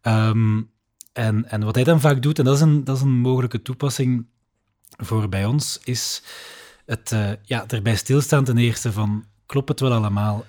Ehm, 0.00 0.62
en, 1.12 1.50
en 1.50 1.64
wat 1.64 1.74
hij 1.74 1.84
dan 1.84 2.00
vaak 2.00 2.22
doet, 2.22 2.38
en 2.38 2.44
dat 2.44 2.54
is 2.54 2.60
een, 2.60 2.84
dat 2.84 2.96
is 2.96 3.02
een 3.02 3.18
mogelijke 3.18 3.62
toepassing 3.62 4.26
voor 4.96 5.28
bij 5.28 5.44
ons, 5.44 5.78
is 5.84 6.22
het 6.86 7.12
eh, 7.12 7.30
ja, 7.42 7.64
erbij 7.66 7.96
stilstaan 7.96 8.44
ten 8.44 8.58
eerste 8.58 8.92
van, 8.92 9.24
klopt 9.46 9.68
het 9.68 9.80
wel 9.80 9.92
allemaal 9.92 10.44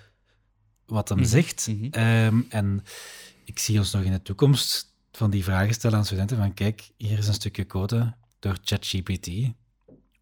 wat 0.86 1.10
hem 1.10 1.18
Mhm, 1.18 1.28
zegt? 1.28 1.68
mhm. 1.68 1.86
Ehm, 1.92 2.42
en 2.50 2.84
ik 3.46 3.60
zie 3.60 3.78
ons 3.78 3.92
nog 3.92 4.04
in 4.04 4.12
de 4.12 4.22
toekomst 4.22 4.94
van 5.12 5.30
die 5.30 5.44
vragen 5.44 5.74
stellen 5.74 5.98
aan 5.98 6.06
studenten 6.06 6.38
van, 6.38 6.54
kijk, 6.54 6.90
hier 6.98 7.18
is 7.18 7.28
een 7.28 7.34
stukje 7.34 7.66
code 7.66 8.14
door 8.42 8.58
ChatGPT. 8.64 9.28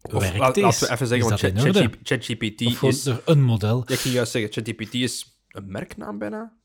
Werkt 0.00 0.38
laten 0.38 0.62
we 0.62 0.90
even 0.90 1.06
zeggen, 1.06 1.28
want? 1.72 1.96
ChatGPT 2.02 2.60
is... 2.82 3.06
een 3.24 3.42
model. 3.42 3.84
Ja, 3.86 3.94
ik 3.94 4.00
ging 4.00 4.14
juist 4.14 4.32
zeggen, 4.32 4.52
ChatGPT 4.52 4.94
is 4.94 5.40
een 5.48 5.70
merknaam 5.70 6.18
bijna. 6.18 6.58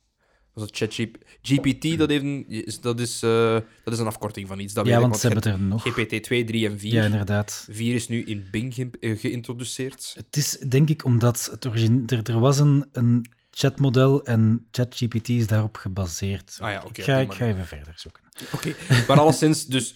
Dat 0.54 0.72
is 0.72 0.78
ChatGPT. 0.80 1.24
GPT, 1.42 1.98
dat, 1.98 2.10
heeft 2.10 2.24
een, 2.24 2.46
is, 2.48 2.82
dat, 2.82 3.00
is, 3.00 3.24
eh, 3.24 3.58
dat 3.84 3.94
is 3.94 4.00
een 4.00 4.06
afkorting 4.06 4.48
van 4.48 4.60
iets. 4.60 4.74
Dat 4.74 4.86
Ja, 4.86 4.92
weet 4.92 5.02
ik, 5.04 5.08
want 5.10 5.20
ze 5.22 5.28
hebben 5.28 5.52
er 5.52 5.60
nog. 5.60 5.84
GPT 5.84 6.24
2, 6.24 6.44
3 6.44 6.68
en 6.70 6.80
4. 6.80 6.94
Ja, 6.94 7.04
inderdaad. 7.04 7.68
4 7.72 7.96
is 7.96 8.08
nu 8.08 8.24
in 8.24 8.48
Bing 8.52 8.74
ge- 8.74 8.90
eh, 9.00 9.20
geïntroduceerd. 9.20 10.14
Het 10.18 10.38
is 10.38 10.50
denk 10.50 10.90
ik 10.90 11.06
omdat 11.06 11.48
het 11.52 11.68
origine, 11.68 12.04
er, 12.06 12.30
er 12.30 12.40
was 12.40 12.60
een, 12.60 12.86
een 12.92 13.26
chatmodel 13.52 14.26
en 14.26 14.68
ChatGPT 14.72 15.30
is 15.30 15.48
daarop 15.48 15.76
gebaseerd. 15.78 16.58
Ah 16.62 16.72
ja, 16.72 16.84
ik, 16.94 17.04
ga, 17.04 17.18
ik 17.18 17.34
ga 17.34 17.46
even 17.48 17.66
verder 17.66 17.94
zoeken. 17.96 18.24
Oké, 18.54 18.76
maar 19.08 19.20
alleszins, 19.20 19.66
dus... 19.66 19.96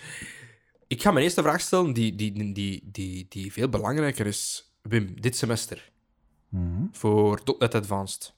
Ik 0.89 1.02
ga 1.02 1.12
mijn 1.12 1.23
eerste 1.25 1.41
vraag 1.41 1.62
stellen, 1.62 1.93
die, 1.93 2.15
die, 2.15 2.54
die, 2.54 2.82
die, 2.91 3.25
die 3.30 3.52
veel 3.52 3.69
belangrijker 3.69 4.25
is. 4.25 4.71
Wim, 4.82 5.21
dit 5.21 5.36
semester, 5.38 5.91
Mhm. 6.49 6.84
voor 6.91 7.41
.NET 7.60 7.75
Advanced. 7.75 8.34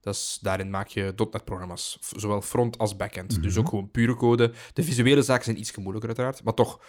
Dat 0.00 0.14
is, 0.14 0.38
daarin 0.42 0.70
maak 0.70 0.88
je 0.88 1.12
.NET-programma's, 1.16 1.98
zowel 2.16 2.42
front 2.42 2.78
als 2.78 2.96
backend. 2.96 3.42
Dus 3.42 3.56
ook 3.56 3.68
gewoon 3.68 3.90
pure 3.90 4.14
code. 4.14 4.52
De 4.72 4.82
visuele 4.82 5.22
zaken 5.22 5.44
zijn 5.44 5.58
iets 5.58 5.76
moeilijker, 5.76 6.08
uiteraard. 6.08 6.44
Maar 6.44 6.54
toch, 6.54 6.80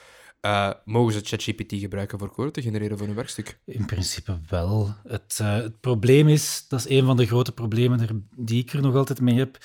eh, 0.42 0.72
mogen 0.86 1.14
ze 1.14 1.20
ChatGPT 1.24 1.74
gebruiken 1.80 2.20
voor 2.20 2.32
code 2.32 2.52
te 2.52 2.62
genereren 2.62 2.98
voor 2.98 3.08
een 3.08 3.16
werkstuk? 3.16 3.60
In 3.66 3.86
principe 3.86 4.40
wel. 4.50 4.94
Het, 5.04 5.38
eh, 5.42 5.54
het 5.56 5.80
probleem 5.80 6.28
is, 6.28 6.66
dat 6.68 6.80
is 6.80 6.90
een 6.90 7.06
van 7.06 7.18
de 7.18 7.26
grote 7.26 7.52
problemen 7.52 8.00
er, 8.00 8.22
die 8.38 8.62
ik 8.62 8.74
er 8.74 8.82
nog 8.82 8.96
altijd 8.96 9.22
mee 9.22 9.38
heb, 9.38 9.58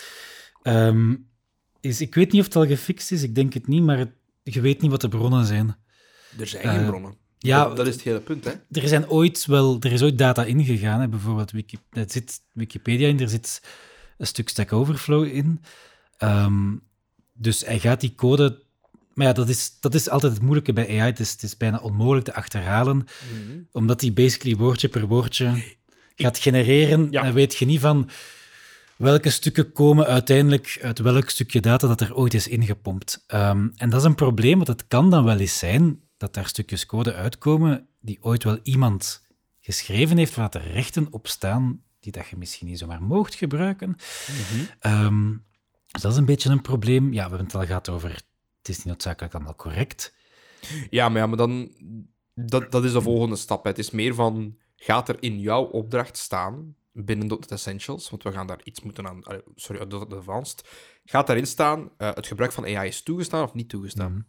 ehm, 0.62 1.16
is, 1.80 2.00
ik 2.00 2.14
weet 2.14 2.32
niet 2.32 2.40
of 2.40 2.46
het 2.46 2.57
al 2.57 2.66
gefixt 2.66 3.12
is, 3.12 3.22
ik 3.22 3.34
denk 3.34 3.52
het 3.52 3.66
niet, 3.66 3.82
maar 3.82 3.98
het- 3.98 4.18
je 4.43 4.61
weet 4.61 4.80
niet 4.80 4.91
wat 4.91 5.01
de 5.01 5.09
bronnen 5.09 5.47
zijn. 5.47 5.76
Er 6.38 6.47
zijn 6.47 6.62
Eh, 6.62 6.74
geen 6.74 6.86
bronnen. 6.86 7.14
Ja, 7.38 7.64
dat, 7.64 7.76
dat 7.76 7.86
is 7.86 7.95
het 7.95 8.03
hele 8.03 8.20
punt, 8.20 8.45
hè? 8.45 8.51
er, 8.70 8.88
zijn 8.88 9.09
ooit 9.09 9.47
wel, 9.47 9.76
er 9.80 9.93
is 9.93 10.03
ooit 10.03 10.18
data 10.18 10.45
ingegaan. 10.45 11.01
Hè. 11.01 11.09
Bijvoorbeeld, 11.09 11.51
Wiki, 11.51 11.78
er 11.91 12.05
zit 12.07 12.41
Wikipedia 12.53 13.09
in, 13.09 13.20
er 13.20 13.28
zit 13.28 13.62
een 14.18 14.26
stuk 14.26 14.49
Stack 14.49 14.72
Overflow 14.72 15.24
in. 15.24 15.62
Ehm, 16.16 16.76
dus 17.32 17.64
hij 17.64 17.78
gaat 17.78 18.01
die 18.01 18.14
code... 18.14 18.62
Maar 19.14 19.26
ja, 19.26 19.32
dat 19.32 19.49
is, 19.49 19.80
dat 19.80 19.95
is 19.95 20.09
altijd 20.09 20.32
het 20.32 20.43
moeilijke 20.43 20.72
bij 20.72 20.86
AI. 20.88 21.11
Het 21.11 21.20
is, 21.20 21.32
het 21.32 21.43
is 21.43 21.57
bijna 21.57 21.78
onmogelijk 21.78 22.24
te 22.24 22.34
achterhalen, 22.34 23.07
omdat 23.72 24.01
hij 24.01 24.12
basically 24.12 24.57
woordje 24.57 24.88
per 24.88 25.07
woordje 25.07 25.62
gaat 26.16 26.38
genereren. 26.38 27.09
Ja. 27.11 27.22
Dan 27.22 27.32
weet 27.32 27.57
je 27.57 27.66
niet 27.66 27.80
van 27.80 28.11
welke 29.01 29.30
stukken 29.30 29.72
komen 29.72 30.07
uiteindelijk 30.07 30.78
uit 30.82 30.98
welk 30.98 31.28
stukje 31.28 31.61
data 31.61 31.86
dat 31.86 32.01
er 32.01 32.14
ooit 32.14 32.34
is 32.34 32.48
ingepompt. 32.48 33.24
Ehm, 33.26 33.68
en 33.76 33.90
dat 33.90 34.01
is 34.01 34.07
een 34.07 34.14
probleem, 34.14 34.57
want 34.57 34.68
het 34.68 34.86
kan 34.88 35.11
dan 35.11 35.24
wel 35.24 35.38
eens 35.38 35.59
zijn 35.59 36.01
dat 36.16 36.34
daar 36.34 36.46
stukjes 36.46 36.86
code 36.86 37.14
uitkomen 37.14 37.88
die 38.01 38.18
ooit 38.20 38.44
wel 38.44 38.59
iemand 38.62 39.22
geschreven 39.61 40.16
heeft 40.16 40.34
waar 40.34 40.55
er 40.55 40.72
rechten 40.72 41.07
op 41.11 41.26
staan 41.26 41.82
die 42.01 42.12
dat 42.12 42.28
je 42.28 42.36
misschien 42.36 42.66
niet 42.66 42.78
zomaar 42.78 43.03
moogt 43.03 43.34
gebruiken. 43.34 43.96
Ehm, 44.78 45.30
dus 45.90 46.03
dat 46.03 46.12
is 46.12 46.18
een 46.18 46.24
beetje 46.24 46.51
een 46.51 46.62
probleem. 46.62 47.12
Ja, 47.12 47.24
we 47.24 47.28
hebben 47.28 47.46
het 47.46 47.55
al 47.55 47.66
gehad 47.66 47.88
over 47.88 48.11
het 48.59 48.68
is 48.68 48.76
niet 48.76 48.86
noodzakelijk 48.86 49.34
allemaal 49.34 49.57
correct. 49.57 50.14
Ja, 50.90 51.09
maar, 51.09 51.20
ja, 51.20 51.26
maar 51.26 51.36
dan... 51.36 51.72
Dat, 52.34 52.72
dat 52.72 52.84
is 52.84 52.92
de 52.92 53.01
volgende 53.01 53.36
stap. 53.36 53.62
hè. 53.62 53.70
Het 53.70 53.78
is 53.78 53.90
meer 53.90 54.14
van... 54.14 54.57
Gaat 54.76 55.09
er 55.09 55.16
in 55.20 55.40
jouw 55.40 55.64
opdracht 55.64 56.16
staan, 56.16 56.74
binnen 56.93 57.26
.NET 57.26 57.53
Essentials, 57.53 58.11
want 58.11 58.22
we 58.22 58.32
gaan 58.32 58.47
daar 58.47 58.61
iets 58.64 58.80
moeten 58.80 59.09
aan... 59.09 59.22
Sorry, 59.55 59.86
.NET 59.86 60.12
Advanced. 60.12 60.68
Gaat 61.05 61.26
daarin 61.26 61.47
staan, 61.47 61.91
eh, 61.97 62.14
het 62.14 62.26
gebruik 62.26 62.53
van 62.53 62.64
AI 62.64 62.88
is 62.88 63.03
toegestaan 63.03 63.43
of 63.43 63.55
niet 63.55 63.68
toegestaan? 63.68 64.26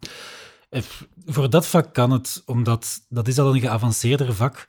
Eh, 0.70 0.82
Voor 1.26 1.49
dat 1.49 1.68
vak 1.68 1.93
kan 1.93 2.12
het, 2.12 2.41
omdat 2.45 3.05
dat 3.09 3.28
is 3.28 3.39
al 3.39 3.53
een 3.53 3.62
geavanceerder 3.62 4.34
vak. 4.34 4.66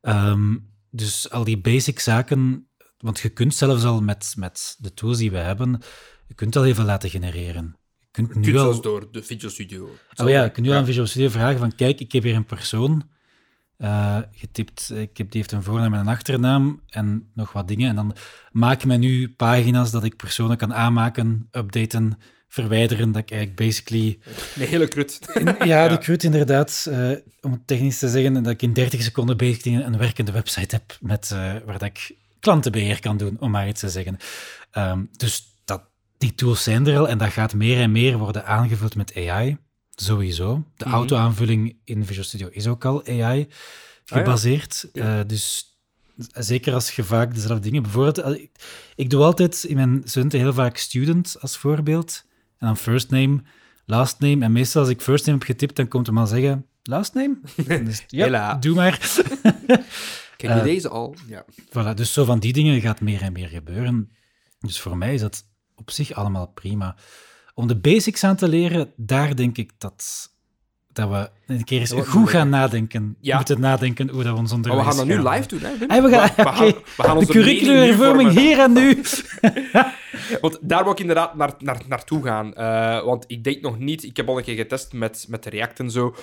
Ehm, 0.00 0.56
dus 0.90 1.30
al 1.30 1.44
die 1.44 1.60
basic 1.60 2.00
zaken, 2.00 2.68
want 2.98 3.18
je 3.18 3.28
kunt 3.28 3.54
zelfs 3.54 3.84
al 3.84 4.02
met, 4.02 4.34
met 4.36 4.76
de 4.78 4.94
tools 4.94 5.18
die 5.18 5.30
we 5.30 5.38
hebben, 5.38 5.82
je 6.26 6.34
kunt 6.34 6.56
al 6.56 6.64
even 6.64 6.84
laten 6.84 7.10
genereren. 7.10 7.76
Je 7.98 8.06
kunt 8.10 8.34
nu 8.34 8.52
kunt 8.52 8.56
al... 8.56 8.80
door 8.80 9.12
de 9.12 9.22
Visual 9.22 9.52
Studio. 9.52 9.90
Oh 10.16 10.28
ja, 10.28 10.44
je 10.44 10.50
kunt 10.50 10.66
nu 10.66 10.72
aan 10.72 10.84
Visual 10.84 11.06
Studio 11.06 11.28
vragen 11.28 11.58
van, 11.58 11.74
kijk, 11.74 12.00
ik 12.00 12.12
heb 12.12 12.22
hier 12.22 12.34
een 12.34 12.44
persoon 12.44 13.10
eh, 13.78 14.18
getypt, 14.32 14.90
ik 14.94 15.16
heb, 15.16 15.30
die 15.30 15.40
heeft 15.40 15.52
een 15.52 15.62
voornaam 15.62 15.94
en 15.94 16.00
een 16.00 16.08
achternaam 16.08 16.82
en 16.88 17.30
nog 17.34 17.52
wat 17.52 17.68
dingen. 17.68 17.88
En 17.88 17.94
dan 17.94 18.16
maak 18.52 18.84
mij 18.84 18.96
nu 18.96 19.28
pagina's 19.28 19.90
dat 19.90 20.04
ik 20.04 20.16
personen 20.16 20.56
kan 20.56 20.74
aanmaken, 20.74 21.48
updaten, 21.52 22.18
verwijderen, 22.48 23.12
dat 23.12 23.22
ik 23.22 23.30
eigenlijk 23.30 23.60
basically 23.60 24.18
Een 24.56 24.66
hele 24.66 24.88
krut. 24.88 25.20
ja, 25.64 25.88
de 25.88 25.98
CRUD 25.98 26.24
inderdaad, 26.24 26.86
eh, 26.90 27.10
om 27.40 27.52
het 27.52 27.66
technisch 27.66 27.98
te 27.98 28.08
zeggen, 28.08 28.42
dat 28.42 28.52
ik 28.52 28.62
in 28.62 28.72
30 28.72 29.02
seconden 29.02 29.36
basically 29.36 29.82
een 29.82 29.98
werkende 29.98 30.32
website 30.32 30.74
heb 30.74 30.98
met, 31.00 31.30
eh, 31.30 31.38
waar 31.38 31.78
dat 31.78 31.82
ik 31.82 32.16
klantenbeheer 32.40 33.00
kan 33.00 33.16
doen, 33.16 33.36
om 33.40 33.50
maar 33.50 33.68
iets 33.68 33.80
te 33.80 33.88
zeggen. 33.88 34.16
Ehm, 34.70 35.04
dus 35.12 35.60
dat, 35.64 35.82
die 36.18 36.34
tools 36.34 36.62
zijn 36.62 36.86
er 36.86 36.98
al 36.98 37.08
en 37.08 37.18
dat 37.18 37.28
gaat 37.28 37.54
meer 37.54 37.80
en 37.80 37.92
meer 37.92 38.18
worden 38.18 38.46
aangevuld 38.46 38.96
met 38.96 39.16
AI, 39.16 39.56
sowieso. 40.00 40.64
De 40.76 40.84
Mhm. 40.84 40.94
auto-aanvulling 40.94 41.76
in 41.84 42.04
Visual 42.06 42.24
Studio 42.26 42.48
is 42.50 42.66
ook 42.66 42.84
al 42.84 43.06
AI 43.06 43.48
gebaseerd. 44.04 44.88
Ja. 44.92 45.18
Eh, 45.18 45.26
dus 45.26 45.76
zeker 46.32 46.74
als 46.74 46.90
je 46.90 47.04
vaak 47.04 47.34
dezelfde 47.34 47.60
dingen... 47.64 47.82
Bijvoorbeeld, 47.82 48.18
eh, 48.18 48.30
ik, 48.42 48.50
ik 48.94 49.10
doe 49.10 49.22
altijd 49.22 49.64
in 49.64 49.76
mijn 49.76 50.02
studenten 50.04 50.38
heel 50.38 50.52
vaak 50.52 50.76
student 50.76 51.36
als 51.40 51.56
voorbeeld. 51.56 52.24
En 52.58 52.66
dan 52.66 52.76
first 52.76 53.10
name, 53.10 53.42
last 53.86 54.20
name. 54.20 54.44
En 54.44 54.52
meestal 54.52 54.80
als 54.82 54.90
ik 54.90 55.00
first 55.00 55.26
name 55.26 55.38
heb 55.38 55.46
getipt, 55.46 55.76
dan 55.76 55.88
komt 55.88 56.06
hem 56.06 56.18
al 56.18 56.26
zeggen, 56.26 56.66
last 56.82 57.14
name? 57.14 57.38
Dus, 57.84 58.04
ja, 58.08 58.54
doe 58.54 58.74
maar. 58.74 58.98
Ken 60.36 60.50
je 60.54 60.58
Eh, 60.60 60.62
deze 60.62 60.88
al? 60.88 61.14
Ja. 61.26 61.44
Voilà, 61.68 61.94
dus 61.94 62.12
zo 62.12 62.24
van 62.24 62.38
die 62.38 62.52
dingen 62.52 62.80
gaat 62.80 63.00
meer 63.00 63.22
en 63.22 63.32
meer 63.32 63.48
gebeuren. 63.48 64.10
Dus 64.60 64.80
voor 64.80 64.96
mij 64.96 65.14
is 65.14 65.20
dat 65.20 65.44
op 65.74 65.90
zich 65.90 66.12
allemaal 66.12 66.46
prima. 66.46 66.96
Om 67.58 67.66
de 67.66 67.76
basics 67.76 68.24
aan 68.24 68.36
te 68.36 68.48
leren, 68.48 68.92
daar 68.96 69.36
denk 69.36 69.56
ik 69.56 69.70
dat, 69.78 70.30
dat 70.92 71.08
we 71.08 71.30
een 71.46 71.64
keer 71.64 71.80
eens 71.80 71.90
goed 71.90 72.04
moeilijk. 72.04 72.30
gaan 72.30 72.48
nadenken. 72.48 73.16
Ja. 73.20 73.36
moeten 73.36 73.60
nadenken 73.60 74.08
hoe 74.08 74.22
dat 74.22 74.32
we 74.32 74.38
ons 74.38 74.52
Maar 74.52 74.60
we 74.60 74.70
onderwijs 74.70 74.96
gaan 74.96 75.08
dat 75.08 75.16
nu 75.16 75.28
live 75.28 75.48
doen, 75.48 75.60
hè? 75.60 75.86
Hey, 75.86 76.02
we 76.02 76.08
gaan, 76.08 76.30
we, 76.36 76.42
gaan, 76.42 76.66
we 76.66 77.02
De 77.02 77.14
onze 77.14 77.32
nu 77.32 77.40
curriculumhervorming 77.40 78.30
hier 78.30 78.58
en 78.58 78.72
nu. 78.72 79.02
Want 80.40 80.58
daar 80.60 80.82
wil 80.82 80.92
ik 80.92 81.00
inderdaad 81.00 81.34
naar, 81.34 81.54
naar, 81.58 81.82
naartoe 81.88 82.22
gaan. 82.22 82.54
Eh, 82.54 83.04
want 83.04 83.24
ik 83.26 83.44
denk 83.44 83.62
nog 83.62 83.78
niet... 83.78 84.02
Ik 84.02 84.16
heb 84.16 84.28
al 84.28 84.38
een 84.38 84.44
keer 84.44 84.56
getest 84.56 84.92
met, 84.92 85.26
met 85.28 85.46
React 85.46 85.78
en 85.78 85.90
zo. 85.90 86.14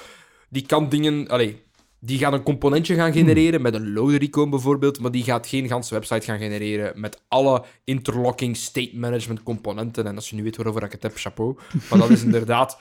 Die 0.49 0.65
kan 0.65 0.89
dingen... 0.89 1.27
Allee, 1.27 1.63
die 1.99 2.17
gaat 2.17 2.33
een 2.33 2.43
componentje 2.43 2.95
gaan 2.95 3.13
genereren 3.13 3.61
met 3.61 3.73
een 3.73 3.93
loader 3.93 4.21
icon 4.21 4.49
bijvoorbeeld, 4.49 4.99
maar 4.99 5.11
die 5.11 5.23
gaat 5.23 5.47
geen 5.47 5.67
ganse 5.67 5.93
website 5.93 6.25
gaan 6.25 6.39
genereren 6.39 6.99
met 6.99 7.21
alle 7.27 7.63
interlocking 7.83 8.57
state 8.57 8.97
management 8.97 9.43
componenten. 9.43 10.07
En 10.07 10.15
als 10.15 10.29
je 10.29 10.35
nu 10.35 10.43
weet 10.43 10.55
waarover 10.55 10.83
ik 10.83 10.91
het 10.91 11.03
heb, 11.03 11.15
chapeau. 11.15 11.57
Maar 11.89 11.99
dat 11.99 12.09
is 12.09 12.23
inderdaad... 12.29 12.79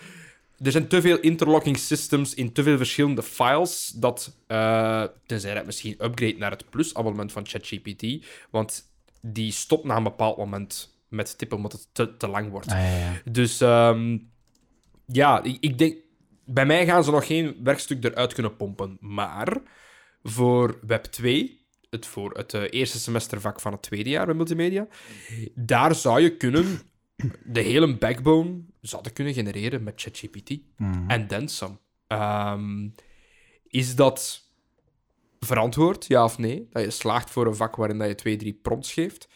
Er 0.62 0.72
zijn 0.72 0.88
te 0.88 1.00
veel 1.00 1.18
interlocking 1.18 1.78
systems 1.78 2.34
in 2.34 2.52
te 2.52 2.62
veel 2.62 2.76
verschillende 2.76 3.22
files 3.22 3.92
dat, 3.96 4.36
eh, 4.46 5.04
tenzij 5.26 5.54
dat 5.54 5.66
misschien 5.66 6.04
upgrade 6.04 6.36
naar 6.38 6.50
het 6.50 6.70
plus-abonnement 6.70 7.32
van 7.32 7.46
ChatGPT, 7.46 8.26
want 8.50 8.90
die 9.20 9.52
stopt 9.52 9.84
na 9.84 9.96
een 9.96 10.02
bepaald 10.02 10.36
moment 10.36 10.94
met 11.08 11.38
tippen 11.38 11.56
omdat 11.56 11.72
het 11.72 11.86
te, 11.92 12.16
te 12.16 12.28
lang 12.28 12.50
wordt. 12.50 12.70
Ah, 12.70 12.78
ja, 12.78 12.98
ja. 12.98 13.12
Dus 13.24 13.60
ehm, 13.60 14.18
ja, 15.06 15.42
ik, 15.42 15.56
ik 15.60 15.78
denk... 15.78 15.96
Bij 16.44 16.66
mij 16.66 16.86
gaan 16.86 17.04
ze 17.04 17.10
nog 17.10 17.26
geen 17.26 17.56
werkstuk 17.62 18.04
eruit 18.04 18.32
kunnen 18.32 18.56
pompen. 18.56 18.96
Maar 19.00 19.62
voor 20.22 20.78
Web 20.86 21.04
2, 21.04 21.66
het, 21.90 22.06
voor 22.06 22.30
het 22.36 22.54
eh, 22.54 22.62
eerste 22.70 22.98
semestervak 22.98 23.60
van 23.60 23.72
het 23.72 23.82
tweede 23.82 24.10
jaar 24.10 24.26
bij 24.26 24.34
multimedia, 24.34 24.86
daar 25.54 25.94
zou 25.94 26.20
je 26.20 26.36
kunnen 26.36 26.80
de 27.44 27.60
hele 27.60 27.96
backbone 27.96 28.62
zouden 28.80 29.12
kunnen 29.12 29.34
genereren 29.34 29.82
met 29.82 30.00
ChatGPT. 30.00 30.58
Mhm. 30.76 31.10
En 31.10 31.26
then 31.26 31.48
some. 31.48 31.78
Ehm, 32.06 32.88
is 33.66 33.94
dat 33.94 34.42
verantwoord, 35.40 36.06
ja 36.06 36.24
of 36.24 36.38
nee? 36.38 36.68
Dat 36.70 36.84
je 36.84 36.90
slaagt 36.90 37.30
voor 37.30 37.46
een 37.46 37.56
vak 37.56 37.76
waarin 37.76 37.98
dat 37.98 38.08
je 38.08 38.14
twee, 38.14 38.36
drie 38.36 38.52
prompts 38.52 38.92
geeft? 38.92 39.28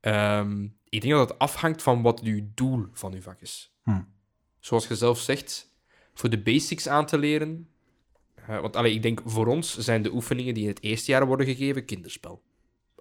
Ehm, 0.00 0.64
ik 0.88 1.00
denk 1.00 1.14
dat 1.14 1.28
het 1.28 1.38
afhangt 1.38 1.82
van 1.82 2.02
wat 2.02 2.20
je 2.22 2.50
doel 2.54 2.86
van 2.92 3.12
je 3.12 3.22
vak 3.22 3.40
is. 3.40 3.76
Hm. 3.82 4.02
Zoals 4.60 4.88
je 4.88 4.96
zelf 4.96 5.18
zegt, 5.18 5.75
voor 6.16 6.30
de 6.30 6.42
basics 6.42 6.88
aan 6.88 7.06
te 7.06 7.18
leren. 7.18 7.68
eh, 8.46 8.60
want 8.60 8.76
allee, 8.76 8.94
ik 8.94 9.02
denk 9.02 9.20
voor 9.24 9.46
ons 9.46 9.78
zijn 9.78 10.02
de 10.02 10.12
oefeningen 10.12 10.54
die 10.54 10.62
in 10.62 10.68
het 10.68 10.82
eerste 10.82 11.10
jaar 11.10 11.26
worden 11.26 11.46
gegeven 11.46 11.84
kinderspel. 11.84 12.42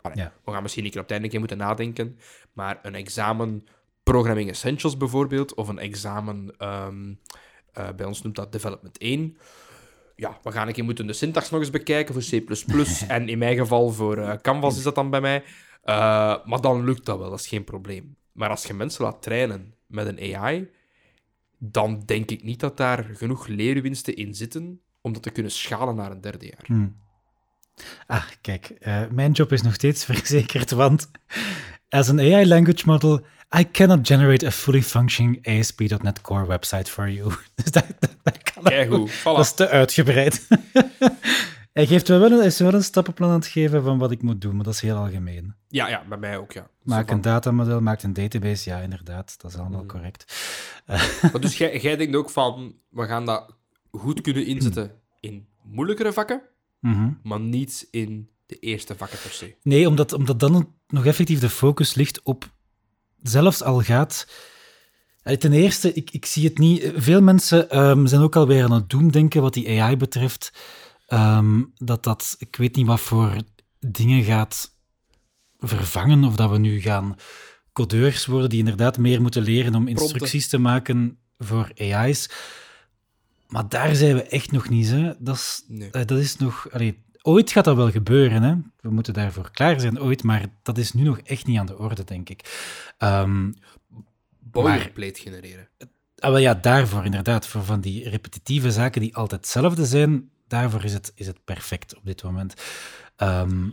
Allee, 0.01 0.17
Ja. 0.17 0.33
We 0.45 0.51
gaan 0.51 0.61
misschien 0.61 0.83
een 0.85 0.89
keer 0.89 0.99
op 0.99 1.05
het 1.05 1.13
einde 1.13 1.29
keer 1.29 1.39
moeten 1.39 1.57
nadenken. 1.57 2.19
Maar 2.53 2.79
een 2.81 2.95
examen 2.95 3.65
Programming 4.03 4.49
Essentials 4.49 4.97
bijvoorbeeld, 4.97 5.53
of 5.53 5.67
een 5.67 5.79
examen, 5.79 6.53
ehm, 6.57 7.13
eh, 7.73 7.89
bij 7.95 8.05
ons 8.05 8.21
noemt 8.21 8.35
dat 8.35 8.51
Development 8.51 8.97
1. 9.01 9.37
Ja, 10.15 10.39
we 10.43 10.51
gaan 10.51 10.67
een 10.67 10.73
keer 10.73 10.83
moeten 10.83 11.07
de 11.07 11.13
syntax 11.13 11.49
nog 11.49 11.59
eens 11.59 11.69
bekijken 11.69 12.13
voor 12.13 12.23
C++. 12.23 12.43
en 13.07 13.29
in 13.29 13.37
mijn 13.37 13.57
geval 13.57 13.89
voor 13.89 14.17
eh, 14.17 14.33
Canvas 14.41 14.77
is 14.77 14.83
dat 14.83 14.95
dan 14.95 15.09
bij 15.09 15.21
mij. 15.21 15.43
Maar 16.45 16.61
dan 16.61 16.83
lukt 16.83 17.05
dat 17.05 17.17
wel, 17.17 17.29
dat 17.29 17.39
is 17.39 17.47
geen 17.47 17.63
probleem. 17.63 18.15
Maar 18.31 18.49
als 18.49 18.65
je 18.65 18.73
mensen 18.73 19.03
laat 19.03 19.21
trainen 19.21 19.73
met 19.87 20.07
een 20.07 20.35
AI, 20.35 20.69
dan 21.71 22.03
denk 22.05 22.31
ik 22.31 22.43
niet 22.43 22.59
dat 22.59 22.77
daar 22.77 23.09
genoeg 23.13 23.47
leerwinsten 23.47 24.15
in 24.15 24.35
zitten 24.35 24.79
om 25.01 25.13
dat 25.13 25.23
te 25.23 25.29
kunnen 25.29 25.51
schalen 25.51 25.95
naar 25.95 26.11
een 26.11 26.21
derde 26.21 26.45
jaar. 26.45 26.63
Hm. 26.65 26.87
Ah, 28.07 28.23
kijk, 28.41 28.65
eh, 28.65 29.01
mijn 29.11 29.31
job 29.31 29.51
is 29.51 29.61
nog 29.61 29.73
steeds 29.73 30.05
verzekerd, 30.11 30.71
want 30.71 31.09
as 31.89 32.09
an 32.09 32.19
AI 32.19 32.47
language 32.47 32.83
model, 32.85 33.25
I 33.59 33.71
cannot 33.71 34.07
generate 34.07 34.45
a 34.45 34.51
fully 34.51 34.81
functioning 34.81 35.47
ASP.NET 35.47 36.21
Core 36.21 36.45
website 36.45 36.91
for 36.91 37.09
you. 37.09 37.33
Dus 37.55 37.71
dat, 37.71 37.85
dat, 37.99 38.15
dat 38.23 38.53
kan 38.53 38.63
Kijk 38.63 38.93
goed, 38.93 39.11
voilà. 39.11 39.23
Dat 39.23 39.39
is 39.39 39.53
te 39.53 39.69
uitgebreid. 39.69 40.47
Hij 41.75 41.85
geeft 41.87 42.07
me 42.09 42.17
wel 42.17 42.31
een, 42.31 42.45
is 42.45 42.59
wel 42.59 42.73
een 42.73 42.83
stappenplan 42.83 43.29
aan 43.29 43.35
het 43.35 43.47
geven 43.47 43.83
van 43.83 43.97
wat 43.97 44.11
ik 44.11 44.21
moet 44.21 44.41
doen, 44.41 44.55
maar 44.55 44.63
dat 44.63 44.73
is 44.73 44.79
heel 44.81 44.95
algemeen. 44.95 45.55
Ja, 45.67 45.87
ja, 45.87 46.03
bij 46.09 46.17
mij 46.17 46.37
ook, 46.37 46.51
ja. 46.51 46.67
Maak 46.83 47.11
een 47.11 47.21
datamodel, 47.21 47.81
maak 47.81 48.03
een 48.03 48.13
database, 48.13 48.69
ja, 48.69 48.79
inderdaad, 48.79 49.35
dat 49.41 49.51
is 49.51 49.57
allemaal 49.57 49.79
Mhm. 49.83 49.87
correct. 49.89 50.35
Maar 51.31 51.41
dus 51.41 51.57
jij, 51.57 51.79
jij 51.79 51.95
denkt 51.95 52.15
ook 52.15 52.29
van, 52.29 52.75
we 52.89 53.05
gaan 53.05 53.25
dat 53.25 53.55
goed 53.91 54.21
kunnen 54.21 54.45
inzetten 54.45 54.91
in 55.19 55.47
moeilijkere 55.63 56.13
vakken, 56.13 56.41
Mhm. 56.79 57.09
maar 57.23 57.39
niet 57.39 57.87
in 57.91 58.29
de 58.45 58.59
eerste 58.59 58.95
vakken 58.95 59.19
per 59.21 59.31
se. 59.31 59.55
Nee, 59.61 59.87
omdat, 59.87 60.13
omdat 60.13 60.39
dan 60.39 60.73
nog 60.87 61.05
effectief 61.05 61.39
de 61.39 61.49
focus 61.49 61.93
ligt 61.95 62.21
op, 62.23 62.51
zelfs 63.23 63.63
al 63.63 63.81
gaat. 63.81 64.27
Ten 65.39 65.53
eerste, 65.53 65.93
ik, 65.93 66.11
ik 66.11 66.25
zie 66.25 66.45
het 66.47 66.57
niet. 66.57 66.91
Veel 66.95 67.21
mensen 67.21 67.69
ehm, 67.69 68.05
zijn 68.05 68.21
ook 68.21 68.35
alweer 68.35 68.63
aan 68.63 68.71
het 68.71 68.89
doemdenken 68.89 69.41
wat 69.41 69.53
die 69.53 69.81
AI 69.81 69.97
betreft. 69.97 70.51
Ehm, 71.05 71.63
dat 71.75 72.03
dat, 72.03 72.35
ik 72.39 72.55
weet 72.55 72.75
niet 72.75 72.85
wat 72.85 72.99
voor 73.01 73.35
dingen 73.79 74.23
gaat 74.23 74.75
vervangen. 75.59 76.23
Of 76.23 76.35
dat 76.35 76.49
we 76.49 76.57
nu 76.57 76.81
gaan 76.81 77.15
codeurs 77.73 78.25
worden 78.25 78.49
die 78.49 78.59
inderdaad 78.59 78.97
meer 78.97 79.21
moeten 79.21 79.41
leren 79.41 79.75
om 79.75 79.87
instructies 79.87 80.47
te 80.47 80.57
maken 80.57 81.17
voor 81.37 81.71
AI's. 81.77 82.29
maar 83.47 83.69
daar 83.69 83.95
zijn 83.95 84.15
we 84.15 84.23
echt 84.23 84.51
nog 84.51 84.69
niet. 84.69 84.89
Hè. 84.89 85.13
Dat, 85.19 85.35
is, 85.35 85.63
Nee. 85.67 85.89
eh, 85.91 86.05
dat 86.05 86.17
is 86.19 86.35
nog... 86.37 86.67
allee, 86.71 87.03
ooit 87.21 87.51
gaat 87.51 87.65
dat 87.65 87.75
wel 87.75 87.91
gebeuren. 87.91 88.41
Hè. 88.43 88.55
We 88.81 88.89
moeten 88.89 89.13
daarvoor 89.13 89.51
klaar 89.51 89.79
zijn, 89.79 90.01
ooit. 90.01 90.23
Maar 90.23 90.45
dat 90.63 90.77
is 90.77 90.93
nu 90.93 91.03
nog 91.03 91.19
echt 91.19 91.45
niet 91.45 91.59
aan 91.59 91.65
de 91.65 91.77
orde, 91.77 92.03
denk 92.03 92.29
ik. 92.29 92.41
Ehm, 92.97 93.51
Boilerplate 94.39 95.19
genereren. 95.21 95.67
Ah, 96.17 96.29
wel 96.29 96.37
ja, 96.37 96.53
daarvoor 96.53 97.05
inderdaad. 97.05 97.47
Voor 97.47 97.63
van 97.63 97.81
die 97.81 98.09
repetitieve 98.09 98.71
zaken 98.71 99.01
die 99.01 99.15
altijd 99.15 99.41
hetzelfde 99.41 99.85
zijn, 99.85 100.29
daarvoor 100.47 100.83
is 100.83 100.93
het, 100.93 101.11
is 101.15 101.27
het 101.27 101.43
perfect 101.43 101.95
op 101.95 102.05
dit 102.05 102.23
moment. 102.23 102.53
Ehm, 103.15 103.69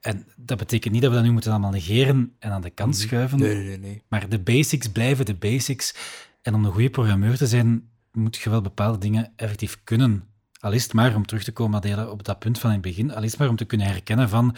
en 0.00 0.26
dat 0.36 0.58
betekent 0.58 0.92
niet 0.92 1.02
dat 1.02 1.10
we 1.10 1.16
dat 1.16 1.26
nu 1.26 1.32
moeten 1.32 1.50
allemaal 1.50 1.70
negeren 1.70 2.36
en 2.38 2.50
aan 2.50 2.62
de 2.62 2.70
kant 2.70 2.96
schuiven. 2.96 3.38
Nee, 3.38 3.56
nee, 3.56 3.78
nee. 3.78 4.02
Maar 4.08 4.28
de 4.28 4.38
basics 4.38 4.88
blijven 4.88 5.24
de 5.24 5.34
basics. 5.34 5.94
En 6.42 6.54
om 6.54 6.64
een 6.64 6.72
goede 6.72 6.90
programmeur 6.90 7.36
te 7.36 7.46
zijn, 7.46 7.90
moet 8.12 8.36
je 8.36 8.50
wel 8.50 8.60
bepaalde 8.60 8.98
dingen 8.98 9.32
effectief 9.36 9.80
kunnen. 9.84 10.24
Al 10.60 10.72
is 10.72 10.82
het 10.82 10.92
maar 10.92 11.14
om 11.14 11.26
terug 11.26 11.44
te 11.44 11.52
komen 11.52 11.76
Adela, 11.76 12.06
op 12.06 12.24
dat 12.24 12.38
punt 12.38 12.58
van 12.58 12.70
in 12.70 12.76
het 12.76 12.84
begin, 12.84 13.14
al 13.14 13.22
is 13.22 13.30
het 13.30 13.40
maar 13.40 13.48
om 13.48 13.56
te 13.56 13.64
kunnen 13.64 13.86
herkennen 13.86 14.28
van 14.28 14.56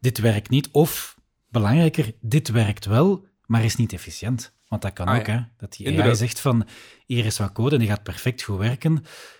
dit 0.00 0.18
werkt 0.18 0.50
niet, 0.50 0.68
of 0.70 1.18
belangrijker, 1.48 2.12
dit 2.20 2.48
werkt 2.48 2.84
wel, 2.84 3.26
maar 3.46 3.64
is 3.64 3.76
niet 3.76 3.92
efficiënt. 3.92 4.52
Want 4.70 4.82
dat 4.82 4.92
kan 4.92 5.06
Ah, 5.06 5.18
ook, 5.18 5.26
ja. 5.26 5.32
hè. 5.32 5.40
Dat 5.56 5.72
die 5.76 6.00
AI 6.02 6.14
zegt 6.16 6.40
van, 6.40 6.66
hier 7.06 7.24
is 7.24 7.38
wat 7.38 7.52
code 7.52 7.74
en 7.74 7.78
die 7.80 7.88
gaat 7.88 8.02
perfect 8.02 8.42
goed 8.42 8.58
werken, 8.58 8.92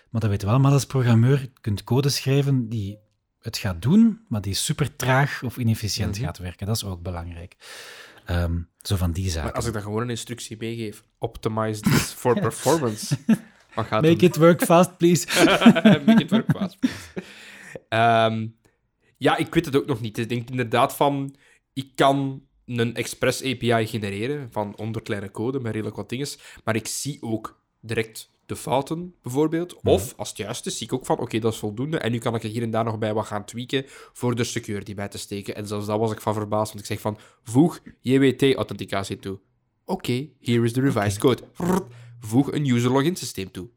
maar 0.09 0.21
dat 0.21 0.29
weten 0.29 0.47
we 0.47 0.53
allemaal 0.53 0.71
als 0.71 0.85
programmeur. 0.85 1.39
Je 1.41 1.51
kunt 1.61 1.83
code 1.83 2.09
schrijven 2.09 2.69
die 2.69 2.97
het 3.39 3.57
gaat 3.57 3.81
doen, 3.81 4.25
maar 4.27 4.41
die 4.41 4.53
super 4.53 4.95
traag 4.95 5.43
of 5.43 5.57
inefficiënt 5.57 6.15
Mhm. 6.15 6.25
gaat 6.25 6.37
werken. 6.37 6.67
Dat 6.67 6.75
is 6.75 6.83
ook 6.83 7.01
belangrijk. 7.01 7.55
Ehm, 8.25 8.59
zo 8.81 8.95
van 8.95 9.11
die 9.11 9.29
zaken. 9.29 9.43
Maar 9.43 9.53
als 9.53 9.65
ik 9.65 9.73
dan 9.73 9.81
gewoon 9.81 10.01
een 10.01 10.09
instructie 10.09 10.57
meegeef, 10.59 11.03
optimize 11.17 11.81
this 11.81 12.11
for 12.11 12.39
performance. 12.47 13.17
Wat 13.75 13.85
gaat 13.85 14.01
Make 14.09 14.25
it 14.25 14.35
work 14.35 14.63
fast, 14.63 14.97
please. 14.97 15.27
Make 16.05 16.23
it 16.23 16.29
work 16.29 16.51
fast, 16.51 16.77
please. 16.79 18.51
Ja, 19.17 19.37
ik 19.37 19.53
weet 19.53 19.65
het 19.65 19.75
ook 19.75 19.85
nog 19.85 20.01
niet. 20.01 20.17
Ik 20.17 20.29
denk 20.29 20.49
inderdaad 20.49 20.95
van, 20.95 21.35
ik 21.73 21.91
kan 21.95 22.41
een 22.79 22.95
Express 22.95 23.43
API 23.43 23.87
genereren 23.87 24.47
van 24.51 24.73
100 24.77 25.05
kleine 25.05 25.31
code 25.31 25.59
met 25.59 25.71
redelijk 25.71 25.95
wat 25.95 26.09
dingen, 26.09 26.27
maar 26.63 26.75
ik 26.75 26.87
zie 26.87 27.17
ook 27.21 27.59
direct 27.79 28.29
de 28.45 28.55
fouten, 28.55 29.15
bijvoorbeeld. 29.21 29.81
Of, 29.83 30.13
als 30.17 30.29
het 30.29 30.37
juist 30.37 30.65
is, 30.65 30.77
zie 30.77 30.87
ik 30.87 30.93
ook 30.93 31.05
van, 31.05 31.19
oké, 31.19 31.39
dat 31.39 31.53
is 31.53 31.59
voldoende, 31.59 31.97
en 31.97 32.11
nu 32.11 32.17
kan 32.17 32.35
ik 32.35 32.43
er 32.43 32.49
hier 32.49 32.61
en 32.61 32.71
daar 32.71 32.83
nog 32.83 32.97
bij 32.97 33.13
wat 33.13 33.25
gaan 33.25 33.45
tweaken 33.45 33.83
voor 33.87 34.35
de 34.35 34.43
security 34.43 34.95
bij 34.95 35.07
te 35.07 35.17
steken. 35.17 35.55
En 35.55 35.67
zelfs 35.67 35.85
dat 35.85 35.99
was 35.99 36.11
ik 36.11 36.21
van 36.21 36.33
verbaasd, 36.33 36.73
want 36.73 36.79
ik 36.79 36.91
zeg 36.91 36.99
van, 36.99 37.17
voeg 37.43 37.79
JWT-authenticatie 38.01 39.17
toe. 39.17 39.39
Oké, 39.85 40.29
here 40.41 40.63
is 40.63 40.73
the 40.73 40.81
revised 40.81 41.17
code. 41.17 41.41
Voeg 42.19 42.51
een 42.51 42.69
user 42.69 42.91
login 42.91 43.15
systeem 43.15 43.51
toe. 43.51 43.67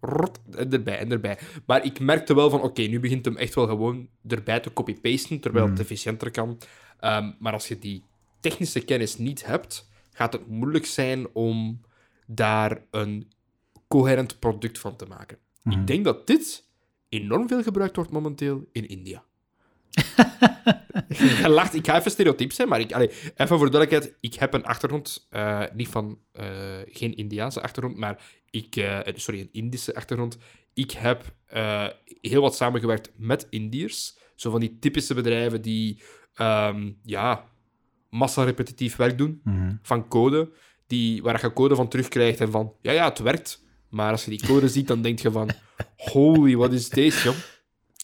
En 0.51 0.73
erbij 0.73 0.99
en 0.99 1.11
erbij. 1.11 1.39
Maar 1.67 1.85
ik 1.85 2.01
merkte 2.01 2.35
wel 2.35 2.51
van, 2.51 2.63
oké, 2.63 2.83
nu 2.83 3.01
begint 3.01 3.25
hem 3.25 3.37
echt 3.37 3.55
wel 3.55 3.67
gewoon 3.67 4.09
erbij 4.29 4.61
te 4.61 4.73
copy-pasten, 4.73 5.41
terwijl 5.41 5.69
het 5.69 5.81
efficiënter 5.81 6.31
kan. 6.31 6.59
Ehm, 7.01 7.33
maar 7.39 7.53
als 7.53 7.69
je 7.69 7.79
die 7.79 8.05
technische 8.45 8.81
kennis 8.81 9.17
niet 9.17 9.47
hebt, 9.47 9.89
gaat 10.13 10.33
het 10.33 10.47
moeilijk 10.47 10.87
zijn 10.87 11.27
om 11.33 11.81
daar 12.27 12.85
een 12.91 13.33
coherent 13.89 14.39
product 14.39 14.79
van 14.79 14.97
te 14.97 15.07
maken. 15.07 15.39
Ik 15.63 15.87
denk 15.87 16.05
dat 16.05 16.27
dit 16.27 16.69
enorm 17.09 17.49
veel 17.49 17.63
gebruikt 17.63 17.97
wordt 17.97 18.11
momenteel 18.11 18.69
in 18.73 18.89
India. 18.89 19.25
Je 21.43 21.49
lacht, 21.49 21.75
ik 21.75 21.87
ga 21.87 21.99
even 21.99 22.11
stereotyp 22.11 22.53
zijn, 22.53 22.69
maar 22.69 22.81
ik, 22.81 22.93
allee, 22.93 23.09
even 23.11 23.59
voor 23.59 23.71
de 23.71 23.77
duidelijkheid, 23.77 24.17
ik 24.21 24.35
heb 24.35 24.55
een 24.55 24.65
achtergrond, 24.65 25.27
eh, 25.31 25.63
niet 25.73 25.89
van, 25.89 26.19
eh, 26.33 26.47
geen 26.87 27.17
Indiaanse 27.17 27.63
achtergrond, 27.63 27.97
maar 27.97 28.23
ik, 28.51 28.77
eh, 28.77 29.01
sorry, 29.15 29.41
een 29.41 29.53
Indische 29.53 29.95
achtergrond. 29.95 30.39
Ik 30.75 30.91
heb 30.91 31.35
heel 32.21 32.41
wat 32.41 32.57
samengewerkt 32.57 33.11
met 33.17 33.47
Indiërs, 33.51 34.17
zo 34.35 34.51
van 34.51 34.61
die 34.61 34.79
typische 34.79 35.15
bedrijven 35.15 35.63
die, 35.63 36.03
ehm, 36.35 36.93
ja, 37.03 37.53
massa-repetitief 38.15 38.97
werk 38.97 39.19
doen, 39.19 39.41
Mhm. 39.45 39.75
van 39.83 40.09
code, 40.09 40.51
die, 40.87 41.23
waar 41.23 41.41
je 41.43 41.53
code 41.53 41.75
van 41.75 41.89
terugkrijgt 41.89 42.41
en 42.41 42.51
van, 42.51 42.73
ja, 42.83 42.93
ja, 42.93 43.05
het 43.09 43.19
werkt. 43.19 43.63
Maar 43.89 44.11
als 44.11 44.25
je 44.25 44.31
die 44.31 44.47
code 44.47 44.69
ziet, 44.69 44.87
dan 44.89 45.03
denk 45.03 45.19
je 45.19 45.31
van, 45.31 45.51
holy, 46.13 46.57
wat 46.57 46.73
is 46.73 46.89
deze, 46.89 47.23
joh? 47.25 47.35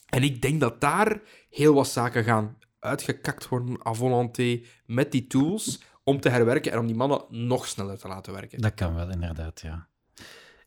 En 0.09 0.23
ik 0.23 0.43
denk 0.43 0.61
dat 0.61 0.81
daar 0.81 1.21
heel 1.51 1.75
wat 1.75 1.89
zaken 1.89 2.25
gaan 2.25 2.57
uitgekakt 2.79 3.49
worden 3.49 3.87
à 3.87 3.93
volonté 3.93 4.61
met 4.87 5.13
die 5.13 5.27
tools 5.27 5.81
om 6.05 6.21
te 6.21 6.29
herwerken 6.29 6.73
en 6.73 6.79
om 6.79 6.87
die 6.87 6.97
mannen 6.97 7.25
nog 7.29 7.67
sneller 7.67 7.99
te 7.99 8.09
laten 8.09 8.33
werken. 8.33 8.61
Dat 8.61 8.75
kan 8.75 8.95
wel, 8.95 9.11
inderdaad, 9.11 9.61
ja. 9.61 9.89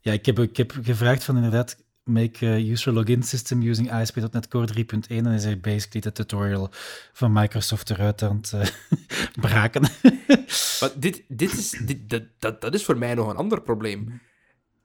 Ja, 0.02 0.12
ik 0.12 0.26
heb, 0.26 0.40
ik 0.40 0.58
heb 0.58 0.72
gevraagd 0.82 1.24
van 1.24 1.36
inderdaad, 1.36 1.83
make 2.04 2.46
a 2.46 2.58
user 2.58 2.94
login 2.94 3.24
system 3.24 3.62
using 3.62 3.92
ASP.NET 3.92 4.48
Core 4.48 4.68
3.1 4.68 5.08
en 5.08 5.26
is 5.26 5.44
hij 5.44 5.60
basically 5.60 6.02
de 6.02 6.12
tutorial 6.12 6.70
van 7.14 7.32
Microsoft 7.34 7.90
eruit 7.90 8.22
aan 8.22 8.38
het 8.38 8.54
eh, 8.54 8.68
braken. 9.50 9.82
Maar 10.80 10.92
dit, 10.96 11.24
dit 11.28 11.54
is, 11.54 11.70
dit, 11.86 12.10
dat, 12.10 12.24
dat, 12.40 12.62
dat 12.62 12.74
is 12.74 12.84
voor 12.84 12.98
mij 12.98 13.14
nog 13.14 13.30
een 13.30 13.36
ander 13.36 13.62
probleem. 13.62 14.22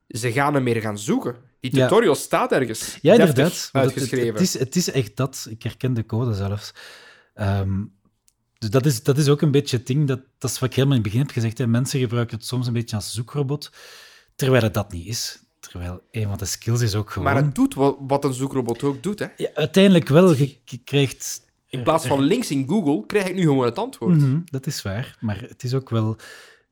Ze 0.09 0.33
gaan 0.33 0.55
er 0.55 0.62
meer 0.62 0.81
gaan 0.81 0.99
zoeken. 0.99 1.37
Die 1.61 1.77
Ja. 1.77 1.89
tutorial 1.89 2.14
staat 2.14 2.53
ergens. 2.53 2.99
Ja, 3.03 3.12
inderdaad. 3.12 3.53
het- 3.53 3.69
Uitgeschreven. 3.73 4.33
Het, 4.33 4.41
is, 4.41 4.59
het 4.59 4.77
is 4.77 4.91
echt 4.91 5.16
dat. 5.16 5.47
Ik 5.51 5.62
herken 5.62 5.95
de 5.95 6.07
code 6.07 6.35
zelfs. 6.35 6.73
Ehm, 7.35 7.85
dus 8.59 8.71
dat 8.71 8.87
is, 8.87 9.03
dat 9.03 9.19
is 9.19 9.29
ook 9.29 9.41
een 9.43 9.51
beetje 9.51 9.77
het 9.77 9.87
ding, 9.87 10.07
dat, 10.09 10.21
dat 10.39 10.51
is 10.51 10.59
wat 10.59 10.69
ik 10.69 10.75
helemaal 10.75 10.97
in 10.97 11.03
het 11.03 11.11
begin 11.12 11.27
heb 11.27 11.35
gezegd. 11.37 11.59
Hè. 11.59 11.66
Mensen 11.66 12.01
gebruiken 12.01 12.37
het 12.37 12.47
soms 12.47 12.66
een 12.66 12.73
beetje 12.73 12.97
als 12.97 13.12
zoekrobot, 13.12 13.73
terwijl 14.37 14.62
het 14.62 14.75
dat 14.75 14.93
niet 14.93 15.07
is. 15.07 15.43
Terwijl 15.69 16.03
een 16.11 16.29
van 16.29 16.39
de 16.39 16.45
skills 16.45 16.81
is 16.81 16.95
ook 16.95 17.11
gewoon... 17.11 17.33
Maar 17.33 17.43
het 17.43 17.55
doet 17.55 17.75
wat, 17.99 18.25
een 18.25 18.33
zoekrobot 18.33 18.83
ook 18.83 19.03
doet. 19.03 19.19
Hè. 19.19 19.27
Ja, 19.37 19.49
uiteindelijk 19.55 20.09
wel. 20.09 20.35
Je, 20.35 20.81
krijgt... 20.85 21.47
In 21.66 21.83
plaats 21.83 22.07
van 22.07 22.21
links 22.21 22.51
in 22.51 22.69
Google 22.69 23.07
krijg 23.07 23.27
ik 23.27 23.35
nu 23.35 23.43
gewoon 23.43 23.64
het 23.64 23.79
antwoord. 23.79 24.16
Mhm, 24.16 24.41
dat 24.45 24.66
is 24.66 24.83
waar. 24.83 25.16
Maar 25.21 25.41
het 25.41 25.62
is 25.62 25.75
ook 25.75 25.91
wel... 25.91 26.16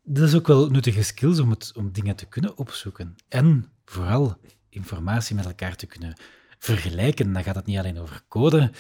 Dat 0.03 0.29
is 0.29 0.35
ook 0.35 0.47
wel 0.47 0.71
nuttige 0.71 1.03
skills 1.03 1.39
om, 1.39 1.51
het, 1.51 1.73
om 1.77 1.93
dingen 1.93 2.17
te 2.17 2.27
kunnen 2.27 2.59
opzoeken. 2.59 3.17
En 3.29 3.73
vooral 3.85 4.37
informatie 4.69 5.37
met 5.37 5.45
elkaar 5.47 5.77
te 5.77 5.87
kunnen 5.87 6.17
vergelijken. 6.59 7.33
Dan 7.33 7.43
gaat 7.43 7.55
het 7.55 7.67
niet 7.67 7.79
alleen 7.79 7.99
over 7.99 8.23
code, 8.29 8.71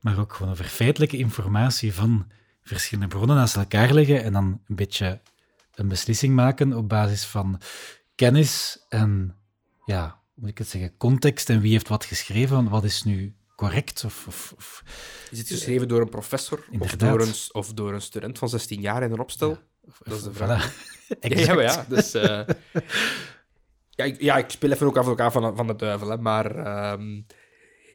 maar 0.00 0.18
ook 0.18 0.32
gewoon 0.32 0.52
over 0.52 0.64
feitelijke 0.64 1.16
informatie 1.16 1.94
van 1.94 2.26
verschillende 2.62 3.14
bronnen 3.14 3.36
naast 3.36 3.56
elkaar 3.56 3.92
leggen 3.92 4.22
en 4.22 4.32
dan 4.32 4.60
een 4.66 4.76
beetje 4.76 5.20
een 5.74 5.88
beslissing 5.88 6.34
maken 6.34 6.72
op 6.72 6.88
basis 6.88 7.24
van 7.24 7.60
kennis 8.14 8.84
en, 8.88 9.37
ja, 9.88 10.02
hoe 10.34 10.40
moet 10.42 10.48
ik 10.50 10.58
het 10.58 10.68
zeggen, 10.68 10.96
context 10.96 11.50
en 11.50 11.60
wie 11.60 11.72
heeft 11.72 11.88
wat 11.88 12.04
geschreven, 12.04 12.68
wat 12.68 12.84
is 12.84 13.02
nu 13.02 13.34
correct 13.56 14.04
of... 14.04 14.24
of, 14.26 14.52
of 14.56 14.82
Is 15.30 15.38
het 15.38 15.48
geschreven 15.48 15.88
door 15.88 16.00
een 16.00 16.08
professor 16.08 16.64
of 16.78 16.96
door 16.96 17.20
een, 17.20 17.32
of 17.52 17.72
door 17.72 17.92
een 17.94 18.00
student 18.00 18.38
van 18.38 18.48
16 18.48 18.80
jaar 18.80 19.02
in 19.02 19.12
een 19.12 19.18
opstel? 19.18 19.58
Dat 20.02 20.16
is 20.16 20.22
de 20.22 20.32
vraag. 20.32 20.72
Voilà. 20.72 20.86
Ja, 21.08 21.16
Exact. 21.20 21.60
ja. 21.60 21.84
Dus, 21.88 22.14
eh, 22.14 22.40
ja, 23.90 24.04
ik, 24.04 24.20
ja, 24.20 24.36
ik 24.36 24.50
speel 24.50 24.70
even 24.70 24.86
ook 24.86 24.96
advocaat 24.96 25.32
van, 25.32 25.56
van 25.56 25.66
de 25.66 25.76
duivel, 25.76 26.08
hè, 26.08 26.16
maar 26.18 26.56
ehm, 26.56 27.20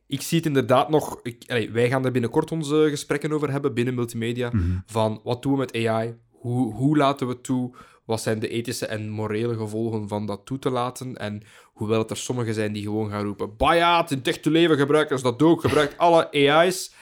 ik 0.07 0.21
zie 0.21 0.37
het 0.37 0.47
inderdaad 0.47 0.89
nog... 0.89 1.19
Ik, 1.23 1.43
allee, 1.47 1.71
wij 1.71 1.89
gaan 1.89 2.05
er 2.05 2.11
binnenkort 2.11 2.51
onze 2.51 2.85
gesprekken 2.89 3.31
over 3.31 3.51
hebben 3.51 3.73
binnen 3.73 3.93
multimedia, 3.95 4.49
Mhm. 4.53 4.77
van 4.85 5.21
wat 5.23 5.41
doen 5.41 5.51
we 5.51 5.57
met 5.57 5.75
AI? 5.87 6.15
Hoe, 6.29 6.73
hoe 6.73 6.97
laten 6.97 7.27
we 7.27 7.33
het 7.33 7.43
toe? 7.43 7.75
Wat 8.06 8.22
zijn 8.22 8.39
de 8.39 8.47
ethische 8.47 8.86
en 8.86 9.10
morele 9.10 9.56
gevolgen 9.56 10.08
van 10.08 10.26
dat 10.26 10.45
toe 10.45 10.60
te 10.60 10.70
laten? 10.70 11.18
En 11.18 11.43
hoewel 11.64 11.99
het 11.99 12.10
er 12.10 12.18
sommigen 12.18 12.54
zijn 12.54 12.74
die 12.74 12.84
gewoon 12.84 13.10
gaan 13.10 13.24
roepen... 13.24 13.58
Bah 13.58 13.76
ja, 13.76 14.01
het 14.01 14.12
in 14.12 14.18
het 14.18 14.28
echte 14.28 14.49
leven 14.49 14.78
gebruiken 14.78 15.18
ze 15.18 15.24
dat 15.24 15.41
ook. 15.41 15.62
Gebruikt 15.62 15.97
alle 15.97 16.32
AI's. 16.32 16.93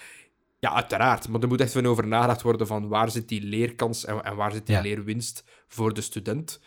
Ja, 0.60 0.74
uiteraard. 0.74 1.28
Maar 1.28 1.41
er 1.41 1.47
moet 1.47 1.62
echt 1.62 1.72
van 1.72 1.86
over 1.86 2.08
nagedacht 2.08 2.41
worden 2.41 2.68
van 2.68 2.88
waar 2.88 3.12
zit 3.12 3.30
die 3.30 3.41
leerkans 3.41 4.06
en, 4.06 4.24
en 4.24 4.36
waar 4.36 4.52
zit 4.52 4.66
die 4.66 4.76
Ja. 4.76 4.82
leerwinst 4.82 5.43
voor 5.68 5.93
de 5.93 6.02
student. 6.02 6.62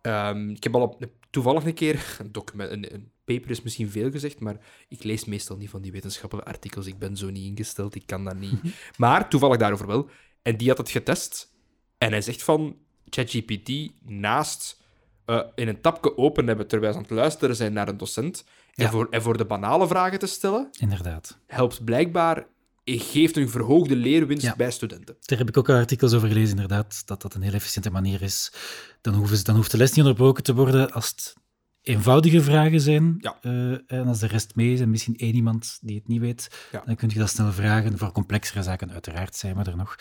Ehm, 0.00 0.48
ik 0.50 0.62
heb 0.62 0.74
al 0.74 0.82
op, 0.82 1.04
toevallig 1.30 1.64
een 1.64 1.74
keer... 1.74 2.16
Een, 2.18 2.32
document, 2.32 2.70
een, 2.70 2.94
een 2.94 3.10
paper 3.24 3.50
is 3.50 3.62
misschien 3.62 3.90
veel 3.90 4.10
gezegd, 4.10 4.40
maar 4.40 4.56
ik 4.88 5.02
lees 5.02 5.24
meestal 5.24 5.56
niet 5.56 5.70
van 5.70 5.82
die 5.82 5.92
wetenschappelijke 5.92 6.50
artikels. 6.50 6.86
Ik 6.86 6.98
ben 6.98 7.16
zo 7.16 7.30
niet 7.30 7.44
ingesteld, 7.58 7.94
ik 7.94 8.06
kan 8.06 8.24
dat 8.24 8.36
niet. 8.36 8.60
Maar 8.96 9.28
toevallig 9.28 9.56
daarover 9.56 9.86
wel. 9.86 10.08
En 10.42 10.56
die 10.56 10.68
had 10.68 10.78
het 10.78 10.90
getest. 10.90 11.52
En 11.98 12.10
hij 12.10 12.20
zegt 12.20 12.42
van 12.42 12.76
ChatGPT 13.10 13.70
naast 14.04 14.80
eh, 15.24 15.40
in 15.54 15.68
een 15.68 15.80
tapje 15.80 16.16
open 16.16 16.46
hebben 16.46 16.66
terwijl 16.68 16.92
ze 16.92 16.98
aan 16.98 17.04
het 17.04 17.14
luisteren 17.14 17.56
zijn 17.56 17.72
naar 17.72 17.88
een 17.88 17.96
docent. 17.96 18.44
En, 18.74 18.90
voor, 18.90 19.06
en 19.10 19.22
voor 19.22 19.36
de 19.36 19.44
banale 19.44 19.86
vragen 19.86 20.18
te 20.18 20.26
stellen, 20.26 20.68
Inderdaad. 20.78 21.38
helpt 21.46 21.84
blijkbaar, 21.84 22.46
geeft 22.84 23.36
een 23.36 23.48
verhoogde 23.48 23.96
leerwinst 23.96 24.44
Ja. 24.44 24.54
bij 24.56 24.70
studenten. 24.70 25.16
Daar 25.20 25.38
heb 25.38 25.48
ik 25.48 25.56
ook 25.56 25.68
al 25.68 25.74
artikels 25.76 26.14
over 26.14 26.28
gelezen, 26.28 26.50
inderdaad, 26.50 27.02
dat 27.06 27.22
dat 27.22 27.34
een 27.34 27.42
heel 27.42 27.52
efficiënte 27.52 27.90
manier 27.90 28.22
is. 28.22 28.52
Dan, 29.00 29.14
hoeven 29.14 29.36
ze, 29.36 29.44
dan 29.44 29.54
hoeft 29.56 29.70
de 29.70 29.76
les 29.76 29.88
niet 29.90 29.98
onderbroken 30.04 30.42
te 30.42 30.54
worden 30.54 30.92
als 30.92 31.08
het 31.08 31.34
eenvoudige 31.88 32.42
vragen 32.42 32.80
zijn. 32.80 33.16
Ja. 33.18 33.36
eh, 33.40 33.70
en 33.86 34.06
als 34.06 34.18
de 34.18 34.26
rest 34.26 34.54
mee 34.54 34.72
is 34.72 34.80
en 34.80 34.90
misschien 34.90 35.16
één 35.16 35.34
iemand 35.34 35.78
die 35.80 35.96
het 35.96 36.08
niet 36.08 36.20
weet, 36.20 36.48
Ja. 36.72 36.82
dan 36.86 36.96
kun 36.96 37.08
je 37.12 37.18
dat 37.18 37.28
snel 37.30 37.52
vragen. 37.52 37.98
Voor 37.98 38.12
complexere 38.12 38.62
zaken 38.62 38.92
uiteraard 38.92 39.36
zijn 39.36 39.56
we 39.56 39.62
er 39.70 39.76
nog. 39.76 39.96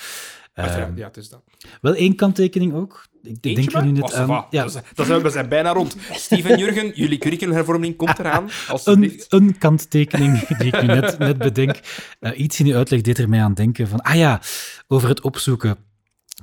Uiteraard, 0.53 0.89
Ehm, 0.89 0.97
ja, 0.97 1.07
het 1.07 1.17
is 1.17 1.29
dat. 1.29 1.43
Wel 1.81 1.93
één 1.95 2.15
kanttekening 2.15 2.73
ook. 2.73 3.05
ik 3.23 3.29
Eentje 3.41 3.53
denk 3.55 3.73
er 3.73 3.85
nu 3.85 3.91
net 3.91 4.03
Oh, 4.03 4.13
aan. 4.19 4.27
va. 4.27 4.47
Ja, 4.49 4.63
Dat, 4.63 4.75
is- 4.75 4.81
dat 4.95 5.05
zijn, 5.05 5.21
we 5.21 5.29
zijn 5.29 5.49
bijna 5.49 5.71
rond. 5.73 5.95
Steven 6.11 6.57
Jurgen, 6.57 6.91
jullie 6.95 7.17
curriculumhervorming 7.17 7.95
komt 7.95 8.19
eraan. 8.19 8.43
een, 8.43 8.49
Alsjeblieft. 8.67 9.25
een 9.33 9.57
kanttekening 9.57 10.47
die 10.47 10.67
ik 10.67 10.81
nu 10.81 10.87
net, 10.87 11.17
net 11.17 11.37
bedenk. 11.37 11.79
Eh, 12.19 12.39
iets 12.39 12.59
in 12.59 12.65
uw 12.65 12.75
uitleg 12.75 13.01
deed 13.01 13.17
er 13.17 13.29
mij 13.29 13.41
aan 13.43 13.53
denken 13.53 13.87
van, 13.87 14.01
ah 14.01 14.15
ja, 14.15 14.41
over 14.87 15.09
het 15.09 15.21
opzoeken. 15.21 15.77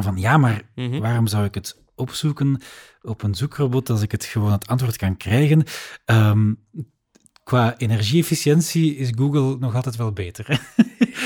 Van 0.02 0.16
ja, 0.16 0.36
maar 0.36 0.62
Mhm. 0.74 0.98
waarom 0.98 1.26
zou 1.26 1.44
ik 1.44 1.54
het 1.54 1.82
opzoeken 1.94 2.60
op 3.02 3.22
een 3.22 3.34
zoekrobot 3.34 3.90
als 3.90 4.02
ik 4.02 4.10
het 4.12 4.24
gewoon 4.24 4.52
het 4.52 4.66
antwoord 4.66 4.96
kan 4.96 5.16
krijgen? 5.16 5.62
Ehm, 6.04 6.52
qua 7.44 7.78
energie-efficiëntie 7.78 8.96
is 8.96 9.10
Google 9.16 9.56
nog 9.58 9.74
altijd 9.74 9.96
wel 9.96 10.12
beter. 10.12 10.44
hè? 10.48 10.56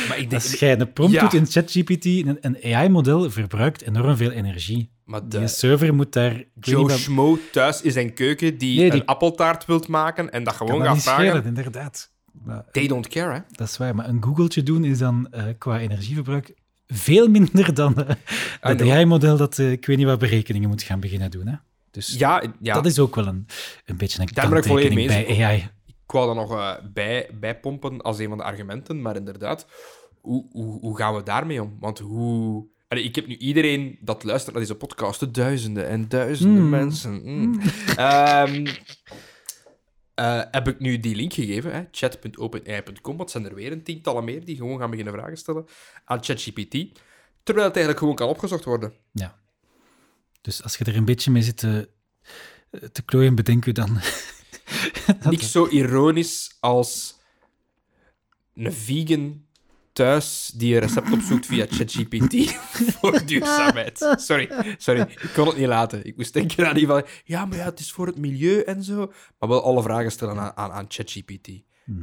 Maar 0.09 0.19
ik 0.19 0.31
denk... 0.31 0.43
Als 0.43 0.53
jij 0.59 0.81
een 0.81 0.93
prompt 0.93 1.12
Ja. 1.12 1.21
doet 1.21 1.35
in 1.35 1.47
ChatGPT, 1.47 2.05
een, 2.05 2.39
een 2.41 2.75
AI-model 2.75 3.31
verbruikt 3.31 3.83
enorm 3.83 4.16
veel 4.16 4.31
energie. 4.31 4.91
Maar 5.05 5.29
Die 5.29 5.41
de, 5.41 5.47
server 5.49 5.95
moet 5.95 6.12
daar... 6.12 6.45
Joe 6.61 6.83
wat- 6.87 6.99
Schmo 6.99 7.39
thuis 7.53 7.83
in 7.83 7.93
zijn 7.93 8.14
keuken 8.14 8.59
die, 8.59 8.79
Nee, 8.81 8.91
die- 8.91 9.01
een 9.01 9.07
appeltaart 9.07 9.64
wilt 9.66 9.89
maken 9.89 10.31
en 10.33 10.45
dat 10.45 10.55
gewoon 10.55 10.79
dat 10.79 10.87
gaat 10.87 10.95
niet 10.95 11.03
vragen. 11.05 11.25
schelen, 11.27 11.45
inderdaad. 11.45 12.12
Maar, 12.45 12.64
They 12.73 12.87
don't 12.87 13.09
care, 13.09 13.33
hè? 13.35 13.41
dat 13.53 13.69
is 13.69 13.77
waar, 13.77 13.95
maar 13.95 14.09
een 14.09 14.23
Googletje 14.25 14.62
doen 14.62 14.85
is 14.85 14.99
dan 14.99 15.29
eh, 15.31 15.45
qua 15.59 15.79
energieverbruik 15.81 16.55
veel 16.89 17.28
minder 17.28 17.74
dan 17.74 17.95
eh, 17.97 18.14
het 18.61 18.78
know. 18.78 18.91
AI-model 18.93 19.36
dat 19.36 19.59
eh, 19.59 19.70
ik 19.72 19.86
weet 19.86 19.97
niet 19.97 20.07
wat 20.07 20.18
berekeningen 20.18 20.68
moet 20.68 20.82
gaan 20.82 21.01
beginnen 21.01 21.30
doen. 21.30 21.47
Hè? 21.47 21.55
Dus 21.91 22.14
Ja, 22.18 22.43
ja. 22.61 22.74
dat 22.74 22.86
is 22.86 22.99
ook 22.99 23.14
wel 23.14 23.26
een, 23.26 23.47
een 23.84 23.97
beetje 23.97 24.20
een 24.20 24.28
Daar 24.32 24.49
ben 24.49 24.59
ik 24.59 24.64
volledig 24.64 24.95
mee 24.95 25.07
bij. 25.07 25.45
AI. 25.45 25.57
Ik 25.86 26.14
wou 26.14 26.26
dat 26.26 26.34
nog 26.49 26.53
eh, 26.59 26.72
bij, 26.93 27.28
bijpompen 27.41 28.01
als 28.01 28.18
een 28.18 28.28
van 28.28 28.39
de 28.39 28.45
argumenten, 28.45 29.03
maar 29.03 29.16
inderdaad, 29.16 29.66
hoe, 30.20 30.47
hoe, 30.51 30.80
hoe 30.80 30.97
gaan 30.97 31.14
we 31.14 31.22
daarmee 31.22 31.62
om? 31.62 31.76
Want 31.80 31.99
hoe... 31.99 32.66
Allee, 32.89 33.05
ik 33.05 33.14
heb 33.14 33.26
nu 33.26 33.36
iedereen 33.36 33.99
dat 34.01 34.24
luistert 34.24 34.55
naar 34.55 34.64
deze 34.64 34.76
podcast, 34.76 35.20
de 35.20 35.30
duizenden 35.30 35.89
en 35.89 36.09
duizenden 36.09 36.62
Mm. 36.62 36.68
mensen. 36.68 37.20
mm. 37.24 37.61
Eh, 40.19 40.43
heb 40.51 40.69
ik 40.69 40.79
nu 40.79 41.01
die 41.01 41.16
link 41.16 41.33
gegeven, 41.33 41.89
chat.openai.com, 41.91 43.16
wat 43.16 43.31
zijn 43.31 43.45
er 43.45 43.55
weer 43.55 43.73
een 43.73 43.83
tientallen 43.83 44.25
meer 44.25 44.45
die 44.45 44.57
gewoon 44.57 44.79
gaan 44.79 44.91
beginnen 44.91 45.14
vragen 45.14 45.37
stellen 45.37 45.66
aan 46.05 46.25
ChatGPT, 46.25 46.73
terwijl 47.43 47.66
het 47.66 47.77
eigenlijk 47.77 47.99
gewoon 47.99 48.14
kan 48.14 48.29
opgezocht 48.29 48.64
worden. 48.64 48.93
Ja. 49.12 49.39
Dus 50.41 50.62
als 50.62 50.77
je 50.77 50.85
er 50.85 50.97
een 50.97 51.05
beetje 51.05 51.31
mee 51.31 51.43
zit 51.43 51.57
te, 51.57 51.89
te 52.93 53.03
klooien, 53.03 53.35
bedenk 53.35 53.66
u 53.66 53.73
dan... 53.73 54.01
Niks 55.31 55.51
zo 55.51 55.66
ironisch 55.69 56.57
als 56.61 57.19
een 58.55 58.73
vegan 58.73 59.47
thuis 59.99 60.51
die 60.55 60.74
een 60.74 60.80
recept 60.80 61.12
opzoekt 61.12 61.46
via 61.46 61.66
ChatGPT 61.68 62.34
voor 62.94 63.26
duurzaamheid. 63.26 64.14
Sorry, 64.16 64.74
sorry, 64.76 65.01
ik 65.01 65.30
kon 65.34 65.46
het 65.46 65.57
niet 65.57 65.66
laten. 65.66 66.05
Ik 66.05 66.16
moest 66.16 66.32
denken 66.32 66.68
aan 66.68 66.74
die 66.74 66.86
van, 66.86 67.05
ja, 67.24 67.44
maar 67.44 67.59
ja, 67.59 67.64
het 67.64 67.80
is 67.80 67.92
voor 67.92 68.07
het 68.07 68.18
milieu 68.18 68.61
en 68.61 68.82
zo. 68.82 69.12
Maar 69.38 69.49
wel 69.49 69.62
alle 69.62 69.82
vragen 69.82 70.11
stellen 70.11 70.38
aan, 70.38 70.53
aan, 70.55 70.72
aan 70.72 70.84
ChatGPT. 70.88 71.49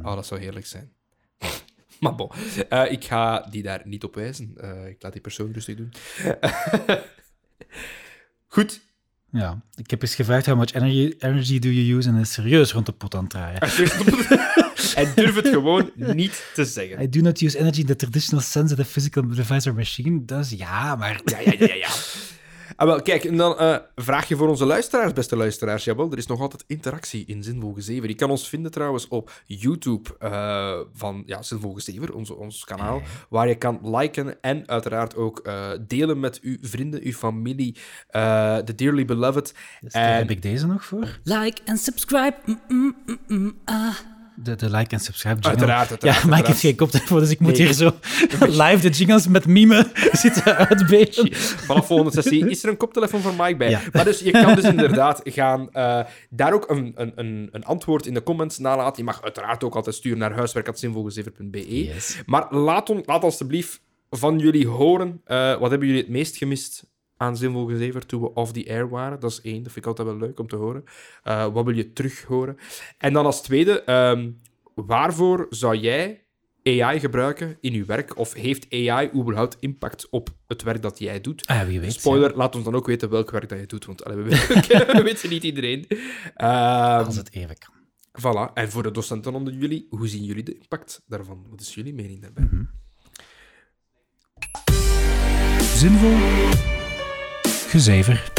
Oh, 0.02 0.14
dat 0.14 0.26
zou 0.26 0.40
heerlijk 0.40 0.66
zijn. 0.66 0.92
Maar 2.00 2.14
bon, 2.14 2.30
eh, 2.68 2.92
ik 2.92 3.04
ga 3.04 3.40
die 3.40 3.62
daar 3.62 3.82
niet 3.84 4.04
op 4.04 4.14
wijzen. 4.14 4.52
Eh, 4.56 4.86
ik 4.86 5.02
laat 5.02 5.12
die 5.12 5.20
persoon 5.20 5.52
rustig 5.52 5.76
doen. 5.76 5.92
Goed, 8.56 8.80
Ja, 9.36 9.60
ik 9.74 9.90
heb 9.90 10.02
eens 10.02 10.14
gevraagd, 10.14 10.46
how 10.46 10.58
much 10.58 10.72
energy, 10.74 11.14
energy 11.18 11.58
do 11.58 11.68
you 11.68 11.96
use? 11.96 12.08
En 12.08 12.16
is 12.16 12.32
serieus 12.32 12.72
rond 12.72 12.86
de 12.86 12.92
pot 12.92 13.14
aan 13.14 13.20
het 13.20 13.30
draaien. 13.30 13.58
Hij 14.94 15.14
durft 15.14 15.36
het 15.36 15.48
gewoon 15.48 15.90
niet 15.94 16.44
te 16.54 16.64
zeggen. 16.64 17.02
I 17.02 17.08
do 17.08 17.20
not 17.20 17.40
use 17.40 17.58
energy 17.58 17.80
in 17.80 17.86
the 17.86 17.96
traditional 17.96 18.44
sense 18.44 18.74
of 18.74 18.78
the 18.78 18.84
physical 18.84 19.28
device 19.28 19.68
or 19.68 19.74
machine. 19.74 20.24
Dus 20.24 20.50
ja, 20.50 20.96
maar... 20.96 21.20
Ja, 21.24 21.38
ja, 21.40 21.52
ja, 21.58 21.74
ja. 21.74 21.88
Ah, 22.76 22.86
wel, 22.86 23.02
kijk, 23.02 23.24
en 23.24 23.36
dan 23.36 23.58
eh 23.58 23.76
vraag 23.94 24.28
je 24.28 24.36
voor 24.36 24.48
onze 24.48 24.64
luisteraars, 24.64 25.12
beste 25.12 25.36
luisteraars. 25.36 25.84
Jawel, 25.84 26.10
er 26.12 26.18
is 26.18 26.26
nog 26.26 26.40
altijd 26.40 26.64
interactie 26.66 27.24
in 27.26 27.42
Zinvol 27.42 27.72
Gezever. 27.72 28.08
Je 28.08 28.14
kan 28.14 28.30
ons 28.30 28.48
vinden 28.48 28.70
trouwens 28.70 29.08
op 29.08 29.32
YouTube 29.46 30.10
eh, 30.18 30.78
van 30.92 31.22
ja, 31.26 31.42
Zinvol 31.42 31.72
Gezever, 31.72 32.14
onze, 32.14 32.34
ons 32.34 32.64
kanaal, 32.64 33.02
waar 33.28 33.48
je 33.48 33.54
kan 33.54 33.80
liken 33.82 34.42
en 34.42 34.68
uiteraard 34.68 35.16
ook 35.16 35.38
eh, 35.38 35.70
delen 35.86 36.20
met 36.20 36.40
uw 36.40 36.56
vrienden, 36.60 37.00
uw 37.02 37.12
familie, 37.12 37.76
eh 38.08 38.58
de 38.64 38.74
Dearly 38.74 39.04
Beloved. 39.04 39.54
Dus 39.80 39.92
daar 39.92 40.02
En 40.02 40.16
heb 40.16 40.30
ik 40.30 40.42
deze 40.42 40.66
nog 40.66 40.84
voor. 40.84 41.18
Like 41.22 41.60
and 41.64 41.78
subscribe. 41.78 42.36
Mm, 42.44 42.60
mm, 42.68 42.96
mm, 43.06 43.18
mm, 43.26 43.58
ah. 43.64 43.96
De, 44.36 44.54
de 44.56 44.70
like 44.70 44.94
en 44.94 45.00
subscribe 45.00 45.34
jingle. 45.34 45.50
Uiteraard, 45.50 45.90
uiteraard, 45.90 46.22
Ja, 46.22 46.28
maar 46.28 46.38
ik 46.38 46.46
heb 46.46 46.56
geen 46.56 46.76
koptelefoon, 46.76 47.18
dus 47.20 47.30
ik 47.30 47.40
moet 47.40 47.52
Nee. 47.52 47.62
hier 47.66 47.72
zo 47.72 47.94
live 48.62 48.78
de 48.80 48.88
jingles 48.90 49.28
met 49.28 49.46
mime 49.46 49.86
zitten 50.22 50.56
uitbeelden. 50.56 51.34
Vanaf 51.34 51.86
volgende 51.86 52.12
sessie 52.12 52.48
is 52.50 52.62
er 52.62 52.68
een 52.68 52.76
koptelefoon 52.76 53.20
van 53.20 53.34
Mike 53.36 53.56
bij. 53.56 53.70
Ja. 53.70 53.80
Maar 53.92 54.04
dus 54.04 54.20
je 54.20 54.30
kan 54.30 54.54
dus 54.54 54.64
inderdaad 54.74 55.20
gaan 55.24 55.72
eh, 55.72 56.00
daar 56.30 56.52
ook 56.52 56.70
een, 56.70 56.92
een, 56.94 57.12
een, 57.14 57.48
een 57.52 57.64
antwoord 57.64 58.06
in 58.06 58.14
de 58.14 58.22
comments 58.22 58.58
nalaten. 58.58 58.96
Je 58.96 59.04
mag 59.04 59.22
uiteraard 59.22 59.64
ook 59.64 59.74
altijd 59.74 59.94
sturen 59.94 60.18
naar 60.18 60.32
huiswerk.zinvolgezever.be. 60.32 61.84
Yes. 61.84 62.16
Maar 62.26 62.54
laat, 62.54 62.90
on, 62.90 63.02
laat 63.06 63.22
alstublieft 63.22 63.80
van 64.10 64.38
jullie 64.38 64.68
horen. 64.68 65.20
eh, 65.24 65.58
wat 65.58 65.70
hebben 65.70 65.88
jullie 65.88 66.02
het 66.02 66.10
meest 66.12 66.36
gemist 66.36 66.84
aan 67.16 67.36
Zinvol 67.36 67.66
Gezever 67.66 68.06
toen 68.06 68.20
we 68.20 68.34
off 68.34 68.52
the 68.52 68.68
air 68.68 68.88
waren? 68.88 69.20
Dat 69.20 69.30
is 69.30 69.40
één, 69.40 69.62
dat 69.62 69.72
vind 69.72 69.84
ik 69.84 69.86
altijd 69.86 70.08
wel 70.08 70.16
leuk 70.16 70.40
om 70.40 70.48
te 70.48 70.56
horen. 70.56 70.84
Eh, 71.22 71.52
wat 71.52 71.64
wil 71.64 71.74
je 71.74 71.92
terug 71.92 72.22
horen? 72.22 72.56
En 72.98 73.12
dan 73.12 73.24
als 73.24 73.42
tweede, 73.42 73.82
ehm, 73.82 74.30
waarvoor 74.74 75.46
zou 75.50 75.76
jij 75.76 76.24
AI 76.62 77.00
gebruiken 77.00 77.58
in 77.60 77.72
je 77.72 77.84
werk? 77.84 78.18
Of 78.18 78.32
heeft 78.32 78.72
AI 78.72 79.10
überhaupt 79.14 79.56
impact 79.60 80.08
op 80.10 80.28
het 80.46 80.62
werk 80.62 80.82
dat 80.82 80.98
jij 80.98 81.20
doet? 81.20 81.46
Ah, 81.46 81.66
wie 81.66 81.80
weet. 81.80 81.92
Spoiler, 81.92 82.36
laat 82.36 82.54
ons 82.54 82.64
dan 82.64 82.74
ook 82.74 82.86
weten 82.86 83.10
welk 83.10 83.30
werk 83.30 83.48
dat 83.48 83.58
je 83.58 83.66
doet, 83.66 83.84
want 83.84 84.04
allee, 84.04 84.16
we, 84.24 84.28
weten, 84.28 84.96
we 84.96 85.02
weten 85.02 85.30
niet 85.30 85.42
iedereen. 85.42 85.86
Ehm 86.34 87.04
als 87.04 87.16
het 87.16 87.32
even 87.32 87.56
kan. 87.58 87.74
Voilà. 88.16 88.52
En 88.54 88.70
voor 88.70 88.82
de 88.82 88.90
docenten 88.90 89.34
onder 89.34 89.54
jullie, 89.54 89.86
hoe 89.90 90.08
zien 90.08 90.24
jullie 90.24 90.42
de 90.42 90.58
impact 90.58 91.02
daarvan? 91.06 91.46
Wat 91.50 91.60
is 91.60 91.74
jullie 91.74 91.94
mening 91.94 92.20
daarbij? 92.20 92.48
Zinvol. 95.76 96.75
Gezever. 97.68 98.32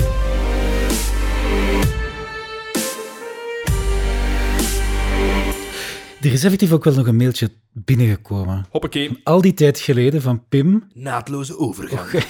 Er 6.21 6.33
is 6.33 6.43
effectief 6.43 6.71
ook 6.71 6.83
wel 6.83 6.93
nog 6.93 7.07
een 7.07 7.15
mailtje 7.15 7.51
binnengekomen. 7.71 8.65
Hoppakee. 8.69 9.19
Al 9.23 9.41
die 9.41 9.53
tijd 9.53 9.79
geleden 9.79 10.21
van 10.21 10.43
Pim. 10.49 10.87
Naadloze 10.93 11.57
overgang. 11.57 12.23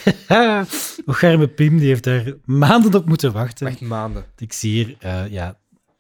Ocharme 1.06 1.48
Pim, 1.58 1.78
die 1.78 1.88
heeft 1.88 2.04
daar 2.04 2.34
maanden 2.46 2.96
op 2.96 3.06
moeten 3.06 3.32
wachten. 3.32 3.68
Echt 3.68 3.82
maanden. 3.82 4.26
Ik 4.38 4.54
zie 4.54 4.72
hier, 4.72 4.96
eh, 5.00 5.32
ja, 5.32 5.58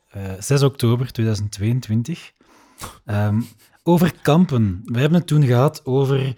eh, 0.10 0.22
6 0.40 0.64
oktober 0.64 1.12
2022. 1.12 2.32
Ehm, 3.06 3.42
over 3.84 4.14
kampen. 4.22 4.82
We 4.86 5.00
hebben 5.00 5.18
het 5.18 5.28
toen 5.28 5.46
gehad 5.46 5.86
over 5.86 6.34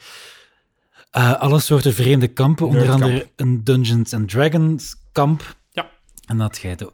eh, 1.09 1.39
alle 1.39 1.59
soorten 1.59 1.93
vreemde 1.93 2.27
kampen. 2.27 2.67
Onder 2.67 2.91
andere 2.91 3.29
een 3.35 3.63
Dungeons 3.63 4.13
and 4.13 4.29
Dragons 4.29 4.95
kamp. 5.11 5.55
Ja. 5.71 5.89
En 6.25 6.39
had 6.39 6.57
jij, 6.57 6.75
de, 6.75 6.91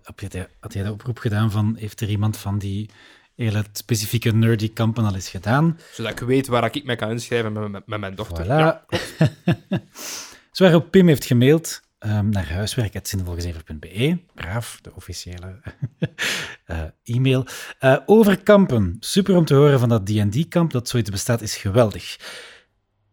had, 0.59 0.73
jij, 0.73 0.83
de 0.83 0.91
oproep 0.91 1.17
gedaan 1.17 1.51
van, 1.51 1.75
heeft 1.79 2.01
er 2.01 2.09
iemand 2.09 2.37
van 2.37 2.57
die 2.57 2.89
hele 3.35 3.63
specifieke 3.71 4.31
nerdy 4.31 4.73
kampen 4.73 5.05
al 5.05 5.15
eens 5.15 5.29
gedaan? 5.29 5.79
Zodat 5.91 6.11
ik 6.11 6.19
weet 6.19 6.47
waar 6.47 6.75
ik 6.75 6.85
mij 6.85 6.95
kan 6.95 7.09
inschrijven 7.09 7.53
met, 7.53 7.71
met, 7.71 7.87
met 7.87 7.99
mijn 7.99 8.15
dochter. 8.15 8.45
Voilà. 8.45 8.47
Ja. 8.47 8.85
Zo 10.51 10.63
waarop 10.63 10.91
Pim 10.91 11.07
heeft 11.07 11.25
gemaild 11.25 11.81
ehm, 11.99 12.29
naar 12.29 12.49
huiswerk.zinvolgezever.be. 12.49 14.17
Braaf, 14.33 14.79
de 14.81 14.91
officiële 14.95 15.61
eh, 16.65 16.83
e-mail. 17.03 17.45
Eh, 17.79 17.97
over 18.05 18.43
kampen. 18.43 18.97
Super 18.99 19.35
om 19.35 19.45
te 19.45 19.53
horen 19.53 19.79
van 19.79 19.89
dat 19.89 20.05
D&D-kamp. 20.05 20.71
Dat 20.71 20.89
zoiets 20.89 21.09
bestaat, 21.09 21.41
is 21.41 21.55
geweldig. 21.57 22.17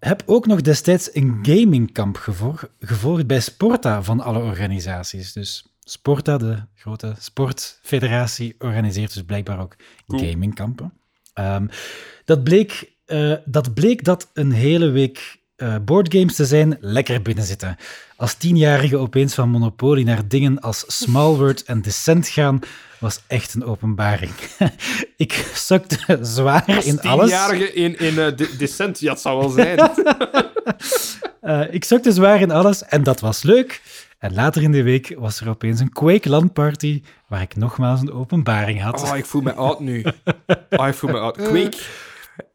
Heb 0.04 0.22
ook 0.26 0.46
nog 0.46 0.60
destijds 0.60 1.14
een 1.14 1.38
gamingkamp 1.42 2.16
gevolg, 2.16 2.68
gevolgd 2.80 3.26
bij 3.26 3.40
Sporta 3.40 4.02
van 4.02 4.20
alle 4.20 4.38
organisaties. 4.38 5.32
Dus 5.32 5.76
Sporta, 5.80 6.38
de 6.38 6.62
grote 6.74 7.14
sportfederatie, 7.18 8.54
organiseert 8.58 9.14
dus 9.14 9.22
blijkbaar 9.22 9.60
ook 9.60 9.76
Cool. 10.06 10.30
gamingkampen. 10.30 10.92
Ehm, 11.34 11.66
dat, 12.24 12.44
bleek, 12.44 12.92
eh, 13.04 13.34
dat 13.44 13.74
bleek 13.74 14.04
dat 14.04 14.30
een 14.34 14.52
hele 14.52 14.90
week 14.90 15.41
eh, 15.56 15.74
boardgames 15.84 16.34
te 16.34 16.44
zijn, 16.46 16.76
lekker 16.80 17.22
binnenzitten. 17.22 17.76
Als 18.16 18.34
tienjarige 18.34 18.96
opeens 18.96 19.34
van 19.34 19.48
Monopoly 19.48 20.02
naar 20.02 20.28
dingen 20.28 20.60
als 20.60 20.84
Smallworld 20.86 21.62
en 21.64 21.82
Descent 21.82 22.28
gaan, 22.28 22.60
was 22.98 23.20
echt 23.26 23.54
een 23.54 23.64
openbaring. 23.64 24.32
Ik 25.16 25.32
zakte 25.54 26.18
zwaar 26.22 26.84
in 26.86 27.00
alles. 27.00 27.28
Tienjarige 27.28 27.72
in, 27.72 27.98
in 27.98 28.18
eh, 28.18 28.36
de- 28.36 28.56
Descent, 28.58 29.00
ja, 29.00 29.12
het 29.12 29.20
zou 29.20 29.38
wel 29.38 29.48
zijn. 29.48 29.78
Eh, 31.40 31.60
ik 31.74 31.84
zakte 31.84 32.12
zwaar 32.12 32.40
in 32.40 32.50
alles 32.50 32.84
en 32.84 33.02
dat 33.02 33.20
was 33.20 33.42
leuk. 33.42 33.82
En 34.18 34.34
later 34.34 34.62
in 34.62 34.72
de 34.72 34.82
week 34.82 35.14
was 35.18 35.40
er 35.40 35.48
opeens 35.48 35.80
een 35.80 35.92
Quake 35.92 36.28
LAN-party 36.28 37.02
waar 37.28 37.40
ik 37.42 37.56
nogmaals 37.56 38.00
een 38.00 38.12
openbaring 38.12 38.80
had. 38.82 39.02
Oh, 39.02 39.16
ik 39.16 39.24
voel 39.26 39.42
me 39.42 39.52
oud 39.52 39.80
nu. 39.80 40.04
Oh, 40.70 40.88
ik 40.88 40.94
voel 40.94 41.10
me 41.10 41.18
oud. 41.18 41.36
Quake, 41.36 41.76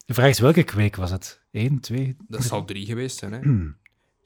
De 0.05 0.13
vraag 0.13 0.29
is 0.29 0.39
welke 0.39 0.63
Quake 0.63 0.99
was 0.99 1.11
het? 1.11 1.39
Eén, 1.57 1.79
twee? 1.79 2.15
dat 2.27 2.43
zal 2.43 2.65
drie 2.65 2.85
geweest 2.85 3.17
zijn, 3.17 3.31
hè? 3.31 3.39
Hmm. 3.39 3.75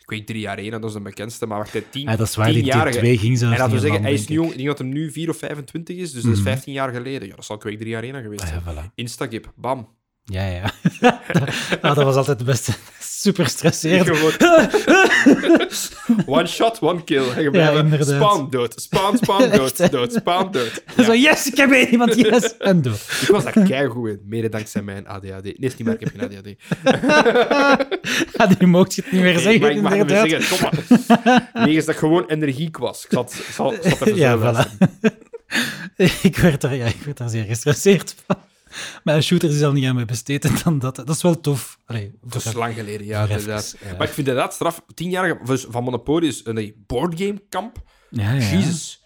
Quake 0.05 0.23
3 0.23 0.49
Arena, 0.49 0.79
dat 0.79 0.89
is 0.89 0.95
de 0.95 1.01
bekendste, 1.01 1.45
maar 1.45 1.57
wacht, 1.57 1.71
hij 1.73 1.83
tien, 1.89 2.07
Ah, 2.07 2.17
dat 2.17 2.27
is 2.27 2.35
waar, 2.35 2.45
die 2.51 2.55
tienjarige. 2.63 2.99
T2 2.99 3.19
ging 3.19 3.37
zelfs 3.37 3.41
En 3.41 3.59
laten 3.59 3.65
we 3.67 3.71
niet 3.73 3.81
zeggen, 3.81 4.01
hij 4.01 4.13
is 4.13 4.27
nu 4.27 4.35
jong, 4.35 4.49
ik 4.49 4.55
denk 4.55 4.67
dat 4.67 4.77
hij 4.77 4.87
nu 4.87 5.11
4 5.11 5.29
of 5.29 5.37
25 5.37 5.97
is, 5.97 6.11
dus 6.11 6.23
dat 6.23 6.31
is 6.31 6.37
Mhm. 6.39 6.47
15 6.47 6.73
jaar 6.73 6.91
geleden. 6.93 7.27
Ja, 7.27 7.35
dat 7.35 7.45
zal 7.45 7.57
Quake 7.57 7.77
3 7.77 7.95
Arena 7.95 8.21
geweest 8.21 8.41
ik. 8.41 8.47
zijn. 8.47 8.61
Ah, 8.65 8.75
ja, 8.75 8.83
voilà. 8.89 8.93
Instagip, 8.95 9.51
bam. 9.55 9.87
Ja, 10.31 10.45
ja. 10.47 10.73
ah, 11.81 11.95
dat 11.95 12.03
was 12.03 12.15
altijd 12.15 12.37
het 12.37 12.47
beste. 12.47 12.71
Super 13.21 13.47
stresserend. 13.47 14.09
One 16.25 16.47
shot, 16.47 16.79
one 16.81 17.03
kill. 17.03 17.29
En 17.35 17.43
je 17.43 17.51
Ja, 17.51 18.03
spawn 18.03 18.49
dood, 18.49 18.81
spawn, 18.81 19.17
spawn 19.17 19.49
dood, 19.49 19.91
dood, 19.91 20.13
spawn 20.13 20.51
dood. 20.51 20.83
Zo, 21.05 21.13
yes, 21.13 21.47
ik 21.47 21.57
heb 21.57 21.71
één 21.71 21.87
iemand, 21.89 22.15
yes, 22.15 22.57
en 22.57 22.81
dood. 22.81 23.19
Ik 23.21 23.27
was 23.27 23.43
daar 23.43 23.63
keigoed 23.63 24.09
in, 24.09 24.19
mede 24.25 24.49
dankzij 24.49 24.81
mijn 24.81 25.07
ADHD. 25.07 25.43
Nee, 25.43 25.55
is 25.57 25.77
niet 25.77 25.87
waar, 25.87 25.95
ik 25.99 25.99
heb 25.99 26.11
geen 26.15 26.21
ADHD. 26.21 26.55
Ja, 28.33 28.49
nu 28.59 28.67
mocht 28.67 28.95
je 28.95 29.01
het 29.01 29.11
niet 29.11 29.21
meer 29.21 29.33
Nee, 29.33 29.41
zeggen, 29.41 29.61
maar 29.61 29.71
ik 29.71 29.81
mag 29.81 29.93
het 29.95 30.11
weer 30.11 30.23
inderdaad. 30.23 30.47
zeggen, 30.47 31.05
kom 31.07 31.17
maar. 31.53 31.65
Wegens 31.65 31.85
dat 31.85 31.95
gewoon 31.95 32.25
energiek 32.27 32.77
was. 32.77 33.03
Ik 33.05 33.11
zat, 33.11 33.31
zat, 33.53 33.73
zat 33.81 34.01
even 34.01 34.15
Ja, 34.15 34.37
zo 34.37 34.53
voilà. 34.53 34.87
ik, 36.21 36.37
werd 36.37 36.63
er, 36.63 36.73
ja, 36.73 36.85
ik 36.85 37.01
werd 37.05 37.17
daar 37.17 37.29
zeer 37.29 37.43
gestresseerd 37.43 38.15
van. 38.25 38.37
Maar 39.03 39.15
een 39.15 39.23
shooter 39.23 39.49
is 39.49 39.61
al 39.63 39.71
niet 39.71 39.85
aan 39.85 39.95
mij 39.95 40.05
besteed 40.05 40.49
dan 40.63 40.79
dat. 40.79 40.95
Dat 40.95 41.09
is 41.09 41.21
wel 41.21 41.39
tof. 41.39 41.79
Allee, 41.85 42.11
Dat 42.21 42.45
is 42.45 42.53
lang 42.53 42.73
geleden, 42.75 43.05
ja, 43.05 43.21
inderdaad. 43.21 43.75
ja. 43.81 43.91
Maar 43.97 44.07
ik 44.07 44.13
vind 44.13 44.27
inderdaad 44.27 44.53
straf. 44.53 44.81
Tienjarige 44.93 45.37
van 45.69 45.83
Monopoly 45.83 46.27
is 46.27 46.41
een 46.43 46.83
boardgame 46.87 47.43
kamp. 47.49 47.81
Ja, 48.09 48.31
ja. 48.33 48.49
Jezus. 48.51 49.00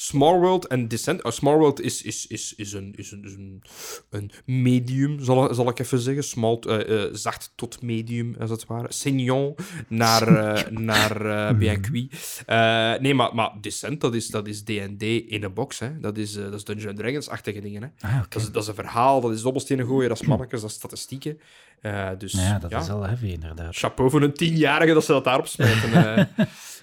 Small 0.00 0.38
World 0.38 0.66
en 0.66 0.88
Descent. 0.88 1.24
Oh, 1.24 1.32
Small 1.32 1.56
World 1.56 1.80
is, 1.80 2.02
is, 2.02 2.26
is, 2.26 2.54
is, 2.56 2.72
een, 2.72 2.92
is, 2.96 3.10
een, 3.10 3.24
is 3.24 3.32
een, 3.32 3.62
een 4.10 4.30
medium, 4.44 5.20
zal, 5.24 5.54
zal 5.54 5.68
ik 5.68 5.78
even 5.78 5.98
zeggen. 5.98 6.24
Small, 6.24 6.58
eh, 6.60 7.04
eh, 7.04 7.08
zacht 7.14 7.52
tot 7.54 7.82
medium, 7.82 8.34
als 8.40 8.50
het 8.50 8.66
ware. 8.66 8.86
Senior 8.88 9.54
naar, 9.88 10.36
eh 10.36 10.70
naar 10.70 11.26
eh 11.50 11.56
bien 11.58 11.80
cuit. 11.80 12.42
Eh, 12.46 13.00
nee, 13.02 13.14
maar, 13.14 13.34
maar 13.34 13.50
Descent, 13.60 14.00
dat 14.00 14.14
is 14.14 14.26
dat 14.28 14.46
is 14.48 14.62
D&D 14.62 15.02
in 15.02 15.42
een 15.44 15.52
box. 15.54 15.78
Hè. 15.78 16.00
Dat, 16.00 16.16
is, 16.18 16.36
eh, 16.36 16.42
dat 16.44 16.54
is 16.54 16.64
Dungeons 16.64 16.98
Dragons-achtige 16.98 17.60
dingen. 17.60 17.82
Hè. 17.82 18.08
Ah. 18.08 18.22
Dat, 18.28 18.42
is, 18.42 18.50
dat 18.50 18.62
is 18.62 18.68
een 18.68 18.74
verhaal, 18.74 19.20
dat 19.20 19.32
is 19.32 19.42
dobbelstenen 19.42 19.86
gooien, 19.86 20.08
dat 20.08 20.20
is 20.20 20.26
mannetjes, 20.26 20.60
dat 20.60 20.70
is 20.70 20.76
statistieken. 20.76 21.40
Eh, 21.80 22.08
dus 22.18 22.32
Ja, 22.32 22.58
dat 22.58 22.72
is 22.72 22.86
wel 22.86 23.02
heavy, 23.06 23.26
inderdaad. 23.26 23.76
chapeau 23.76 24.10
voor 24.10 24.22
een 24.22 24.34
tienjarige 24.34 24.92
dat 24.94 25.04
ze 25.04 25.12
dat 25.12 25.24
daarop 25.24 25.46
smijten. 25.46 25.92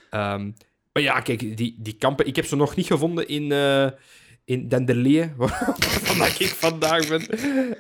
eh. 0.10 0.44
Maar 0.96 1.04
ja, 1.04 1.20
kijk, 1.20 1.58
die, 1.58 1.76
die 1.78 1.94
kampen... 1.94 2.28
Ik 2.28 2.36
heb 2.36 2.46
ze 2.46 2.56
nog 2.56 2.76
niet 2.76 2.86
gevonden 2.86 3.28
in, 3.28 3.52
eh 3.52 3.88
in 4.46 4.68
Denderleeuwen, 4.68 5.36
waar 6.18 6.36
ik 6.40 6.48
vandaag 6.48 7.08
ben, 7.08 7.28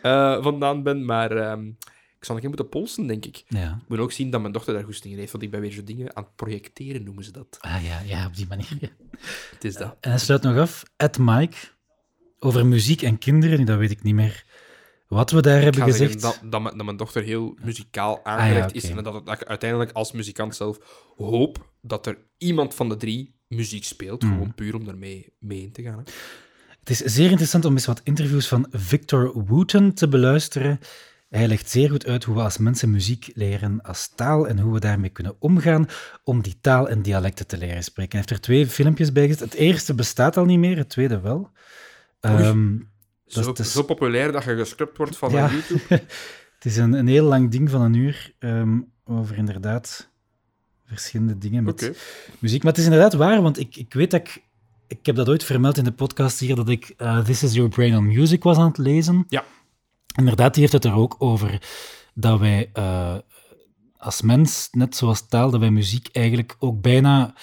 eh, 0.01 0.43
vandaan 0.43 0.83
ben. 0.83 1.05
Maar 1.05 1.31
ehm, 1.31 1.67
ik 2.17 2.25
zal 2.25 2.35
nog 2.35 2.37
even 2.37 2.47
moeten 2.47 2.69
polsen, 2.69 3.07
denk 3.07 3.25
ik. 3.25 3.43
Ja. 3.47 3.79
Ik 3.81 3.89
moet 3.89 3.99
ook 3.99 4.11
zien 4.11 4.29
dat 4.29 4.41
mijn 4.41 4.53
dochter 4.53 4.73
daar 4.73 4.83
goesting 4.83 5.13
in 5.13 5.19
heeft, 5.19 5.31
want 5.31 5.43
ik 5.43 5.51
ben 5.51 5.61
weer 5.61 5.71
zo 5.71 5.83
dingen 5.83 6.15
aan 6.15 6.23
het 6.23 6.35
projecteren, 6.35 7.03
noemen 7.03 7.23
ze 7.23 7.31
dat. 7.31 7.57
Ah 7.59 7.83
ja, 7.83 8.01
ja, 8.05 8.25
op 8.25 8.35
die 8.35 8.47
manier. 8.47 8.77
ja. 8.79 8.89
Het 9.51 9.63
is 9.63 9.75
dat. 9.75 9.95
En 9.99 10.09
hij 10.09 10.19
sluit 10.19 10.41
nog 10.41 10.57
af, 10.57 10.83
Ed 10.97 11.17
Mike, 11.17 11.57
over 12.39 12.65
muziek 12.65 13.01
en 13.01 13.17
kinderen. 13.17 13.65
Dat 13.65 13.77
weet 13.77 13.91
ik 13.91 14.03
niet 14.03 14.15
meer 14.15 14.45
wat 15.07 15.31
we 15.31 15.41
daar 15.41 15.61
hebben 15.61 15.83
gezegd. 15.83 16.21
dat, 16.21 16.39
dat, 16.49 16.61
mijn- 16.61 16.77
dat 16.77 16.85
mijn 16.85 16.97
dochter 16.97 17.23
heel 17.23 17.57
muzikaal 17.63 18.25
aangelegd 18.25 18.67
oké. 18.67 18.75
is. 18.77 18.89
En 18.89 19.03
dat, 19.03 19.25
dat 19.25 19.41
ik 19.41 19.47
uiteindelijk 19.47 19.91
als 19.91 20.11
muzikant 20.11 20.55
zelf 20.55 20.77
hoop 21.17 21.73
dat 21.81 22.05
er 22.05 22.17
iemand 22.37 22.73
van 22.73 22.89
de 22.89 22.97
drie 22.97 23.35
muziek 23.47 23.83
speelt. 23.83 24.23
Mhm. 24.23 24.31
Gewoon 24.33 24.53
puur 24.53 24.75
om 24.75 24.85
daarmee 24.85 25.33
mee 25.39 25.61
in 25.61 25.71
te 25.71 25.81
gaan. 25.81 25.97
Hè. 25.97 26.03
Het 26.79 26.89
is 26.89 26.99
zeer 26.99 27.29
interessant 27.29 27.65
om 27.65 27.73
eens 27.73 27.85
wat 27.85 28.01
interviews 28.03 28.47
van 28.47 28.67
Victor 28.71 29.45
Wooten 29.45 29.93
te 29.93 30.07
beluisteren. 30.07 30.79
Hij 31.29 31.47
legt 31.47 31.69
zeer 31.69 31.89
goed 31.89 32.05
uit 32.05 32.23
hoe 32.23 32.35
we 32.35 32.41
als 32.41 32.57
mensen 32.57 32.91
muziek 32.91 33.31
leren 33.33 33.81
als 33.81 34.07
taal 34.15 34.47
en 34.47 34.59
hoe 34.59 34.73
we 34.73 34.79
daarmee 34.79 35.09
kunnen 35.09 35.35
omgaan 35.39 35.87
om 36.23 36.41
die 36.41 36.57
taal 36.61 36.89
en 36.89 37.01
dialecten 37.01 37.47
te 37.47 37.57
leren 37.57 37.83
spreken. 37.83 38.11
Hij 38.11 38.19
heeft 38.19 38.31
er 38.31 38.41
twee 38.45 38.67
filmpjes 38.67 39.11
bij 39.11 39.25
gezet. 39.27 39.39
Het 39.39 39.53
eerste 39.53 39.93
bestaat 39.93 40.37
al 40.37 40.45
niet 40.45 40.59
meer, 40.59 40.77
het 40.77 40.89
tweede 40.89 41.19
wel. 41.19 41.49
Dat 42.19 42.39
Zo, 43.25 43.39
is- 43.39 43.45
het 43.45 43.59
is- 43.59 43.71
zo 43.71 43.83
populair 43.83 44.31
dat 44.31 44.43
je 44.43 44.55
gescrupt 44.55 44.97
wordt 44.97 45.17
van 45.17 45.31
Ja. 45.31 45.49
YouTube. 45.51 45.83
het 46.55 46.65
is 46.65 46.77
een, 46.77 46.93
een 46.93 47.07
heel 47.07 47.25
lang 47.25 47.51
ding 47.51 47.69
van 47.69 47.81
een 47.81 47.93
uur 47.93 48.33
ehm, 48.39 48.79
over 49.05 49.37
inderdaad 49.37 50.09
verschillende 50.85 51.37
dingen 51.37 51.63
met 51.63 51.91
muziek. 52.39 52.63
Maar 52.63 52.71
het 52.71 52.81
is 52.81 52.87
inderdaad 52.87 53.13
waar, 53.13 53.41
want 53.41 53.59
ik, 53.59 53.75
ik 53.75 53.93
weet 53.93 54.11
dat 54.11 54.19
ik... 54.19 54.43
Ik 54.87 55.05
heb 55.05 55.15
dat 55.15 55.29
ooit 55.29 55.43
vermeld 55.43 55.77
in 55.77 55.83
de 55.83 55.91
podcast 55.91 56.39
hier, 56.39 56.55
dat 56.55 56.69
ik 56.69 56.93
eh, 56.97 57.19
This 57.19 57.43
is 57.43 57.53
Your 57.53 57.69
Brain 57.69 57.95
on 57.97 58.07
Music 58.07 58.43
was 58.43 58.57
aan 58.57 58.67
het 58.67 58.77
lezen. 58.77 59.25
Ja. 59.27 59.43
Inderdaad, 60.15 60.53
die 60.53 60.61
heeft 60.61 60.73
het 60.73 60.85
er 60.85 60.93
ook 60.93 61.15
over 61.17 61.61
dat 62.13 62.39
wij 62.39 62.69
eh, 62.73 63.15
als 63.97 64.21
mens, 64.21 64.67
net 64.71 64.95
zoals 64.95 65.27
taal, 65.27 65.49
dat 65.51 65.59
wij 65.59 65.69
muziek 65.71 66.07
eigenlijk 66.11 66.55
ook 66.59 66.81
bijna 66.81 67.33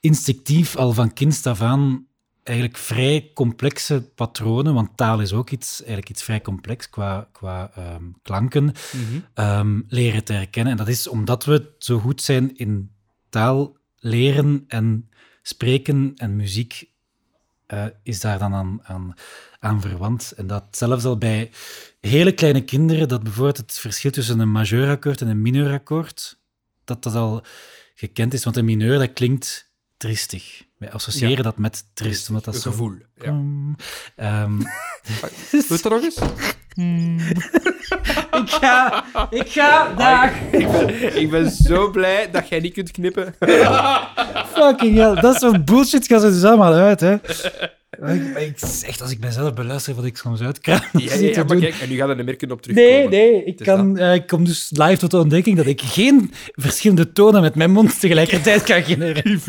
instinctief 0.00 0.76
al 0.76 0.92
van 0.92 1.12
kind 1.12 1.46
af 1.46 1.60
aan 1.60 2.06
eigenlijk 2.44 2.78
vrij 2.78 3.30
complexe 3.34 4.10
patronen, 4.14 4.74
want 4.74 4.96
taal 4.96 5.20
is 5.20 5.32
ook 5.32 5.50
iets, 5.50 5.76
eigenlijk 5.78 6.08
iets 6.08 6.22
vrij 6.22 6.40
complex 6.40 6.90
qua, 6.90 7.28
qua 7.32 7.70
ehm, 7.74 8.04
klanken, 8.22 8.64
Mhm. 8.64 9.20
ehm, 9.34 9.80
leren 9.88 10.24
te 10.24 10.32
herkennen. 10.32 10.72
En 10.72 10.78
dat 10.78 10.88
is 10.88 11.08
omdat 11.08 11.44
we 11.44 11.74
zo 11.78 11.98
goed 11.98 12.22
zijn 12.22 12.56
in 12.56 12.90
taal 13.28 13.76
leren 13.98 14.64
en 14.68 15.08
spreken 15.42 16.12
en 16.16 16.36
muziek 16.36 16.92
eh, 17.66 17.84
is 18.02 18.20
daar 18.20 18.38
dan 18.38 18.54
aan, 18.54 18.80
aan, 18.82 19.14
aan 19.58 19.80
verwant. 19.80 20.32
En 20.36 20.46
dat 20.46 20.64
zelfs 20.70 21.04
al 21.04 21.18
bij 21.18 21.50
hele 22.00 22.32
kleine 22.32 22.64
kinderen, 22.64 23.08
dat 23.08 23.22
bijvoorbeeld 23.22 23.56
het 23.56 23.78
verschil 23.78 24.10
tussen 24.10 24.38
een 24.38 24.52
majeurakkoord 24.52 25.20
en 25.20 25.28
een 25.28 25.42
mineurakkoord, 25.42 26.38
dat 26.84 27.02
dat 27.02 27.14
al 27.14 27.42
gekend 27.94 28.34
is. 28.34 28.44
Want 28.44 28.56
een 28.56 28.64
mineur, 28.64 28.98
dat 28.98 29.12
klinkt 29.12 29.70
tristig. 29.96 30.62
Wij 30.84 30.92
associëren 30.92 31.36
Ja. 31.36 31.42
dat 31.42 31.58
met 31.58 31.84
trist, 31.94 32.28
omdat 32.28 32.44
dat 32.44 32.56
zo... 32.56 32.70
gevoel. 32.70 32.92
Ja. 33.16 33.40
Ehm, 34.16 34.58
Doe 35.50 35.64
het 35.68 35.82
dat 35.82 35.92
nog 35.92 36.02
eens? 36.02 36.18
ik 38.40 38.50
ga, 38.50 39.04
ik 39.30 39.48
ga, 39.50 39.94
dag. 39.94 40.30
ik, 40.50 40.70
ben, 40.70 41.16
ik 41.20 41.30
ben 41.30 41.50
zo 41.50 41.90
blij 41.90 42.30
dat 42.30 42.48
jij 42.48 42.60
niet 42.60 42.72
kunt 42.72 42.90
knippen. 42.90 43.34
Fucking 44.56 44.96
hell, 44.96 45.14
dat 45.14 45.40
soort 45.40 45.64
bullshit 45.64 46.06
gaan 46.06 46.20
ze 46.20 46.30
dus 46.30 46.44
allemaal 46.44 46.72
uit, 46.72 47.00
hè. 47.00 47.16
Ik, 48.02 48.36
ik, 48.36 48.60
echt, 48.86 49.00
als 49.00 49.10
ik 49.10 49.18
mezelf 49.20 49.54
beluister, 49.54 49.94
wat 49.94 50.04
ik 50.04 50.16
soms 50.16 50.40
uitkraam. 50.40 50.80
Ja, 50.92 51.14
ja, 51.14 51.44
maar 51.44 51.56
kijk, 51.56 51.74
en 51.74 51.88
nu 51.88 51.96
gaat 51.96 52.08
er 52.08 52.18
een 52.18 52.24
merken 52.24 52.50
op 52.50 52.62
terugkomen. 52.62 53.10
Nee, 53.10 53.30
nee, 53.30 53.44
ik, 53.44 53.60
is 53.60 53.66
kan, 53.66 53.98
eh, 53.98 54.14
ik 54.14 54.26
kom 54.26 54.44
dus 54.44 54.70
live 54.72 54.96
tot 54.96 55.10
de 55.10 55.18
ontdekking 55.18 55.56
dat 55.56 55.66
ik 55.66 55.80
geen 55.80 56.32
verschillende 56.52 57.12
tonen 57.12 57.40
met 57.40 57.54
mijn 57.54 57.70
mond 57.70 58.00
tegelijkertijd 58.00 58.62
kan 58.62 58.82
genereren. 58.82 59.40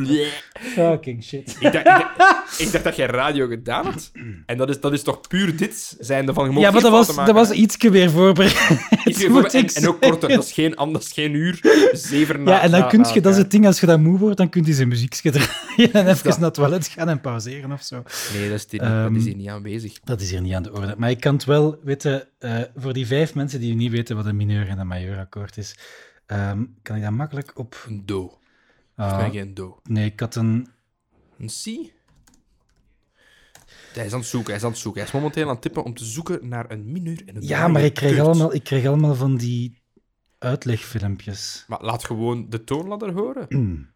Fucking 0.60 1.24
shit. 1.24 1.56
Ik 1.60 1.72
dacht, 1.72 1.76
ik, 1.78 1.84
dacht, 2.18 2.60
ik 2.66 2.72
dacht 2.72 2.84
dat 2.84 2.96
jij 2.96 3.06
radio 3.06 3.48
gedaan 3.48 3.86
had. 3.86 4.12
En 4.46 4.58
dat 4.58 4.70
is, 4.70 4.80
dat 4.80 4.94
is 4.94 5.04
toch 5.04 5.22
puur 5.28 5.56
dit, 5.58 5.96
zijnde 6.00 6.34
van... 6.34 6.52
Ja, 6.58 6.72
maar 6.72 6.82
dat 6.82 6.92
was, 6.92 7.16
dat 7.16 7.32
was 7.32 7.52
ietsje 7.52 7.90
weer 7.90 8.10
voorbereid. 8.12 8.58
hè. 8.58 8.76
Iets 9.06 9.20
meer 9.20 9.32
moet 9.32 9.52
voor- 9.52 9.70
en, 9.74 9.88
ook 9.88 10.02
korter, 10.02 10.30
dat 10.30 10.44
is 10.44 10.52
geen, 10.52 10.76
an- 10.76 10.94
dat 10.94 11.02
is 11.02 11.12
geen 11.12 11.34
uur, 11.34 11.60
zeven 11.92 12.44
na 12.44 12.52
Ja, 12.52 12.62
en 12.62 12.72
dan 12.72 12.80
na- 12.80 12.88
kun 12.88 13.02
na 13.02 13.10
je, 13.14 13.22
dat 13.22 13.32
is 13.32 13.38
het 13.38 13.52
ding, 13.52 13.66
als 13.66 13.80
je 13.80 13.86
dat 13.86 14.00
moe 14.00 14.18
wordt, 14.18 14.38
dan 14.38 14.50
kun 14.50 14.64
je 14.66 14.74
zijn 14.74 14.88
muziekje 14.88 15.32
draaien 15.36 15.94
en 15.94 16.08
even 16.08 16.30
naar 16.30 16.40
het 16.40 16.54
toilet 16.54 16.88
gaan 16.88 17.10
en 17.10 17.22
pauzeren 17.22 17.72
of 17.72 17.82
zo. 17.82 18.04
Nee, 18.34 18.50
dat 18.50 18.58
is, 18.60 18.66
hier 18.70 18.82
niet, 18.82 18.90
dat 18.90 19.06
Ehm, 19.06 19.16
is 19.16 19.24
hier 19.26 19.36
niet 19.36 19.48
aanwezig. 19.50 20.00
Dat 20.04 20.22
is 20.22 20.32
hier 20.32 20.42
niet 20.42 20.54
aan 20.54 20.64
de 20.64 20.74
orde. 20.74 20.96
Maar 20.98 21.10
ik 21.10 21.20
kan 21.20 21.34
het 21.34 21.46
wel 21.46 21.80
weten, 21.84 22.28
eh, 22.40 22.58
voor 22.76 22.94
die 22.94 23.08
vijf 23.08 23.34
mensen 23.36 23.60
die 23.60 23.76
niet 23.76 23.92
weten 23.92 24.16
wat 24.16 24.26
een 24.26 24.36
mineur 24.36 24.68
en 24.68 24.80
een 24.80 24.88
majeurakkoord 24.88 25.58
is, 25.58 25.76
ehm, 26.26 26.64
kan 26.82 26.96
ik 26.96 27.02
dat 27.02 27.12
makkelijk 27.12 27.52
op... 27.60 27.86
Een 27.88 28.02
do. 28.06 28.38
Ah, 28.96 29.30
geen 29.32 29.54
do. 29.54 29.80
nee, 29.84 30.06
ik 30.06 30.20
had 30.20 30.36
een... 30.36 30.68
Een 31.38 31.48
C? 31.48 31.94
Hij 33.94 34.06
is 34.06 34.14
aan 34.14 34.20
het 34.20 34.28
zoeken, 34.28 34.48
hij 34.50 34.58
is 34.58 34.64
aan 34.64 34.70
het 34.72 34.80
zoeken. 34.80 35.02
Hij 35.02 35.10
is 35.10 35.16
momenteel 35.18 35.44
aan 35.44 35.50
het 35.54 35.62
tippen 35.62 35.84
om 35.84 35.94
te 35.94 36.06
zoeken 36.06 36.48
naar 36.48 36.72
een 36.72 36.92
mineur 36.92 37.24
en 37.26 37.36
een 37.36 37.42
Ja, 37.42 37.68
maar 37.68 37.82
ik 37.82 37.94
kreeg, 37.94 38.20
allemaal, 38.20 38.54
ik 38.54 38.64
kreeg 38.64 38.86
allemaal 38.86 39.16
van 39.16 39.38
die 39.38 39.82
uitlegfilmpjes. 40.38 41.66
Maar 41.68 41.82
laat 41.84 42.04
gewoon 42.06 42.50
de 42.50 42.64
toonladder 42.64 43.12
horen. 43.14 43.46
Mm. 43.50 43.90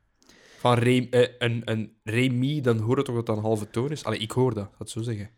Van 0.57 0.73
re, 0.77 1.07
eh, 1.09 1.35
een, 1.37 1.61
een 1.65 1.97
re 2.03 2.29
mi, 2.29 2.61
dan 2.61 2.77
hoor 2.77 2.97
je 2.97 3.03
toch 3.03 3.15
dat 3.15 3.25
dat 3.25 3.37
een 3.37 3.43
halve 3.43 3.69
toon 3.69 3.91
is? 3.91 4.03
Allee, 4.03 4.19
ik 4.19 4.31
hoor 4.31 4.53
dat, 4.53 4.71
dat 4.77 4.89
zo 4.89 5.01
zeggen. 5.01 5.29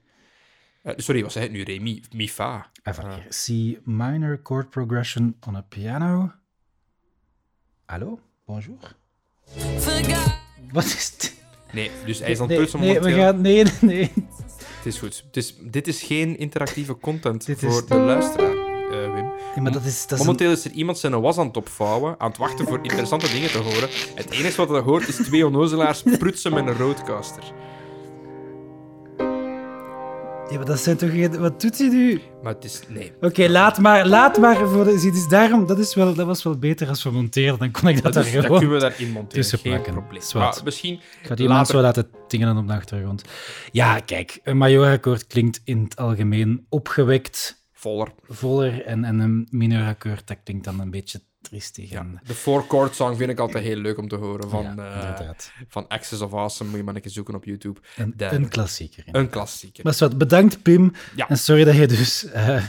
Eh, 0.82 0.94
sorry, 0.98 1.22
wat 1.22 1.32
zei 1.32 1.44
het 1.46 1.54
nu? 1.54 1.64
Re 1.64 1.80
mi, 1.80 2.04
mi 2.16 2.30
fa. 2.30 2.72
Even 2.84 3.04
Ah. 3.04 3.14
hier. 3.16 3.28
C 3.78 3.80
minor 3.86 4.40
chord 4.44 4.70
progression 4.70 5.38
on 5.48 5.56
a 5.56 5.62
piano. 5.62 6.32
Hallo? 7.86 8.20
Bonjour? 8.46 8.96
Wat 10.72 10.84
is 10.84 11.14
dit? 11.18 11.34
Nee, 11.72 11.92
dus 12.06 12.20
hij 12.20 12.32
is 12.32 12.40
aan 12.40 12.50
het 12.50 12.74
Nee, 12.74 13.00
we 13.00 13.12
gaan... 13.12 13.42
Nee, 13.42 13.64
nee. 13.82 14.12
Het 14.56 14.86
is 14.94 14.98
goed. 15.00 15.24
Het 15.28 15.38
is, 15.38 15.56
dit 15.60 15.88
is 15.88 16.02
geen 16.02 16.38
interactieve 16.38 16.98
content 16.98 17.46
Dit 17.46 17.64
is- 17.64 17.74
voor 17.74 17.88
de 17.88 17.96
luisteraar, 17.96 18.56
eh, 18.92 19.14
Wim. 19.14 19.14
nee 19.56 19.62
maar 19.64 19.72
dat 19.72 19.84
is... 19.86 20.02
Dat 20.02 20.12
is 20.12 20.12
een- 20.12 20.18
Momenteel 20.18 20.52
is 20.52 20.66
er 20.66 20.72
iemand 20.72 20.98
zijn 20.98 21.22
was 21.22 21.38
aan 21.38 21.48
het 21.48 21.58
opvouwen, 21.58 22.16
aan 22.18 22.30
het 22.30 22.38
wachten 22.38 22.68
voor 22.68 22.80
interessante 22.82 23.32
dingen 23.32 23.52
te 23.52 23.58
horen. 23.58 23.90
Het 24.16 24.30
enige 24.32 24.56
wat 24.66 24.70
hij 24.70 24.80
hoort 24.80 25.08
is 25.08 25.16
twee 25.16 25.46
onnozelaars 25.46 26.04
prutsen 26.20 26.54
met 26.54 26.68
een 26.68 26.78
roadcaster. 26.78 27.44
Ja, 30.52 30.58
maar 30.58 30.66
dat 30.66 30.80
zijn 30.80 30.98
toch 30.98 31.10
geen... 31.10 31.40
Wat 31.40 31.62
doet 31.62 31.78
hij 31.78 31.88
nu? 31.88 32.22
Maar 32.44 32.54
het 32.54 32.64
is... 32.64 32.82
Nee. 32.88 33.12
Oké, 33.22 33.48
laat 33.48 33.80
maar. 33.80 34.08
Laat 34.08 34.38
maar. 34.38 34.68
Voor 34.68 34.84
de, 34.84 35.00
zie, 35.00 35.12
dus 35.12 35.28
daarom, 35.28 35.66
dat, 35.68 35.80
is 35.80 35.96
wel, 35.96 36.14
dat 36.14 36.26
was 36.26 36.44
wel 36.44 36.58
beter 36.58 36.88
als 36.88 37.04
we 37.04 37.12
monteren. 37.12 37.60
Dan 37.60 37.72
kon 37.72 37.88
ik 37.90 37.96
dat, 37.96 38.04
Dat, 38.04 38.14
daar 38.14 38.26
is, 38.26 38.32
dat 38.34 38.44
gewoon... 38.44 38.60
kunnen 38.60 38.76
we 38.78 38.82
daarin 38.84 39.12
monteren. 39.12 39.46
Geen 39.46 39.62
plakken. 39.62 39.94
probleem. 39.94 40.22
Maar 40.34 40.62
misschien... 40.64 40.94
Ik 40.94 41.28
ga 41.28 41.36
die 41.36 41.48
later- 41.48 41.76
zo 41.76 41.82
laten 41.82 42.08
dingen 42.28 42.58
op 42.58 42.68
de 42.68 42.74
achtergrond. 42.74 43.24
Ja, 43.72 44.00
kijk. 44.00 44.40
Een 44.44 44.58
majorakkoord 44.58 45.28
klinkt 45.28 45.62
in 45.64 45.84
het 45.84 45.96
algemeen 45.96 46.66
opgewekt, 46.70 47.66
Voller. 47.74 48.12
voller. 48.28 48.86
En, 48.86 49.04
en 49.04 49.20
een 49.20 49.48
minorakkoord, 49.52 50.28
dat 50.28 50.38
klinkt 50.44 50.64
dan 50.64 50.80
een 50.80 50.92
beetje 50.92 51.22
triestig. 51.42 51.92
en, 51.92 52.22
De 52.26 52.34
four 52.34 52.66
chord 52.68 52.96
song 52.96 53.16
vind 53.18 53.30
ik 53.30 53.40
altijd 53.40 53.64
heel 53.64 53.76
leuk 53.78 53.98
om 53.98 54.08
te 54.08 54.16
horen. 54.16 54.50
Van, 54.50 54.64
ja, 54.76 55.16
eh, 55.20 55.30
van 55.68 55.88
Access 55.88 56.22
of 56.22 56.34
Awesome. 56.34 56.70
Moet 56.70 56.80
je 56.80 56.86
maar 56.86 56.96
een 56.96 57.02
keer 57.02 57.12
zoeken 57.12 57.36
op 57.36 57.46
YouTube. 57.46 57.80
Een, 57.96 58.14
de- 58.16 58.26
een 58.26 58.48
klassieker. 58.48 59.04
Een 59.12 59.30
klassieker. 59.30 59.84
Maar 59.84 59.96
wat, 60.00 60.18
bedankt 60.18 60.62
Pim. 60.62 60.92
Ja. 61.16 61.30
En 61.30 61.38
sorry 61.38 61.64
dat 61.64 61.76
je 61.76 61.88
dus, 61.88 62.26
eh, 62.26 62.64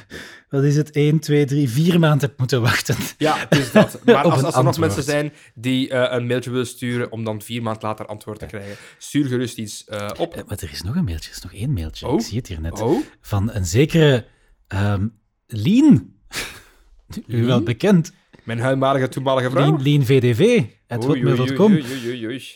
wat 0.49 0.63
is 0.65 0.77
het, 0.77 0.91
1, 0.91 1.19
2, 1.19 1.45
3, 1.45 1.69
4 1.71 1.99
maanden 1.99 2.21
hebt 2.27 2.39
moeten 2.39 2.61
wachten. 2.63 2.97
Ja, 3.19 3.37
het 3.39 3.59
is 3.59 3.73
dat. 3.73 3.99
Maar 4.05 4.17
als, 4.17 4.55
er 4.55 4.65
nog 4.65 4.79
mensen 4.79 5.03
zijn 5.03 5.33
die 5.55 5.89
eh, 5.91 6.17
een 6.19 6.27
mailtje 6.27 6.51
willen 6.51 6.67
sturen 6.67 7.13
om 7.13 7.25
dan 7.25 7.43
vier 7.43 7.63
maanden 7.63 7.83
later 7.83 8.07
antwoord 8.07 8.39
te 8.39 8.47
krijgen, 8.47 8.77
stuur 8.99 9.27
gerust 9.27 9.59
iets 9.59 9.85
eh, 9.85 10.09
op. 10.19 10.35
Eh, 10.37 10.43
Maar 10.47 10.59
er 10.59 10.71
is 10.73 10.83
nog 10.83 10.95
een 10.97 11.05
mailtje, 11.05 11.31
er 11.31 11.37
is 11.37 11.43
nog 11.43 11.53
één 11.53 11.73
mailtje. 11.73 12.07
Oh. 12.07 12.15
Ik 12.15 12.21
zie 12.27 12.39
het 12.39 12.47
hier 12.47 12.61
net. 12.61 12.81
Oh, 12.81 13.03
Van 13.21 13.51
een 13.53 13.67
zekere 13.67 14.27
ehm 14.69 15.07
Lien. 15.47 16.21
U 17.27 17.45
wel 17.45 17.63
bekend. 17.63 18.13
Mijn 18.43 18.61
huimalige 18.61 19.09
toenmalige 19.09 19.51
vrouw. 19.51 19.65
Lien, 19.65 19.83
Lien 19.83 20.05
VDV, 20.07 20.63
hotmail.com. 20.89 21.81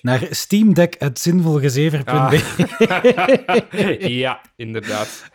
Naar 0.02 0.26
steamdeck.zinvolgezever.be. 0.30 2.10
Ah. 2.86 4.10
ja, 4.22 4.40
inderdaad. 4.56 5.30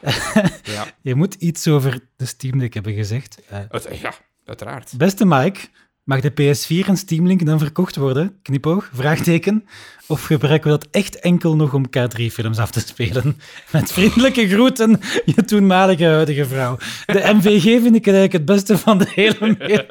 Ja, 0.64 0.86
Je 1.02 1.16
moet 1.16 1.34
iets 1.34 1.68
over 1.68 2.00
de 2.16 2.26
Steam 2.26 2.60
Deck 2.60 2.74
hebben 2.74 2.94
gezegd. 2.94 3.42
Eh, 3.50 3.60
ja 4.02 4.14
uiteraard. 4.46 4.98
beste 4.98 5.26
Mike, 5.26 5.60
mag 6.04 6.20
de 6.20 6.32
PS4 6.32 6.88
en 6.88 6.98
Steam 6.98 7.28
Link 7.28 7.46
dan 7.46 7.60
verkocht 7.60 7.96
worden? 7.96 8.40
Knipoog, 8.42 8.90
vraagteken. 8.94 9.66
Of 10.08 10.24
gebruiken 10.24 10.72
we 10.72 10.78
dat 10.78 10.88
echt 10.92 11.20
enkel 11.20 11.56
nog 11.56 11.74
om 11.74 11.86
K3-films 11.88 12.58
af 12.58 12.72
te 12.72 12.80
spelen? 12.80 13.38
Met 13.72 13.92
vriendelijke 13.92 14.48
groeten, 14.48 15.00
je 15.26 15.46
toenmalige 15.46 16.06
huidige 16.06 16.46
vrouw. 16.46 16.78
De 17.06 17.32
MVG 17.36 17.64
vind 17.64 17.96
ik 17.96 18.06
eigenlijk 18.06 18.34
het 18.34 18.46
beste 18.46 18.78
van 18.78 18.98
de 18.98 19.08
hele 19.10 19.38
mail. 19.60 19.86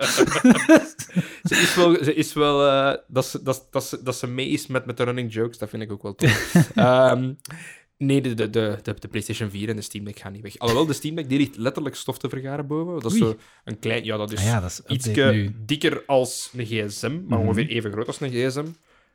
Ze 1.42 1.56
is 1.56 1.74
wel, 1.74 1.96
ze 2.04 2.14
is 2.14 2.32
wel 2.32 2.66
eh, 2.68 2.96
dat, 3.06 3.26
ze, 3.26 3.42
dat, 3.42 3.66
dat, 3.70 3.84
ze, 3.84 4.02
dat 4.02 4.16
ze 4.16 4.26
mee 4.26 4.48
is 4.48 4.66
met, 4.66 4.86
met 4.86 4.96
de 4.96 5.04
running 5.04 5.32
jokes, 5.32 5.58
dat 5.58 5.68
vind 5.68 5.82
ik 5.82 5.92
ook 5.92 6.02
wel 6.02 6.14
tof. 6.14 6.54
Ehm, 6.74 7.32
nee, 8.00 8.20
de, 8.20 8.34
de, 8.34 8.50
de, 8.50 8.78
de, 8.82 8.94
de 8.98 9.08
PlayStation 9.08 9.50
4 9.50 9.68
en 9.68 9.76
de 9.76 9.82
Steam 9.82 10.04
Deck 10.04 10.18
gaan 10.18 10.32
niet 10.32 10.42
weg. 10.42 10.58
Alhoewel, 10.58 10.86
de 10.86 10.92
Steam 10.92 11.14
Deck 11.14 11.28
die 11.28 11.38
ligt 11.38 11.56
letterlijk 11.56 11.94
stof 11.94 12.18
te 12.18 12.28
vergaren 12.28 12.66
boven. 12.66 13.00
Dat 13.02 13.12
is 13.12 13.22
Oei. 13.22 13.30
zo 13.30 13.36
een 13.64 13.78
klein... 13.78 14.04
Ja, 14.04 14.16
dat 14.16 14.32
is 14.32 14.38
Ah 14.38 14.44
ja, 14.44 14.60
dat 14.60 14.70
is 14.70 14.78
update 14.78 14.94
ietske 14.94 15.22
nu. 15.32 15.54
dikker 15.66 16.02
als 16.06 16.50
een 16.56 16.64
gsm, 16.66 17.10
maar 17.26 17.38
Mhm. 17.38 17.48
ongeveer 17.48 17.68
even 17.68 17.92
groot 17.92 18.06
als 18.06 18.20
een 18.20 18.30
gsm. 18.30 18.64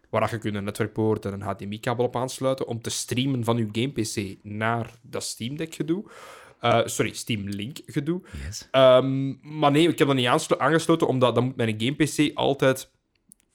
Waar 0.10 0.32
je 0.32 0.38
kunt 0.38 0.56
een 0.56 0.64
netwerkpoort 0.64 1.26
en 1.26 1.34
een 1.34 1.42
HDMI-kabel 1.42 2.06
op 2.06 2.16
aansluiten 2.16 2.68
om 2.68 2.82
te 2.82 2.90
streamen 2.90 3.44
van 3.44 3.58
je 3.58 3.68
game-PC 3.72 4.38
naar 4.44 4.92
dat 5.02 5.24
Steam 5.24 5.58
Deck 5.58 5.76
gedoe. 5.76 6.04
Eh, 6.60 6.82
sorry, 6.86 7.14
Steam 7.14 7.50
Link 7.50 7.78
gedoe. 7.86 8.22
Yes. 8.46 8.68
Ehm, 8.72 9.34
maar 9.60 9.72
nee, 9.72 9.88
ik 9.90 9.98
heb 10.00 10.08
dat 10.08 10.16
niet 10.18 10.26
aanslo- 10.28 10.58
aangesloten, 10.58 11.08
omdat 11.08 11.36
dan 11.36 11.44
moet 11.44 11.56
mijn 11.56 11.76
game-PC 11.78 12.32
altijd 12.36 12.90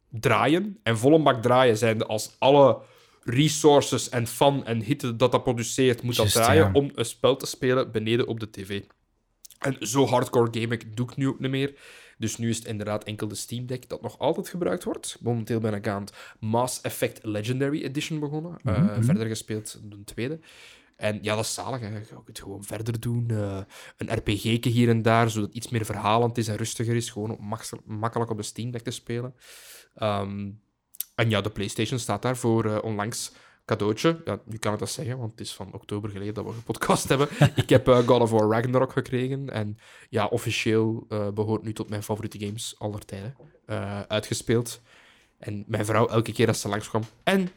draaien. 0.09 0.79
En 0.83 0.99
volle 0.99 1.19
bak 1.23 1.43
draaien 1.43 1.77
zijn 1.77 2.03
als 2.07 2.37
alle 2.39 2.79
resources 3.23 4.09
en 4.09 4.27
fan 4.27 4.65
en 4.67 4.83
hitte 4.83 5.17
dat 5.17 5.33
dat 5.33 5.43
produceert, 5.43 6.03
moet 6.03 6.17
Juist, 6.17 6.35
dat 6.35 6.43
draaien 6.43 6.75
om 6.75 6.91
een 6.95 7.05
spel 7.05 7.37
te 7.37 7.47
spelen 7.47 7.93
beneden 7.93 8.27
op 8.27 8.41
de 8.41 8.51
tv. 8.51 8.83
En 9.59 9.77
zo 9.81 10.07
hardcore 10.07 10.61
game 10.61 10.75
ik 10.75 10.97
doe 10.97 11.11
ik 11.11 11.17
nu 11.17 11.29
ook 11.29 11.41
niet 11.41 11.51
meer. 11.51 11.75
Dus 12.19 12.37
nu 12.37 12.49
is 12.49 12.57
het 12.57 12.67
inderdaad 12.67 13.05
enkel 13.05 13.29
de 13.29 13.35
Steam 13.35 13.67
Deck 13.67 13.89
dat 13.89 14.03
nog 14.03 14.19
altijd 14.19 14.49
gebruikt 14.49 14.85
wordt. 14.85 15.19
Momenteel 15.21 15.61
ben 15.61 15.75
ik 15.75 15.89
aan 15.89 16.01
het 16.01 16.13
Mass 16.41 16.81
Effect 16.81 17.25
Legendary 17.25 17.83
Edition 17.83 18.21
begonnen. 18.21 18.57
Eh, 18.65 18.83
Mhm. 18.83 19.03
Verder 19.03 19.27
gespeeld 19.27 19.81
de 19.83 20.05
tweede. 20.05 20.39
En 20.97 21.19
ja, 21.23 21.35
dat 21.35 21.45
is 21.45 21.55
zalig. 21.55 21.81
Hè. 21.81 21.87
Je 21.89 22.01
kunt 22.07 22.27
het 22.27 22.39
gewoon 22.41 22.65
verder 22.65 23.01
doen. 23.01 23.27
Eh, 23.31 23.59
een 23.97 24.15
RPG'tje 24.17 24.71
hier 24.71 24.89
en 24.89 25.03
daar, 25.03 25.31
zodat 25.31 25.49
het 25.49 25.57
iets 25.57 25.69
meer 25.69 25.85
verhalend 25.85 26.39
is 26.39 26.49
en 26.49 26.57
rustiger 26.57 26.95
is. 26.97 27.11
Gewoon 27.11 27.59
makkelijk 27.85 28.31
op 28.31 28.37
de 28.37 28.43
Steam 28.43 28.71
Deck 28.71 28.83
te 28.83 28.91
spelen. 28.91 29.35
Ehm, 29.95 30.51
en 31.21 31.31
ja, 31.31 31.41
de 31.41 31.51
PlayStation 31.51 31.99
staat 31.99 32.23
daar 32.23 32.37
voor 32.37 32.65
eh, 32.65 32.79
onlangs 32.83 33.33
cadeautje. 33.65 34.21
Ja, 34.25 34.41
nu 34.45 34.57
kan 34.57 34.73
ik 34.73 34.79
dat 34.79 34.91
zeggen, 34.91 35.19
want 35.19 35.31
het 35.31 35.41
is 35.41 35.55
van 35.55 35.73
oktober 35.73 36.11
geleden 36.11 36.35
dat 36.35 36.45
we 36.45 36.53
gepodcast 36.53 37.09
hebben. 37.09 37.29
ik 37.55 37.69
heb 37.69 37.89
eh, 37.89 37.99
God 37.99 38.21
of 38.21 38.31
War 38.31 38.51
Ragnarok 38.51 38.93
gekregen. 38.93 39.51
En 39.51 39.79
ja, 40.09 40.27
officieel 40.27 41.05
eh, 41.09 41.29
behoort 41.29 41.63
nu 41.63 41.73
tot 41.73 41.89
mijn 41.89 42.03
favoriete 42.03 42.39
games 42.39 42.75
aller 42.79 43.05
tijden. 43.05 43.37
uitgespeeld. 44.09 44.81
En 45.39 45.65
mijn 45.67 45.85
vrouw, 45.85 46.09
elke 46.09 46.33
keer 46.33 46.49
als 46.49 46.61
ze 46.61 46.69
langskwam... 46.69 47.03
En, 47.23 47.51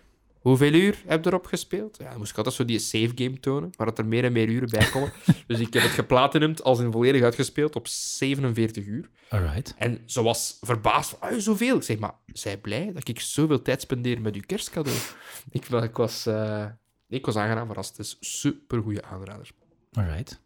hoeveel 0.43 0.73
uur 0.73 1.01
heb 1.05 1.23
je 1.23 1.29
erop 1.29 1.45
gespeeld? 1.45 1.97
Ja, 2.01 2.09
dan 2.09 2.17
moest 2.17 2.31
ik 2.31 2.37
altijd 2.37 2.55
zo 2.55 2.65
die 2.65 2.79
save 2.79 3.11
game 3.15 3.39
tonen, 3.39 3.69
waar 3.75 3.87
dat 3.87 3.97
er 3.97 4.05
meer 4.05 4.23
en 4.23 4.31
meer 4.31 4.47
uren 4.47 4.69
bij 4.69 4.89
komen. 4.89 5.11
dus 5.47 5.59
ik 5.59 5.73
heb 5.73 5.83
het 5.83 5.91
geplatinumd 5.91 6.63
als 6.63 6.79
in 6.79 6.91
volledig 6.91 7.21
uitgespeeld 7.23 7.75
op 7.75 7.87
47 7.87 8.85
uur. 8.85 9.09
Alright. 9.29 9.75
En 9.77 10.01
ze 10.05 10.21
was 10.23 10.57
verbaasd 10.61 11.09
van, 11.09 11.19
"Ah, 11.29 11.37
zoveel. 11.39 11.75
Ik 11.75 11.83
zeg, 11.83 11.99
maar 11.99 12.13
zij 12.33 12.57
blij 12.57 12.91
dat 12.93 13.07
ik 13.07 13.19
zoveel 13.19 13.61
tijd 13.61 13.81
spendeer 13.81 14.21
met 14.21 14.35
uw 14.35 14.41
kerstcadeau. 14.45 14.97
ik, 15.51 15.65
ik, 15.69 15.97
was, 15.97 16.25
eh, 16.25 16.65
ik 17.09 17.25
was 17.25 17.35
aangenaam 17.35 17.67
verrast. 17.67 17.97
Het 17.97 18.05
is 18.05 18.17
super 18.19 18.81
goede 18.81 19.03
aanrader. 19.03 19.49
Alright. 19.93 20.41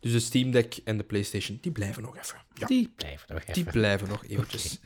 Dus 0.00 0.12
de 0.12 0.20
Steam 0.20 0.50
Deck 0.50 0.80
en 0.84 0.96
de 0.96 1.04
PlayStation, 1.04 1.58
die 1.60 1.72
blijven 1.72 2.02
nog 2.02 2.16
even. 2.18 2.36
Ja, 2.54 2.66
Die 2.66 2.92
blijven 2.96 3.26
nog 3.34 3.42
even. 3.42 3.52
die 3.52 3.64
blijven 3.64 4.08
nog 4.08 4.24
eventjes. 4.26 4.78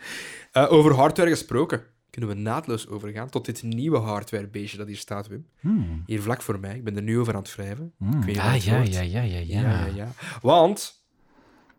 Eh, 0.52 0.72
over 0.72 0.94
hardware 0.94 1.30
gesproken, 1.30 1.82
kunnen 2.14 2.36
we 2.36 2.42
naadloos 2.42 2.88
overgaan 2.88 3.28
tot 3.28 3.44
dit 3.44 3.62
nieuwe 3.62 3.98
hardware-beestje 3.98 4.78
dat 4.78 4.86
hier 4.86 4.96
staat, 4.96 5.26
Wim. 5.26 5.46
Hmm. 5.60 6.02
Hier 6.06 6.22
vlak 6.22 6.42
voor 6.42 6.60
mij. 6.60 6.76
Ik 6.76 6.84
ben 6.84 6.96
er 6.96 7.02
nu 7.02 7.18
over 7.18 7.34
aan 7.34 7.42
het 7.42 7.54
wrijven. 7.54 7.92
Hmm. 7.96 8.08
Ik 8.08 8.24
weet 8.24 8.26
niet 8.26 8.38
Ah, 8.38 8.56
ja, 8.56 8.74
het 8.74 8.94
ja, 8.94 9.00
ja, 9.00 9.22
ja, 9.22 9.38
ja. 9.38 9.60
Ja, 9.60 9.86
ja, 9.86 9.94
ja. 9.94 10.12
Want 10.40 11.04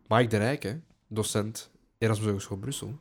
Mike 0.07 0.27
de 0.27 0.38
Rijke, 0.38 0.81
docent 1.07 1.71
Erasmus 1.97 2.29
Hogeschool 2.29 2.57
Brussel, 2.57 2.99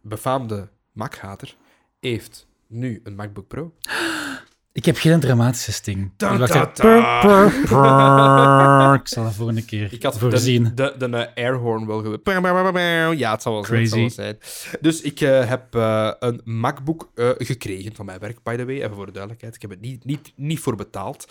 befaamde 0.00 0.68
Mac-hater, 0.92 1.56
heeft 2.00 2.46
nu 2.66 3.00
een 3.04 3.14
MacBook 3.14 3.46
Pro. 3.46 3.74
Ik 4.72 4.84
heb 4.84 4.96
geen 4.96 5.20
dramatische 5.20 5.72
sting. 5.72 6.10
Da, 6.16 6.36
da, 6.36 6.46
da. 6.46 6.64
Pur, 6.64 7.20
pur, 7.20 7.60
pur. 7.66 8.94
Ik 8.94 9.08
zal 9.08 9.24
dat 9.24 9.34
volgende 9.34 9.64
keer 9.64 9.92
Ik 9.92 10.02
had 10.02 10.18
voorzien. 10.18 10.72
de, 10.74 10.94
de, 10.98 11.08
de, 11.08 11.34
airhorn 11.34 11.86
wel. 11.86 13.12
Ja, 13.12 13.32
het 13.32 13.42
zal 13.42 13.52
wel, 13.52 13.64
zijn, 13.64 13.80
het 13.80 13.90
zal 13.90 14.00
wel 14.00 14.10
zijn. 14.10 14.38
Dus 14.80 15.00
ik 15.00 15.20
eh, 15.20 15.48
heb 15.48 15.74
eh, 15.74 16.12
een 16.18 16.40
MacBook 16.44 17.10
eh, 17.14 17.30
gekregen 17.36 17.94
van 17.94 18.06
mijn 18.06 18.18
werk, 18.18 18.42
by 18.42 18.56
the 18.56 18.64
way. 18.64 18.76
Even 18.76 18.94
voor 18.94 19.06
de 19.06 19.12
duidelijkheid. 19.12 19.54
Ik 19.54 19.62
heb 19.62 19.70
het 19.70 19.80
niet, 19.80 20.04
niet, 20.04 20.32
niet 20.36 20.60
voor 20.60 20.76
betaald. 20.76 21.26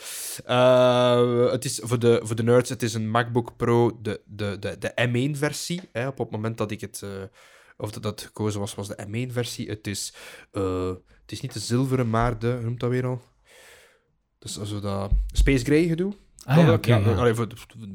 Het 1.51 1.65
is 1.65 1.79
voor 1.83 1.99
de, 1.99 2.19
voor 2.23 2.35
de 2.35 2.43
nerds, 2.43 2.69
het 2.69 2.83
is 2.83 2.93
een 2.93 3.11
MacBook 3.11 3.57
Pro, 3.57 3.99
de, 4.01 4.21
de, 4.25 4.57
de, 4.59 4.77
de 4.79 4.91
M1-versie. 5.07 5.81
Op 6.07 6.17
het 6.17 6.31
moment 6.31 6.57
dat 6.57 6.71
ik 6.71 6.81
het... 6.81 7.03
of 7.77 7.91
dat 7.91 8.03
dat 8.03 8.21
gekozen 8.21 8.59
was, 8.59 8.75
was 8.75 8.87
de 8.87 9.07
M1-versie. 9.07 9.69
Het 9.69 9.87
is, 9.87 10.13
het 11.29 11.37
is 11.37 11.43
niet 11.43 11.53
de 11.53 11.59
zilveren, 11.59 12.09
maar 12.09 12.39
de... 12.39 12.51
Hoe 12.51 12.63
noemt 12.63 12.79
dat 12.79 12.89
weer 12.89 13.05
al? 13.05 13.21
Dus 14.39 14.59
also 14.59 14.79
dat 14.79 15.11
Space 15.31 15.65
Gray 15.65 15.87
gedoe. 15.87 16.13
Ah 16.43 16.79
ja, 16.81 16.99
allee, 16.99 17.33
voor- 17.33 17.47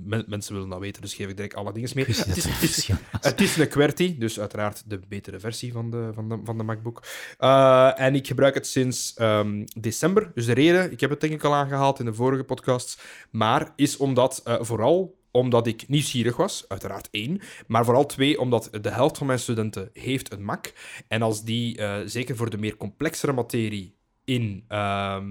men- 0.04 0.24
mensen 0.28 0.54
willen 0.54 0.68
dat 0.68 0.78
weten, 0.78 1.02
dus 1.02 1.14
geef 1.14 1.28
ik 1.28 1.36
direct 1.36 1.54
alle 1.54 1.72
dingen 1.72 1.90
mee. 1.94 2.04
Het 2.04 2.36
is, 2.36 2.88
het 3.20 3.40
is 3.40 3.56
een 3.56 3.68
QWERTY, 3.68 4.18
dus 4.18 4.40
uiteraard 4.40 4.82
de 4.90 5.00
betere 5.08 5.40
versie 5.40 5.72
van 5.72 5.90
de, 5.90 6.10
van 6.14 6.28
de, 6.28 6.40
van 6.44 6.58
de 6.58 6.64
MacBook. 6.64 7.02
Eh, 7.38 8.00
en 8.00 8.14
ik 8.14 8.26
gebruik 8.26 8.54
het 8.54 8.66
sinds 8.66 9.14
ehm, 9.14 9.64
december. 9.80 10.30
Dus 10.34 10.46
de 10.46 10.52
reden, 10.52 10.92
ik 10.92 11.00
heb 11.00 11.10
het 11.10 11.20
denk 11.20 11.32
ik 11.32 11.44
al 11.44 11.54
aangehaald 11.54 11.98
in 11.98 12.04
de 12.04 12.14
vorige 12.14 12.44
podcasts, 12.44 12.98
maar 13.30 13.72
is 13.76 13.96
omdat, 13.96 14.40
eh, 14.44 14.56
vooral 14.60 15.16
omdat 15.34 15.66
ik 15.66 15.88
nieuwsgierig 15.88 16.36
was, 16.36 16.64
uiteraard 16.68 17.08
één, 17.10 17.40
maar 17.66 17.84
vooral 17.84 18.06
twee, 18.06 18.40
omdat 18.40 18.68
de 18.80 18.90
helft 18.90 19.18
van 19.18 19.26
mijn 19.26 19.38
studenten 19.38 19.90
heeft 19.92 20.32
een 20.32 20.44
Mac. 20.44 20.66
En 21.08 21.22
als 21.22 21.44
die, 21.44 21.76
eh, 21.76 22.00
zeker 22.04 22.36
voor 22.36 22.50
de 22.50 22.58
meer 22.58 22.76
complexere 22.76 23.32
materie 23.32 23.96
in... 24.24 24.64
ehm, 24.68 25.26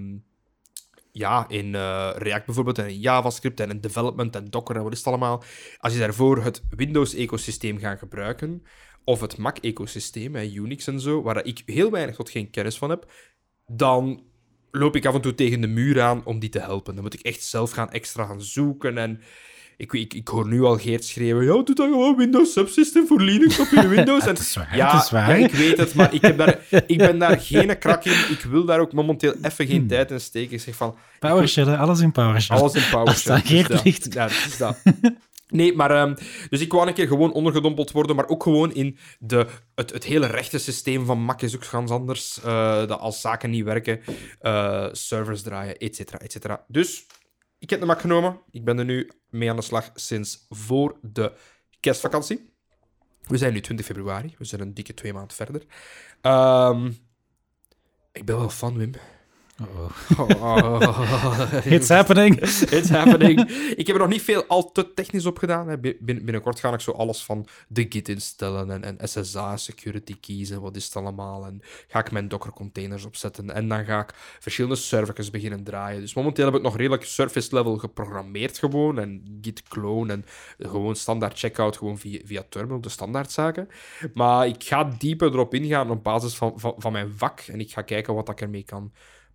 ja, 1.12 1.46
in 1.50 1.76
eh, 1.76 2.10
React 2.16 2.46
bijvoorbeeld 2.46 2.78
en 2.78 2.88
in 2.88 3.00
JavaScript 3.00 3.60
en 3.60 3.70
in 3.70 3.82
development 3.82 4.36
en 4.36 4.50
Docker 4.50 4.76
en 4.76 4.84
wat 4.84 4.92
is 4.92 4.98
het 4.98 5.08
allemaal. 5.08 5.44
Als 5.78 5.94
je 5.94 6.00
daarvoor 6.00 6.44
het 6.44 6.64
Windows-ecosysteem 6.70 7.78
gaat 7.78 8.00
gebruiken, 8.00 8.64
of 9.04 9.22
het 9.22 9.38
Mac-ecosysteem, 9.38 10.36
hè, 10.36 10.44
Unix 10.44 10.88
en 10.88 11.00
zo, 11.00 11.22
waar 11.22 11.46
ik 11.46 11.62
heel 11.66 11.92
weinig 11.92 12.16
tot 12.16 12.30
geen 12.30 12.50
kennis 12.50 12.78
van 12.78 12.90
heb, 12.90 13.12
dan 13.68 14.24
loop 14.72 14.96
ik 14.96 15.06
af 15.06 15.16
en 15.16 15.22
toe 15.22 15.36
tegen 15.36 15.62
de 15.62 15.68
muur 15.68 16.02
aan 16.02 16.26
om 16.26 16.40
die 16.40 16.50
te 16.50 16.60
helpen. 16.60 16.94
Dan 16.94 17.04
moet 17.04 17.14
ik 17.14 17.22
echt 17.22 17.44
zelf 17.44 17.72
gaan 17.72 17.92
extra 17.92 18.26
gaan 18.26 18.42
zoeken 18.42 18.98
en 18.98 19.22
Ik, 19.84 19.94
ik, 19.94 20.14
ik 20.14 20.28
hoor 20.28 20.48
nu 20.48 20.62
al 20.64 20.78
Geert 20.78 21.06
schreeuwen, 21.06 21.46
ja, 21.46 21.52
doe 21.64 21.76
dan 21.76 21.90
gewoon 21.92 22.16
Windows 22.18 22.54
Subsystem 22.54 23.08
voor 23.08 23.22
Linux 23.22 23.60
op 23.60 23.68
je 23.72 23.88
Windows. 23.96 24.22
En, 24.24 24.30
Het 24.30 24.40
is 24.40 24.56
waar, 24.56 24.76
ja, 24.76 25.46
ik 25.46 25.52
weet 25.52 25.78
het, 25.78 25.94
maar 25.94 26.14
ik, 26.14 26.22
heb 26.22 26.38
daar, 26.38 26.60
ik 26.88 26.98
ben 26.98 27.20
daar 27.20 27.40
geen 27.50 27.78
krak 27.78 28.06
in. 28.06 28.12
Ik 28.12 28.42
wil 28.50 28.66
daar 28.66 28.80
ook 28.80 28.94
momenteel 28.94 29.34
even 29.42 29.66
Hmm. 29.66 29.68
geen 29.76 29.88
tijd 29.88 30.12
in 30.12 30.20
steken. 30.22 30.54
Ik 30.54 30.62
zeg 30.62 30.76
van, 30.76 30.96
PowerShell, 31.20 31.76
alles 31.76 32.00
in 32.00 32.12
PowerShell. 32.12 32.58
alles 32.58 32.74
in 32.74 32.82
PowerShell. 32.92 33.34
Als 33.34 33.44
dat 33.44 33.52
Geert 33.52 33.68
Dus 33.68 33.84
ligt. 33.84 34.14
Ja, 34.14 34.24
dat 34.28 34.32
is 34.48 34.58
dat. 34.66 34.78
Nee, 35.50 35.76
maar... 35.76 35.92
ehm, 35.92 36.16
dus 36.50 36.62
ik 36.62 36.72
wou 36.72 36.88
een 36.88 36.94
keer 36.94 37.08
gewoon 37.08 37.34
ondergedompeld 37.34 37.92
worden, 37.92 38.16
maar 38.16 38.28
ook 38.28 38.44
gewoon 38.44 38.74
in 38.74 38.98
de, 39.20 39.46
het, 39.76 39.94
het 39.94 40.04
hele 40.04 40.26
rechte 40.28 40.58
systeem 40.58 41.06
van 41.06 41.20
Mac 41.24 41.42
is 41.42 41.56
ook 41.56 41.66
ganz 41.66 41.92
anders. 41.92 42.40
eh, 42.44 42.88
dat 42.88 43.00
als 43.00 43.22
zaken 43.22 43.50
niet 43.50 43.64
werken, 43.64 44.00
eh, 44.40 44.88
servers 44.92 45.42
draaien, 45.42 45.78
et 45.78 45.96
cetera, 45.96 46.18
et 46.18 46.32
cetera. 46.32 46.64
Dus 46.68 47.06
ik 47.64 47.70
heb 47.70 47.80
de 47.80 47.86
Mac 47.86 48.00
genomen. 48.00 48.40
Ik 48.52 48.64
ben 48.64 48.78
er 48.78 48.86
nu 48.86 49.10
mee 49.30 49.50
aan 49.50 49.56
de 49.56 49.62
slag 49.62 49.92
sinds 49.94 50.46
voor 50.50 50.98
de 51.02 51.34
kerstvakantie. 51.80 52.54
We 53.28 53.38
zijn 53.38 53.54
nu 53.54 53.62
20 53.62 53.86
februari. 53.86 54.36
We 54.38 54.46
zijn 54.46 54.62
een 54.62 54.74
dikke 54.74 54.94
twee 54.94 55.14
maanden 55.14 55.36
verder. 55.36 55.66
Ehm, 56.22 56.92
ik 58.12 58.26
ben 58.26 58.38
wel 58.38 58.50
fan, 58.50 58.78
Wim. 58.78 58.92
Oh, 59.62 59.90
oh. 60.18 60.42
Oh, 60.42 61.66
It's 61.66 61.90
happening. 61.90 62.42
It's 62.72 62.90
happening. 62.90 63.50
Ik 63.76 63.88
heb 63.88 63.96
er 63.96 64.02
nog 64.02 64.12
niet 64.12 64.22
veel 64.22 64.46
al 64.48 64.72
te 64.72 64.94
technisch 64.94 65.26
op 65.26 65.38
gedaan. 65.38 65.80
Binnenkort 66.00 66.60
ga 66.60 66.74
ik 66.74 66.80
zo 66.80 66.92
alles 66.92 67.24
van 67.24 67.48
de 67.68 67.86
Git 67.90 68.10
instellen 68.10 68.72
en, 68.72 68.98
en 68.98 69.08
SSA, 69.08 69.58
security 69.58 70.20
keys 70.20 70.50
en 70.50 70.62
wat 70.62 70.76
is 70.76 70.86
het 70.86 70.96
allemaal. 70.96 71.46
En 71.46 71.62
ga 71.88 72.00
ik 72.00 72.12
mijn 72.12 72.28
Docker 72.28 72.52
containers 72.52 73.06
opzetten. 73.06 73.52
En 73.52 73.68
dan 73.68 73.86
ga 73.86 74.00
ik 74.00 74.14
verschillende 74.40 74.76
servers 74.76 75.30
beginnen 75.30 75.64
draaien. 75.64 76.02
Dus 76.02 76.14
momenteel 76.14 76.46
heb 76.46 76.56
ik 76.56 76.62
nog 76.62 76.78
redelijk 76.78 77.04
surface 77.06 77.56
level 77.56 77.78
geprogrammeerd 77.78 78.58
gewoon. 78.58 79.00
En 79.00 79.40
Git 79.42 79.64
clone 79.64 80.14
en 80.14 80.26
gewoon 80.58 80.96
standaard 80.96 81.40
checkout 81.40 81.78
gewoon 81.78 81.98
via, 81.98 82.20
via 82.26 82.44
terminal, 82.50 82.82
de 82.82 82.90
standaardzaken. 82.90 83.68
Maar 84.14 84.48
ik 84.48 84.64
ga 84.64 84.84
dieper 84.98 85.32
erop 85.32 85.54
ingaan 85.54 85.90
op 85.90 86.04
basis 86.04 86.36
van, 86.36 86.54
van, 86.56 86.74
van 86.78 86.92
mijn 86.92 87.14
vak. 87.18 87.40
En 87.40 87.60
ik 87.60 87.72
ga 87.72 87.82
kijken 87.82 88.14
wat 88.14 88.30
ik 88.30 88.42
ermee 88.42 88.64
kan 88.64 88.92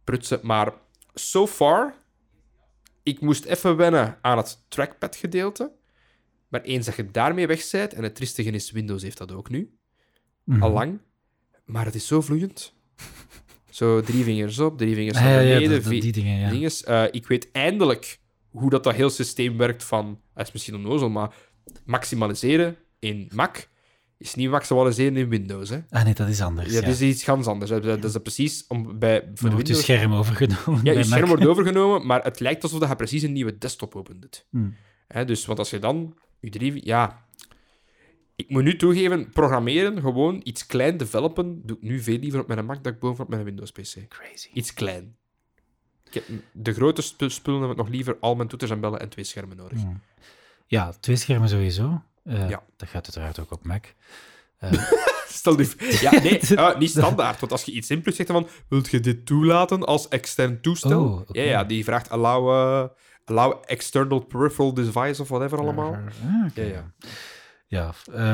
prutsen. 0.09 0.41
Maar 0.43 0.73
so 1.15 1.47
far 1.47 1.95
ik 3.03 3.21
moest 3.21 3.45
even 3.45 3.77
wennen 3.77 4.19
aan 4.23 4.37
het 4.37 4.65
trackpad-gedeelte. 4.69 5.73
Maar 6.49 6.61
eens 6.63 6.87
dat 6.87 6.97
je 6.97 7.11
daarmee 7.11 7.47
weg 7.47 7.71
bent, 7.71 7.93
en 7.95 8.03
het 8.03 8.15
triestige 8.15 8.51
is, 8.51 8.71
Windows 8.71 9.03
heeft 9.03 9.19
dat 9.19 9.33
ook 9.33 9.51
nu, 9.51 9.79
Mhm. 10.45 10.63
al 10.63 10.71
lang. 10.71 10.99
Maar 11.65 11.85
het 11.85 11.95
is 11.95 12.07
zo 12.07 12.21
vloeiend. 12.21 12.73
Zo 13.71 14.01
drie 14.01 14.25
vingers 14.25 14.59
op, 14.59 14.79
drie 14.79 14.95
vingers 14.95 15.17
Ah, 15.19 15.23
naar 15.25 15.33
ja, 15.33 15.39
ja, 15.41 15.47
beneden. 15.47 15.71
dat- 15.71 15.83
dat- 15.83 15.93
vi- 15.93 16.01
die 16.01 16.13
dingen, 16.13 16.39
ja. 16.39 16.51
dinges. 16.51 16.85
Eh, 16.85 17.05
ik 17.11 17.27
weet 17.27 17.51
eindelijk 17.53 18.19
hoe 18.51 18.71
dat, 18.71 18.85
dat 18.85 18.95
heel 18.95 19.11
systeem 19.11 19.57
werkt 19.57 19.85
van... 19.85 20.21
Dat 20.35 20.47
is 20.47 20.53
misschien 20.53 20.75
onnozel, 20.75 21.09
maar 21.11 21.35
maximaliseren 21.85 22.77
in 22.99 23.31
Mac 23.35 23.57
is 24.19 24.35
niet 24.35 24.51
maximaliseren 24.51 25.17
in 25.17 25.29
Windows. 25.29 25.69
Hè? 25.69 25.79
Ah 25.91 26.05
nee, 26.05 26.15
dat 26.15 26.29
is 26.29 26.41
anders. 26.41 26.69
Ja, 26.69 26.75
Ja, 26.75 26.81
dat 26.81 26.95
is 26.95 27.01
iets 27.01 27.23
ganz 27.25 27.47
anders. 27.47 27.71
hè. 27.71 27.81
Dat 27.81 28.05
is 28.05 28.17
precies 28.23 28.65
om 28.69 28.99
bij, 28.99 29.21
voor 29.21 29.31
wordt 29.31 29.43
je 29.43 29.57
Windows... 29.57 29.81
scherm 29.81 30.13
overgenomen. 30.13 30.85
Ja, 30.85 30.93
je 30.93 31.05
scherm 31.05 31.21
Mac. 31.21 31.29
wordt 31.29 31.47
overgenomen, 31.47 32.07
maar 32.07 32.23
het 32.25 32.41
lijkt 32.41 32.63
alsof 32.63 32.89
je 32.89 32.97
precies 32.97 33.23
een 33.23 33.33
nieuwe 33.33 33.59
desktop 33.59 33.95
opent. 33.95 34.47
Hmm. 34.51 34.75
Hè, 35.09 35.25
dus, 35.25 35.47
want 35.47 35.59
als 35.59 35.71
je 35.71 35.79
dan 35.79 36.15
je 36.41 36.51
drie... 36.51 36.87
Ja... 36.87 37.27
Ik 38.37 38.51
moet 38.51 38.63
nu 38.65 38.77
toegeven, 38.77 39.31
programmeren, 39.31 40.01
gewoon 40.01 40.41
iets 40.45 40.67
klein 40.67 40.97
developen, 40.97 41.61
doe 41.67 41.77
ik 41.77 41.83
nu 41.83 42.01
veel 42.01 42.19
liever 42.19 42.41
op 42.41 42.49
mijn 42.49 42.65
Mac 42.65 42.83
dan 42.85 42.93
ik 42.93 42.99
bovenop 42.99 43.29
mijn 43.29 43.45
Windows-PC. 43.45 44.09
Crazy. 44.09 44.49
Iets 44.53 44.75
klein. 44.75 45.17
Ik 46.05 46.15
heb, 46.15 46.25
de 46.53 46.73
grote 46.73 47.03
sp- 47.03 47.25
spullen 47.31 47.61
heb 47.61 47.71
ik 47.71 47.77
nog 47.77 47.89
liever 47.89 48.17
al 48.21 48.35
mijn 48.35 48.49
toeters 48.49 48.71
en 48.71 48.81
bellen 48.81 49.01
en 49.01 49.09
twee 49.09 49.25
schermen 49.25 49.57
nodig. 49.57 49.81
Hmm. 49.81 50.01
Ja, 50.67 50.93
twee 51.01 51.17
schermen 51.17 51.49
sowieso. 51.49 52.03
Eh, 52.29 52.49
Ja. 52.49 52.63
Dat 52.77 52.89
gaat 52.89 53.05
uiteraard 53.05 53.39
ook 53.39 53.51
op 53.51 53.65
Mac. 53.65 53.85
Stel 55.29 55.61
je... 55.61 55.99
Ja, 56.01 56.11
nee, 56.11 56.39
eh, 56.57 56.79
niet 56.79 56.91
standaard. 56.91 57.41
Want 57.41 57.53
als 57.53 57.63
je 57.65 57.73
iets 57.73 57.91
input 57.91 58.15
zegt 58.15 58.29
dan 58.29 58.43
van, 58.43 58.53
wilt 58.69 58.89
je 58.89 59.01
dit 59.01 59.27
toelaten 59.27 59.85
als 59.87 60.09
extern 60.09 60.61
toestel? 60.61 61.05
Oh. 61.05 61.29
Ja, 61.33 61.43
ja, 61.43 61.65
die 61.65 61.85
vraagt 61.85 62.11
allow, 62.11 62.49
allow 63.25 63.63
external 63.67 64.19
peripheral 64.21 64.75
device 64.75 65.23
of 65.23 65.29
whatever 65.29 65.59
allemaal. 65.59 65.95
Ah. 65.95 66.47
Ja, 66.55 66.63
ja. 66.63 66.93
Ja, 67.67 67.95
eh, 68.13 68.33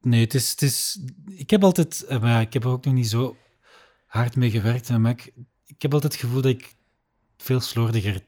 nee, 0.00 0.20
het 0.20 0.34
is, 0.34 0.50
het 0.50 0.62
is... 0.62 1.00
Ik 1.26 1.50
heb 1.50 1.64
altijd... 1.64 2.06
Maar 2.20 2.40
ik 2.40 2.52
heb 2.52 2.64
er 2.64 2.70
ook 2.70 2.84
nog 2.84 2.94
niet 2.94 3.08
zo 3.08 3.36
hard 4.06 4.36
mee 4.36 4.50
gewerkt 4.50 4.88
met 4.90 4.98
Mac. 4.98 5.20
Ik 5.66 5.82
heb 5.82 5.92
altijd 5.94 6.12
het 6.12 6.20
gevoel 6.22 6.42
dat 6.42 6.50
ik 6.50 6.74
veel 7.36 7.60
slordiger 7.60 8.20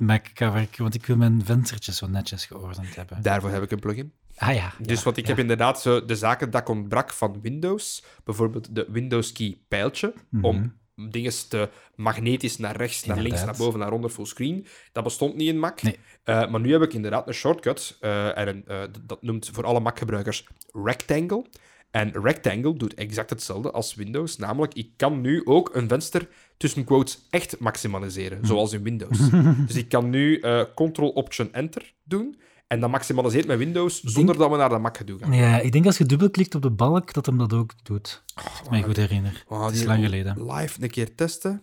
Mac 0.00 0.26
kan 0.34 0.52
werken, 0.52 0.82
want 0.82 0.94
ik 0.94 1.06
wil 1.06 1.16
mijn 1.16 1.44
venstertjes 1.44 1.96
zo 1.96 2.06
netjes 2.06 2.46
geordend 2.46 2.96
hebben. 2.96 3.22
Daarvoor 3.22 3.50
heb 3.50 3.62
ik 3.62 3.70
een 3.70 3.80
plugin. 3.80 4.12
Ah 4.36 4.54
ja. 4.54 4.72
Dus 4.78 4.98
ja, 4.98 5.04
wat 5.04 5.16
ik 5.16 5.24
ja. 5.24 5.30
heb 5.30 5.38
inderdaad 5.38 5.80
zo 5.80 6.04
de 6.04 6.16
zaken 6.16 6.50
dat 6.50 6.60
ik 6.60 6.68
ontbrak 6.68 7.12
van 7.12 7.40
Windows, 7.40 8.04
bijvoorbeeld 8.24 8.74
de 8.74 8.86
Windows 8.90 9.32
key 9.32 9.58
pijltje, 9.68 10.14
om 10.42 10.78
dingen 11.08 11.48
te 11.48 11.68
magnetisch 11.94 12.58
naar 12.58 12.76
rechts, 12.76 13.04
naar 13.04 13.20
links, 13.20 13.44
naar 13.44 13.56
boven, 13.56 13.78
naar 13.78 13.92
onder, 13.92 14.10
fullscreen. 14.10 14.66
Dat 14.92 15.04
bestond 15.04 15.34
niet 15.34 15.48
in 15.48 15.58
Mac. 15.58 15.82
Nee. 15.82 15.98
Eh, 16.24 16.50
maar 16.50 16.60
nu 16.60 16.72
heb 16.72 16.82
ik 16.82 16.92
inderdaad 16.92 17.28
een 17.28 17.34
shortcut, 17.34 17.96
eh, 18.00 18.38
en 18.38 18.48
een, 18.48 18.64
eh, 18.66 18.82
dat 19.02 19.22
noemt 19.22 19.50
voor 19.52 19.64
alle 19.64 19.80
Mac-gebruikers 19.80 20.46
Rectangle. 20.72 21.46
En 21.90 22.12
Rectangle 22.22 22.76
doet 22.76 22.94
exact 22.94 23.30
hetzelfde 23.30 23.70
als 23.70 23.94
Windows, 23.94 24.36
namelijk 24.36 24.74
ik 24.74 24.90
kan 24.96 25.20
nu 25.20 25.44
ook 25.44 25.74
een 25.74 25.88
venster 25.88 26.28
tussen 26.60 26.84
quotes 26.84 27.18
echt 27.30 27.58
maximaliseren, 27.58 28.46
zoals 28.46 28.72
in 28.72 28.82
Windows. 28.82 29.18
dus 29.66 29.76
ik 29.76 29.88
kan 29.88 30.10
nu 30.10 30.38
eh, 30.38 30.62
Ctrl-Option-Enter 30.74 31.94
doen, 32.04 32.40
en 32.66 32.80
dan 32.80 32.90
maximaliseert 32.90 33.46
mijn 33.46 33.58
Windows 33.58 34.00
zonder 34.02 34.36
dat 34.36 34.50
we 34.50 34.56
naar 34.56 34.68
de 34.68 34.78
Mac 34.78 34.96
gaan 34.96 35.18
gaan. 35.20 35.32
Ja, 35.32 35.60
ik 35.60 35.72
denk 35.72 35.86
als 35.86 35.98
je 35.98 36.04
dubbelklikt 36.04 36.54
op 36.54 36.62
de 36.62 36.70
balk, 36.70 37.12
dat 37.12 37.26
hem 37.26 37.38
dat 37.38 37.52
ook 37.52 37.72
doet. 37.82 38.22
Als 38.34 38.60
ik 38.64 38.70
mij 38.70 38.82
goed 38.82 38.96
herinner. 38.96 39.44
Oh, 39.48 39.66
het 39.66 39.74
is 39.74 39.84
lang 39.84 40.04
geleden. 40.04 40.52
Live 40.52 40.82
een 40.82 40.90
keer 40.90 41.14
testen. 41.14 41.62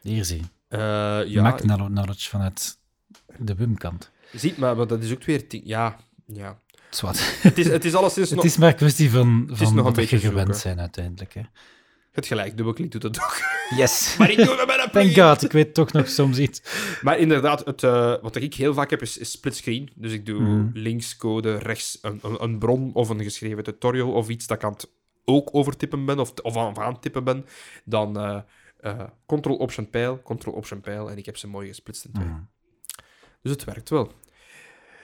Hier 0.00 0.24
zie 0.24 0.36
je. 0.36 0.44
Eh, 0.68 1.30
ja, 1.32 1.42
Mac 1.42 1.56
kno- 1.56 1.86
knowledge 1.86 2.28
vanuit 2.28 2.78
de 3.38 3.54
Wim-kant. 3.54 4.10
ziet 4.32 4.56
maar, 4.56 4.76
maar 4.76 4.86
dat 4.86 5.02
is 5.02 5.12
ook 5.12 5.24
weer... 5.24 5.44
Ja, 5.48 5.96
ja. 6.26 6.58
Het 7.40 7.58
is, 7.58 7.66
het 7.66 7.84
is 7.84 7.94
alleszins 7.94 8.30
nog... 8.30 8.42
Het 8.42 8.52
is 8.52 8.56
maar 8.58 8.68
een 8.68 8.76
kwestie 8.76 9.10
van, 9.10 9.48
is 9.52 9.58
van 9.58 9.74
nog 9.74 9.86
een 9.86 9.92
beetje 9.92 10.18
gewend 10.18 10.56
zijn 10.56 10.80
uiteindelijk. 10.80 11.34
Hè. 11.34 11.42
Het 12.14 12.26
gelijk, 12.26 12.56
dubbelklik 12.56 12.90
doet 12.92 13.02
dat 13.02 13.20
ook. 13.22 13.36
Yes. 13.76 14.14
Maar 14.18 14.30
ik 14.30 14.36
doe 14.36 14.56
het 14.56 14.66
met 14.66 14.80
een 14.84 14.90
Thank. 15.12 15.28
God, 15.28 15.44
ik 15.44 15.52
weet 15.52 15.74
toch 15.74 15.92
nog 15.92 16.08
soms 16.08 16.38
iets. 16.38 16.62
Maar 17.02 17.18
inderdaad, 17.18 17.64
het, 17.64 17.82
eh, 17.82 18.14
wat 18.22 18.36
ik 18.36 18.54
heel 18.54 18.74
vaak 18.74 18.90
heb, 18.90 19.02
is, 19.02 19.18
is 19.18 19.30
splitscreen. 19.30 19.90
Dus 19.94 20.12
ik 20.12 20.26
doe 20.26 20.40
Mhm. 20.40 20.68
links 20.72 21.16
code, 21.16 21.58
rechts 21.58 21.98
een, 22.02 22.18
een, 22.22 22.42
een 22.42 22.58
bron 22.58 22.90
of 22.94 23.08
een 23.08 23.22
geschreven 23.22 23.64
tutorial 23.64 24.12
of 24.12 24.28
iets 24.28 24.46
dat 24.46 24.56
ik 24.56 24.64
aan 24.64 24.72
het 24.72 24.90
ook 25.24 25.48
overtippen 25.52 26.04
ben 26.04 26.18
of, 26.18 26.32
of 26.42 26.56
aan, 26.56 26.92
het 26.92 27.02
tippen 27.02 27.24
ben. 27.24 27.46
Dan 27.84 28.18
eh 28.18 28.38
eh, 28.80 29.00
Ctrl-Option-Pijl, 29.26 30.22
Ctrl-Option-Pijl 30.22 31.10
en 31.10 31.16
ik 31.16 31.26
heb 31.26 31.36
ze 31.36 31.48
mooi 31.48 31.68
gesplitst 31.68 32.04
in 32.04 32.12
twee. 32.12 32.26
Mhm. 32.26 32.40
Dus 33.42 33.52
het 33.52 33.64
werkt 33.64 33.90
wel. 33.90 34.12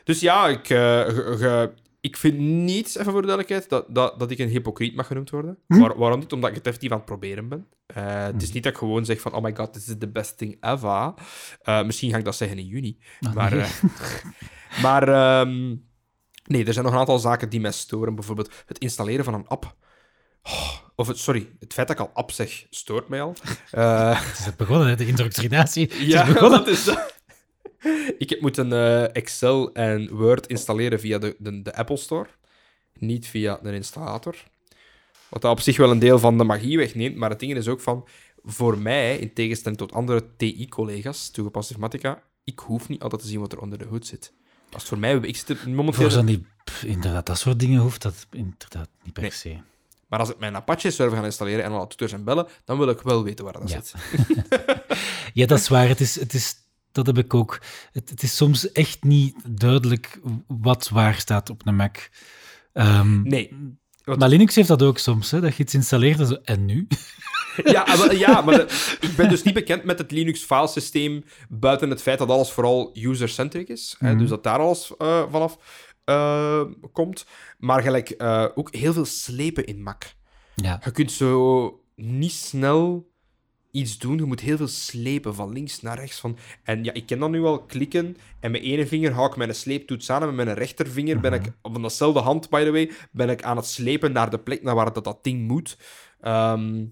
Dus 0.05 0.21
ja, 0.21 0.49
ik, 0.49 0.71
eh, 0.71 1.01
ge- 1.05 1.35
ge- 1.39 1.73
ik 2.01 2.17
vind 2.17 2.39
niet, 2.39 2.87
even 2.89 3.13
voor 3.13 3.21
de 3.21 3.27
duidelijkheid, 3.27 3.69
dat, 3.69 3.95
dat, 3.95 4.19
dat 4.19 4.31
ik 4.31 4.39
een 4.39 4.49
hypocriet 4.49 4.95
mag 4.95 5.07
genoemd 5.07 5.31
worden. 5.31 5.59
Waar- 5.67 5.99
waarom 5.99 6.19
niet? 6.19 6.33
Omdat 6.33 6.51
ik 6.51 6.57
het 6.57 6.67
effectief 6.67 6.91
aan 6.91 6.97
het 6.97 7.07
proberen 7.07 7.49
ben. 7.49 7.67
Eh, 7.87 8.23
Het 8.25 8.43
is 8.43 8.53
niet 8.53 8.63
dat 8.63 8.73
ik 8.73 8.79
gewoon 8.79 9.05
zeg 9.05 9.21
van, 9.21 9.35
oh 9.35 9.43
my 9.43 9.55
god, 9.57 9.73
this 9.73 9.89
is 9.89 9.95
the 9.99 10.09
best 10.09 10.39
thing 10.39 10.57
ever. 10.65 11.15
Eh, 11.63 11.83
misschien 11.85 12.11
ga 12.11 12.17
ik 12.19 12.25
dat 12.25 12.37
zeggen 12.37 12.59
in 12.59 12.67
juni. 12.67 12.99
Ah, 13.21 13.35
maar 13.35 13.51
nee. 13.55 13.61
eh, 13.61 13.71
maar 14.85 15.09
ehm, 15.09 15.77
nee, 16.45 16.65
er 16.65 16.73
zijn 16.73 16.85
nog 16.85 16.95
een 16.95 17.01
aantal 17.01 17.19
zaken 17.19 17.49
die 17.49 17.61
mij 17.61 17.73
storen. 17.73 18.15
Bijvoorbeeld 18.15 18.51
het 18.67 18.79
installeren 18.79 19.25
van 19.25 19.35
een 19.35 19.47
app. 19.49 19.77
Oh, 20.43 20.73
of 20.97 21.07
het, 21.07 21.19
sorry, 21.19 21.51
het 21.59 21.73
feit 21.73 21.89
dat 21.89 21.99
ik 22.01 22.07
al 22.07 22.11
app 22.15 22.31
zeg, 22.31 22.67
stoort 22.71 23.09
mij 23.09 23.23
al. 23.23 23.35
Eh, 23.71 24.21
Het 24.31 24.39
is 24.39 24.57
begonnen, 24.57 24.89
hè, 24.89 24.97
de 24.97 25.07
indoctrinatie. 25.07 25.83
Het 25.93 25.99
ja, 26.07 26.23
is 26.27 26.33
begonnen. 26.33 26.59
dat 26.59 26.69
is 26.69 26.85
dat. 26.85 27.20
Ik 28.19 28.31
heb 28.31 28.41
moeten 28.41 28.73
eh, 28.73 29.17
Excel 29.17 29.73
en 29.73 30.11
Word 30.15 30.47
installeren 30.47 31.01
via 31.01 31.19
de, 31.19 31.37
de, 31.39 31.63
de 31.63 31.75
Apple 31.75 31.97
Store, 31.97 32.29
niet 32.99 33.27
via 33.27 33.59
de 33.63 33.73
installator. 33.75 34.37
Wat 35.29 35.43
dat 35.43 35.51
op 35.51 35.61
zich 35.61 35.77
wel 35.77 35.91
een 35.91 35.99
deel 35.99 36.19
van 36.19 36.39
de 36.39 36.45
magie 36.45 36.77
wegneemt, 36.79 37.17
maar 37.17 37.31
het 37.31 37.41
ding 37.41 37.55
is 37.55 37.69
ook 37.69 37.81
van, 37.81 38.09
voor 38.45 38.79
mij, 38.79 39.17
in 39.19 39.33
tegenstelling 39.33 39.79
tot 39.81 39.93
andere 39.93 40.25
TI-collega's, 40.37 41.31
toegepaste 41.31 41.73
informatica, 41.75 42.23
ik 42.45 42.59
hoef 42.59 42.89
niet 42.89 43.03
altijd 43.03 43.23
te 43.23 43.29
zien 43.29 43.41
wat 43.41 43.53
er 43.53 43.61
onder 43.61 43.79
de 43.79 43.85
hoed 43.85 44.07
zit. 44.07 44.33
Als 44.73 44.85
voor 44.85 44.99
mij, 44.99 45.15
ik 45.17 45.37
zit 45.37 45.67
momenteel... 45.67 46.11
Voor 46.11 46.89
inderdaad, 46.89 47.27
dat 47.27 47.39
soort 47.39 47.59
dingen 47.59 47.81
hoeft 47.81 48.03
dat 48.03 48.27
inderdaad 48.31 48.89
niet 49.03 49.13
per 49.13 49.23
Nee. 49.23 49.31
se. 49.31 49.57
Maar 50.09 50.19
als 50.19 50.31
ik 50.31 50.39
mijn 50.39 50.57
Apache-server 50.57 51.19
ga 51.19 51.25
installeren 51.25 51.65
en 51.65 51.71
alle 51.73 51.87
toeters 51.87 52.13
en 52.13 52.25
bellen, 52.25 52.47
dan 52.65 52.79
wil 52.79 52.89
ik 52.89 53.01
wel 53.01 53.25
weten 53.25 53.45
waar 53.45 53.53
dat 53.61 53.71
Ja. 53.71 53.81
zit. 53.83 53.95
Ja, 55.35 55.47
dat 55.47 55.59
is 55.59 55.69
waar. 55.69 55.89
Het 55.89 56.01
is, 56.01 56.21
het 56.21 56.35
is, 56.35 56.57
dat 56.93 57.07
heb 57.07 57.19
ik 57.19 57.35
ook. 57.35 57.61
Het, 57.93 58.11
het 58.11 58.23
is 58.23 58.37
soms 58.37 58.73
echt 58.73 59.03
niet 59.05 59.35
duidelijk 59.49 60.21
wat 60.47 60.89
waar 60.89 61.15
staat 61.15 61.51
op 61.51 61.67
een 61.67 61.77
Mac. 61.77 61.97
Ehm, 62.73 63.23
Nee. 63.23 63.79
Wat- 64.05 64.19
Maar 64.19 64.29
Linux 64.29 64.55
heeft 64.55 64.69
dat 64.69 64.83
ook 64.83 64.99
soms, 64.99 65.31
hè, 65.31 65.41
dat 65.41 65.57
je 65.57 65.63
iets 65.63 65.75
installeert 65.75 66.19
en 66.21 66.27
zo, 66.27 66.35
en 66.43 66.65
nu? 66.65 66.87
Ja, 67.65 67.85
maar, 67.97 68.17
ja, 68.17 68.41
maar 68.41 68.55
de- 68.55 68.97
ik 69.09 69.17
ben 69.17 69.29
dus 69.29 69.43
niet 69.43 69.55
bekend 69.55 69.85
met 69.85 69.99
het 69.99 70.11
Linux 70.11 70.41
filesysteem 70.43 71.25
buiten 71.49 71.91
het 71.91 72.03
feit 72.03 72.19
dat 72.19 72.29
alles 72.29 72.51
vooral 72.51 72.91
user-centric 72.95 73.69
is. 73.69 73.97
Hè, 73.99 74.17
dus 74.17 74.29
dat 74.29 74.43
daar 74.43 74.59
alles 74.59 74.97
eh, 74.99 75.23
vanaf 75.31 75.59
eh, 76.05 76.63
komt. 76.93 77.27
Maar 77.59 77.83
gelijk 77.83 78.11
eh, 78.11 78.47
ook 78.55 78.75
heel 78.75 78.93
veel 78.93 79.05
slepen 79.05 79.65
in 79.67 79.83
Mac. 79.83 80.03
Ja, 80.55 80.81
Je 80.85 80.91
kunt 80.91 81.13
zo 81.13 81.81
niet 81.97 82.33
snel 82.33 83.10
iets 83.71 83.99
doen. 83.99 84.17
Je 84.17 84.25
moet 84.25 84.41
heel 84.41 84.57
veel 84.57 84.69
slepen 84.69 85.35
van 85.35 85.53
links 85.53 85.81
naar 85.81 85.99
rechts. 85.99 86.21
Van... 86.21 86.37
En 86.63 86.85
ja, 86.85 86.93
ik 86.93 87.07
ken 87.07 87.19
dat 87.19 87.31
nu 87.31 87.41
wel 87.41 87.63
klikken. 87.63 88.17
En 88.41 88.51
met 88.51 88.63
ene 88.63 88.87
vinger 88.87 89.13
hou 89.13 89.29
ik 89.31 89.37
mijn 89.37 89.55
sleeptoets 89.55 90.11
aan. 90.11 90.23
En 90.23 90.35
met 90.35 90.45
mijn 90.45 90.57
rechtervinger 90.59 91.21
ben 91.21 91.33
ik, 91.33 91.53
van 91.63 91.83
dezelfde 91.83 92.21
hand, 92.21 92.49
by 92.51 92.65
the 92.65 92.71
way, 92.71 92.91
ben 93.11 93.29
ik 93.31 93.43
aan 93.43 93.57
het 93.57 93.67
slepen 93.67 94.13
naar 94.13 94.31
de 94.31 94.39
plek 94.39 94.63
naar 94.63 94.75
waar 94.75 94.93
dat, 94.93 95.05
dat 95.05 95.25
ding 95.25 95.47
moet. 95.49 95.77
Ehm, 96.21 96.85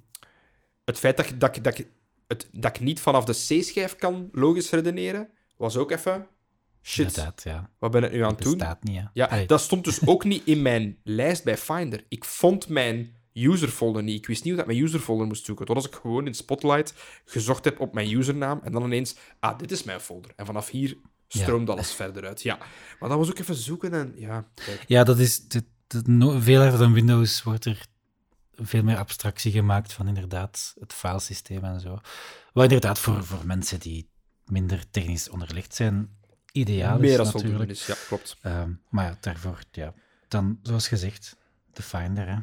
het 0.85 0.99
feit 0.99 1.16
dat, 1.16 1.26
ik- 1.31 1.41
dat, 1.41 1.59
dat, 1.62 1.85
het, 2.26 2.49
dat 2.53 2.76
ik 2.76 2.83
niet 2.83 3.01
vanaf 3.01 3.24
de 3.24 3.33
C-schijf 3.33 3.97
kan 3.97 4.29
logisch 4.33 4.70
redeneren, 4.70 5.29
was 5.57 5.76
ook 5.76 5.91
even... 5.91 6.26
Shit, 6.83 7.14
ja. 7.43 7.70
wat 7.79 7.91
ben 7.91 8.05
ik 8.05 8.12
nu 8.12 8.22
aan 8.24 8.31
het 8.35 8.43
doen? 8.43 8.53
Niet. 8.53 8.61
Ja, 9.12 9.26
Allee, 9.26 9.47
dat 9.47 9.61
stond 9.61 9.85
dus 9.85 10.07
ook 10.07 10.24
niet 10.24 10.43
in 10.45 10.62
mijn 10.62 10.99
lijst 11.05 11.45
bij 11.45 11.57
Finder. 11.57 12.05
Ik 12.09 12.24
vond 12.24 12.68
mijn 12.68 13.16
userfolder 13.45 14.03
niet. 14.03 14.16
Ik 14.18 14.26
wist 14.26 14.45
niet 14.45 14.53
hoe 14.53 14.62
dat 14.62 14.70
ik 14.70 14.76
mijn 14.76 14.86
userfolder 14.86 15.26
moest 15.26 15.45
zoeken. 15.45 15.66
Tot 15.66 15.76
als 15.76 15.86
ik 15.86 15.95
gewoon 15.95 16.26
in 16.26 16.34
Spotlight 16.34 16.95
gezocht 17.24 17.64
heb 17.64 17.80
op 17.80 17.95
mijn 17.95 18.11
usernaam 18.12 18.61
en 18.62 18.72
dan 18.72 18.84
ineens, 18.84 19.16
ah, 19.41 19.59
dit 19.59 19.70
is 19.70 19.82
mijn 19.82 20.01
folder. 20.01 20.30
En 20.36 20.47
vanaf 20.47 20.68
hier 20.68 20.97
stroomt 21.28 21.70
alles 21.70 21.93
verder 21.93 22.26
uit. 22.26 22.43
Ja, 22.43 22.57
maar 23.01 23.09
dat 23.09 23.18
was 23.18 23.30
ook 23.30 23.39
even 23.39 23.55
zoeken 23.55 23.93
en 23.93 24.12
ja, 24.16 24.45
kijk. 24.55 24.84
Ja, 24.86 25.05
dat 25.05 25.18
is 25.18 25.47
no- 26.05 26.41
veel 26.41 26.61
harder 26.61 26.78
dan 26.78 26.93
Windows 26.93 27.43
wordt 27.43 27.64
er 27.64 27.86
veel 28.57 28.82
meer 28.82 28.97
abstractie 28.97 29.53
gemaakt 29.53 29.93
van 29.93 30.09
inderdaad 30.09 30.74
het 30.80 30.93
filesysteem 30.93 31.64
en 31.64 31.80
zo. 31.80 31.99
Wat 32.53 32.64
inderdaad 32.64 32.99
voor, 32.99 33.24
voor 33.24 33.47
mensen 33.47 33.80
die 33.80 34.09
minder 34.45 34.91
technisch 34.91 35.28
onderlegd 35.28 35.74
zijn, 35.74 36.16
ideaal 36.53 36.99
meer 36.99 37.11
is 37.11 37.16
dan 37.16 37.26
voldoende 37.26 37.57
natuurlijk. 37.57 37.78
is. 37.78 37.86
Ja, 37.86 37.95
klopt. 38.07 38.36
Ehm, 38.43 38.70
maar 38.89 39.05
ja, 39.05 39.16
daarvoor, 39.20 39.59
ja. 39.70 39.95
Dan, 40.28 40.59
zoals 40.62 40.89
gezegd, 40.89 41.36
de 41.72 41.82
Finder, 41.82 42.28
hè. 42.28 42.39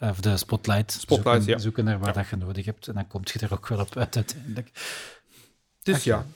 Of 0.00 0.20
de 0.20 0.36
Spotlight. 0.36 0.92
Spotlight, 0.92 1.34
zoeken, 1.36 1.52
ja. 1.52 1.58
Zoeken 1.58 1.84
naar 1.84 1.98
wat 1.98 2.14
dat 2.14 2.28
je 2.28 2.36
nodig 2.36 2.64
hebt 2.64 2.88
en 2.88 2.94
dan 2.94 3.06
komt 3.06 3.30
je 3.30 3.38
er 3.38 3.52
ook 3.52 3.68
wel 3.68 3.80
op 3.80 3.96
uit 3.96 4.16
uiteindelijk. 4.16 4.70
Dus 5.82 6.04
ja. 6.04 6.26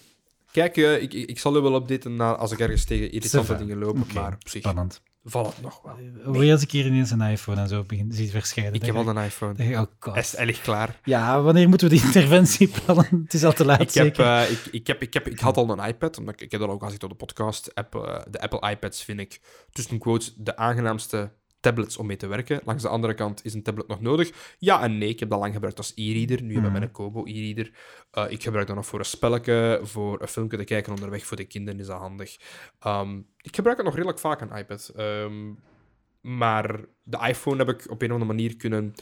Kijk, 0.50 0.76
eh, 0.76 1.02
ik, 1.02 1.12
ik 1.12 1.38
zal 1.38 1.56
u 1.56 1.60
wel 1.60 1.74
updaten 1.74 2.16
na, 2.16 2.34
als 2.34 2.52
ik 2.52 2.58
ergens 2.58 2.84
tegen 2.84 3.12
irritante 3.12 3.56
dingen 3.56 3.78
loop, 3.78 4.12
maar 4.12 4.32
op 4.32 4.48
zich 4.48 4.60
Spannend. 4.62 5.00
valt 5.24 5.46
het 5.54 5.62
nog 5.62 5.82
wel. 5.82 5.98
Hoe 6.24 6.52
als 6.52 6.62
ik 6.62 6.70
hier 6.70 6.86
ineens 6.86 7.10
een 7.10 7.20
iPhone 7.20 7.60
en 7.60 7.68
zo 7.68 7.82
begin, 7.82 8.12
ziet 8.12 8.30
verschijnen? 8.30 8.74
Ik 8.74 8.82
heb 8.84 8.94
al 8.94 9.08
een 9.08 9.24
iPhone. 9.24 9.64
ik- 9.64 9.76
Oh 9.76 9.82
god. 9.98 10.36
Hij 10.36 10.46
is 10.46 10.60
klaar. 10.60 11.00
Ja, 11.04 11.40
wanneer 11.42 11.68
moeten 11.68 11.88
we 11.88 11.94
die 11.94 12.04
interventie 12.12 12.68
plannen? 12.68 13.20
Het 13.24 13.34
is 13.34 13.44
al 13.44 13.52
te 13.52 13.64
laat, 13.64 13.80
Ik, 13.80 13.92
heb, 13.92 14.04
zeker. 14.04 14.24
eh, 14.26 14.50
ik, 14.50 14.58
ik, 14.70 14.86
heb, 14.86 15.02
ik, 15.02 15.14
heb, 15.14 15.28
ik 15.28 15.40
had 15.40 15.56
al 15.56 15.70
een 15.78 15.86
iPad, 15.88 16.18
omdat 16.18 16.34
ik, 16.34 16.40
ik 16.40 16.50
heb 16.50 16.60
dat 16.60 16.68
ook 16.70 16.82
als 16.82 16.94
ik 16.94 17.02
op 17.02 17.08
de 17.10 17.14
podcast. 17.16 17.74
App, 17.74 17.94
eh, 17.94 18.20
de 18.30 18.40
Apple 18.40 18.70
iPads 18.70 19.04
vind 19.04 19.20
ik 19.20 19.40
tussen 19.70 19.98
quotes 19.98 20.34
de 20.36 20.56
aangenaamste 20.56 21.32
tablets 21.62 21.96
om 21.96 22.06
mee 22.06 22.16
te 22.16 22.26
werken. 22.26 22.60
Langs 22.64 22.82
de 22.82 22.88
andere 22.88 23.14
kant 23.14 23.44
is 23.44 23.54
een 23.54 23.62
tablet 23.62 23.88
nog 23.88 24.00
nodig. 24.00 24.56
Ja 24.58 24.82
en 24.82 24.98
nee, 24.98 25.08
ik 25.08 25.20
heb 25.20 25.30
dat 25.30 25.38
lang 25.38 25.52
gebruikt 25.52 25.78
als 25.78 25.92
e-reader. 25.94 26.42
Nu 26.42 26.54
hebben 26.54 26.72
we 26.72 26.80
een 26.80 26.90
Kobo 26.90 27.24
e-reader. 27.24 27.70
Eh, 28.10 28.24
ik 28.28 28.42
gebruik 28.42 28.66
dat 28.66 28.76
nog 28.76 28.86
voor 28.86 28.98
een 28.98 29.04
spelletje, 29.04 29.80
voor 29.82 30.22
een 30.22 30.28
filmpje 30.28 30.56
te 30.56 30.64
kijken 30.64 30.92
onderweg. 30.92 31.26
Voor 31.26 31.36
de 31.36 31.44
kinderen 31.44 31.80
is 31.80 31.86
dat 31.86 31.98
handig. 31.98 32.36
Ehm, 32.78 33.18
ik 33.40 33.54
gebruik 33.54 33.76
het 33.76 33.86
nog 33.86 33.94
redelijk 33.94 34.18
vaak, 34.18 34.40
een 34.40 34.56
iPad. 34.56 34.92
Ehm, 34.96 35.52
maar 36.20 36.80
de 37.02 37.18
iPhone 37.28 37.64
heb 37.64 37.68
ik 37.68 37.90
op 37.90 38.02
een 38.02 38.08
of 38.08 38.12
andere 38.12 38.32
manier 38.32 38.56
kunnen 38.56 38.94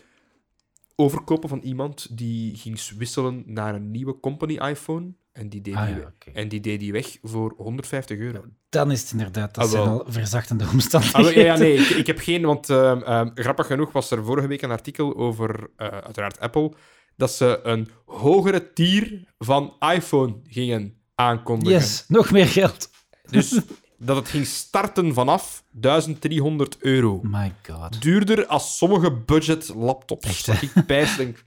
overkopen 0.95 1.49
van 1.49 1.61
iemand 1.61 2.17
die 2.19 2.57
ging 2.57 2.89
wisselen 2.97 3.43
naar 3.47 3.75
een 3.75 3.91
nieuwe 3.91 4.21
company 4.21 4.57
iPhone. 4.57 5.13
En 5.41 5.49
die 5.49 5.61
deed, 5.61 5.75
Ah, 5.75 5.87
die, 5.87 5.95
ja, 5.97 6.13
en 6.33 6.49
die 6.49 6.61
deed 6.61 6.81
die 6.81 6.93
weg 6.93 7.17
voor 7.23 7.55
150 7.57 8.19
euro. 8.19 8.45
Dan 8.69 8.91
is 8.91 9.01
het 9.03 9.11
inderdaad, 9.13 9.55
dat 9.55 9.65
Ah, 9.65 9.71
zijn 9.71 9.89
al 9.89 10.05
verzachtende 10.09 10.65
Ah, 10.65 10.73
omstandigheden. 10.73 11.35
wel, 11.35 11.45
ja, 11.45 11.53
ja, 11.53 11.59
nee, 11.59 11.75
ik, 11.75 11.89
ik 11.89 12.07
heb 12.07 12.19
geen, 12.19 12.43
want 12.43 12.71
ehm, 12.71 13.03
ehm, 13.03 13.31
grappig 13.35 13.67
genoeg 13.67 13.93
was 13.93 14.11
er 14.11 14.25
vorige 14.25 14.47
week 14.47 14.63
een 14.63 14.71
artikel 14.71 15.17
over, 15.17 15.71
eh, 15.77 15.87
uiteraard 15.89 16.41
Apple, 16.41 16.73
dat 17.17 17.31
ze 17.33 17.61
een 17.63 17.89
hogere 18.05 18.73
tier 18.73 19.25
van 19.39 19.75
iPhone 19.95 20.35
gingen 20.47 20.95
aankondigen. 21.15 21.79
Yes, 21.79 22.05
nog 22.09 22.31
meer 22.31 22.47
geld. 22.47 22.91
Dus 23.31 23.61
dat 23.99 24.17
het 24.17 24.29
ging 24.29 24.47
starten 24.47 25.15
vanaf 25.15 25.63
1300 25.71 26.77
euro. 26.81 27.21
My 27.23 27.55
god. 27.71 28.03
Duurder 28.03 28.47
als 28.47 28.77
sommige 28.77 29.13
budget 29.13 29.73
laptops. 29.75 30.49
Echt, 30.49 30.63
ik 30.63 30.87
pijs 30.87 31.17
denk, 31.17 31.43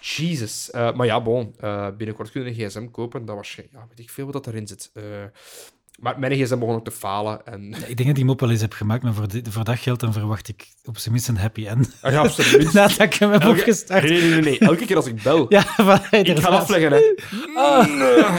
Jesus. 0.00 0.70
Eh, 0.70 0.92
maar 0.92 1.06
ja, 1.06 1.22
bon, 1.22 1.54
eh, 1.60 1.88
binnenkort 1.96 2.30
kun 2.30 2.42
je 2.44 2.48
een 2.48 2.68
gsm 2.68 2.90
kopen. 2.90 3.24
Dat 3.24 3.36
was, 3.36 3.54
ja, 3.72 3.86
weet 3.88 3.98
ik 3.98 4.10
veel 4.10 4.30
wat 4.32 4.46
erin 4.46 4.66
zit. 4.66 4.90
Eh, 4.94 5.02
maar 5.98 6.18
mijn 6.18 6.32
gsm 6.32 6.58
begon 6.58 6.74
ook 6.74 6.84
te 6.84 6.90
falen. 6.90 7.46
En... 7.46 7.72
Ik 7.72 7.96
denk 7.96 8.06
dat 8.06 8.14
die 8.14 8.24
mop 8.24 8.42
al 8.42 8.50
eens 8.50 8.60
heb 8.60 8.72
gemaakt, 8.72 9.02
maar 9.02 9.14
voor, 9.14 9.28
dit- 9.28 9.48
voor 9.48 9.64
dat 9.64 9.78
geld 9.78 10.00
dan 10.00 10.12
verwacht 10.12 10.48
ik 10.48 10.66
op 10.84 10.98
zijn 10.98 11.14
minst 11.14 11.28
een 11.28 11.36
happy 11.36 11.66
end. 11.66 11.96
Ah, 12.00 12.12
ja, 12.12 12.24
op 12.24 12.36
minst. 12.36 12.72
Nadat 12.74 13.00
ik 13.00 13.14
hem 13.14 13.30
heb 13.30 13.42
Elke- 13.42 13.58
opgestart. 13.58 14.02
Nee, 14.02 14.20
nee, 14.20 14.30
nee, 14.30 14.40
nee. 14.40 14.58
Elke 14.58 14.84
keer 14.84 14.96
als 14.96 15.06
ik 15.06 15.22
bel, 15.22 15.46
Ja, 15.52 15.60
ik 16.10 16.38
ga 16.38 16.48
afleggen, 16.48 16.92
hè. 16.92 16.98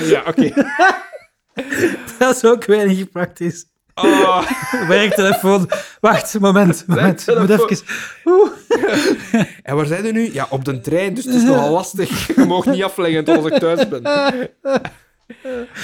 Ja, 0.06 0.24
oké. 0.28 0.52
Dat 2.20 2.36
is 2.36 2.46
ook 2.46 2.66
weinig 2.66 3.12
praktisch. 3.12 3.66
Ah, 3.98 4.52
Werktelefoon. 4.88 5.70
Wacht, 6.00 6.40
moment. 6.40 6.84
moment. 6.88 7.24
Moet 7.28 7.38
Werktelefoon. 7.48 7.70
even... 7.70 7.86
Oeh. 8.26 8.50
en 9.64 9.76
waar 9.76 9.86
zijn 9.86 10.04
we 10.04 10.12
nu? 10.12 10.34
Ja, 10.34 10.48
op 10.50 10.66
de 10.66 10.80
trein, 10.80 11.14
dus 11.14 11.26
het 11.26 11.34
is 11.36 11.44
nogal 11.44 11.72
lastig. 11.72 12.28
Je 12.36 12.46
mag 12.46 12.66
niet 12.66 12.84
afleggen 12.84 13.24
tot 13.24 13.38
als 13.38 13.46
ik 13.46 13.60
thuis 13.60 13.88
ben. 13.88 14.04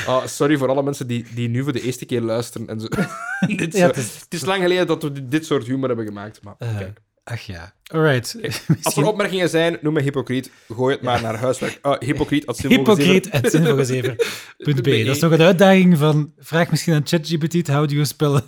Ah, 0.07 0.25
sorry 0.25 0.57
voor 0.57 0.69
alle 0.69 0.83
mensen 0.83 1.07
die, 1.07 1.25
die 1.35 1.49
nu 1.49 1.63
voor 1.63 1.73
de 1.73 1.81
eerste 1.81 2.05
keer 2.05 2.21
luisteren. 2.21 2.67
En 2.67 2.79
zo. 2.79 2.87
dit, 3.55 3.77
Ja, 3.77 3.87
het 3.87 3.97
is- 3.97 4.19
het 4.23 4.33
is 4.33 4.45
lang 4.45 4.61
geleden 4.61 4.87
dat 4.87 5.03
we 5.03 5.11
dit- 5.11 5.31
dit 5.31 5.45
soort 5.45 5.65
humor 5.67 5.87
hebben 5.87 6.05
gemaakt. 6.05 6.39
Maar 6.43 6.55
Eh, 6.57 6.77
kijk. 6.77 6.97
Ach 7.23 7.41
ja. 7.41 7.73
Alright. 7.83 8.37
Als 8.83 8.97
er 8.97 9.05
opmerkingen 9.07 9.49
zijn, 9.49 9.77
noem 9.81 9.93
me 9.93 10.01
hypocriet. 10.01 10.51
Gooi 10.67 10.93
het 10.93 11.03
maar 11.03 11.21
naar 11.21 11.35
huiswerk. 11.35 11.79
Ah, 11.81 11.99
hypocriet. 11.99 12.45
at 12.45 12.57
Hypocriet 12.57 13.31
at. 13.31 13.41
Dat 13.51 14.79
is 14.87 15.19
toch 15.19 15.31
een 15.31 15.41
uitdaging 15.41 15.97
van... 15.97 16.33
Vraag 16.37 16.69
misschien 16.69 16.93
aan 16.93 17.01
ChatGPT, 17.07 17.67
how 17.67 17.87
do 17.87 17.93
you 17.93 18.05
spell 18.05 18.39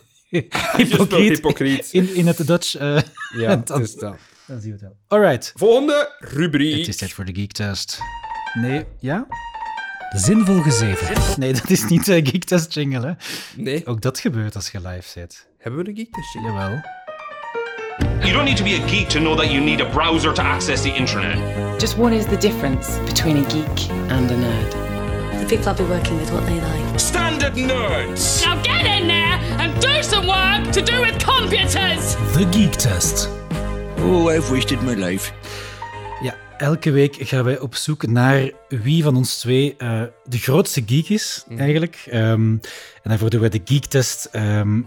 Hypocriet. 0.78 1.30
hypocriet 1.30 1.89
in, 1.91 2.15
in 2.15 2.28
het 2.28 2.47
Dutch? 2.47 2.76
eh, 2.76 2.99
Ja, 3.38 3.55
dan- 3.65 3.80
het 3.80 3.88
is 3.89 3.95
dat. 3.95 4.15
dan 4.47 4.61
zien 4.61 4.69
we 4.71 4.71
het 4.71 4.82
wel. 4.82 4.95
Alright. 5.07 5.53
Volgende 5.55 6.15
rubriek. 6.19 6.78
Het 6.78 6.88
is 6.88 6.97
tijd 6.97 7.13
voor 7.13 7.26
de 7.26 7.34
Geektest. 7.36 7.99
Nee, 8.53 8.84
ja? 8.99 9.28
Zinvol 10.15 10.61
gezever. 10.61 11.38
Nee, 11.39 11.53
dat 11.53 11.69
is 11.69 11.86
niet 11.88 12.05
de 12.05 12.26
Geektest 12.26 12.73
jingle, 12.73 13.05
hè. 13.07 13.13
Nee, 13.61 13.86
Ook 13.86 14.01
dat 14.01 14.19
gebeurt 14.19 14.55
als 14.55 14.71
je 14.71 14.82
live 14.82 15.09
zit. 15.09 15.47
hebben 15.57 15.84
we 15.84 15.89
een 15.89 15.95
geek 15.95 16.13
testje? 16.13 16.41
Jawel. 16.41 16.82
You 18.00 18.34
don't 18.34 18.46
need 18.46 18.58
to 18.58 18.64
be 18.64 18.76
a 18.76 18.88
geek 18.88 19.08
to 19.10 19.20
know 19.20 19.36
that 19.36 19.52
you 19.52 19.62
need 19.62 19.80
a 19.80 19.89
browser 19.89 20.34
to 20.34 20.41
access 20.41 20.84
the 20.84 20.93
internet. 20.93 21.80
Just 21.80 21.98
what 21.98 22.12
is 22.12 22.26
the 22.28 22.38
difference 22.38 22.98
between 23.00 23.38
a 23.38 23.43
geek 23.43 23.89
and 24.12 24.30
a 24.30 24.36
nerd? 24.36 24.72
The 25.39 25.46
people 25.48 25.70
I'll 25.70 25.76
be 25.76 25.84
working 25.84 26.18
with, 26.18 26.32
what 26.32 26.46
they 26.46 26.60
like. 26.60 27.00
Standard 27.00 27.54
nerds! 27.54 28.43
Now 28.43 28.62
get 28.62 28.86
in 28.86 29.08
there 29.08 29.39
and 29.60 29.82
do 29.82 30.04
some 30.04 30.28
work 30.28 30.74
to 30.74 30.82
do 30.82 31.00
with 31.00 31.18
computers! 31.24 32.16
The 32.34 32.48
Geek 32.52 32.72
Test. 32.72 33.30
Oh, 34.00 34.30
I've 34.30 34.52
wasted 34.52 34.82
my 34.84 34.96
life. 34.96 35.32
Ja, 36.22 36.36
elke 36.58 36.91
week 36.91 37.16
gaan 37.20 37.43
wij 37.43 37.60
op 37.60 37.76
zoek 37.76 38.08
naar 38.08 38.52
wie 38.70 39.04
van 39.04 39.16
ons 39.16 39.39
twee 39.39 39.76
eh, 39.78 40.02
de 40.24 40.38
grootste 40.38 40.84
geek 40.86 41.10
is, 41.10 41.46
eigenlijk. 41.58 42.04
Ehm, 42.10 42.22
en 42.24 42.62
daarvoor 43.04 43.30
doen 43.30 43.41
we 43.41 43.50
de 43.50 43.62
Geektest. 43.66 44.26
Ehm 44.32 44.82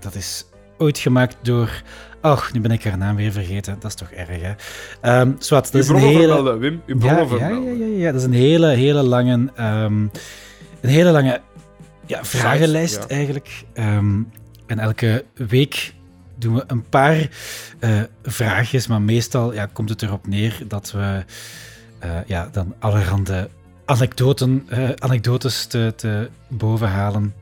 dat 0.00 0.14
is 0.14 0.44
ooit 0.78 0.98
gemaakt 0.98 1.36
door... 1.42 1.82
Ach, 2.20 2.52
nu 2.52 2.60
ben 2.60 2.70
ik 2.70 2.84
haar 2.84 2.98
naam 2.98 3.16
weer 3.16 3.32
vergeten. 3.32 3.76
Dat 3.80 3.90
is 3.90 3.96
toch 3.96 4.10
erg, 4.10 4.40
hè? 4.40 4.52
Ehm 5.00 5.32
zwart, 5.38 5.72
dat 5.72 5.82
is 5.82 5.88
een 5.88 5.96
hele... 5.96 6.58
Wim. 6.58 6.82
Uw 6.86 6.98
Ja, 7.00 7.26
ja, 7.38 7.48
ja, 7.48 7.86
ja, 7.86 8.12
dat 8.12 8.20
is 8.20 8.26
een 8.26 8.32
hele, 8.32 8.66
hele 8.66 9.02
lange, 9.02 9.50
ehm, 9.54 10.02
een 10.80 10.90
hele 10.90 11.10
lange 11.10 11.40
ja, 12.06 12.24
vragenlijst 12.24 13.02
ja. 13.08 13.08
eigenlijk. 13.08 13.64
Ehm, 13.72 14.22
en 14.66 14.78
elke 14.78 15.24
week 15.34 15.94
doen 16.36 16.54
we 16.54 16.64
een 16.66 16.88
paar 16.88 17.28
eh, 17.78 18.00
vraagjes, 18.22 18.86
maar 18.86 19.02
meestal 19.02 19.52
ja, 19.52 19.68
komt 19.72 19.88
het 19.88 20.02
erop 20.02 20.26
neer 20.26 20.62
dat 20.66 20.92
we 20.92 21.24
eh, 21.98 22.10
ja, 22.26 22.48
dan 22.52 22.74
allerhande 22.78 23.48
anekdoten, 23.84 24.66
eh, 24.68 24.88
anekdotes 24.98 25.66
te, 25.66 25.92
te 25.96 26.30
boven 26.48 26.88
halen. 26.88 27.34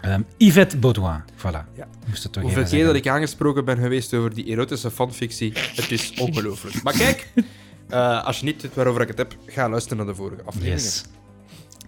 Ehm, 0.00 0.20
Yvette 0.36 0.76
Baudouin, 0.78 1.22
voilà. 1.36 1.64
Ja. 1.74 1.86
Moest 2.06 2.22
het 2.22 2.32
toch 2.32 2.42
Hoeveel 2.42 2.64
keer 2.64 2.84
dat 2.86 2.94
ik 2.94 3.08
aangesproken 3.08 3.64
ben 3.64 3.78
geweest 3.78 4.14
over 4.14 4.34
die 4.34 4.46
erotische 4.46 4.90
fanfictie, 4.90 5.52
het 5.74 5.90
is 5.90 6.12
ongelooflijk. 6.20 6.82
Maar 6.82 6.92
kijk, 6.96 7.32
eh, 7.88 8.24
als 8.24 8.38
je 8.38 8.44
niet 8.44 8.62
weet 8.62 8.74
waarover 8.74 9.00
ik 9.00 9.08
het 9.08 9.18
heb, 9.18 9.36
ga 9.46 9.68
luisteren 9.68 9.96
naar 9.98 10.06
de 10.06 10.14
vorige 10.14 10.42
afleveringen. 10.42 10.78
Yes. 10.82 11.04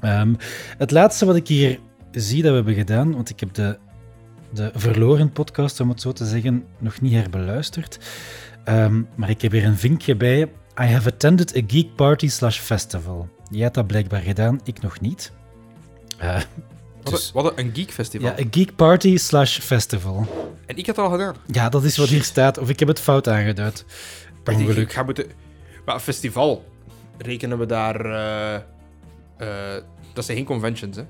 Ehm, 0.00 0.34
het 0.78 0.90
laatste 0.90 1.26
wat 1.26 1.36
ik 1.36 1.48
hier 1.48 1.78
zie 2.10 2.42
dat 2.42 2.50
we 2.50 2.56
hebben 2.56 2.74
gedaan, 2.74 3.12
want 3.12 3.30
ik 3.30 3.40
heb 3.40 3.54
de, 3.54 3.78
de 4.52 4.70
verloren 4.74 5.32
podcast, 5.32 5.80
om 5.80 5.88
het 5.88 6.00
zo 6.00 6.12
te 6.12 6.26
zeggen, 6.26 6.64
nog 6.78 7.00
niet 7.00 7.12
herbeluisterd. 7.12 7.98
Ehm, 8.64 9.02
maar 9.14 9.30
ik 9.30 9.42
heb 9.42 9.52
hier 9.52 9.64
een 9.64 9.76
vinkje 9.78 10.16
bij. 10.16 10.40
I 10.80 10.84
have 10.84 11.08
attended 11.12 11.56
a 11.56 11.60
geek 11.66 11.94
party 11.94 12.28
slash 12.28 12.58
festival. 12.58 13.28
Jij 13.50 13.62
hebt 13.62 13.74
dat 13.74 13.86
blijkbaar 13.86 14.20
gedaan, 14.20 14.60
ik 14.64 14.80
nog 14.82 15.00
niet. 15.00 15.32
Eh, 16.18 16.34
Wat, 16.34 16.46
dus- 17.02 17.26
een, 17.34 17.42
wat 17.42 17.58
een 17.58 17.70
geek 17.74 17.90
festival. 17.90 18.28
ja, 18.28 18.44
a 18.44 18.46
geek 18.50 18.76
party 18.76 19.16
slash 19.16 19.58
festival. 19.58 20.26
En 20.66 20.76
ik 20.76 20.86
had 20.86 20.96
het 20.96 21.04
al 21.04 21.10
gedaan. 21.10 21.34
Ja, 21.46 21.68
dat 21.68 21.84
is 21.84 21.96
wat 21.96 22.08
hier 22.08 22.22
staat. 22.22 22.58
Of 22.58 22.68
ik 22.68 22.78
heb 22.78 22.88
het 22.88 23.00
fout 23.00 23.28
aangeduid. 23.28 23.84
Per 24.42 24.54
ongeluk. 24.54 24.76
Ik 24.76 24.92
ga 24.92 25.02
moeten... 25.02 25.26
Maar 25.84 25.94
een 25.94 26.00
festival, 26.00 26.64
rekenen 27.18 27.58
we 27.58 27.66
daar... 27.66 28.04
eh, 28.04 28.54
eh, 28.54 29.82
dat 30.12 30.24
zijn 30.24 30.36
geen 30.36 30.46
conventions, 30.46 30.96
hè? 30.96 31.02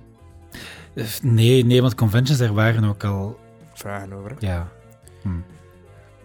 Eh, 0.94 1.04
Nee, 1.22 1.64
nee, 1.64 1.80
want 1.80 1.94
conventions, 1.94 2.38
daar 2.38 2.54
waren 2.54 2.84
ook 2.84 3.04
al... 3.04 3.38
Vragen 3.74 4.12
over. 4.12 4.30
hè? 4.30 4.46
Ja, 4.46 4.68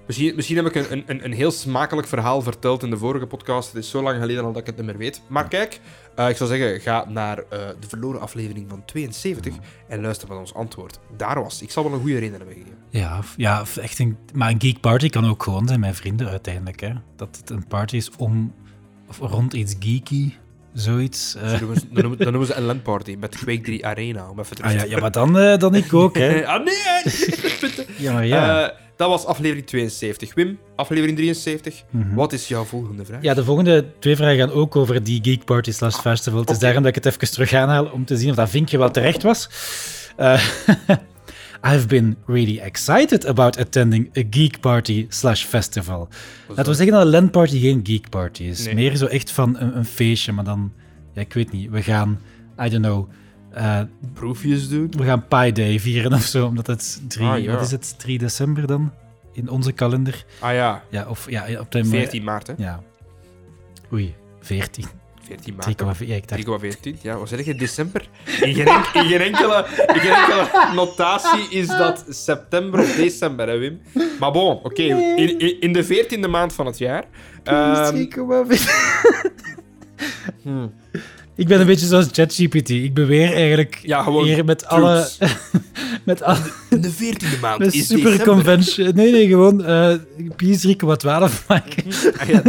Misschien, 0.08 0.36
misschien 0.36 0.56
heb 0.56 0.66
ik 0.66 0.76
een, 0.76 1.04
een- 1.06 1.26
een, 1.26 1.34
heel 1.34 1.52
smakelijk 1.52 2.08
verhaal 2.08 2.42
verteld 2.42 2.84
in 2.84 2.90
de 2.90 2.98
vorige 2.98 3.26
podcast. 3.26 3.74
Het 3.74 3.84
is 3.84 3.90
zo 3.90 4.02
lang 4.04 4.20
geleden 4.20 4.44
al 4.44 4.52
dat 4.52 4.62
ik 4.62 4.68
het 4.68 4.76
niet 4.78 4.86
meer 4.86 4.98
weet. 4.98 5.22
Maar 5.28 5.48
kijk, 5.48 5.80
eh, 6.16 6.30
ik 6.30 6.38
zou 6.38 6.50
zeggen, 6.50 6.82
ga 6.82 7.06
naar 7.10 7.38
eh, 7.38 7.46
de 7.80 7.88
verloren 7.88 8.22
aflevering 8.22 8.66
van 8.70 8.86
72 8.86 9.54
en 9.88 10.02
luister 10.02 10.28
wat 10.28 10.38
ons 10.38 10.54
antwoord 10.54 11.00
daar 11.18 11.44
was. 11.44 11.62
Ik 11.62 11.72
zal 11.72 11.84
wel 11.84 11.94
een 11.94 12.00
goede 12.00 12.20
reden 12.20 12.38
hebben 12.38 12.54
gegeven. 12.54 12.78
ja, 12.90 13.20
ja 13.38 13.64
echt 13.82 14.00
een, 14.00 14.18
maar 14.34 14.50
een 14.50 14.62
geek 14.62 14.80
party 14.80 15.10
kan 15.10 15.30
ook 15.30 15.44
gewoon 15.44 15.68
zijn 15.68 15.80
met 15.80 15.96
vrienden 15.96 16.30
uiteindelijk. 16.30 16.80
Hè? 16.80 16.92
Dat 17.16 17.38
het 17.42 17.50
een 17.50 17.68
party 17.68 17.96
is 17.96 18.10
om, 18.18 18.54
of 19.10 19.20
rond 19.20 19.54
iets 19.54 19.76
geeky, 19.80 20.32
zoiets. 20.74 21.36
eh. 21.36 21.50
Zo 21.50 21.58
noemen 21.60 21.80
ze- 21.80 21.88
Dan 21.92 22.02
noemen, 22.02 22.18
dan 22.20 22.28
noemen 22.32 22.48
ze 22.48 22.56
een 22.56 22.64
LAN-party 22.64 23.16
met 23.20 23.36
Quake 23.38 23.62
3 23.62 23.86
Arena. 23.86 24.30
Om 24.30 24.40
even 24.40 24.58
ah, 24.62 24.74
ja, 24.74 24.84
ja, 24.84 25.00
maar 25.00 25.12
dan, 25.12 25.34
dan 25.60 25.76
ik 25.76 25.94
ook. 25.94 26.18
Hè? 26.18 26.46
ah, 26.48 26.64
nee! 26.66 27.14
Ja, 27.98 28.14
maar 28.14 28.26
ja. 28.26 28.74
Dat 28.96 29.10
was 29.10 29.26
aflevering 29.26 29.66
72. 29.66 30.34
Wim, 30.34 30.60
aflevering 30.76 31.18
73. 31.18 31.84
Wat 32.16 32.34
is 32.34 32.48
jouw 32.48 32.64
volgende 32.64 33.06
vraag? 33.06 33.18
Mhm. 33.18 33.28
Ja, 33.28 33.34
de 33.34 33.44
volgende 33.44 33.86
twee 34.00 34.16
vragen 34.16 34.38
gaan 34.38 34.52
ook 34.52 34.76
over 34.76 35.04
die 35.04 35.20
Geek 35.24 35.46
Party 35.46 35.72
slash 35.72 35.96
festival. 35.96 36.40
Het 36.40 36.50
is 36.50 36.60
daarom 36.60 36.84
dat 36.84 36.96
ik 36.96 37.04
het 37.04 37.14
even 37.14 37.32
terug 37.32 37.54
aanhaal 37.54 37.86
om 37.86 38.06
te 38.06 38.18
zien 38.18 38.30
of 38.30 38.36
dat 38.36 38.50
vinkje 38.50 38.78
wel 38.78 38.92
terecht 38.92 39.24
was. 39.24 39.50
Eh, 40.18 40.44
I've 41.74 41.88
been 41.88 42.18
really 42.26 42.60
excited 42.60 43.26
about 43.26 43.58
attending 43.58 44.10
a 44.18 44.24
Geek 44.30 44.60
Party 44.60 45.06
slash 45.10 45.44
festival. 45.44 46.08
Laten 46.48 46.66
we 46.66 46.74
zeggen 46.74 46.96
dat 46.96 47.06
een 47.06 47.12
LAN 47.12 47.30
party 47.30 47.60
geen 47.60 47.80
Geek 47.84 48.10
Party 48.10 48.44
is. 48.44 48.66
Nee. 48.66 48.76
Meer 48.76 48.96
zo 48.96 49.06
echt 49.06 49.32
van 49.32 49.60
een, 49.60 49.78
een 49.78 49.86
feestje, 49.86 50.32
maar 50.32 50.44
dan... 50.44 50.74
Ja, 51.14 51.22
ik 51.22 51.34
weet 51.34 51.52
niet. 51.52 51.70
We 51.70 51.82
gaan, 51.82 52.20
I 52.66 52.70
don't 52.70 52.84
know... 52.84 53.10
eh, 53.54 53.80
Proefjes 54.14 54.70
doen. 54.70 54.92
we 54.98 55.04
gaan 55.04 55.28
Pi 55.28 55.52
Day 55.52 55.80
vieren 55.80 56.14
of 56.14 56.24
zo, 56.24 56.46
omdat 56.46 56.68
het 56.68 57.02
3... 57.08 57.28
Ah, 57.28 57.40
ja. 57.40 57.54
Wat 57.54 57.62
is 57.66 57.72
het? 57.72 57.96
3 58.00 58.18
december 58.18 58.68
dan? 58.68 58.92
In 59.34 59.50
onze 59.50 59.72
kalender. 59.72 60.26
Ah 60.40 60.54
ja, 60.54 60.84
Ja, 60.90 61.06
of 61.08 61.30
ja, 61.30 61.60
op 61.60 61.72
de... 61.72 61.86
14 61.86 62.24
maart, 62.24 62.48
hè? 62.48 62.54
Ja. 62.58 62.84
Oei, 63.94 64.16
14. 64.40 64.86
14 65.22 65.56
maart. 65.56 65.80
hè? 65.80 66.06
3,4. 66.06 66.08
Ja, 66.08 66.16
ik 66.16 66.28
dacht 66.46 66.64
3,14. 66.96 67.02
Ja, 67.02 67.18
wat 67.18 67.30
zeg 67.30 67.46
je? 67.46 67.56
December? 67.56 68.08
In 68.42 68.54
geen, 68.54 68.68
in 68.94 69.10
geen 69.10 69.22
enkele, 69.22 69.66
in 69.94 70.00
geen 70.00 70.14
enkele 70.14 70.74
notatie 70.76 71.50
is 71.50 71.68
dat 71.68 72.06
september 72.10 72.80
of 72.80 72.96
december, 72.96 73.48
hè, 73.48 73.58
Wim? 73.58 73.82
Maar 74.20 74.32
bon, 74.32 74.60
oké. 74.64 74.82
In, 74.84 75.40
in, 75.40 75.62
in 75.62 75.74
de 75.74 75.86
14e 75.86 76.30
maand 76.30 76.54
van 76.54 76.66
het 76.66 76.78
jaar. 76.78 77.04
ehm, 77.44 77.96
Ik 81.36 81.48
ben 81.48 81.60
een 81.60 81.66
beetje 81.66 81.86
zoals 81.86 82.08
ChatGPT. 82.12 82.70
Ik 82.70 82.94
beweer 82.94 83.34
eigenlijk 83.34 83.80
Ja, 83.84 84.04
gewoon 84.04 84.24
hier 84.26 84.46
met 84.46 84.66
alle... 84.66 85.08
met 86.06 86.22
alle... 86.22 86.38
in 86.70 86.82
de 86.82 86.92
14e 86.94 87.40
maand 87.42 87.60
Met 87.60 87.74
is 87.74 87.88
super 87.88 88.24
convention. 88.24 88.96
Nee, 88.96 89.12
nee, 89.12 89.28
gewoon 89.28 89.64
eh 89.66 89.96
Pi 90.36 90.58
3,12 90.58 91.46
maken. 91.48 91.84
Ah, 92.18 92.28
ja, 92.28 92.42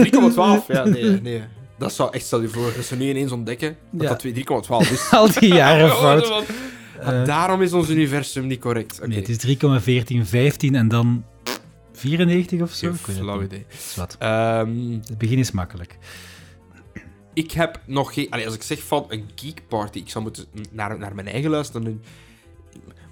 3,12. 0.62 0.66
Ja, 0.68 0.84
nee, 0.84 1.04
nee. 1.22 1.42
Dat 1.78 1.92
zou 1.92 2.12
echt, 2.12 2.24
stel 2.26 2.40
je 2.42 2.48
voor, 2.48 2.72
dat 2.76 2.84
ze 2.84 2.96
nu 2.96 3.08
ineens 3.08 3.32
ontdekken 3.32 3.76
dat 3.90 4.22
Ja. 4.22 4.32
dat 4.32 4.86
3,12 4.86 4.92
is. 4.92 5.10
Al 5.10 5.28
die 5.40 5.54
jaren 5.54 5.90
fout. 5.90 6.28
Want- 6.28 6.46
want 7.04 7.26
Daarom 7.26 7.62
is 7.62 7.72
ons 7.72 7.88
universum 7.88 8.46
niet 8.46 8.60
correct. 8.60 9.06
Nee, 9.06 9.18
het 9.18 9.28
is 9.28 9.56
3,1415 10.66 10.74
en 10.74 10.88
dan 10.88 11.24
94 11.92 12.60
of 12.60 12.72
zo. 12.72 12.92
Geen 13.02 13.14
flauw 13.16 13.42
idee. 13.42 13.66
Wat. 13.96 14.16
Ehm, 14.18 14.68
Het 15.08 15.18
begin 15.18 15.38
is 15.38 15.50
makkelijk. 15.50 15.96
Ik 17.34 17.50
heb 17.50 17.80
nog 17.86 18.14
geen... 18.14 18.30
Allee, 18.30 18.46
als 18.46 18.54
ik 18.54 18.62
zeg 18.62 18.82
van 18.82 19.04
een 19.08 19.30
geek 19.34 19.62
party, 19.68 19.98
ik 19.98 20.08
zou 20.10 20.24
moeten 20.24 20.44
naar, 20.70 20.98
naar 20.98 21.14
mijn 21.14 21.28
eigen 21.28 21.50
luisteren. 21.50 22.02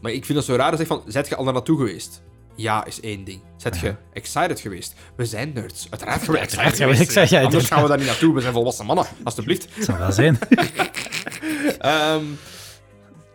Maar 0.00 0.12
ik 0.12 0.24
vind 0.24 0.38
het 0.38 0.46
zo 0.46 0.54
raar. 0.54 0.76
Zeg 0.76 0.86
van, 0.86 1.02
zijt 1.06 1.28
je 1.28 1.36
al 1.36 1.44
daar 1.44 1.52
naartoe 1.52 1.76
geweest? 1.78 2.22
Ja, 2.56 2.84
is 2.84 3.00
één 3.00 3.24
ding. 3.24 3.40
Zet 3.56 3.78
je 3.78 3.94
excited 4.12 4.60
geweest? 4.60 4.94
We 5.16 5.24
zijn 5.24 5.52
nerds. 5.54 5.86
Uiteraard 5.90 6.22
gaan 6.22 6.34
we 6.34 6.38
excited 6.40 6.76
geweest 6.76 7.00
excited- 7.00 7.28
zijn. 7.28 7.40
ja, 7.40 7.46
Anders 7.46 7.66
gaan 7.66 7.82
we 7.82 7.88
daar 7.88 7.98
niet 7.98 8.06
naartoe. 8.06 8.34
We 8.34 8.40
zijn 8.40 8.52
volwassen 8.52 8.86
mannen. 8.86 9.06
Alsjeblieft. 9.24 9.66
Het 9.74 9.84
zal 9.84 9.98
wel 9.98 10.12
zijn. 10.12 10.38
Ehm, 11.78 12.24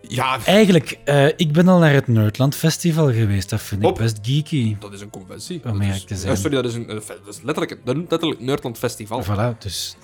ja, 0.02 0.40
Eigenlijk, 0.46 0.98
eh, 1.04 1.28
ik 1.28 1.52
ben 1.52 1.68
al 1.68 1.80
naar 1.80 1.94
het 1.94 2.08
Nerdland 2.08 2.56
Festival 2.56 3.12
geweest. 3.14 3.50
Dat 3.50 3.62
vind 3.62 3.84
ik 3.84 3.94
best 3.96 4.18
geeky. 4.22 4.76
dat 4.80 4.94
is 4.94 5.02
een 5.02 5.10
conventie. 5.10 5.62
Om 5.66 5.80
Dat 5.80 5.88
is- 5.96 6.04
te 6.04 6.16
zijn. 6.16 6.34
Ja, 6.34 6.40
sorry, 6.40 6.56
dat 6.56 6.66
is, 6.66 6.74
een, 6.74 6.90
eh, 6.90 6.96
dat 6.96 7.36
is 7.36 7.42
letterlijk, 7.42 7.82
dat 7.86 7.96
letterlijk 7.96 8.40
Nerdland 8.40 8.78
Festival. 8.78 9.24
Voilà, 9.24 9.58
dus... 9.60 9.96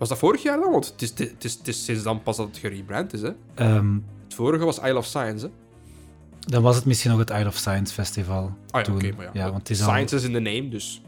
Was 0.00 0.08
dat 0.08 0.18
vorig 0.18 0.42
jaar 0.42 0.58
dan? 0.60 0.70
Want 0.70 0.86
het 0.86 1.02
is, 1.02 1.08
het 1.28 1.44
is, 1.44 1.52
het 1.54 1.68
is 1.68 1.84
sinds 1.84 2.02
dan 2.02 2.22
pas 2.22 2.36
dat 2.36 2.46
het 2.46 2.56
gerebrand 2.58 3.12
is. 3.12 3.20
Hè? 3.22 3.30
ehm, 3.54 3.94
Het 4.24 4.34
vorige 4.34 4.64
was 4.64 4.78
Isle 4.78 4.96
of 4.96 5.04
Science. 5.06 5.44
Hè? 5.46 5.52
dan 6.40 6.62
was 6.62 6.76
het 6.76 6.84
misschien 6.84 7.10
nog 7.10 7.18
het 7.20 7.30
Isle 7.30 7.46
of 7.46 7.56
Science 7.56 7.94
Festival 7.94 8.42
Ah 8.70 8.80
ja, 8.80 8.82
toen. 8.82 8.94
oké, 8.94 9.12
maar 9.16 9.30
ja. 9.32 9.44
want 9.44 9.58
het 9.58 9.70
is 9.70 9.82
al... 9.82 9.88
Science 9.88 10.16
is 10.16 10.22
in 10.22 10.32
de 10.32 10.40
name, 10.40 10.68
dus... 10.68 11.02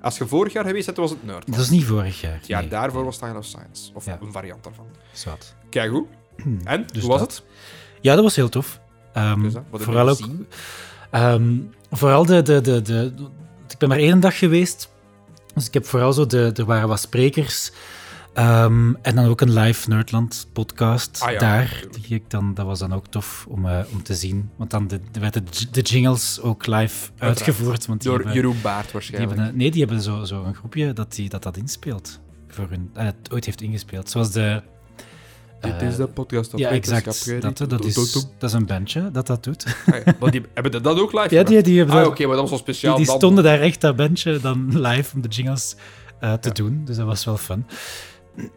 Als 0.00 0.18
je 0.18 0.26
vorig 0.26 0.52
jaar 0.52 0.64
geweest 0.64 0.86
bent, 0.86 0.98
was 0.98 1.10
het 1.10 1.24
Nerd. 1.24 1.46
Dat 1.52 1.58
is 1.60 1.70
niet 1.70 1.84
vorig 1.84 2.20
jaar. 2.20 2.40
Nee. 2.48 2.68
daarvoor 2.68 3.04
was 3.04 3.16
het 3.20 3.24
Isle 3.28 3.38
of 3.38 3.44
Science. 3.44 3.90
Of 3.94 4.04
Ja. 4.06 4.18
een 4.22 4.32
variant 4.32 4.64
daarvan. 4.64 4.86
Zwat. 5.12 5.54
Kijk 5.70 5.90
goed. 5.90 6.06
En, 6.64 6.86
Dus 6.92 7.02
hoe 7.02 7.10
was 7.10 7.20
dat. 7.20 7.30
het? 7.36 7.42
Ja, 8.00 8.14
dat 8.14 8.24
was 8.24 8.36
heel 8.36 8.48
tof. 8.48 8.80
Dus, 9.42 9.52
je 9.52 9.60
vooral 9.72 10.08
ook... 10.08 10.18
ehm, 11.10 11.56
vooral 11.90 12.26
de, 12.26 12.42
de, 12.42 12.60
de, 12.60 12.82
de... 12.82 13.12
Ik 13.68 13.78
ben 13.78 13.88
maar 13.88 13.98
één 13.98 14.20
dag 14.20 14.38
geweest. 14.38 14.88
Dus 15.54 15.66
ik 15.66 15.74
heb 15.74 15.86
vooral 15.86 16.12
zo... 16.12 16.26
De, 16.26 16.50
er 16.54 16.64
waren 16.64 16.88
wat 16.88 17.00
sprekers. 17.00 17.72
Ehm, 18.38 18.94
en 19.02 19.14
dan 19.14 19.24
ook 19.24 19.40
een 19.40 19.52
live 19.52 19.88
Nerdland 19.88 20.46
podcast 20.52 21.20
Ah 21.22 21.30
ja, 21.32 21.38
daar. 21.38 21.82
Die 21.90 22.14
ik 22.16 22.30
dan, 22.30 22.54
dat 22.54 22.66
was 22.66 22.78
dan 22.78 22.92
ook 22.94 23.06
tof 23.06 23.46
om, 23.48 23.66
eh, 23.66 23.78
om 23.92 24.02
te 24.02 24.14
zien. 24.14 24.50
Want 24.56 24.70
dan 24.70 24.88
de, 24.88 25.00
de, 25.12 25.20
werden 25.20 25.44
de, 25.70 25.80
jingles 25.80 26.40
ook 26.40 26.66
live 26.66 27.10
uitgevoerd. 27.18 27.86
Want 27.86 28.00
die 28.00 28.08
Door 28.10 28.18
hebben, 28.18 28.36
Jeroen 28.36 28.60
Baart 28.62 28.82
die 28.84 28.92
waarschijnlijk. 28.92 29.30
hebben, 29.32 29.48
een- 29.52 29.56
nee, 29.56 29.70
die 29.70 29.80
hebben 29.84 30.02
zo, 30.02 30.24
zo 30.24 30.44
een 30.44 30.54
groepje 30.54 30.92
dat 30.92 31.14
die, 31.14 31.28
dat, 31.28 31.42
dat 31.42 31.56
inspeelt. 31.56 32.20
Voor 32.48 32.66
hun, 32.70 32.90
eh, 32.94 33.04
het 33.04 33.32
ooit 33.32 33.44
heeft 33.44 33.60
ingespeeld. 33.60 34.10
Zoals 34.10 34.30
de... 34.30 34.62
Dit 35.60 35.72
eh, 35.72 35.88
is 35.88 35.96
de 35.96 36.06
podcast 36.06 36.52
op 36.52 36.58
Ja, 36.58 36.68
exact. 36.68 37.40
Dat, 37.40 37.56
dat, 37.58 37.84
is, 37.84 37.94
dat 38.38 38.50
is 38.50 38.52
een 38.52 38.66
bandje 38.66 39.10
dat 39.10 39.26
dat 39.26 39.44
doet. 39.44 39.76
Ah 39.86 39.94
ja, 40.20 40.30
die, 40.30 40.42
hebben 40.54 40.82
dat 40.82 40.98
ook 41.00 41.12
live 41.12 41.34
Ja, 41.34 41.42
die, 41.42 41.62
die, 41.62 41.78
hebben 41.78 41.96
Ah, 41.96 42.02
dat- 42.02 42.10
oké, 42.10 42.22
maar 42.26 42.30
dat 42.32 42.40
was 42.40 42.50
wel 42.50 42.58
speciaal. 42.58 42.96
die 42.96 43.06
stonden 43.06 43.44
daar 43.44 43.60
echt, 43.60 43.80
dat 43.80 43.96
bandje, 43.96 44.40
dan 44.40 44.80
live 44.80 45.14
om 45.14 45.20
de 45.22 45.28
jingles 45.28 45.76
eh, 46.20 46.32
te 46.32 46.52
doen. 46.52 46.82
Dus 46.84 46.96
dat 46.96 47.06
was 47.06 47.24
wel 47.24 47.36
fun. 47.36 47.66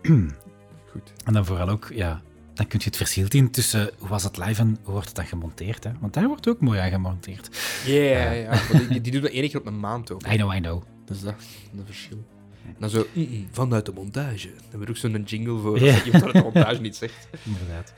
Goed. 0.91 1.13
En 1.25 1.33
dan 1.33 1.45
vooral 1.45 1.69
ook, 1.69 1.89
ja, 1.93 2.21
dan 2.53 2.67
kun 2.67 2.79
je 2.79 2.85
het 2.85 2.97
verschil 2.97 3.25
zien 3.29 3.51
tussen 3.51 3.89
hoe 3.99 4.07
was 4.09 4.23
het 4.23 4.37
live 4.37 4.61
en 4.61 4.77
hoe 4.83 4.91
wordt 4.91 5.07
het 5.07 5.15
dan 5.15 5.25
gemonteerd. 5.25 5.83
Hè? 5.83 5.91
Want 5.99 6.13
daar 6.13 6.27
wordt 6.27 6.47
ook 6.47 6.59
mooi 6.59 6.79
aan 6.79 6.89
gemonteerd. 6.89 7.49
Ja, 7.85 7.93
ja, 7.93 8.31
ja. 8.31 8.49
maar 8.49 8.87
Die, 8.89 9.01
die, 9.01 9.11
doen 9.11 9.21
dat 9.21 9.31
één 9.31 9.49
keer 9.49 9.59
op 9.59 9.65
een 9.65 9.79
maand 9.79 10.11
ook. 10.11 10.27
I 10.27 10.35
know, 10.35 10.53
I 10.53 10.59
know. 10.59 10.83
Dus 11.05 11.21
dat 11.21 11.33
is 11.39 11.45
een 11.79 11.85
verschil. 11.85 12.25
En 12.65 12.75
dan 12.79 12.89
zo, 12.89 13.05
mm, 13.13 13.27
mm, 13.29 13.47
vanuit 13.51 13.85
de 13.85 13.91
montage. 13.93 14.47
Dan 14.47 14.57
hebben 14.61 14.79
we 14.79 14.89
ook 14.89 14.97
zo'n 14.97 15.23
jingle 15.23 15.57
voor 15.59 15.79
Ja. 15.79 15.93
als 15.93 16.03
iemand 16.03 16.23
uit 16.23 16.33
de 16.33 16.41
montage 16.41 16.81
niet 16.81 16.95
zegt. 16.95 17.27
Inderdaad. 17.45 17.93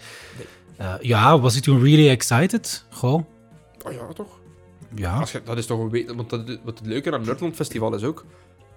Eh, 0.78 0.94
ja, 1.02 1.40
was 1.40 1.56
ik 1.56 1.64
toen 1.64 1.84
really 1.84 2.10
excited? 2.10 2.86
Goh, 2.90 3.24
Oh 3.86 3.92
ja, 3.92 4.08
toch? 4.14 4.40
ja. 4.96 5.20
Als 5.20 5.32
je, 5.32 5.42
dat 5.44 5.58
is 5.58 5.66
toch 5.66 5.80
een 5.80 5.90
weet, 5.90 6.16
want 6.16 6.30
dat, 6.30 6.60
wat 6.64 6.78
het 6.80 6.88
leuke 6.88 7.08
aan 7.12 7.18
het 7.18 7.26
Nerdland 7.28 7.56
Festival 7.56 7.96
is 7.96 8.04
ook, 8.04 8.26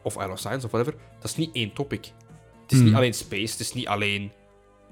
of 0.03 0.15
Isle 0.16 0.31
of 0.33 0.39
Science 0.39 0.66
of 0.66 0.73
whatever, 0.73 1.01
dat 1.20 1.31
is 1.31 1.37
niet 1.37 1.51
één 1.53 1.73
topic. 1.73 2.12
Het 2.66 2.72
is 2.74 2.78
Hmm. 2.78 2.86
niet 2.86 2.97
alleen 2.97 3.14
space, 3.14 3.51
het 3.52 3.60
is 3.60 3.72
niet 3.72 3.86
alleen. 3.86 4.30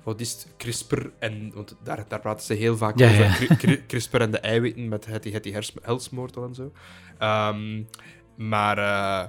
Wat 0.03 0.21
is 0.21 0.33
het? 0.33 0.47
CRISPR 0.57 1.07
en. 1.19 1.51
Want 1.55 1.77
daar, 1.83 2.05
daar 2.09 2.21
praten 2.21 2.47
ze 2.47 2.55
heel 2.55 2.77
vaak 2.77 2.99
Ja, 2.99 3.09
over. 3.11 3.25
ja. 3.25 3.33
Cri- 3.35 3.57
cri- 3.57 3.83
CRISPR 3.87 4.21
en 4.21 4.31
de 4.31 4.39
eiwitten 4.39 4.89
met 4.89 5.07
het, 5.07 5.25
het 5.33 5.45
hers- 5.45 5.75
helsmoortel 5.83 6.45
en 6.45 6.55
zo. 6.55 6.73
Ehm, 7.19 7.83
maar. 8.37 8.79
eh, 8.79 9.29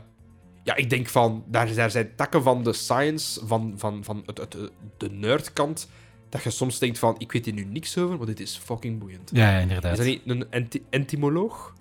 ja, 0.64 0.76
ik 0.76 0.90
denk 0.90 1.08
van. 1.08 1.44
Daar, 1.48 1.74
daar 1.74 1.92
zijn 1.92 2.16
takken 2.16 2.44
van 2.44 2.64
de 2.64 2.74
science, 2.74 3.46
van, 3.48 3.74
van, 3.78 4.04
van 4.04 4.24
het, 4.26 4.38
het, 4.38 4.58
de 4.98 5.10
nerdkant. 5.10 5.90
Dat 6.30 6.44
je 6.44 6.50
soms 6.50 6.80
denkt 6.80 7.00
van. 7.00 7.16
Ik 7.18 7.32
weet 7.32 7.46
hier 7.46 7.54
nu 7.54 7.64
niks 7.66 7.98
over, 7.98 8.18
maar 8.18 8.26
dit 8.26 8.40
is 8.40 8.58
fucking 8.64 9.00
boeiend. 9.00 9.30
Ja, 9.34 9.50
ja, 9.52 9.56
Is 9.56 9.62
inderdaad. 9.62 9.98
dat 9.98 10.06
niet 10.06 10.22
een 10.26 10.46
enti- 10.50 10.84
entomoloog? 10.90 11.74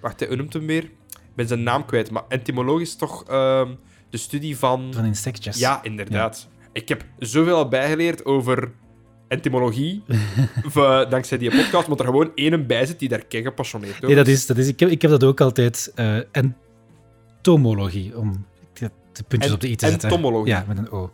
Wacht, 0.00 0.26
hoe 0.26 0.36
noemt 0.36 0.52
hem 0.52 0.66
weer? 0.66 0.82
Ik 1.10 1.34
ben 1.34 1.46
zijn 1.48 1.62
naam 1.62 1.84
kwijt, 1.84 2.10
maar 2.10 2.22
entomoloog 2.28 2.80
is 2.80 2.96
toch 2.96 3.24
ehm, 3.28 3.74
de 4.12 4.18
studie 4.18 4.56
van... 4.58 4.88
Van 4.94 5.04
insectjes. 5.04 5.58
Ja, 5.58 5.80
inderdaad. 5.82 6.48
Ik 6.72 6.88
heb 6.88 7.04
zoveel 7.18 7.56
al 7.56 7.68
bijgeleerd 7.68 8.24
over 8.24 8.72
entomologie, 9.28 10.02
v- 10.74 11.06
dankzij 11.08 11.38
die 11.38 11.50
podcast, 11.62 11.86
want 11.86 12.00
er 12.00 12.06
gewoon 12.06 12.30
één 12.34 12.66
bij 12.66 12.86
zit 12.86 12.98
die 12.98 13.08
daar 13.08 13.24
kei 13.24 13.42
gepassioneerd 13.42 13.94
over 13.94 14.06
Nee, 14.06 14.16
dat 14.16 14.26
is, 14.28 14.46
dat 14.46 14.56
is, 14.56 14.68
ik, 14.68 14.80
heb, 14.80 14.88
ik 14.88 15.02
heb 15.02 15.10
dat 15.10 15.24
ook 15.24 15.40
altijd. 15.40 15.92
eh 15.94 16.16
entomologie. 17.36 18.16
Om, 18.18 18.46
ik- 18.74 18.90
de 19.12 19.22
puntjes 19.28 19.50
En- 19.50 19.56
op 19.56 19.60
de 19.60 19.68
i 19.70 19.76
te 19.76 19.84
en 19.84 19.90
zetten. 19.90 20.08
tomologie. 20.08 20.52
Ja, 20.52 20.64
met 20.68 20.78
een 20.78 20.90
O. 20.90 21.10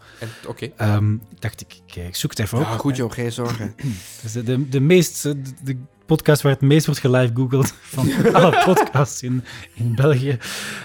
Oké. 0.46 0.68
Ehm, 0.76 1.12
ik 1.14 1.40
dacht, 1.40 1.60
ik, 1.60 1.80
kijk, 1.86 2.06
ik 2.08 2.14
zoek 2.16 2.30
het 2.30 2.38
even 2.38 2.58
op. 2.58 2.64
Ja, 2.64 2.76
goed 2.76 2.96
joh, 2.96 3.12
geen 3.12 3.32
zorgen. 3.32 3.74
Dus 4.22 4.32
de, 4.32 4.42
de, 4.42 4.68
de 4.68 4.80
meest, 4.80 5.22
de, 5.22 5.40
de 5.64 5.76
podcast 6.06 6.42
waar 6.42 6.52
het 6.52 6.60
meest 6.60 6.86
wordt 6.86 7.00
gelive 7.00 7.32
googeld 7.34 7.72
van 7.94 8.34
alle 8.34 8.62
podcasts 8.64 9.22
in, 9.22 9.44
in 9.74 9.94
België. 9.94 10.38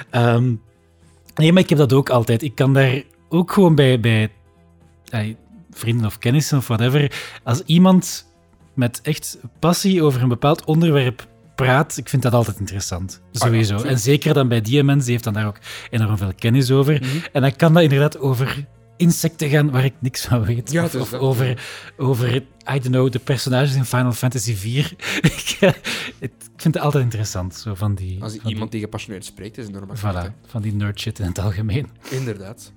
Ehm, 0.09 0.53
nee, 1.35 1.53
maar 1.53 1.63
ik 1.63 1.69
heb 1.69 1.77
dat 1.77 1.93
ook 1.93 2.09
altijd. 2.09 2.41
Ik 2.41 2.55
kan 2.55 2.73
daar 2.73 3.01
ook 3.29 3.51
gewoon 3.51 3.75
bij, 3.75 3.99
bij 3.99 4.29
vrienden 5.71 6.05
of 6.05 6.17
kennissen 6.17 6.57
of 6.57 6.67
whatever, 6.67 7.11
als 7.43 7.61
iemand 7.65 8.31
met 8.73 9.01
echt 9.01 9.37
passie 9.59 10.03
over 10.03 10.21
een 10.21 10.29
bepaald 10.29 10.65
onderwerp 10.65 11.27
praat, 11.55 11.97
ik 11.97 12.09
vind 12.09 12.21
dat 12.21 12.33
altijd 12.33 12.59
interessant. 12.59 13.21
Sowieso. 13.31 13.75
tuurlijk. 13.75 13.89
en 13.89 13.99
zeker 13.99 14.33
dan 14.33 14.47
bij 14.47 14.61
die 14.61 14.83
mens, 14.83 15.03
die 15.03 15.11
heeft 15.11 15.23
dan 15.23 15.33
daar 15.33 15.47
ook 15.47 15.59
enorm 15.89 16.17
veel 16.17 16.33
kennis 16.37 16.71
over. 16.71 16.93
Mhm. 16.93 17.07
En 17.31 17.41
dan 17.41 17.55
kan 17.55 17.73
dat 17.73 17.83
inderdaad 17.83 18.19
over 18.19 18.65
insecten 18.97 19.49
gaan 19.49 19.71
waar 19.71 19.85
ik 19.85 19.93
niks 19.99 20.25
van 20.25 20.45
weet. 20.45 20.71
Ja, 20.71 20.83
of 20.83 21.13
over, 21.13 21.57
over, 21.97 22.35
I 22.35 22.41
don't 22.65 22.83
know, 22.85 23.11
de 23.11 23.19
personages 23.19 23.75
in 23.75 23.85
Final 23.85 24.11
Fantasy 24.11 24.51
IV. 24.51 24.91
ik, 25.21 25.57
eh, 25.59 25.71
het- 26.19 26.31
ik 26.55 26.61
vind 26.61 26.73
het 26.73 26.83
altijd 26.83 27.03
interessant. 27.03 27.55
Zo 27.55 27.75
van 27.75 27.95
die, 27.95 28.21
Als 28.23 28.35
van 28.41 28.49
iemand 28.51 28.71
die 28.71 28.81
gepassioneerd 28.81 29.25
spreekt, 29.25 29.57
is 29.57 29.63
het 29.65 29.73
normaal. 29.73 30.25
van 30.45 30.61
die 30.61 30.73
nerd 30.73 30.99
shit 30.99 31.19
in 31.19 31.25
het 31.25 31.39
algemeen. 31.39 31.89
Inderdaad. 32.09 32.71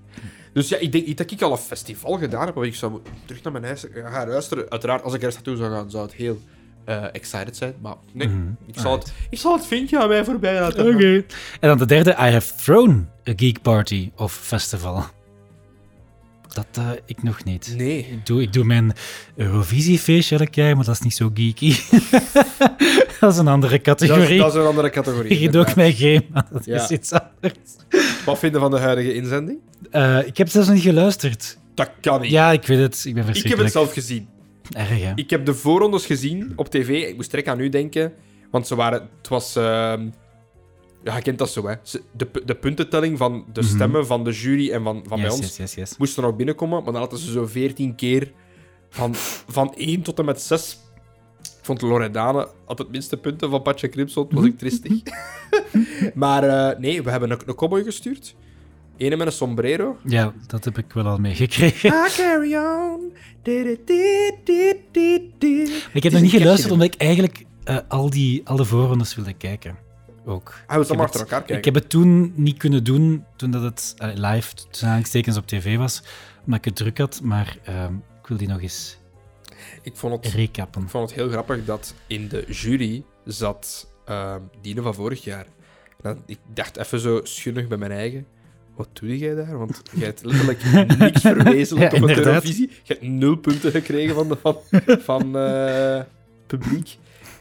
Dus 0.52 0.68
ja, 0.68 0.76
ik 0.76 0.93
denk 0.93 1.06
niet 1.06 1.18
dat 1.18 1.30
ik 1.30 1.43
al 1.43 1.52
een 1.52 1.59
festival 1.59 2.18
gedaan 2.18 2.47
heb, 2.47 2.62
ik 2.62 2.74
zou 2.74 3.01
terug 3.24 3.43
naar 3.43 3.52
mijn 3.52 3.64
huis 3.64 3.84
gaan 3.94 4.28
luisteren. 4.28 4.70
Uiteraard, 4.70 5.02
als 5.02 5.14
ik 5.14 5.22
ergens 5.22 5.34
naartoe 5.44 5.56
zou 5.56 5.74
gaan, 5.76 5.90
zou 5.90 6.05
het 6.05 6.14
heel 6.14 6.40
eh, 6.84 7.05
excited 7.12 7.56
zijn. 7.56 7.74
Maar 7.80 7.94
nee, 8.12 8.28
Mhm. 8.28 8.48
ik, 8.66 8.78
zal 8.78 8.93
het, 8.98 9.12
ik 9.30 9.38
zal 9.38 9.56
het 9.56 9.66
vinkje 9.66 9.98
aan 10.01 10.09
mij 10.09 10.24
voorbij 10.24 10.60
laten. 10.60 10.94
Oké. 10.94 11.14
En 11.60 11.68
dan 11.68 11.78
de 11.78 11.86
derde, 11.86 12.10
I 12.10 12.14
have 12.30 12.55
thrown 12.64 13.09
a 13.28 13.32
geek 13.36 13.62
party 13.62 14.10
of 14.16 14.32
festival. 14.32 15.05
Dat 16.57 16.66
eh, 16.85 16.91
ik 17.07 17.23
nog 17.23 17.45
niet. 17.45 17.74
Nee. 17.77 17.99
Ik 17.99 18.27
doe, 18.27 18.43
ik 18.43 18.53
doe 18.53 18.65
mijn 18.65 18.93
Eurovisiefeestje 19.35 20.39
elk 20.39 20.55
jaar, 20.55 20.77
maar 20.77 20.85
dat 20.85 20.95
is 20.95 21.01
niet 21.01 21.15
zo 21.15 21.31
geeky. 21.35 21.74
dat 23.20 23.33
is 23.33 23.39
een 23.39 23.49
andere 23.49 23.81
Dat 23.83 24.01
is, 24.01 24.09
categorie. 24.09 24.39
dat 24.39 24.55
is 24.55 24.61
een 24.61 24.66
andere 24.66 24.91
categorie. 24.91 25.39
Ik 25.39 25.53
doe 25.53 25.61
ook 25.61 25.74
mijn 25.74 25.93
game, 25.93 26.24
dat 26.53 26.65
Ja. 26.65 26.83
is 26.83 26.91
iets 26.91 27.12
anders. 27.12 27.55
Wat 28.24 28.39
vinden 28.39 28.61
van 28.61 28.70
de 28.70 28.78
huidige 28.78 29.15
inzending? 29.15 29.59
Eh, 29.91 30.27
ik 30.27 30.37
heb 30.37 30.49
zelfs 30.49 30.69
niet 30.69 30.83
geluisterd. 30.83 31.59
Dat 31.74 31.91
kan 32.01 32.20
niet. 32.20 32.31
Ja, 32.31 32.53
ik 32.53 32.66
weet 32.66 32.78
het. 32.78 33.05
Ik 33.07 33.15
ben 33.15 33.28
ik 33.35 33.47
heb 33.49 33.59
het 33.59 33.73
zelf 33.73 33.93
gezien. 33.93 34.28
Erg, 34.73 34.89
hè? 35.03 35.12
Ik 35.15 35.31
heb 35.31 35.47
de 35.47 35.55
voorrondes 35.55 36.07
gezien 36.07 36.53
op 36.57 36.69
tv. 36.70 36.89
Ik 37.09 37.16
moest 37.16 37.31
direct 37.31 37.49
aan 37.49 37.61
u 37.61 37.69
denken. 37.69 38.12
Want 38.51 38.66
ze 38.66 38.74
waren... 38.74 39.09
Het 39.19 39.28
was... 39.28 39.57
ehm, 39.57 40.09
ja, 41.07 41.16
je 41.16 41.23
kent 41.23 41.39
dat 41.39 41.51
zo, 41.51 41.66
hè. 41.66 41.74
De, 42.12 42.28
de 42.45 42.55
puntentelling 42.55 43.19
van 43.19 43.45
de 43.53 43.61
Mhm. 43.61 43.70
stemmen 43.74 44.07
van 44.07 44.24
de 44.24 44.33
jury 44.33 44.70
en 44.70 44.83
van, 44.83 45.05
van 45.09 45.20
bij 45.20 45.31
ons 45.31 45.41
yes, 45.41 45.57
yes, 45.57 45.74
yes. 45.74 45.97
moesten 45.99 46.23
nog 46.23 46.37
binnenkomen. 46.37 46.83
Maar 46.83 46.93
dan 46.93 47.01
hadden 47.01 47.19
ze 47.19 47.31
zo 47.33 47.47
14 47.47 47.95
keer 47.95 48.33
van, 48.91 49.15
van 49.49 49.74
1 49.77 50.03
tot 50.03 50.19
en 50.19 50.24
met 50.24 50.41
6. 50.41 50.78
Ik 51.43 51.73
vond 51.73 51.83
Loredane 51.83 52.49
had 52.65 52.78
het 52.78 52.91
minste 52.91 53.16
punten 53.16 53.51
van 53.51 53.62
Patje 53.62 53.89
Crimson. 53.89 54.27
was 54.31 54.45
ik 54.45 54.59
tristig. 54.59 54.93
maar 56.15 56.43
eh, 56.45 56.78
nee, 56.78 57.03
we 57.03 57.11
hebben 57.11 57.31
een, 57.31 57.39
een 57.47 57.55
cowboy 57.55 57.83
gestuurd. 57.85 58.35
Ene 58.97 59.16
met 59.16 59.27
een 59.27 59.33
sombrero. 59.33 59.97
Ja, 60.05 60.33
dat 60.47 60.65
heb 60.65 60.78
ik 60.78 60.93
wel 60.93 61.07
al 61.07 61.19
meegekregen. 61.19 61.91
I 61.91 62.09
carry 62.16 62.55
on. 62.57 63.12
Ik 65.93 66.03
heb 66.03 66.12
nog 66.12 66.20
niet 66.23 66.31
geluisterd, 66.31 66.73
omdat 66.73 66.87
ik 66.87 67.01
eigenlijk 67.01 67.45
eh, 67.65 67.77
al, 67.89 68.11
die, 68.11 68.41
al 68.45 68.57
de 68.57 68.65
voorrondes 68.65 69.15
wilde 69.15 69.33
kijken. 69.33 69.77
Ook. 70.28 70.48
Hij 70.48 70.61
Ik 70.62 70.69
heb 70.69 70.78
allemaal 70.89 71.05
achter 71.05 71.20
het- 71.20 71.31
elkaar 71.31 71.39
kijken. 71.47 71.57
Ik 71.59 71.65
heb 71.65 71.74
het 71.74 71.89
toen 71.90 72.32
niet 72.36 72.57
kunnen 72.57 72.85
doen, 72.85 73.24
toen 73.36 73.51
dat 73.51 73.62
het 73.62 73.94
live, 74.15 74.55
tussen 74.70 75.36
op 75.36 75.47
tv 75.47 75.77
was, 75.77 76.03
omdat 76.44 76.59
ik 76.59 76.65
het 76.65 76.77
druk 76.77 76.98
had, 76.98 77.20
maar 77.23 77.57
ehm, 77.65 77.94
ik 77.94 78.27
wil 78.28 78.36
die 78.36 78.48
nog 78.48 78.61
eens 78.62 78.98
Ik 79.82 79.97
vond 79.97 80.24
het, 80.24 80.35
recappen. 80.35 80.82
ik 80.82 80.89
vond 80.89 81.11
het 81.11 81.19
heel 81.19 81.28
grappig 81.28 81.65
dat 81.65 81.94
in 82.07 82.28
de 82.28 82.44
jury 82.48 83.05
zat 83.24 83.90
ehm 84.05 84.40
Dine 84.61 84.82
van 84.82 84.94
vorig 84.94 85.24
jaar. 85.24 85.47
Dan, 86.03 86.23
ik 86.27 86.39
dacht 86.55 86.77
even 86.77 87.01
zo 87.01 87.20
schunnig 87.23 87.69
bij 87.69 87.78
mijn 87.78 87.93
eigen. 87.93 88.27
Wat 88.77 88.89
doe 88.93 89.19
jij 89.19 89.35
daar? 89.35 89.59
Want 89.59 89.82
jij 89.93 90.07
hebt 90.07 90.24
letterlijk 90.24 90.65
niks 90.98 91.20
verwezenlijkt 91.20 91.94
Ja, 91.97 92.01
op 92.03 92.09
de 92.09 92.15
televisie. 92.15 92.69
Je 92.82 92.93
hebt 92.93 93.03
nul 93.03 93.36
punten 93.36 93.70
gekregen 93.70 94.15
van, 94.15 94.28
de, 94.28 94.36
van, 94.36 94.57
van 95.01 95.36
eh, 95.39 96.01
publiek. 96.47 96.98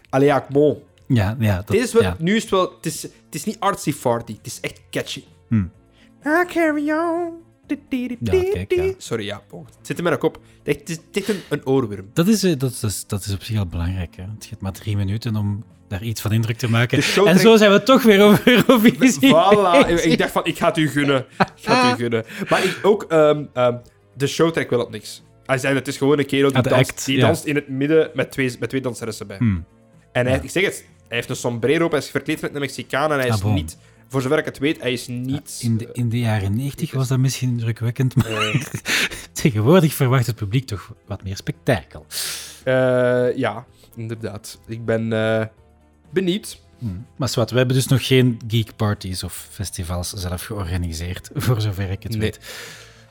Allee, 0.09 0.27
ja, 0.27 0.45
bon. 0.49 0.81
Ja, 1.07 1.35
ja, 1.39 1.55
dat, 1.55 1.67
Dit 1.67 1.81
is 1.83 1.93
wel, 1.93 2.01
ja. 2.01 2.15
Nu 2.19 2.35
is 2.35 2.41
het 2.41 2.51
wel... 2.51 2.73
Het 2.75 2.85
is, 2.85 3.01
het 3.03 3.11
is 3.29 3.43
niet 3.43 3.59
artsy-farty. 3.59 4.35
Het 4.37 4.45
is 4.45 4.59
echt 4.61 4.81
catchy. 4.91 5.23
Hmm. 5.47 5.71
I 6.25 6.45
carry 6.53 6.91
on. 6.91 7.43
Ja, 8.19 8.43
kijk, 8.53 8.73
ja. 8.75 8.93
Sorry, 8.97 9.25
ja. 9.25 9.41
bon. 9.49 9.65
Het 9.65 9.87
zit 9.87 9.97
in 9.97 10.03
mijn 10.03 10.17
kop. 10.17 10.39
Het 10.63 10.89
is- 10.89 10.95
Het 10.95 11.05
is 11.11 11.19
echt 11.21 11.29
een, 11.29 11.41
een 11.49 11.65
oorworm. 11.65 12.09
Dat, 12.13 12.27
is, 12.27 12.43
eh, 12.43 12.57
dat, 12.57 12.79
is, 12.83 13.05
dat 13.07 13.25
is 13.25 13.33
op 13.33 13.43
zich 13.43 13.57
al 13.59 13.65
belangrijk. 13.65 14.15
Hè. 14.15 14.23
Het 14.23 14.45
gaat 14.45 14.61
maar 14.61 14.71
drie 14.71 14.97
minuten 14.97 15.35
om 15.35 15.63
daar 15.87 16.03
iets 16.03 16.21
van 16.21 16.31
indruk 16.31 16.57
te 16.57 16.69
maken. 16.69 16.97
En 17.25 17.39
zo 17.39 17.55
zijn 17.57 17.71
we 17.71 17.83
toch 17.83 18.03
weer 18.03 18.21
over 18.21 18.47
Eurovisie. 18.57 19.29
Voilà. 19.33 19.85
bezig. 19.87 20.03
Ik 20.11 20.17
dacht 20.17 20.31
van, 20.31 20.45
ik 20.45 20.57
ga 20.57 20.67
het 20.67 20.77
u 20.77 20.89
gunnen. 20.89 21.25
Ik 21.37 21.47
ga 21.61 21.87
het 21.89 21.99
u 21.99 22.01
gunnen. 22.01 22.25
Maar 22.49 22.63
ik 22.63 22.79
ook... 22.81 23.03
ehm, 23.03 23.45
ehm, 23.53 23.77
de 24.17 24.27
show 24.27 24.51
trekt 24.51 24.69
wel 24.69 24.81
op 24.81 24.91
niks. 24.91 25.23
Hij 25.45 25.57
zei, 25.57 25.75
het 25.75 25.87
is 25.87 25.97
gewoon 25.97 26.19
een 26.19 26.25
kerel 26.25 26.49
die, 26.49 26.57
Ah, 26.57 26.63
danst, 26.63 26.91
act, 26.91 27.05
die 27.05 27.17
ja. 27.17 27.25
danst 27.25 27.45
in 27.45 27.55
het 27.55 27.67
midden 27.67 28.11
met 28.13 28.31
twee, 28.31 28.55
met 28.59 28.69
twee 28.69 28.81
danseressen 28.81 29.27
bij. 29.27 29.37
Hmm. 29.37 29.65
En 30.11 30.25
hij, 30.27 30.39
ik 30.43 30.49
zeg 30.49 30.63
het, 30.63 30.85
hij 31.07 31.17
heeft 31.17 31.29
een 31.29 31.35
sombrero 31.35 31.85
op, 31.85 31.91
hij 31.91 31.99
is 31.99 32.09
verkleed 32.09 32.41
met 32.41 32.53
een 32.53 32.59
Mexicaan 32.59 33.11
en 33.11 33.17
hij 33.17 33.27
is 33.27 33.33
Ah, 33.33 33.41
bon. 33.41 33.53
niet... 33.53 33.77
Voor 34.07 34.21
zover 34.21 34.37
ik 34.37 34.45
het 34.45 34.57
weet, 34.57 34.81
hij 34.81 34.93
is 34.93 35.07
niet... 35.07 35.59
In 35.61 35.77
de, 35.77 35.89
in 35.93 36.09
de 36.09 36.19
jaren 36.19 36.55
90 36.55 36.91
was 36.91 37.07
dat 37.07 37.19
misschien 37.19 37.49
indrukwekkend, 37.49 38.15
maar 38.15 38.31
eh, 38.31 38.61
tegenwoordig 39.31 39.93
verwacht 39.93 40.25
het 40.25 40.35
publiek 40.35 40.65
toch 40.67 40.93
wat 41.05 41.23
meer 41.23 41.35
spektakel. 41.37 42.05
eh, 42.63 43.37
ja, 43.37 43.65
inderdaad. 43.95 44.59
Ik 44.67 44.85
ben 44.85 45.13
eh, 45.13 45.45
benieuwd. 46.09 46.61
Hmm. 46.79 47.05
Maar 47.15 47.29
zwart, 47.29 47.51
we 47.51 47.57
hebben 47.57 47.75
dus 47.75 47.87
nog 47.87 48.07
geen 48.07 48.39
geek 48.47 48.75
parties 48.75 49.23
of 49.23 49.47
festivals 49.51 50.09
zelf 50.13 50.43
georganiseerd, 50.45 51.29
voor 51.33 51.61
zover 51.61 51.89
ik 51.91 52.03
het 52.03 52.11
Nee. 52.11 52.19
weet. 52.21 52.39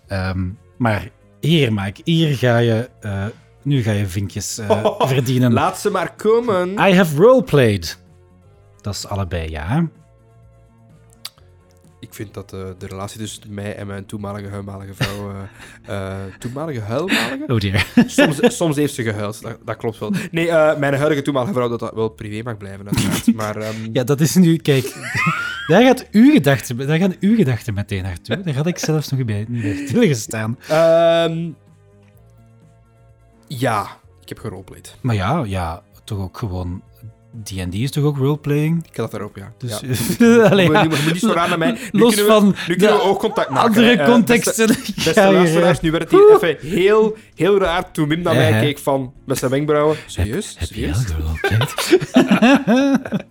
Ehm, 0.06 0.48
maar 0.76 1.08
hier, 1.40 1.72
Mike, 1.72 2.00
hier 2.04 2.36
ga 2.36 2.58
je, 2.58 2.90
eh, 3.00 3.26
nu 3.64 3.82
ga 3.82 3.90
je 3.90 4.06
vinkjes 4.06 4.58
eh, 4.58 4.86
verdienen. 4.98 5.52
Laat 5.52 5.78
ze 5.78 5.90
maar 5.90 6.14
komen. 6.14 6.68
I 6.72 6.94
have 6.94 7.16
roleplayed. 7.16 7.98
Dat 8.80 8.94
is 8.94 9.06
allebei 9.06 9.50
ja. 9.50 9.88
Ik 12.00 12.14
vind 12.14 12.34
dat 12.34 12.52
eh, 12.52 12.60
de 12.78 12.86
relatie 12.86 13.18
tussen 13.20 13.42
mij 13.54 13.76
en 13.76 13.86
mijn 13.86 14.06
toenmalige 14.06 14.48
huilmalige 14.48 14.94
vrouw... 14.94 15.30
eh, 15.30 15.36
eh, 16.12 16.16
toenmalige 16.38 16.80
huilmalige? 16.80 17.44
Oh 17.46 17.58
dear. 17.58 17.86
Soms, 18.06 18.56
soms 18.56 18.76
heeft 18.76 18.94
ze 18.94 19.02
gehuild, 19.02 19.42
dat, 19.42 19.58
dat 19.64 19.76
klopt 19.76 19.98
wel. 19.98 20.12
Nee, 20.30 20.48
eh, 20.48 20.78
mijn 20.78 20.94
huidige 20.94 21.22
toenmalige 21.22 21.52
vrouw 21.52 21.68
dat 21.68 21.80
dat 21.80 21.94
wel 21.94 22.08
privé 22.08 22.42
mag 22.42 22.56
blijven, 22.56 22.86
uiteraard. 22.86 23.34
Maar 23.42 23.56
ehm, 23.56 23.74
Ja, 23.92 24.04
dat 24.04 24.20
is 24.20 24.34
nu, 24.34 24.56
kijk, 24.56 24.84
daar, 25.66 25.82
gaat 25.82 26.06
uw 26.10 26.32
gedachten, 26.32 26.76
daar 26.86 26.98
gaan 26.98 27.14
uw 27.20 27.36
gedachten 27.36 27.74
meteen 27.74 28.02
naartoe. 28.02 28.40
Daar 28.42 28.54
had 28.54 28.66
ik 28.66 28.78
zelfs 28.78 29.10
nog 29.10 29.24
bij, 29.24 29.44
niet 29.48 29.62
bij 29.62 29.86
stilgestaan. 29.86 30.58
ehm, 30.68 31.50
ja, 33.59 33.86
ik 34.22 34.28
heb 34.28 34.39
geroleplayed. 34.39 34.94
Maar 35.01 35.14
ja, 35.14 35.43
ja, 35.47 35.82
toch 36.05 36.18
ook 36.18 36.39
gewoon. 36.39 36.82
D&D 37.43 37.74
is 37.74 37.90
toch 37.90 38.05
ook 38.05 38.16
roleplaying? 38.16 38.86
Ik 38.90 38.97
had 38.97 39.10
dat 39.10 39.20
erop, 39.20 39.36
ja. 39.36 39.52
Dus, 39.59 39.81
ja. 40.18 40.43
Allee, 40.51 40.70
ja. 40.70 40.85
moet- 40.85 41.06
niet 41.12 41.20
zo 41.20 41.32
raar 41.32 41.48
naar 41.48 41.59
mij. 41.59 41.78
Nu 41.93 42.01
Los 42.01 42.14
we, 42.14 42.24
van 42.24 42.55
nu 42.68 42.76
kunnen 42.76 42.97
we 42.97 43.02
oogcontact 43.02 43.51
maken. 43.51 43.68
andere 43.68 43.86
hè. 43.86 44.02
Eh, 44.02 44.06
contexten. 44.09 44.66
Beste, 44.66 44.93
beste 45.05 45.32
luisteraars, 45.32 45.81
nu 45.81 45.90
werd 45.90 46.10
het 46.10 46.20
hier 46.20 46.35
even 46.51 46.68
heel, 46.68 47.16
heel 47.35 47.59
raar 47.59 47.90
toen 47.93 48.09
Wim 48.09 48.20
naar 48.22 48.35
Ja, 48.35 48.51
mij 48.51 48.60
keek 48.60 48.78
van, 48.78 49.12
met 49.26 49.39
zijn 49.39 49.51
wenkbrauwen. 49.51 49.97
Serieus? 50.06 50.56
Heb 50.59 50.68
Serieus? 50.68 50.97
al 50.97 51.05
geroleplayed? 51.05 51.74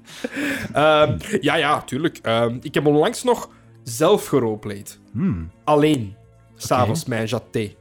Ehm, 0.73 1.17
ja, 1.41 1.55
ja, 1.55 1.81
tuurlijk. 1.81 2.19
Ehm, 2.21 2.57
ik 2.61 2.73
heb 2.73 2.85
onlangs 2.85 3.23
nog 3.23 3.49
zelf 3.83 4.25
geroleplayed. 4.27 4.99
Hmm. 5.11 5.51
Alleen. 5.63 6.15
S'avonds 6.55 7.05
mijn 7.05 7.25
jaté. 7.25 7.73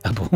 Ah. 0.00 0.12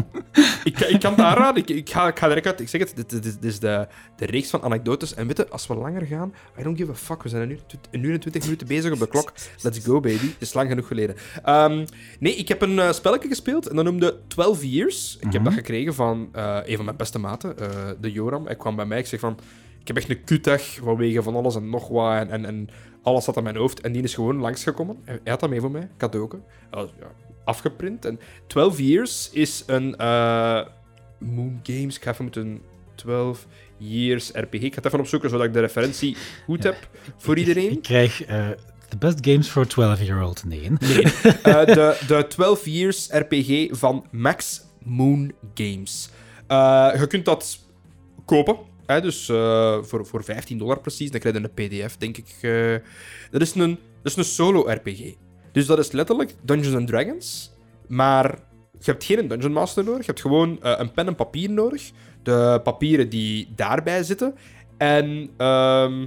Ik, 0.64 0.78
ik 0.80 1.00
kan 1.00 1.10
het 1.12 1.20
aanraden. 1.20 1.62
Ik, 1.62 1.70
ik, 1.70 1.90
ga, 1.90 2.08
ik 2.08 2.18
ga 2.18 2.26
direct 2.28 2.46
uit. 2.46 2.60
Ik 2.60 2.68
zeg 2.68 2.80
het, 2.80 2.96
dit, 2.96 3.10
dit, 3.10 3.24
is- 3.24 3.34
dit 3.34 3.44
is 3.44 3.58
de, 3.58 3.86
de 4.16 4.26
reeks 4.26 4.50
van 4.50 4.62
anekdotes. 4.62 5.14
En 5.14 5.26
weet 5.26 5.36
je, 5.36 5.48
als 5.48 5.66
we 5.66 5.74
langer 5.74 6.06
gaan, 6.06 6.34
I 6.58 6.62
don't 6.62 6.76
give 6.78 6.90
a 6.90 6.94
fuck. 6.94 7.22
We 7.22 7.28
zijn 7.28 7.42
een 7.42 7.50
uur, 7.50 7.60
een 7.90 8.02
uur 8.04 8.12
en 8.12 8.20
twintig 8.20 8.42
minuten 8.42 8.66
bezig 8.66 8.92
op 8.92 8.98
de 8.98 9.08
klok. 9.08 9.32
Let's 9.62 9.78
go, 9.78 10.00
baby. 10.00 10.26
Het 10.26 10.34
is 10.38 10.54
lang 10.54 10.68
genoeg 10.68 10.86
geleden. 10.86 11.16
Ehm, 11.44 11.86
nee, 12.18 12.34
ik 12.34 12.48
heb 12.48 12.62
een 12.62 12.78
eh, 12.78 12.92
spelletje 12.92 13.28
gespeeld 13.28 13.66
en 13.68 13.76
dat 13.76 13.84
noemde 13.84 14.18
12 14.26 14.64
Years. 14.64 15.16
Ik 15.20 15.32
heb 15.32 15.44
dat 15.44 15.52
gekregen 15.52 15.94
van 15.94 16.28
eh, 16.32 16.58
een 16.64 16.76
van 16.76 16.84
mijn 16.84 16.96
beste 16.96 17.18
maten, 17.18 17.58
eh, 17.58 17.68
de 18.00 18.12
Joram. 18.12 18.46
Hij 18.46 18.56
kwam 18.56 18.76
bij 18.76 18.86
mij. 18.86 18.98
Ik 18.98 19.06
zeg 19.06 19.20
van, 19.20 19.38
ik 19.80 19.86
heb 19.86 19.96
echt 19.96 20.10
een 20.10 20.24
kutdag 20.24 20.62
vanwege 20.62 21.22
van 21.22 21.34
alles 21.36 21.54
en 21.56 21.70
nog 21.70 21.88
wat. 21.88 22.12
En, 22.18 22.30
en, 22.30 22.44
en 22.44 22.68
alles 23.02 23.24
zat 23.24 23.36
aan 23.36 23.42
mijn 23.42 23.56
hoofd. 23.56 23.80
En 23.80 23.92
die 23.92 24.02
is 24.02 24.14
gewoon 24.14 24.36
langsgekomen. 24.36 24.96
Hij, 25.04 25.20
had 25.24 25.40
dat 25.40 25.50
mee 25.50 25.60
voor 25.60 25.70
mij, 25.70 25.88
cadeauke. 25.96 26.36
Uh, 26.74 26.82
ja, 27.00 27.06
afgeprint. 27.44 28.04
En 28.04 28.20
12 28.46 28.78
Years 28.78 29.30
is 29.32 29.62
een 29.66 29.96
eh, 29.96 30.66
Moon 31.18 31.60
Games. 31.62 31.96
Ik 31.96 32.02
ga 32.02 32.10
even 32.10 32.24
moeten 32.24 32.60
12 32.94 33.46
Years 33.76 34.30
RPG. 34.30 34.62
Ik 34.62 34.74
ga 34.74 34.76
het 34.76 34.86
even 34.86 35.00
opzoeken 35.00 35.30
zodat 35.30 35.46
ik 35.46 35.52
de 35.52 35.60
referentie 35.60 36.16
goed 36.44 36.62
heb 36.62 36.88
voor 37.16 37.38
iedereen. 37.38 37.70
Ik 37.70 37.82
krijg 37.82 38.24
eh, 38.24 38.48
The 38.88 38.96
best 38.98 39.18
games 39.20 39.48
for 39.48 39.66
12-year-old. 39.66 40.44
Nee. 40.44 40.70
Nee. 40.70 41.02
Eh, 41.42 41.64
de, 41.64 42.04
de 42.06 42.26
12 42.28 42.66
Years 42.66 43.08
RPG 43.10 43.68
van 43.70 44.06
Max 44.10 44.62
Moon 44.84 45.32
Games. 45.54 46.10
Je 47.00 47.06
kunt 47.08 47.24
dat 47.24 47.58
kopen. 48.24 48.56
Hè, 48.86 49.00
dus 49.00 49.26
voor, 49.82 50.06
voor 50.06 50.24
15 50.24 50.58
dollar 50.58 50.80
precies. 50.80 51.10
Dan 51.10 51.20
krijg 51.20 51.36
je 51.36 51.42
een 51.42 51.68
PDF, 51.68 51.96
denk 51.96 52.16
ik. 52.16 52.26
dat, 53.30 53.40
is 53.40 53.54
een, 53.54 53.78
dat 54.02 54.12
is 54.12 54.16
een 54.16 54.24
solo-RPG. 54.24 55.14
Dus 55.52 55.66
dat 55.66 55.78
is 55.78 55.92
letterlijk 55.92 56.34
Dungeons 56.42 56.74
and 56.74 56.86
Dragons. 56.86 57.52
Maar 57.86 58.38
je 58.78 58.90
hebt 58.90 59.04
geen 59.04 59.28
Dungeon 59.28 59.52
Master 59.52 59.84
nodig. 59.84 60.00
Je 60.00 60.06
hebt 60.06 60.20
gewoon 60.20 60.62
eh, 60.62 60.74
een 60.78 60.92
pen 60.92 61.06
en 61.06 61.14
papier 61.14 61.50
nodig. 61.50 61.90
De 62.22 62.60
papieren 62.62 63.08
die 63.08 63.52
daarbij 63.54 64.02
zitten. 64.02 64.34
En 64.76 65.30
ehm 65.36 66.06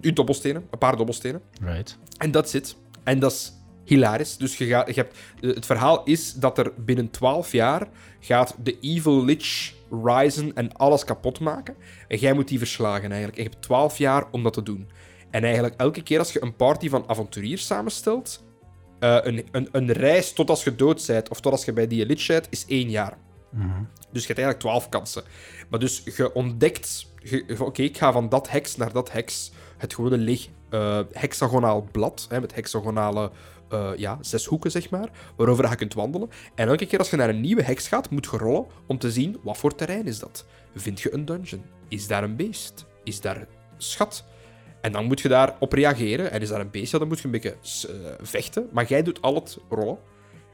uw 0.00 0.12
dobbelstenen. 0.12 0.66
Een 0.70 0.78
paar 0.78 0.96
dobbelstenen. 0.96 1.42
Right. 1.62 1.98
En 2.16 2.30
dat 2.30 2.50
zit. 2.50 2.76
En 3.04 3.18
dat 3.18 3.32
is 3.32 3.52
hilarisch. 3.84 4.36
Dus 4.36 4.58
je 4.58 4.66
gaat, 4.66 4.86
je 4.86 4.94
hebt, 4.94 5.16
eh, 5.40 5.54
het 5.54 5.66
verhaal 5.66 6.04
is 6.04 6.34
dat 6.34 6.58
er 6.58 6.72
binnen 6.76 7.10
12 7.10 7.52
jaar 7.52 7.88
gaat 8.20 8.56
de 8.62 8.78
Evil 8.80 9.24
Lich 9.24 9.72
risen 10.04 10.54
en 10.54 10.72
alles 10.72 11.04
kapot 11.04 11.40
maken. 11.40 11.74
En 12.08 12.18
jij 12.18 12.32
moet 12.32 12.48
die 12.48 12.58
verslagen 12.58 13.10
eigenlijk. 13.10 13.36
En 13.36 13.42
je 13.44 13.50
hebt 13.50 13.62
12 13.62 13.98
jaar 13.98 14.24
om 14.30 14.42
dat 14.42 14.52
te 14.52 14.62
doen. 14.62 14.88
En 15.30 15.44
eigenlijk 15.44 15.74
elke 15.76 16.02
keer 16.02 16.18
als 16.18 16.32
je 16.32 16.42
een 16.42 16.56
party 16.56 16.88
van 16.88 17.04
avonturiers 17.06 17.66
samenstelt, 17.66 18.44
eh, 19.00 19.18
een, 19.22 19.48
een, 19.50 19.68
een 19.72 19.92
reis 19.92 20.32
tot 20.32 20.50
als 20.50 20.64
je 20.64 20.76
dood 20.76 21.06
bent 21.06 21.28
of 21.28 21.40
tot 21.40 21.52
als 21.52 21.64
je 21.64 21.72
bij 21.72 21.86
die 21.86 22.06
Lich 22.06 22.26
bent, 22.26 22.46
is 22.50 22.64
één 22.66 22.90
jaar. 22.90 23.16
Dus 24.12 24.22
je 24.22 24.26
hebt 24.26 24.38
eigenlijk 24.38 24.58
12 24.58 24.88
kansen. 24.88 25.22
Maar 25.68 25.80
dus 25.80 26.02
je 26.16 26.34
ontdekt, 26.34 27.06
oké, 27.58 27.82
ik 27.82 27.98
ga 27.98 28.12
van 28.12 28.28
dat 28.28 28.50
heks 28.50 28.76
naar 28.76 28.92
dat 28.92 29.12
heks. 29.12 29.52
Het 29.76 29.94
gewone 29.94 30.18
leeg 30.18 30.48
eh, 30.70 31.00
hexagonaal 31.12 31.88
blad, 31.92 32.26
hè, 32.28 32.40
met 32.40 32.54
hexagonale 32.54 33.30
eh, 33.68 33.90
ja, 33.96 34.18
zes 34.20 34.46
hoeken, 34.46 34.70
zeg 34.70 34.90
maar, 34.90 35.08
waarover 35.36 35.70
je 35.70 35.76
kunt 35.76 35.94
wandelen. 35.94 36.30
En 36.54 36.68
elke 36.68 36.86
keer 36.86 36.98
als 36.98 37.10
je 37.10 37.16
naar 37.16 37.28
een 37.28 37.40
nieuwe 37.40 37.62
heks 37.62 37.88
gaat, 37.88 38.10
moet 38.10 38.28
je 38.30 38.36
rollen 38.36 38.66
om 38.86 38.98
te 38.98 39.10
zien 39.10 39.36
wat 39.42 39.58
voor 39.58 39.74
terrein 39.74 40.06
is 40.06 40.18
dat. 40.18 40.46
Vind 40.74 41.00
je 41.00 41.14
een 41.14 41.24
dungeon? 41.24 41.64
Is 41.88 42.06
daar 42.06 42.22
een 42.22 42.36
beest? 42.36 42.84
Is 43.04 43.20
daar 43.20 43.46
schat? 43.76 44.24
En 44.80 44.92
dan 44.92 45.04
moet 45.04 45.20
je 45.20 45.28
daarop 45.28 45.72
reageren. 45.72 46.30
En 46.30 46.40
is 46.40 46.48
daar 46.48 46.60
een 46.60 46.70
beest, 46.70 46.92
ja, 46.92 46.98
dan 46.98 47.08
moet 47.08 47.18
je 47.18 47.24
een 47.24 47.30
beetje 47.30 47.50
eh, 47.88 47.94
vechten. 48.22 48.68
Maar 48.72 48.86
jij 48.88 49.02
doet 49.02 49.22
al 49.22 49.34
het 49.34 49.58
rollen. 49.68 49.98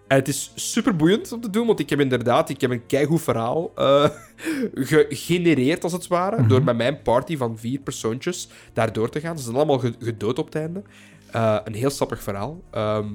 En 0.09 0.17
het 0.17 0.29
is 0.29 0.53
super 0.55 0.97
boeiend 0.97 1.33
om 1.33 1.41
te 1.41 1.51
doen, 1.51 1.67
want 1.67 1.79
ik 1.81 1.91
heb 1.91 2.01
inderdaad 2.01 2.49
ik 2.49 2.61
heb 2.61 2.71
een 2.71 2.87
keigoed 2.87 3.23
verhaal 3.23 3.73
eh, 3.75 4.09
gegenereerd, 5.09 5.83
als 5.85 5.93
het 5.93 6.07
ware, 6.07 6.47
door 6.47 6.65
met 6.65 6.77
mijn 6.77 7.03
party 7.03 7.37
van 7.37 7.59
vier 7.59 7.79
persoontjes 7.81 8.49
daar 8.73 8.93
door 8.93 9.09
te 9.09 9.21
gaan. 9.21 9.37
Ze 9.39 9.45
zijn 9.45 9.57
allemaal 9.57 9.79
ge- 9.79 9.95
gedood 9.99 10.39
op 10.39 10.45
het 10.45 10.55
einde. 10.55 10.83
Eh, 11.31 11.59
een 11.65 11.75
heel 11.75 11.91
sappig 11.91 12.23
verhaal. 12.23 12.63
Ehm, 12.71 13.09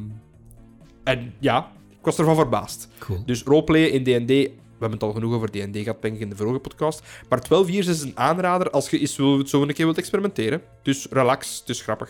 en 1.03 1.33
ja, 1.39 1.71
ik 1.89 1.97
was 2.05 2.17
ervan 2.17 2.35
verbaasd. 2.35 2.88
Cool. 2.99 3.23
Dus 3.25 3.43
roleplayen 3.43 3.91
in 3.91 4.03
D&D, 4.25 4.49
hebben 4.81 4.99
het 4.99 5.03
al 5.07 5.13
genoeg 5.13 5.33
over 5.33 5.49
D&D 5.51 5.77
gehad, 5.77 6.01
denk 6.01 6.15
ik, 6.15 6.21
in 6.21 6.29
de 6.29 6.35
vorige 6.35 6.59
podcast. 6.59 7.01
Maar 7.29 7.41
12 7.41 7.69
Years 7.69 7.87
is 7.87 8.01
een 8.01 8.17
aanrader 8.17 8.69
als 8.69 8.89
je 8.89 8.99
eens 8.99 9.15
wil, 9.15 9.47
zo 9.47 9.61
een 9.61 9.73
keer 9.73 9.85
wilt 9.85 9.97
experimenteren. 9.97 10.61
Dus 10.83 11.07
relax, 11.09 11.59
het 11.59 11.69
is 11.69 11.81
grappig. 11.81 12.09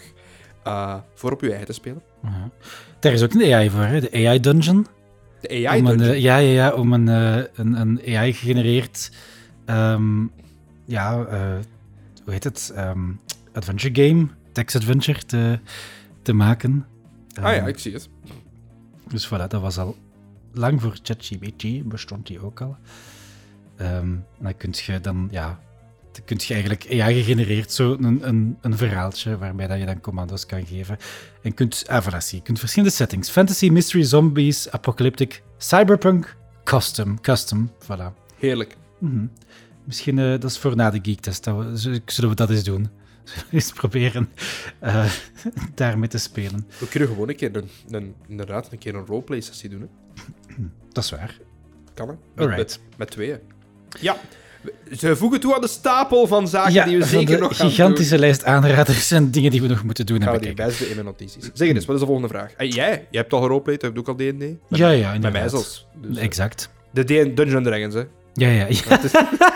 Eh, 0.64 0.96
voor 1.16 1.32
op 1.32 1.42
je 1.42 1.50
eigen 1.50 1.66
te 1.68 1.74
spelen. 1.74 2.02
Daar 3.00 3.14
is 3.14 3.24
ook 3.24 3.34
een 3.34 3.54
AI 3.54 3.70
voor, 3.70 3.82
hè? 3.82 4.00
de 4.00 4.28
AI 4.28 4.40
Dungeon. 4.40 4.88
De 5.42 5.68
AI 5.68 5.80
om 5.80 5.86
dungeon. 5.86 6.10
eh, 6.10 6.22
ja, 6.22 6.38
ja, 6.38 6.52
ja, 6.52 6.74
om 6.74 6.94
een, 6.94 7.08
eh, 7.08 7.44
een, 7.54 7.74
een 7.74 8.02
AI 8.18 8.34
gegenereerd, 8.34 9.12
ehm, 9.66 10.22
ja, 10.86 11.16
hoe 12.24 12.34
heet 12.34 12.44
het, 12.44 12.72
Ehm, 12.76 13.00
adventure 13.54 14.08
game, 14.08 14.28
text 14.52 14.76
adventure 14.76 15.26
te, 15.26 15.60
te 16.22 16.34
maken. 16.34 16.86
ah 17.36 17.44
ja, 17.44 17.54
Ehm, 17.54 17.68
ik 17.68 17.80
zie 17.80 17.94
het. 17.94 18.10
Dus 19.12 19.28
voilà, 19.28 19.48
dat 19.48 19.62
was 19.62 19.78
al 19.78 19.96
lang 20.54 20.82
voor 20.82 20.98
ChatGPT, 21.04 21.84
bestond 21.84 22.28
die 22.28 22.44
ook 22.46 22.62
al. 22.62 22.78
En 23.76 24.26
dan 24.40 24.58
kun 24.58 24.74
je 24.74 25.00
dan, 25.00 25.28
ja, 25.32 25.60
dan 26.12 26.24
kun 26.26 26.38
je 26.40 26.54
eigenlijk 26.54 26.88
AI 26.90 27.14
gegenereerd 27.14 27.72
zo 27.72 27.98
een, 28.00 28.28
een, 28.28 28.58
een 28.62 28.78
verhaaltje 28.78 29.38
waarbij 29.38 29.68
dat 29.68 29.80
je 29.80 29.86
dan 29.86 30.02
commando's 30.02 30.46
kan 30.46 30.66
geven. 30.66 30.98
En 31.42 31.54
kunt, 31.54 31.84
ah, 31.88 32.08
voilà, 32.08 32.18
zie, 32.18 32.38
je 32.38 32.44
kunt 32.44 32.60
verschillende 32.60 32.96
settings. 32.96 33.30
Fantasy, 33.30 33.70
mystery, 33.70 34.04
zombies, 34.04 34.72
apocalyptic, 34.72 35.44
cyberpunk, 35.58 36.36
custom, 36.64 37.22
custom, 37.22 37.72
voilà. 37.84 38.14
Heerlijk. 38.38 38.78
Mhm. 38.98 39.26
Misschien, 39.84 40.20
eh, 40.20 40.30
dat 40.30 40.44
is 40.44 40.58
voor 40.58 40.76
na 40.76 40.90
de 40.90 41.00
geektest, 41.02 41.44
zullen 42.06 42.30
we 42.30 42.36
dat 42.36 42.50
eens 42.50 42.64
doen. 42.64 42.90
Zullen 43.24 43.46
we 43.50 43.56
eens 43.56 43.72
proberen 43.72 44.30
eh, 44.80 45.12
daarmee 45.76 46.10
te 46.10 46.18
spelen. 46.18 46.68
We 46.80 46.88
kunnen 46.88 47.10
gewoon 47.10 47.30
een 47.30 47.36
keer 47.36 47.56
een, 47.56 47.70
een, 47.90 48.16
inderdaad 48.28 48.72
een, 48.72 48.78
keer 48.78 48.96
een 48.96 49.06
roleplay-sessie 49.06 49.70
doen. 49.70 49.82
Hè. 49.82 49.88
Dat 50.94 51.04
is 51.04 51.10
waar. 51.12 51.38
Kan 51.94 52.08
hè? 52.08 52.14
Met, 52.14 52.46
Alright. 52.46 52.58
met, 52.58 52.80
met 52.98 53.12
tweeën. 53.12 53.38
Ja. 54.00 54.16
Ze 54.98 55.16
voegen 55.16 55.40
toe 55.40 55.56
aan 55.56 55.62
de 55.62 55.68
stapel 55.68 56.28
van 56.28 56.48
zaken 56.48 56.86
die 56.88 56.98
we 56.98 57.06
zeker 57.06 57.40
nog 57.40 57.56
gaan 57.58 57.70
gigantische 57.70 58.20
lijst 58.20 58.44
aanraders 58.44 59.12
en 59.12 59.32
dingen 59.32 59.52
die 59.52 59.62
we 59.62 59.68
nog 59.68 59.84
moeten 59.84 60.06
doen. 60.06 60.22
Gaan 60.24 60.34
we 60.34 60.40
die 60.40 60.54
bijste 60.54 60.86
in 60.88 60.94
mijn 60.94 61.06
notities. 61.06 61.50
Zeg 61.54 61.68
eens, 61.70 61.86
wat 61.86 61.94
is 61.96 62.02
de 62.02 62.08
volgende 62.08 62.30
vraag? 62.30 62.52
En 62.54 62.68
jij? 62.68 62.90
Jij 62.90 63.22
hebt 63.22 63.34
al 63.34 63.42
geroleplayed, 63.42 63.82
heb 63.82 63.94
je 63.94 64.00
ook 64.00 64.08
al 64.08 64.16
D&D? 64.16 64.44
Ja, 64.78 64.90
ja, 64.90 65.18
Met 65.20 65.32
mij 65.32 65.50
zelfs. 65.50 65.88
Dus, 66.02 66.18
eh, 66.18 66.24
Exact. 66.24 66.70
de 66.92 67.04
D- 67.04 67.38
Dungeon 67.38 67.64
Dragons, 67.64 67.94
hè. 67.94 68.04
Ja, 68.34 68.48
ja, 68.50 68.66
ja. 68.70 69.00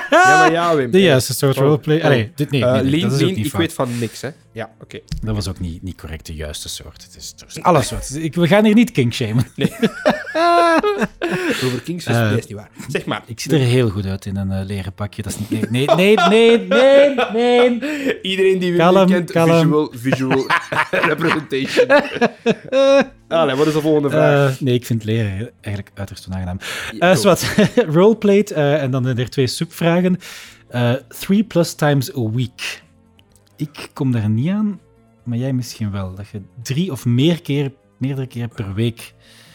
Ja, 0.10 0.40
maar 0.40 0.52
ja, 0.52 0.76
Wim. 0.76 0.92
De 0.92 1.02
juiste 1.02 1.34
soort 1.34 1.58
Oh, 1.58 1.64
roleplay. 1.64 1.98
oh. 1.98 2.04
Allee, 2.04 2.32
dit, 2.36 2.52
nee, 2.52 2.66
Eh, 2.66 2.82
nee, 2.82 3.02
dat 3.02 3.12
is 3.12 3.22
ook 3.22 3.30
niet 3.30 3.38
ik 3.46 3.50
fout. 3.52 3.62
weet 3.62 3.74
van 3.74 4.00
niks, 4.00 4.22
hè. 4.22 4.30
Ja, 4.56 4.72
oké. 4.82 5.00
Dat 5.22 5.36
was 5.36 5.48
ook 5.48 5.60
niet, 5.60 5.82
niet 5.84 5.98
correct 5.98 6.26
de 6.26 6.34
juiste 6.34 6.70
soort. 6.70 7.04
Het 7.04 7.16
is, 7.16 7.34
zijn 7.48 7.66
alle 7.66 7.82
soorten. 7.82 8.24
Ik, 8.24 8.36
we 8.36 8.48
gaan 8.48 8.66
hier 8.66 8.74
niet 8.74 8.92
kinkshamen. 8.92 9.46
Over 11.66 11.82
Kings 11.84 12.06
Eh, 12.06 12.30
nee, 12.30 12.38
is 12.38 12.48
niet 12.48 12.58
waar. 12.58 12.70
Zeg 12.88 13.06
maar. 13.06 13.24
Ik 13.26 13.40
zie 13.40 13.52
er 13.52 13.60
heel 13.60 13.90
goed 13.90 14.06
uit 14.06 14.26
in 14.26 14.36
een 14.36 14.52
eh, 14.52 14.66
leren 14.66 14.94
pakje. 14.94 15.22
Dat 15.22 15.32
is 15.32 15.50
niet... 15.50 15.70
Nee, 15.70 15.86
nee, 15.86 16.16
nee, 16.16 16.58
nee, 16.60 17.16
nee, 17.34 17.70
nee. 17.70 18.22
Iedereen 18.32 18.60
die 18.60 18.76
Kalm, 18.76 19.08
kent, 19.10 19.32
kalm. 19.32 19.50
visual, 19.50 19.92
visual 19.96 20.46
representation. 21.12 21.88
Allee, 23.28 23.56
wat 23.56 23.68
is 23.68 23.74
de 23.74 23.82
volgende 23.82 24.10
vraag? 24.10 24.52
Eh, 24.52 24.62
nee, 24.62 24.74
ik 24.74 24.86
vind 24.86 25.04
leren 25.04 25.52
eigenlijk 25.62 25.98
uiterst 25.98 26.28
onaangenaam. 26.28 26.60
Zwart. 27.18 27.56
Roleplayed. 27.88 28.52
eh, 28.52 28.82
en 28.82 28.92
dan 28.92 29.06
er 29.06 29.30
twee 29.30 29.48
subvragen. 29.48 30.20
Three 31.20 31.44
plus 31.44 31.74
times 31.74 32.16
a 32.18 32.30
week. 32.30 32.84
Ik 33.56 33.90
kom 33.94 34.12
daar 34.12 34.30
niet 34.30 34.50
aan, 34.50 34.80
maar 35.24 35.38
jij 35.38 35.54
misschien 35.54 35.92
wel. 35.92 36.16
Dat 36.16 36.28
je 36.28 36.42
drie 36.64 36.92
of 36.92 37.06
meer 37.06 37.42
keer, 37.42 37.74
meerdere 37.98 38.28
keer 38.28 38.48
per 38.48 38.74
week 38.74 39.14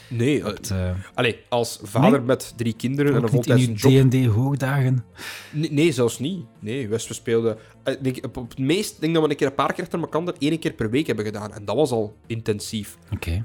nee, 0.09 0.39
eh, 0.39 0.45
hebt. 0.45 0.71
eh, 0.71 0.91
allee, 1.15 1.39
als 1.49 1.79
vader 1.83 2.11
Nee? 2.11 2.21
met 2.21 2.53
drie 2.57 2.73
kinderen 2.73 3.15
en 3.15 3.17
een 3.17 3.23
niet 3.23 3.33
in 3.33 3.37
voltijdse 3.37 3.89
je 3.89 4.01
job... 4.01 4.11
D&D-hoogdagen. 4.11 5.05
Nee, 5.53 5.73
nee, 5.73 5.93
zelfs 5.93 6.19
niet. 6.19 6.45
Nee, 6.61 6.89
West, 6.89 7.09
we 7.09 7.15
speelden... 7.15 7.59
eh, 7.85 7.95
denk, 8.01 8.27
op, 8.37 8.49
het 8.49 8.59
meest 8.59 9.01
denk 9.01 9.15
dat 9.15 9.23
we 9.23 9.31
een 9.31 9.37
keer 9.37 9.47
een 9.47 9.55
paar 9.55 9.73
keer 9.73 9.85
achter 9.85 10.01
elkaar 10.01 10.25
dat 10.25 10.39
één 10.39 10.59
keer 10.59 10.73
per 10.73 10.91
week 10.91 11.07
hebben 11.07 11.25
gedaan. 11.25 11.53
En 11.53 11.65
dat 11.65 11.77
was 11.77 11.91
al 11.91 12.17
intensief. 12.27 12.97
Oké. 13.13 13.45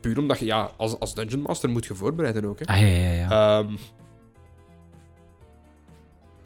Puur 0.00 0.18
omdat 0.18 0.38
je, 0.38 0.44
ja, 0.44 0.70
als, 0.76 0.98
als 0.98 1.14
Dungeon 1.14 1.42
Master 1.42 1.70
moet 1.70 1.86
je 1.86 1.94
voorbereiden 1.94 2.44
ook, 2.44 2.58
hè. 2.58 2.66
Ah, 2.66 2.80
ja, 2.80 2.86
ja, 2.86 3.12
ja. 3.12 3.58
Ehm, 3.58 3.74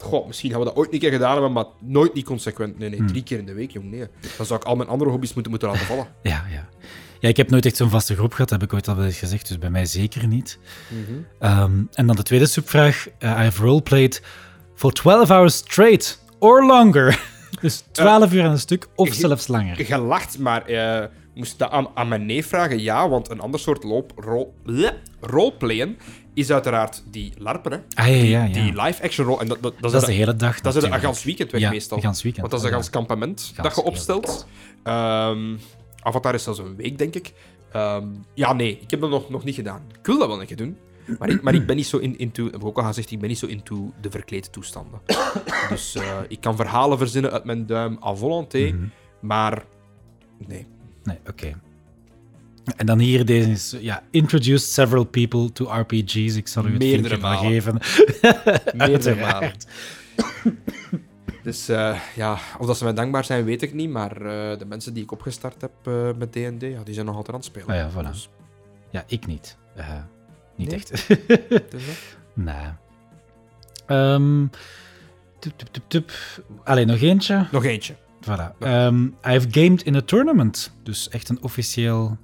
Goh, 0.01 0.27
misschien 0.27 0.49
gaan 0.51 0.59
we 0.59 0.65
dat 0.65 0.75
ooit 0.75 0.93
een 0.93 0.99
keer 0.99 1.11
gedaan 1.11 1.31
hebben, 1.31 1.51
maar 1.51 1.65
nooit 1.79 2.13
niet 2.13 2.25
consequent. 2.25 2.77
Nee, 2.79 2.89
nee, 2.89 2.97
Hmm. 2.97 3.07
drie 3.07 3.23
keer 3.23 3.37
in 3.39 3.45
de 3.45 3.53
week, 3.53 3.71
jong. 3.71 3.91
Nee. 3.91 4.05
Dan 4.37 4.45
zou 4.45 4.59
ik 4.59 4.65
al 4.65 4.75
mijn 4.75 4.89
andere 4.89 5.09
hobby's 5.09 5.33
moeten, 5.33 5.51
moeten 5.51 5.69
laten 5.69 5.85
vallen. 5.85 6.07
ja, 6.23 6.45
ja. 6.51 6.69
Ja, 7.19 7.29
ik 7.29 7.37
heb 7.37 7.49
nooit 7.49 7.65
echt 7.65 7.75
zo'n 7.75 7.89
vaste 7.89 8.15
groep 8.15 8.33
gehad, 8.33 8.49
heb 8.49 8.63
ik 8.63 8.73
ooit 8.73 8.87
al 8.87 8.95
wel 8.95 9.05
eens 9.05 9.19
gezegd, 9.19 9.47
dus 9.47 9.57
bij 9.57 9.69
mij 9.69 9.85
zeker 9.85 10.27
niet. 10.27 10.59
Ehm, 11.39 11.71
en 11.93 12.07
dan 12.07 12.15
de 12.15 12.23
tweede 12.23 12.45
subvraag. 12.45 13.07
Eh, 13.17 13.29
I 13.29 13.33
have 13.33 13.61
roleplayed 13.63 14.21
for 14.75 14.91
12 14.91 15.27
hours 15.29 15.55
straight 15.55 16.23
or 16.39 16.65
longer. 16.65 17.19
dus 17.61 17.83
12 17.91 18.33
uur 18.33 18.43
aan 18.43 18.51
een 18.51 18.59
stuk 18.59 18.87
of 18.95 19.07
ik- 19.07 19.13
zelfs 19.13 19.47
langer. 19.47 19.75
Gelacht, 19.75 20.39
maar 20.39 20.65
eh 20.65 21.05
moest 21.35 21.59
dat 21.59 21.69
aan, 21.71 21.87
aan 21.93 22.07
mijn 22.07 22.25
neef 22.25 22.47
vragen? 22.47 22.79
Ja, 22.81 23.09
want 23.09 23.29
een 23.29 23.39
ander 23.39 23.59
soort 23.59 23.83
loop, 23.83 24.11
rol, 24.15 24.53
bleh, 24.63 24.91
roleplayen 25.19 25.97
is 26.33 26.51
uiteraard 26.51 27.03
die 27.09 27.33
larpen, 27.37 27.71
hè. 27.71 27.77
Ah, 28.01 28.07
ja, 28.07 28.13
ja, 28.13 28.43
ja. 28.43 28.53
Die 28.53 28.81
live-action 28.81 29.25
rol. 29.25 29.39
En 29.39 29.47
dat, 29.47 29.57
dat, 29.61 29.73
dat 29.79 29.93
is 29.93 30.03
de 30.03 30.11
hele 30.11 30.35
dag. 30.35 30.61
Dat 30.61 30.75
is 30.75 30.83
een 30.83 30.99
gans 30.99 31.23
weekend 31.23 31.51
weg 31.51 31.69
meestal. 31.69 32.01
weekend. 32.01 32.37
Want 32.37 32.51
dat 32.51 32.59
is 32.59 32.65
een 32.65 32.71
gans 32.71 32.89
kampement 32.89 33.51
Gans 33.55 33.67
dat 33.67 33.75
je 33.75 33.83
opstelt. 33.83 34.47
Ehm 34.83 35.55
Avatar 36.01 36.33
is 36.33 36.43
zelfs 36.43 36.59
een 36.59 36.75
week, 36.75 36.97
denk 36.97 37.15
ik. 37.15 37.33
Ehm, 37.71 38.07
ja, 38.33 38.53
nee, 38.53 38.79
ik 38.81 38.91
heb 38.91 39.01
dat 39.01 39.09
nog, 39.09 39.29
nog 39.29 39.43
niet 39.43 39.55
gedaan. 39.55 39.81
Ik 39.99 40.05
wil 40.05 40.17
dat 40.17 40.27
wel 40.27 40.39
een 40.39 40.45
keer 40.45 40.57
doen. 40.57 40.77
Maar 41.19 41.29
ik, 41.29 41.41
maar 41.41 41.53
ik 41.53 41.65
ben 41.65 41.75
niet 41.75 41.85
zo 41.85 41.97
in, 41.97 42.17
into... 42.17 42.43
Heb 42.43 42.55
ik 42.55 42.65
ook 42.65 42.77
al 42.77 42.83
gezegd, 42.83 43.11
ik 43.11 43.19
ben 43.19 43.29
niet 43.29 43.37
zo 43.37 43.45
into 43.45 43.93
de 44.01 44.11
verklede 44.11 44.49
toestanden. 44.49 45.01
dus 45.69 45.95
eh, 45.95 46.17
ik 46.27 46.41
kan 46.41 46.55
verhalen 46.55 46.97
verzinnen 46.97 47.31
uit 47.31 47.43
mijn 47.43 47.65
duim 47.65 47.97
à 48.03 48.15
volonté. 48.15 48.71
Mhm. 48.71 48.85
Maar 49.19 49.65
nee. 50.47 50.67
Nee, 51.03 51.17
oké. 51.27 51.59
En 52.77 52.85
dan 52.85 52.99
hier 52.99 53.25
deze 53.25 53.49
is, 53.49 53.75
ja, 53.79 54.03
introduced 54.11 54.69
several 54.71 55.03
people 55.03 55.51
to 55.51 55.65
RPG's. 55.79 56.35
Ik 56.35 56.47
zal 56.47 56.65
u 56.65 56.69
het 56.69 56.79
Meerdere 56.79 57.17
malen. 57.17 57.51
geven. 57.51 57.77
Meerdere 58.87 59.15
malen. 59.15 59.51
Dus 61.43 61.69
eh, 61.69 61.99
ja, 62.15 62.37
of 62.59 62.65
dat 62.67 62.77
ze 62.77 62.83
mij 62.83 62.93
dankbaar 62.93 63.25
zijn, 63.25 63.43
weet 63.45 63.61
ik 63.61 63.73
niet. 63.73 63.89
Maar 63.89 64.11
eh, 64.11 64.57
de 64.59 64.65
mensen 64.67 64.93
die 64.93 65.03
ik 65.03 65.11
opgestart 65.11 65.61
heb 65.61 65.71
eh, 65.83 66.09
met 66.17 66.31
D&D, 66.31 66.61
ja, 66.61 66.83
die 66.83 66.93
zijn 66.93 67.05
nog 67.05 67.15
altijd 67.15 67.35
aan 67.35 67.41
het 67.41 67.45
spelen. 67.45 67.67
Ah 67.67 67.75
ja, 67.75 67.89
voilà. 67.91 68.11
Dus, 68.11 68.29
Ja, 68.89 69.03
ik 69.07 69.25
niet. 69.25 69.57
Niet 70.55 70.67
Nee? 70.69 70.77
echt. 70.77 71.07
dus 71.71 71.83
nee. 72.33 72.55
Ehm, 73.85 74.45
tup, 75.39 75.53
tup, 75.57 75.67
tup, 75.71 75.83
tup. 75.87 76.11
Allee, 76.63 76.85
nog 76.85 76.99
eentje. 77.01 77.47
Nog 77.51 77.65
eentje. 77.65 77.95
Voilà. 78.25 78.57
Ehm, 78.59 79.03
I've 79.27 79.47
gamed 79.51 79.83
in 79.83 79.95
a 79.95 80.01
tournament. 80.01 80.71
Dus 80.83 81.09
echt 81.09 81.29
een 81.29 81.43
officieel 81.43 82.17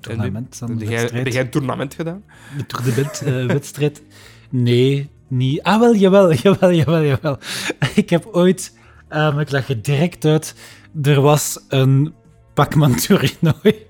tournament. 0.00 0.58
Dan 0.58 0.78
Heb 0.78 1.26
jij, 1.28 1.40
een 1.40 1.50
tournament 1.50 1.94
gedaan? 1.94 2.22
De 2.56 2.66
tournament 2.66 3.22
eh, 3.22 3.46
wedstrijd. 3.56 4.02
Nee, 4.50 5.10
niet. 5.28 5.62
Ah, 5.62 5.80
wel, 5.80 5.94
jawel, 5.94 6.32
jawel, 6.42 6.72
jawel, 6.72 7.02
jawel. 7.02 7.38
Ik 7.94 8.10
heb 8.10 8.26
ooit, 8.32 8.76
ehm, 9.08 9.38
ik 9.38 9.50
lag 9.50 9.68
er 9.68 9.82
direct 9.82 10.24
uit, 10.24 10.54
er 11.02 11.20
was 11.20 11.64
een 11.68 12.14
Pac-Man 12.54 12.94
toernooi 13.06 13.86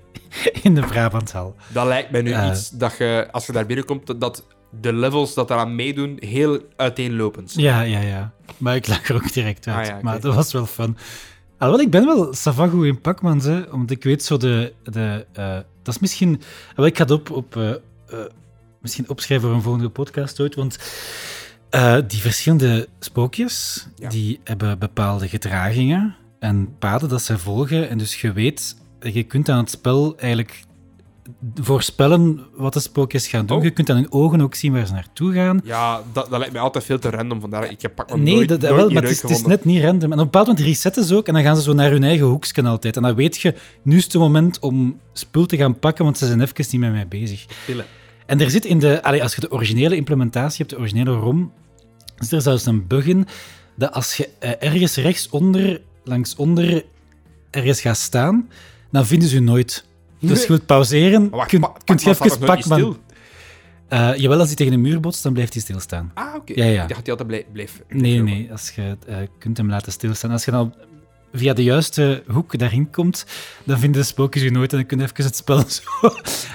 in 0.61 0.75
de 0.75 0.81
Brabanthal. 0.81 1.55
Dat 1.67 1.85
lijkt 1.87 2.11
mij 2.11 2.21
nu 2.21 2.31
Eh. 2.31 2.47
iets 2.51 2.69
dat 2.69 2.97
je, 2.97 3.27
als 3.31 3.45
je 3.45 3.51
daar 3.51 3.65
binnenkomt, 3.65 4.19
dat- 4.21 4.45
de 4.81 4.93
levels 4.93 5.33
dat 5.33 5.49
eraan 5.49 5.75
meedoen 5.75 6.17
heel 6.19 6.59
uiteenlopend 6.75 7.51
zijn. 7.51 7.65
Ja, 7.65 7.81
ja, 7.81 7.99
ja. 7.99 8.31
Maar 8.57 8.75
ik 8.75 8.87
lag 8.87 9.09
er 9.09 9.15
ook 9.15 9.33
direct 9.33 9.67
uit. 9.67 9.77
Ah, 9.77 9.85
ja, 9.85 9.93
oké. 9.93 10.03
Maar 10.03 10.19
dat 10.21 10.35
was 10.35 10.51
wel 10.53 10.65
fun. 10.65 10.97
Alhoewel, 11.59 11.85
ik 11.85 11.91
ben 11.91 12.05
wel 12.05 12.33
savago 12.33 12.81
in 12.81 13.01
Pac-Man, 13.01 13.65
omdat 13.71 13.89
ik 13.89 14.03
weet 14.03 14.23
zo 14.23 14.37
de... 14.37 14.73
de 14.83 15.25
eh, 15.33 15.57
dat 15.83 15.93
is 15.93 15.99
misschien... 15.99 16.41
Wel, 16.75 16.85
ik 16.85 16.97
ga 16.97 17.03
het 17.03 17.11
op, 17.11 17.29
op, 17.31 17.55
eh, 17.55 17.69
eh, 17.69 17.77
misschien 18.81 19.09
opschrijven 19.09 19.47
voor 19.47 19.57
een 19.57 19.63
volgende 19.63 19.89
podcast 19.89 20.39
ooit, 20.39 20.55
want 20.55 20.77
die 22.07 22.21
verschillende 22.21 22.87
spookjes, 22.99 23.87
Ja. 23.95 24.09
die 24.09 24.39
hebben 24.43 24.79
bepaalde 24.79 25.27
gedragingen 25.27 26.15
en 26.39 26.77
paden 26.77 27.09
dat 27.09 27.21
zij 27.21 27.37
volgen. 27.37 27.89
En 27.89 27.97
dus 27.97 28.21
je 28.21 28.31
weet, 28.31 28.75
je 28.99 29.23
kunt 29.23 29.49
aan 29.49 29.57
het 29.57 29.69
spel 29.69 30.17
eigenlijk 30.17 30.63
voorspellen 31.61 32.39
wat 32.55 32.73
de 32.73 32.79
spookjes 32.79 33.27
gaan 33.27 33.45
doen. 33.45 33.57
Oh. 33.57 33.63
Je 33.63 33.71
kunt 33.71 33.89
aan 33.89 33.95
hun 33.95 34.11
ogen 34.11 34.41
ook 34.41 34.55
zien 34.55 34.73
waar 34.73 34.85
ze 34.85 34.93
naartoe 34.93 35.33
gaan. 35.33 35.61
Ja, 35.63 36.01
dat, 36.13 36.29
dat 36.29 36.39
lijkt 36.39 36.53
mij 36.53 36.61
altijd 36.61 36.83
veel 36.83 36.99
te 36.99 37.09
random. 37.09 37.39
Vandaar, 37.39 37.71
ik 37.71 37.81
heb 37.81 37.95
pak 37.95 38.15
Nee, 38.15 38.35
nooit, 38.35 38.49
dat, 38.49 38.61
nooit 38.61 38.75
wel, 38.75 38.89
maar 38.89 39.01
het 39.01 39.11
is, 39.11 39.21
het 39.21 39.31
is 39.31 39.45
net 39.45 39.65
niet 39.65 39.83
random. 39.83 40.11
En 40.11 40.17
op 40.17 40.25
een 40.25 40.31
bepaald 40.31 40.47
moment 40.47 40.65
resetten 40.65 41.03
ze 41.03 41.15
ook 41.15 41.27
en 41.27 41.33
dan 41.33 41.43
gaan 41.43 41.55
ze 41.55 41.61
zo 41.61 41.73
naar 41.73 41.91
hun 41.91 42.03
eigen 42.03 42.25
hoeksken 42.25 42.65
altijd. 42.65 42.95
En 42.95 43.01
dan 43.01 43.15
weet 43.15 43.37
je, 43.41 43.53
nu 43.83 43.97
is 43.97 44.03
het 44.03 44.13
moment 44.13 44.59
om 44.59 44.99
spul 45.13 45.45
te 45.45 45.57
gaan 45.57 45.79
pakken, 45.79 46.03
want 46.03 46.17
ze 46.17 46.25
zijn 46.25 46.41
even 46.41 46.65
niet 46.71 46.81
met 46.81 46.91
mij 46.91 47.07
bezig. 47.07 47.45
En 48.25 48.41
er 48.41 48.49
zit 48.49 48.65
in 48.65 48.79
de, 48.79 49.03
allee, 49.03 49.23
als 49.23 49.35
je 49.35 49.41
de 49.41 49.51
originele 49.51 49.95
implementatie 49.95 50.57
hebt, 50.57 50.69
de 50.69 50.77
originele 50.77 51.11
ROM, 51.11 51.51
zit 52.15 52.31
er 52.31 52.41
zelfs 52.41 52.65
een 52.65 52.87
bug 52.87 53.05
in 53.05 53.27
dat 53.75 53.91
als 53.91 54.15
je 54.15 54.29
eh, 54.39 54.51
ergens 54.59 54.95
rechtsonder, 54.95 55.81
langs 56.03 56.35
onder, 56.35 56.85
ergens 57.49 57.81
gaat 57.81 57.97
staan, 57.97 58.49
dan 58.91 59.05
vinden 59.05 59.29
ze 59.29 59.35
je 59.35 59.41
nooit. 59.41 59.85
Dus 60.19 60.41
je 60.41 60.47
wilt 60.47 60.65
pauzeren, 60.65 61.29
wacht, 61.29 61.49
kun, 61.49 61.67
kunt 61.83 62.03
je 62.03 62.09
even 62.09 62.39
Pac-Man... 62.39 62.97
Eh, 63.89 64.15
jawel, 64.15 64.39
als 64.39 64.47
hij 64.47 64.55
tegen 64.55 64.73
een 64.73 64.81
muur 64.81 64.99
botst, 64.99 65.23
dan 65.23 65.33
blijft 65.33 65.53
hij 65.53 65.61
stilstaan. 65.61 66.11
Ah, 66.13 66.35
oké. 66.35 66.53
Ja, 66.55 66.65
ja. 66.65 66.71
Ik 66.81 66.89
dacht 66.89 67.05
dat 67.05 67.17
hij 67.17 67.27
altijd 67.27 67.51
bleef 67.51 67.81
Nee, 67.87 68.21
nee, 68.21 68.51
als 68.51 68.69
je 68.69 68.97
eh, 69.07 69.17
kunt 69.39 69.57
hem 69.57 69.69
laten 69.69 69.91
stilstaan. 69.91 70.31
Als 70.31 70.45
je 70.45 70.51
dan 70.51 70.73
via 71.33 71.53
de 71.53 71.63
juiste 71.63 72.23
hoek 72.27 72.57
daarin 72.57 72.89
komt, 72.91 73.25
dan 73.63 73.79
vinden 73.79 74.01
de 74.01 74.07
spookjes 74.07 74.43
je 74.43 74.51
nooit 74.51 74.71
en 74.71 74.77
dan 74.77 74.85
kun 74.85 74.97
je 74.97 75.03
even 75.03 75.23
het 75.23 75.35
spel 75.35 75.63
zo 75.69 75.81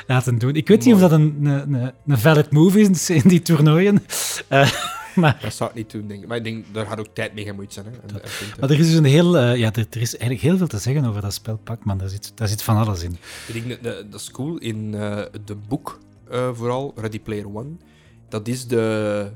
laten 0.06 0.38
doen. 0.38 0.54
Ik 0.54 0.68
weet 0.68 0.84
niet 0.84 0.94
of 0.94 1.00
dat 1.00 1.12
een, 1.12 1.38
een, 1.42 1.92
een, 2.06 2.18
valid 2.18 2.50
move 2.50 2.80
is 2.80 3.10
in 3.10 3.22
die 3.24 3.42
toernooien. 3.42 4.04
Eh, 4.48 4.70
maar, 5.22 5.38
Dat 5.42 5.54
zou 5.54 5.70
ik 5.70 5.76
niet 5.76 5.90
doen, 5.90 6.06
denk 6.06 6.22
ik. 6.22 6.28
Maar 6.28 6.36
ik 6.36 6.44
denk, 6.44 6.64
daar 6.72 6.86
gaat 6.86 6.98
ook 7.00 7.14
tijd 7.14 7.34
mee 7.34 7.44
gemoeid 7.44 7.72
zijn. 7.72 7.86
Hè. 7.86 7.90
En, 7.92 8.22
maar 8.60 8.70
er 8.70 8.78
is 8.78 8.86
dus 8.86 8.96
een 8.96 9.04
heel... 9.04 9.36
eh, 9.38 9.56
ja, 9.56 9.72
er, 9.72 9.86
er 9.90 10.00
is 10.00 10.16
eigenlijk 10.16 10.40
heel 10.40 10.56
veel 10.56 10.66
te 10.66 10.78
zeggen 10.78 11.04
over 11.04 11.20
dat 11.20 11.34
spel 11.34 11.56
Pac-Man. 11.56 11.98
Daar 11.98 12.08
zit, 12.08 12.32
daar 12.34 12.48
zit 12.48 12.62
van 12.62 12.76
alles 12.76 13.02
in. 13.02 13.16
Ik 13.52 13.68
denk 13.68 13.82
dat, 14.10 14.20
is 14.20 14.30
cool. 14.30 14.58
In 14.58 14.94
eh 14.94 15.22
de 15.44 15.54
boek, 15.54 15.98
eh, 16.30 16.50
vooral, 16.52 16.92
Ready 16.96 17.20
Player 17.20 17.46
One, 17.56 17.70
dat 18.28 18.48
is 18.48 18.66
de, 18.66 19.30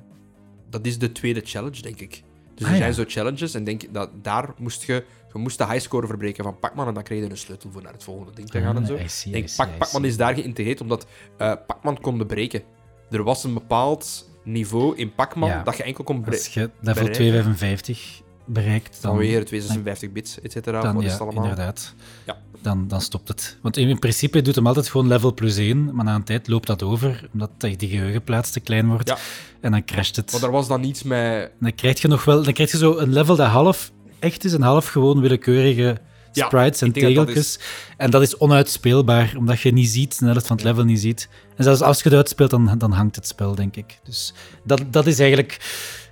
dat 0.70 0.86
is 0.86 0.98
de 0.98 1.12
tweede 1.12 1.40
challenge, 1.44 1.82
denk 1.82 2.00
ik. 2.00 2.22
Dus 2.54 2.66
Ah, 2.66 2.72
er 2.72 2.78
ja. 2.78 2.82
zijn 2.92 2.94
zo 2.94 3.04
challenges 3.06 3.54
en 3.54 3.64
denk 3.64 3.82
dat 3.94 4.10
daar 4.22 4.50
moest 4.58 4.82
je, 4.82 5.04
je 5.32 5.38
moest 5.38 5.58
de 5.58 5.66
highscore 5.66 6.06
verbreken 6.06 6.44
van 6.44 6.58
Pac-Man 6.58 6.88
en 6.88 6.94
dan 6.94 7.02
kreeg 7.02 7.24
je 7.24 7.30
een 7.30 7.36
sleutel 7.36 7.70
voor 7.70 7.82
naar 7.82 7.92
het 7.92 8.04
volgende 8.04 8.32
ding 8.34 8.48
te 8.50 8.60
gaan 8.60 8.76
en 8.76 8.86
zo. 8.86 8.94
Ah, 8.94 9.00
I 9.00 9.08
see, 9.08 9.26
Ik 9.26 9.32
denk, 9.32 9.44
I 9.44 9.48
see, 9.48 9.66
Pac- 9.78 9.88
see. 9.88 10.06
is 10.06 10.16
daar 10.16 10.34
geïntegreerd 10.34 10.80
omdat 10.80 11.06
eh 11.36 11.52
Pac-Man 11.66 12.00
kon 12.00 12.26
breken. 12.26 12.62
Er 13.10 13.22
was 13.22 13.44
een 13.44 13.54
bepaald 13.54 14.27
niveau 14.52 14.96
in 14.96 15.14
Pac-Man 15.14 15.48
Ja. 15.48 15.62
dat 15.62 15.76
je 15.76 15.82
enkel 15.82 16.04
kon 16.04 16.24
Als 16.26 16.46
je 16.46 16.60
level 16.60 16.72
bereiken. 16.80 17.12
255 17.12 18.22
bereikt, 18.44 19.02
dan... 19.02 19.10
Vanwege 19.10 19.38
de 19.38 19.44
256 19.44 20.12
bits, 20.12 20.40
et 20.40 20.52
cetera. 20.52 20.80
Dan, 20.80 21.00
ja, 21.00 21.16
allemaal? 21.16 21.42
inderdaad. 21.42 21.94
Ja. 22.26 22.36
Dan, 22.62 22.88
dan 22.88 23.00
stopt 23.00 23.28
het. 23.28 23.58
Want 23.62 23.76
in, 23.76 23.88
in 23.88 23.98
principe 23.98 24.42
doet 24.42 24.54
hem 24.54 24.66
altijd 24.66 24.88
gewoon 24.88 25.06
level 25.06 25.34
plus 25.34 25.56
1, 25.56 25.94
maar 25.94 26.04
na 26.04 26.14
een 26.14 26.24
tijd 26.24 26.48
loopt 26.48 26.66
dat 26.66 26.82
over, 26.82 27.28
omdat 27.32 27.50
die 27.60 27.88
geheugenplaats 27.88 28.50
te 28.50 28.60
klein 28.60 28.88
wordt. 28.88 29.08
Ja. 29.08 29.16
En 29.60 29.70
dan 29.70 29.84
crasht 29.84 30.16
het. 30.16 30.30
Want 30.30 30.44
er 30.44 30.50
was 30.50 30.68
dan 30.68 30.80
niets 30.80 31.02
met... 31.02 31.50
Dan 31.60 31.74
krijg 31.74 32.02
je 32.02 32.08
nog 32.08 32.24
wel 32.24 32.42
dan 32.42 32.52
krijg 32.52 32.70
je 32.70 32.76
zo 32.76 32.96
een 32.96 33.12
level 33.12 33.36
dat 33.36 33.48
half 33.48 33.92
echt 34.18 34.44
is 34.44 34.52
en 34.52 34.62
half 34.62 34.86
gewoon 34.86 35.20
willekeurige 35.20 36.00
Ja, 36.38 36.46
sprites 36.46 36.80
en 36.80 36.92
dat 36.92 37.02
tegeltjes. 37.02 37.58
En 37.96 38.10
dat 38.10 38.22
is 38.22 38.38
onuitspeelbaar, 38.38 39.34
omdat 39.36 39.60
je 39.60 39.72
niet 39.72 39.88
ziet, 39.88 40.18
de 40.18 40.26
helft 40.26 40.46
van 40.46 40.56
het 40.56 40.64
level 40.64 40.84
niet 40.84 41.00
ziet. 41.00 41.28
En 41.56 41.64
zelfs 41.64 41.80
als 41.80 42.02
je 42.02 42.08
het 42.08 42.18
uitspeelt, 42.18 42.50
dan, 42.50 42.78
dan 42.78 42.92
hangt 42.92 43.16
het 43.16 43.26
spel, 43.26 43.54
denk 43.54 43.76
ik. 43.76 43.98
Dus 44.04 44.34
dat, 44.64 44.82
dat 44.90 45.06
is 45.06 45.18
eigenlijk... 45.18 45.58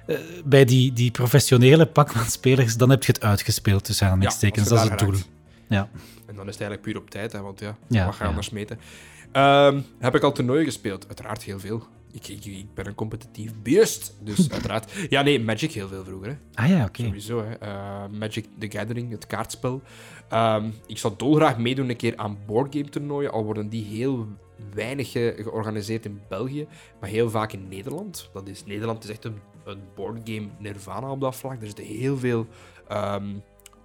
eh, 0.07 0.17
bij 0.45 0.65
die, 0.65 0.93
die 0.93 1.11
professionele 1.11 1.87
Pac-Man-spelers, 1.87 2.77
dan 2.77 2.91
heb 2.91 3.05
je 3.05 3.13
het 3.13 3.23
uitgespeeld, 3.23 3.85
tussen 3.85 4.07
aanhalingstekens. 4.07 4.69
je 4.69 4.75
dat 4.75 4.85
is 4.85 4.91
het 4.91 4.99
doel. 4.99 5.15
Ja. 5.69 5.89
En 6.27 6.37
dan 6.37 6.47
is 6.49 6.53
het 6.53 6.61
eigenlijk 6.61 6.83
puur 6.83 6.97
op 6.97 7.11
tijd, 7.11 7.33
hè, 7.33 7.41
want 7.41 7.61
ja, 7.61 7.77
Ja, 7.89 8.05
wat 8.05 8.13
ga 8.15 8.19
je 8.19 8.25
ja. 8.25 8.29
anders 8.29 8.51
meten? 8.51 8.79
Ehm, 9.33 9.81
heb 9.99 10.15
ik 10.15 10.23
al 10.23 10.33
toernooien 10.33 10.65
gespeeld? 10.65 11.07
Uiteraard 11.07 11.43
heel 11.43 11.61
veel. 11.61 11.87
Ik, 12.17 12.29
ik, 12.29 12.45
ik 12.45 12.75
ben 12.75 12.87
een 12.87 12.95
competitief 12.95 13.53
beest, 13.63 14.17
dus 14.21 14.51
uiteraard. 14.53 14.93
Ja, 15.09 15.23
nee, 15.23 15.41
Magic 15.41 15.73
heel 15.73 15.89
veel 15.89 16.05
vroeger. 16.05 16.29
Hè. 16.29 16.63
Ah 16.63 16.69
ja, 16.69 16.85
oké. 16.85 17.03
Sowieso, 17.05 17.43
hè. 17.45 17.55
Eh, 17.55 18.05
Magic 18.19 18.47
the 18.59 18.71
Gathering, 18.71 19.11
het 19.11 19.27
kaartspel. 19.27 19.83
Ehm, 20.29 20.71
ik 20.87 20.99
zou 20.99 21.15
dolgraag 21.17 21.59
meedoen 21.59 21.89
een 21.89 21.97
keer 21.97 22.17
aan 22.17 22.39
boardgame 22.47 22.89
toernooien, 22.89 23.33
al 23.33 23.45
worden 23.45 23.69
die 23.69 23.85
heel 23.85 24.27
weinig 24.75 25.11
ge- 25.11 25.35
georganiseerd 25.43 26.05
in 26.05 26.21
België, 26.29 26.67
maar 27.01 27.09
heel 27.11 27.31
vaak 27.31 27.53
in 27.53 27.69
Nederland. 27.69 28.31
Dat 28.33 28.49
is, 28.49 28.65
Nederland 28.65 29.05
is 29.05 29.11
echt 29.11 29.25
een, 29.25 29.39
een 29.65 29.81
boardgame 29.95 30.49
nirvana 30.59 31.11
op 31.11 31.21
dat 31.21 31.37
vlak. 31.37 31.61
Er 31.61 31.67
zitten 31.67 31.85
heel 31.85 32.19
veel 32.19 32.47
ehm, 32.89 33.35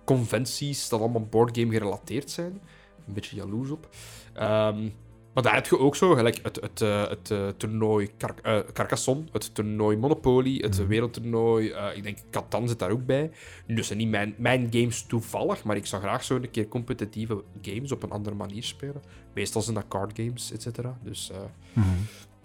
conventies 0.06 0.90
dat 0.90 1.00
allemaal 1.00 1.26
boardgame 1.26 1.72
gerelateerd 1.72 2.32
zijn. 2.32 2.62
Een 3.08 3.14
beetje 3.14 3.36
jaloers 3.36 3.70
op. 3.70 3.90
Ehm, 4.34 4.90
maar 5.34 5.44
daar 5.44 5.54
heb 5.54 5.66
je 5.66 5.80
ook 5.80 5.96
zo, 5.96 6.16
gelijk 6.16 6.40
het, 6.44 6.62
het, 6.62 6.82
eh, 6.82 7.08
het 7.08 7.32
eh, 7.32 7.48
toernooi 7.48 8.10
Car 8.18 8.36
eh, 8.42 8.60
Carcassonne, 8.74 9.24
het 9.32 9.56
toernooi 9.56 9.98
Monopoly, 9.98 10.58
het 10.58 10.88
wereldtoernooi, 10.88 11.70
eh, 11.70 11.98
ik 11.98 12.04
denk 12.04 12.18
Catan 12.32 12.68
zit 12.68 12.80
daar 12.80 12.92
ook 12.92 13.06
bij. 13.06 13.32
Zijn 13.68 13.98
niet 13.98 14.10
mijn, 14.10 14.34
mijn 14.38 14.68
games 14.72 15.04
toevallig, 15.04 15.64
maar 15.64 15.76
ik 15.76 15.86
zou 15.86 16.02
graag 16.02 16.24
zo 16.24 16.36
een 16.36 16.52
keer 16.52 16.68
competitieve 16.68 17.44
games 17.62 17.92
op 17.92 18.04
een 18.04 18.12
andere 18.12 18.36
manier 18.36 18.64
spelen. 18.64 19.02
Meestal 19.34 19.62
zijn 19.62 19.76
dat 19.76 19.88
card 19.88 20.12
games, 20.16 20.52
et 20.52 20.62
cetera. 20.62 20.98
Dus 21.04 21.32
eh, 21.32 21.84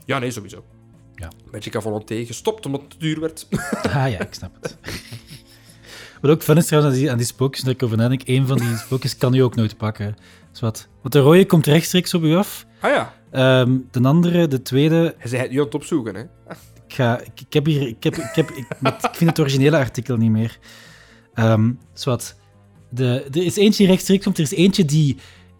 ja, 0.04 0.18
nee, 0.18 0.30
sowieso. 0.30 0.64
Ja. 1.14 1.30
Magic 1.52 1.76
à 1.76 1.80
Volonté 1.80 2.24
gestopt 2.24 2.66
omdat 2.66 2.80
het 2.80 2.90
te 2.90 2.98
duur 2.98 3.20
werd. 3.20 3.48
Ah 3.82 4.10
ja, 4.10 4.20
ik 4.20 4.34
snap 4.34 4.56
het. 4.60 4.76
Wat 6.20 6.30
ook 6.30 6.42
fun 6.42 6.56
is 6.56 6.66
trouwens 6.66 6.94
aan 6.94 7.00
die, 7.00 7.10
aan 7.10 7.16
die 7.16 7.26
spookjes, 7.26 7.64
dat 7.64 7.74
ik 7.74 7.82
over 7.82 7.96
nadenk, 7.96 8.22
één 8.22 8.46
van 8.46 8.56
die 8.58 8.76
spookjes 8.76 9.16
kan 9.16 9.34
u 9.34 9.38
ook 9.40 9.54
nooit 9.54 9.76
pakken. 9.76 10.16
Dus 10.50 10.60
wat? 10.60 10.88
Want 11.00 11.12
de 11.14 11.20
rode 11.20 11.46
komt 11.46 11.66
rechtstreeks 11.66 12.14
op 12.14 12.22
u 12.22 12.34
af. 12.36 12.66
ah 12.80 12.90
ja, 12.90 13.14
Ehm, 13.30 13.76
de 13.90 14.00
andere, 14.02 14.48
de 14.48 14.62
tweede, 14.62 15.14
hij 15.18 15.28
zei 15.28 15.42
het 15.42 15.50
nu 15.50 15.58
aan 15.58 15.64
het 15.64 15.74
opzoeken, 15.74 16.14
hè. 16.14 16.20
ik, 16.88 16.94
ga, 16.94 17.20
ik, 17.20 17.40
ik 17.40 17.52
heb 17.52 17.64
hier, 17.66 17.86
ik, 17.88 18.04
heb, 18.04 18.16
ik, 18.16 18.30
heb, 18.34 18.50
ik, 18.50 18.66
met- 18.80 19.04
ik 19.04 19.14
vind 19.14 19.30
het 19.30 19.38
originele 19.40 19.76
artikel 19.76 20.16
niet 20.16 20.30
meer. 20.30 20.58
Ehm 21.34 21.70
dus 21.92 22.04
wat? 22.04 22.36
De, 22.90 23.26
er 23.32 23.42
is 23.44 23.56
eentje 23.56 23.78
die 23.82 23.86
rechtstreeks 23.92 24.24
komt, 24.24 24.36
er 24.38 24.44
is 24.44 24.50
eentje 24.52 24.84
die 24.84 25.16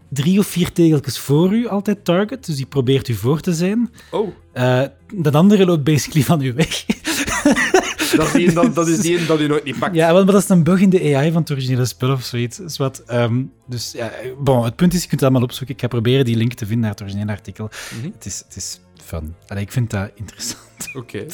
drie 0.09 0.39
of 0.39 0.47
vier 0.47 0.71
tegeltjes 0.71 1.17
voor 1.19 1.53
u 1.53 1.67
altijd 1.67 2.05
target, 2.05 2.45
dus 2.45 2.55
die 2.55 2.65
probeert 2.65 3.07
u 3.07 3.13
voor 3.13 3.39
te 3.39 3.53
zijn. 3.53 3.91
Oh, 4.11 4.27
Eh, 4.53 4.81
de 5.15 5.31
andere 5.31 5.65
loopt 5.65 5.83
basically 5.83 6.23
van 6.25 6.41
u 6.41 6.53
weg. 6.53 6.85
dat 8.11 8.27
is 8.27 8.33
die, 8.33 8.53
dat, 8.53 8.75
dat 8.75 8.87
is 8.87 8.99
die 8.99 9.25
dat 9.25 9.39
u 9.39 9.47
nooit 9.47 9.63
niet 9.63 9.79
pakt. 9.79 9.95
Ja, 9.95 10.13
maar 10.13 10.25
dat 10.25 10.43
is 10.43 10.49
een 10.49 10.63
bug 10.63 10.81
in 10.81 10.89
de 10.89 11.15
AI 11.15 11.31
van 11.31 11.41
het 11.41 11.51
originele 11.51 11.85
spel 11.85 12.11
of 12.11 12.23
zoiets. 12.23 12.57
Dus, 12.57 12.77
wat, 12.77 13.03
ehm, 13.05 13.43
dus 13.67 13.91
ja, 13.91 14.11
bon, 14.39 14.63
het 14.63 14.75
punt 14.75 14.93
is, 14.93 15.01
je 15.01 15.07
kunt 15.07 15.21
het 15.21 15.29
allemaal 15.29 15.47
opzoeken. 15.47 15.75
Ik 15.75 15.81
ga 15.81 15.87
proberen 15.87 16.25
die 16.25 16.35
link 16.35 16.53
te 16.53 16.65
vinden 16.65 16.79
naar 16.79 16.91
het 16.91 17.01
originele 17.01 17.31
artikel. 17.31 17.69
Mhm. 17.95 18.11
het, 18.13 18.25
is, 18.25 18.43
het 18.47 18.55
is 18.55 18.79
fun. 19.03 19.35
Allee, 19.47 19.63
ik 19.63 19.71
vind 19.71 19.89
dat 19.89 20.11
interessant. 20.15 20.89
Oké. 20.93 21.25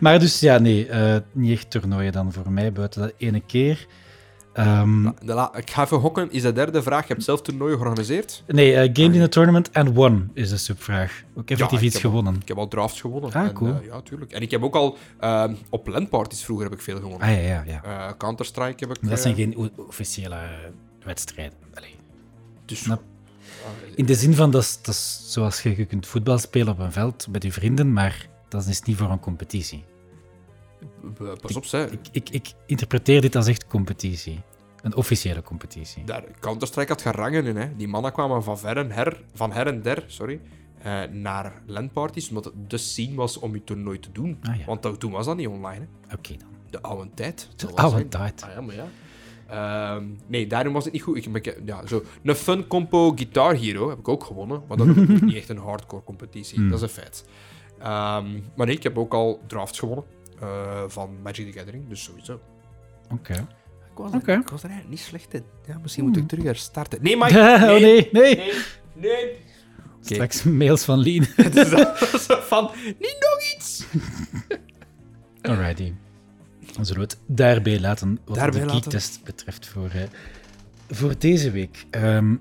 Maar 0.00 0.18
dus 0.18 0.40
ja, 0.40 0.58
nee, 0.58 0.86
eh, 0.86 1.16
niet 1.32 1.50
echt 1.50 1.70
toernooien 1.70 2.12
dan 2.12 2.32
voor 2.32 2.50
mij, 2.50 2.72
buiten 2.72 3.00
dat 3.00 3.12
ene 3.18 3.40
keer. 3.40 3.86
Ehm, 4.54 5.02
De 5.24 5.34
la- 5.34 5.54
ik 5.56 5.70
ga 5.70 5.82
even 5.84 5.96
hokken. 5.96 6.30
Is 6.30 6.42
de 6.42 6.52
derde 6.52 6.82
vraag. 6.82 7.06
Je 7.06 7.12
hebt 7.12 7.24
zelf 7.24 7.42
toernooi 7.42 7.72
georganiseerd? 7.76 8.42
nee, 8.46 8.74
eh, 8.74 8.90
Gamed 8.92 9.14
in 9.14 9.22
a 9.22 9.28
Tournament 9.28 9.72
and 9.72 9.94
Won 9.94 10.30
is 10.34 10.50
de 10.50 10.56
subvraag. 10.56 11.22
Ook 11.34 11.50
effectief 11.50 11.78
ik 11.78 11.84
iets 11.84 11.94
al- 11.94 12.00
gewonnen. 12.00 12.34
Ik 12.40 12.48
heb 12.48 12.56
al 12.56 12.68
drafts 12.68 13.00
gewonnen. 13.00 13.32
Ah, 13.32 13.44
En, 13.44 13.52
cool. 13.52 13.70
eh, 13.70 13.86
ja, 13.86 14.00
tuurlijk. 14.00 14.32
En 14.32 14.42
ik 14.42 14.50
heb 14.50 14.62
ook 14.62 14.74
al 14.74 14.96
ehm, 15.20 15.54
op 15.70 15.86
LAN-parties 15.86 16.44
vroeger 16.44 16.64
heb 16.66 16.74
ik 16.74 16.80
veel 16.84 16.96
gewonnen. 16.96 17.20
Ah 17.28 17.34
ja, 17.34 17.40
ja, 17.40 17.62
ja. 17.66 17.82
Eh, 17.84 18.12
Counter-Strike 18.18 18.84
heb 18.86 18.96
ik... 18.96 19.00
Maar 19.00 19.10
dat 19.10 19.18
eh, 19.18 19.24
zijn 19.24 19.34
geen 19.34 19.70
officiële 19.76 20.36
wedstrijden. 21.04 21.58
Allee. 21.74 21.94
dus, 22.64 22.78
Snap. 22.82 23.02
In 23.94 24.06
de 24.06 24.14
zin 24.14 24.34
van, 24.34 24.50
dat 24.50 24.62
is, 24.62 24.78
dat 24.82 24.94
is 24.94 25.24
zoals 25.26 25.62
je, 25.62 25.76
je 25.76 25.84
kunt 25.84 26.06
voetbal 26.06 26.38
spelen 26.38 26.68
op 26.72 26.78
een 26.78 26.92
veld 26.92 27.26
met 27.30 27.42
je 27.42 27.52
vrienden, 27.52 27.92
maar 27.92 28.26
dat 28.48 28.66
is 28.66 28.82
niet 28.82 28.96
voor 28.96 29.10
een 29.10 29.20
competitie. 29.20 29.84
Eh, 31.20 31.32
Pas 31.40 31.56
op, 31.56 31.64
zeg. 31.64 31.90
Ik, 31.90 32.00
ik, 32.12 32.30
ik 32.30 32.52
interpreteer 32.66 33.20
dit 33.20 33.36
als 33.36 33.46
echt 33.46 33.66
competitie. 33.66 34.40
Een 34.82 34.94
officiële 34.96 35.42
competitie. 35.42 36.04
Daar, 36.04 36.24
Counter-Strike 36.40 36.92
had 36.92 37.02
gerangen 37.02 37.44
in. 37.46 37.56
Hè. 37.56 37.76
Die 37.76 37.88
mannen 37.88 38.12
kwamen 38.12 38.42
van, 38.42 38.58
ver 38.58 38.76
en 38.76 38.90
her, 38.90 39.24
van 39.34 39.52
her 39.52 39.66
en 39.66 39.82
der 39.82 40.04
sorry, 40.06 40.40
eh, 40.82 41.02
naar 41.10 41.62
LAN-parties, 41.66 42.28
omdat 42.28 42.44
het 42.44 42.70
de 42.70 42.76
scene 42.76 43.14
was 43.14 43.38
om 43.38 43.54
je 43.54 43.64
toernooi 43.64 43.98
te 44.00 44.12
doen. 44.12 44.38
Ah, 44.42 44.56
ja. 44.58 44.64
Want 44.64 45.00
toen 45.00 45.12
was 45.12 45.26
dat 45.26 45.36
niet 45.36 45.48
online. 45.48 45.86
Oké 46.12 46.36
dan. 46.36 46.48
De 46.70 46.80
oude 46.82 47.10
tijd. 47.14 47.48
De 47.56 47.66
oude 47.74 48.08
tijd. 48.08 48.42
Ah, 48.42 48.50
ja, 48.54 48.60
maar 48.60 48.74
ja. 48.74 48.86
Ehm, 49.46 50.04
nee, 50.26 50.46
daarom 50.46 50.72
was 50.72 50.84
het 50.84 50.92
niet 50.92 51.02
goed. 51.02 51.16
Ik- 51.26 51.58
ja, 51.64 51.86
zo, 51.86 52.02
een 52.22 52.34
fun 52.34 52.66
compo 52.66 53.10
Guitar 53.10 53.54
Hero 53.56 53.88
heb 53.88 53.98
ik 53.98 54.08
ook 54.08 54.24
gewonnen. 54.24 54.62
Maar 54.68 54.76
dat 54.76 54.86
is 54.86 54.94
niet 55.20 55.34
echt 55.34 55.48
een 55.48 55.58
hardcore 55.58 56.02
competitie. 56.04 56.58
Hmm. 56.58 56.68
Dat 56.70 56.76
is 56.82 56.82
een 56.82 57.02
feit. 57.02 57.24
Ehm, 57.78 58.40
maar 58.56 58.66
nee, 58.66 58.76
ik 58.76 58.82
heb 58.82 58.98
ook 58.98 59.14
al 59.14 59.40
drafts 59.46 59.78
gewonnen. 59.78 60.04
Eh, 60.40 60.82
van 60.86 61.16
Magic 61.22 61.52
the 61.52 61.58
Gathering, 61.58 61.88
dus 61.88 62.02
sowieso. 62.02 62.40
Oké. 63.10 63.32
Ik 63.32 64.00
was, 64.00 64.12
Oké. 64.12 64.32
er, 64.32 64.38
ik 64.38 64.48
was 64.48 64.62
er 64.62 64.68
eigenlijk 64.68 64.98
niet 64.98 65.08
slecht 65.08 65.34
in. 65.34 65.44
Ja, 65.66 65.78
misschien 65.82 66.04
moet 66.04 66.16
ik 66.16 66.28
terug 66.28 66.44
herstarten. 66.44 66.98
Nee, 67.02 67.16
maar... 67.16 67.30
oh 67.70 67.80
nee, 67.80 68.08
nee. 68.12 68.36
Nee, 68.36 68.52
nee. 68.92 69.36
Straks 70.00 70.42
mails 70.42 70.84
van 70.84 70.98
Lien. 70.98 71.26
Het 71.36 71.66
zo 72.20 72.40
van, 72.40 72.70
niet 72.84 73.16
nog 73.20 73.54
iets. 73.56 73.84
Alrighty. 75.50 75.92
Dan 76.74 76.86
zullen 76.86 77.02
we 77.02 77.08
het 77.08 77.18
daarbij 77.26 77.80
laten 77.80 78.18
wat 78.24 78.36
Daarbij 78.36 78.60
de 78.60 78.68
geektest 78.68 79.20
betreft 79.24 79.66
voor, 79.66 79.88
eh, 79.88 80.02
voor 80.90 81.14
deze 81.18 81.50
week. 81.50 81.86
Ehm, 81.90 82.34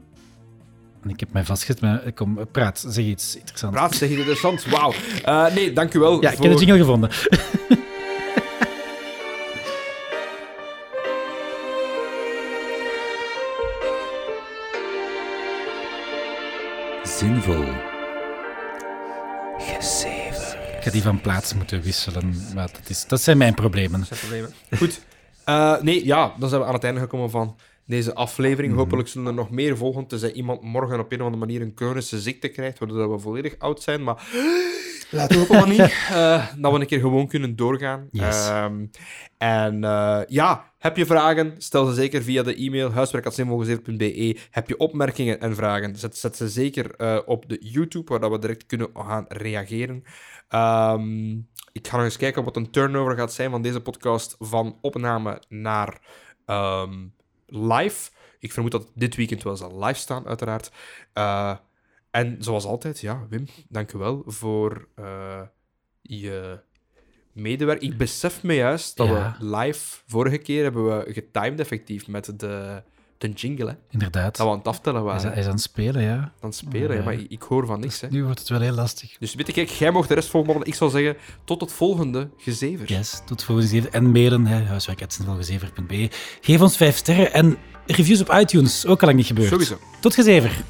en 1.01 1.09
ik 1.09 1.19
heb 1.19 1.33
mij 1.33 1.43
vastgezet, 1.43 1.81
maar 1.81 2.11
kom, 2.11 2.47
praat, 2.51 2.85
zeg 2.87 3.05
iets 3.05 3.35
interessants. 3.35 3.75
Praat, 3.75 3.95
zeg 3.95 4.09
je 4.09 4.17
interessant. 4.17 4.65
Wauw. 4.65 4.93
Eh, 5.23 5.53
nee, 5.53 5.73
dank 5.73 5.93
u 5.93 5.99
wel 5.99 6.21
Ja, 6.21 6.31
ik 6.31 6.37
heb 6.37 6.51
de 6.51 6.57
jingle 6.57 6.77
gevonden. 6.77 7.09
Zinvol. 17.23 17.65
Gezever. 19.57 20.57
Ik 20.77 20.83
ga 20.83 20.91
die 20.91 21.01
van 21.01 21.21
plaats 21.21 21.53
moeten 21.53 21.81
wisselen, 21.81 22.35
maar 22.55 22.71
dat, 22.71 22.89
is, 22.89 23.07
dat 23.07 23.21
zijn 23.21 23.37
mijn 23.37 23.53
problemen. 23.53 24.05
Goed. 24.77 25.01
Eh, 25.43 25.81
nee, 25.81 26.05
ja, 26.05 26.33
dan 26.39 26.49
zijn 26.49 26.61
we 26.61 26.67
aan 26.67 26.73
het 26.73 26.83
einde 26.83 26.99
gekomen 26.99 27.29
van 27.29 27.55
deze 27.85 28.13
aflevering. 28.13 28.73
Mhm. 28.73 28.81
Hopelijk 28.81 29.07
zullen 29.07 29.27
er 29.27 29.33
nog 29.33 29.49
meer 29.49 29.77
volgen, 29.77 30.07
tenzij 30.07 30.31
iemand 30.31 30.61
morgen 30.61 30.99
op 30.99 31.11
een 31.11 31.19
of 31.19 31.25
andere 31.25 31.45
manier 31.45 31.61
een 31.61 31.71
chronische 31.75 32.19
ziekte 32.19 32.47
krijgt, 32.47 32.79
waardoor 32.79 33.11
we 33.11 33.19
volledig 33.19 33.55
oud 33.59 33.81
zijn. 33.81 34.03
Maar 34.03 34.27
laten 35.13 35.35
we 35.35 35.41
hopen 35.41 35.59
van 35.59 35.69
niet. 35.69 36.01
Eh, 36.13 36.47
dat 36.57 36.73
we 36.73 36.79
een 36.79 36.85
keer 36.85 36.99
gewoon 36.99 37.27
kunnen 37.27 37.55
doorgaan. 37.55 38.07
Yes. 38.11 38.47
Ehm, 38.47 38.85
en 39.37 39.83
eh, 39.83 40.21
ja, 40.27 40.73
heb 40.77 40.97
je 40.97 41.05
vragen? 41.05 41.55
Stel 41.57 41.85
ze 41.85 41.93
zeker 41.93 42.23
via 42.23 42.43
de 42.43 42.55
e-mail 42.55 42.91
huiswerk.zinvolgezeerd.be. 42.91 44.37
Heb 44.49 44.67
je 44.67 44.77
opmerkingen 44.77 45.39
en 45.39 45.55
vragen? 45.55 45.95
Zet, 45.95 46.17
zet 46.17 46.35
ze 46.35 46.49
zeker 46.49 46.95
eh, 46.95 47.19
op 47.25 47.49
de 47.49 47.57
YouTube, 47.59 48.11
waar 48.11 48.19
dat 48.19 48.31
we 48.31 48.39
direct 48.39 48.65
kunnen 48.65 48.89
gaan 48.93 49.25
reageren. 49.27 50.03
Ehm, 50.47 51.31
ik 51.71 51.87
ga 51.87 51.95
nog 51.95 52.05
eens 52.05 52.17
kijken 52.17 52.43
wat 52.43 52.55
een 52.55 52.71
turnover 52.71 53.17
gaat 53.17 53.33
zijn 53.33 53.49
van 53.49 53.61
deze 53.61 53.81
podcast 53.81 54.35
van 54.39 54.77
opname 54.81 55.41
naar 55.49 55.99
ehm, 56.45 57.07
live. 57.47 58.11
Ik 58.39 58.51
vermoed 58.51 58.71
dat 58.71 58.91
dit 58.95 59.15
weekend 59.15 59.43
wel 59.43 59.55
zal 59.55 59.83
live 59.83 59.99
staan, 59.99 60.27
uiteraard. 60.27 60.71
Eh, 61.13 61.55
en 62.13 62.35
zoals 62.39 62.65
altijd, 62.65 62.99
ja, 62.99 63.25
Wim, 63.29 63.45
dank 63.69 63.91
u 63.93 63.97
wel 63.97 64.23
voor 64.25 64.87
eh, 64.95 65.41
je 66.01 66.59
medewerking. 67.31 67.91
Ik 67.91 67.97
besef 67.97 68.43
me 68.43 68.53
juist 68.53 68.97
dat 68.97 69.07
Ja. 69.07 69.35
we 69.39 69.45
live, 69.57 69.97
vorige 70.07 70.37
keer 70.37 70.63
hebben 70.63 70.85
we 70.97 71.13
getimed 71.13 71.59
effectief 71.59 72.07
met 72.07 72.39
de, 72.39 72.83
de 73.17 73.29
jingle, 73.29 73.67
hè. 73.69 73.75
Inderdaad. 73.89 74.35
Dat 74.37 74.45
we 74.45 74.51
aan 74.51 74.57
het 74.57 74.67
aftellen 74.67 75.05
Hij 75.05 75.15
is, 75.15 75.21
hij 75.21 75.29
waren. 75.29 75.41
is 75.43 75.47
aan 75.49 75.53
het 75.55 75.61
spelen, 75.63 76.01
ja. 76.01 76.15
Aan 76.17 76.31
het 76.49 76.55
spelen, 76.55 76.97
hè, 76.97 77.03
maar 77.03 77.13
ik, 77.13 77.31
ik 77.31 77.41
hoor 77.41 77.65
van 77.65 77.79
niks, 77.79 78.01
hè. 78.01 78.07
Nu 78.09 78.23
wordt 78.23 78.39
het 78.39 78.49
wel 78.49 78.61
heel 78.61 78.73
lastig. 78.73 79.17
Dus 79.17 79.35
weet 79.35 79.47
je, 79.47 79.53
kijk, 79.53 79.69
jij 79.69 79.91
mocht 79.91 80.07
de 80.07 80.13
rest 80.13 80.29
volgen. 80.29 80.63
Ik 80.63 80.75
zou 80.75 80.91
zeggen, 80.91 81.17
tot 81.45 81.61
het 81.61 81.71
volgende 81.71 82.29
gezever. 82.37 82.87
Yes, 82.87 83.21
tot 83.25 83.43
volgende 83.43 83.69
keer. 83.71 83.89
En 83.91 84.11
mailen, 84.11 84.45
hè, 84.45 84.63
huiswerk.zinvolgezever.be. 84.63 86.09
Geef 86.41 86.61
ons 86.61 86.77
vijf 86.77 86.95
sterren 86.97 87.33
en 87.33 87.57
reviews 87.85 88.21
op 88.21 88.33
iTunes, 88.33 88.85
ook 88.85 88.99
al 89.01 89.05
lang 89.07 89.17
niet 89.19 89.27
gebeurd. 89.27 89.49
Sowieso. 89.49 89.77
Tot 89.99 90.13
gezever. 90.13 90.63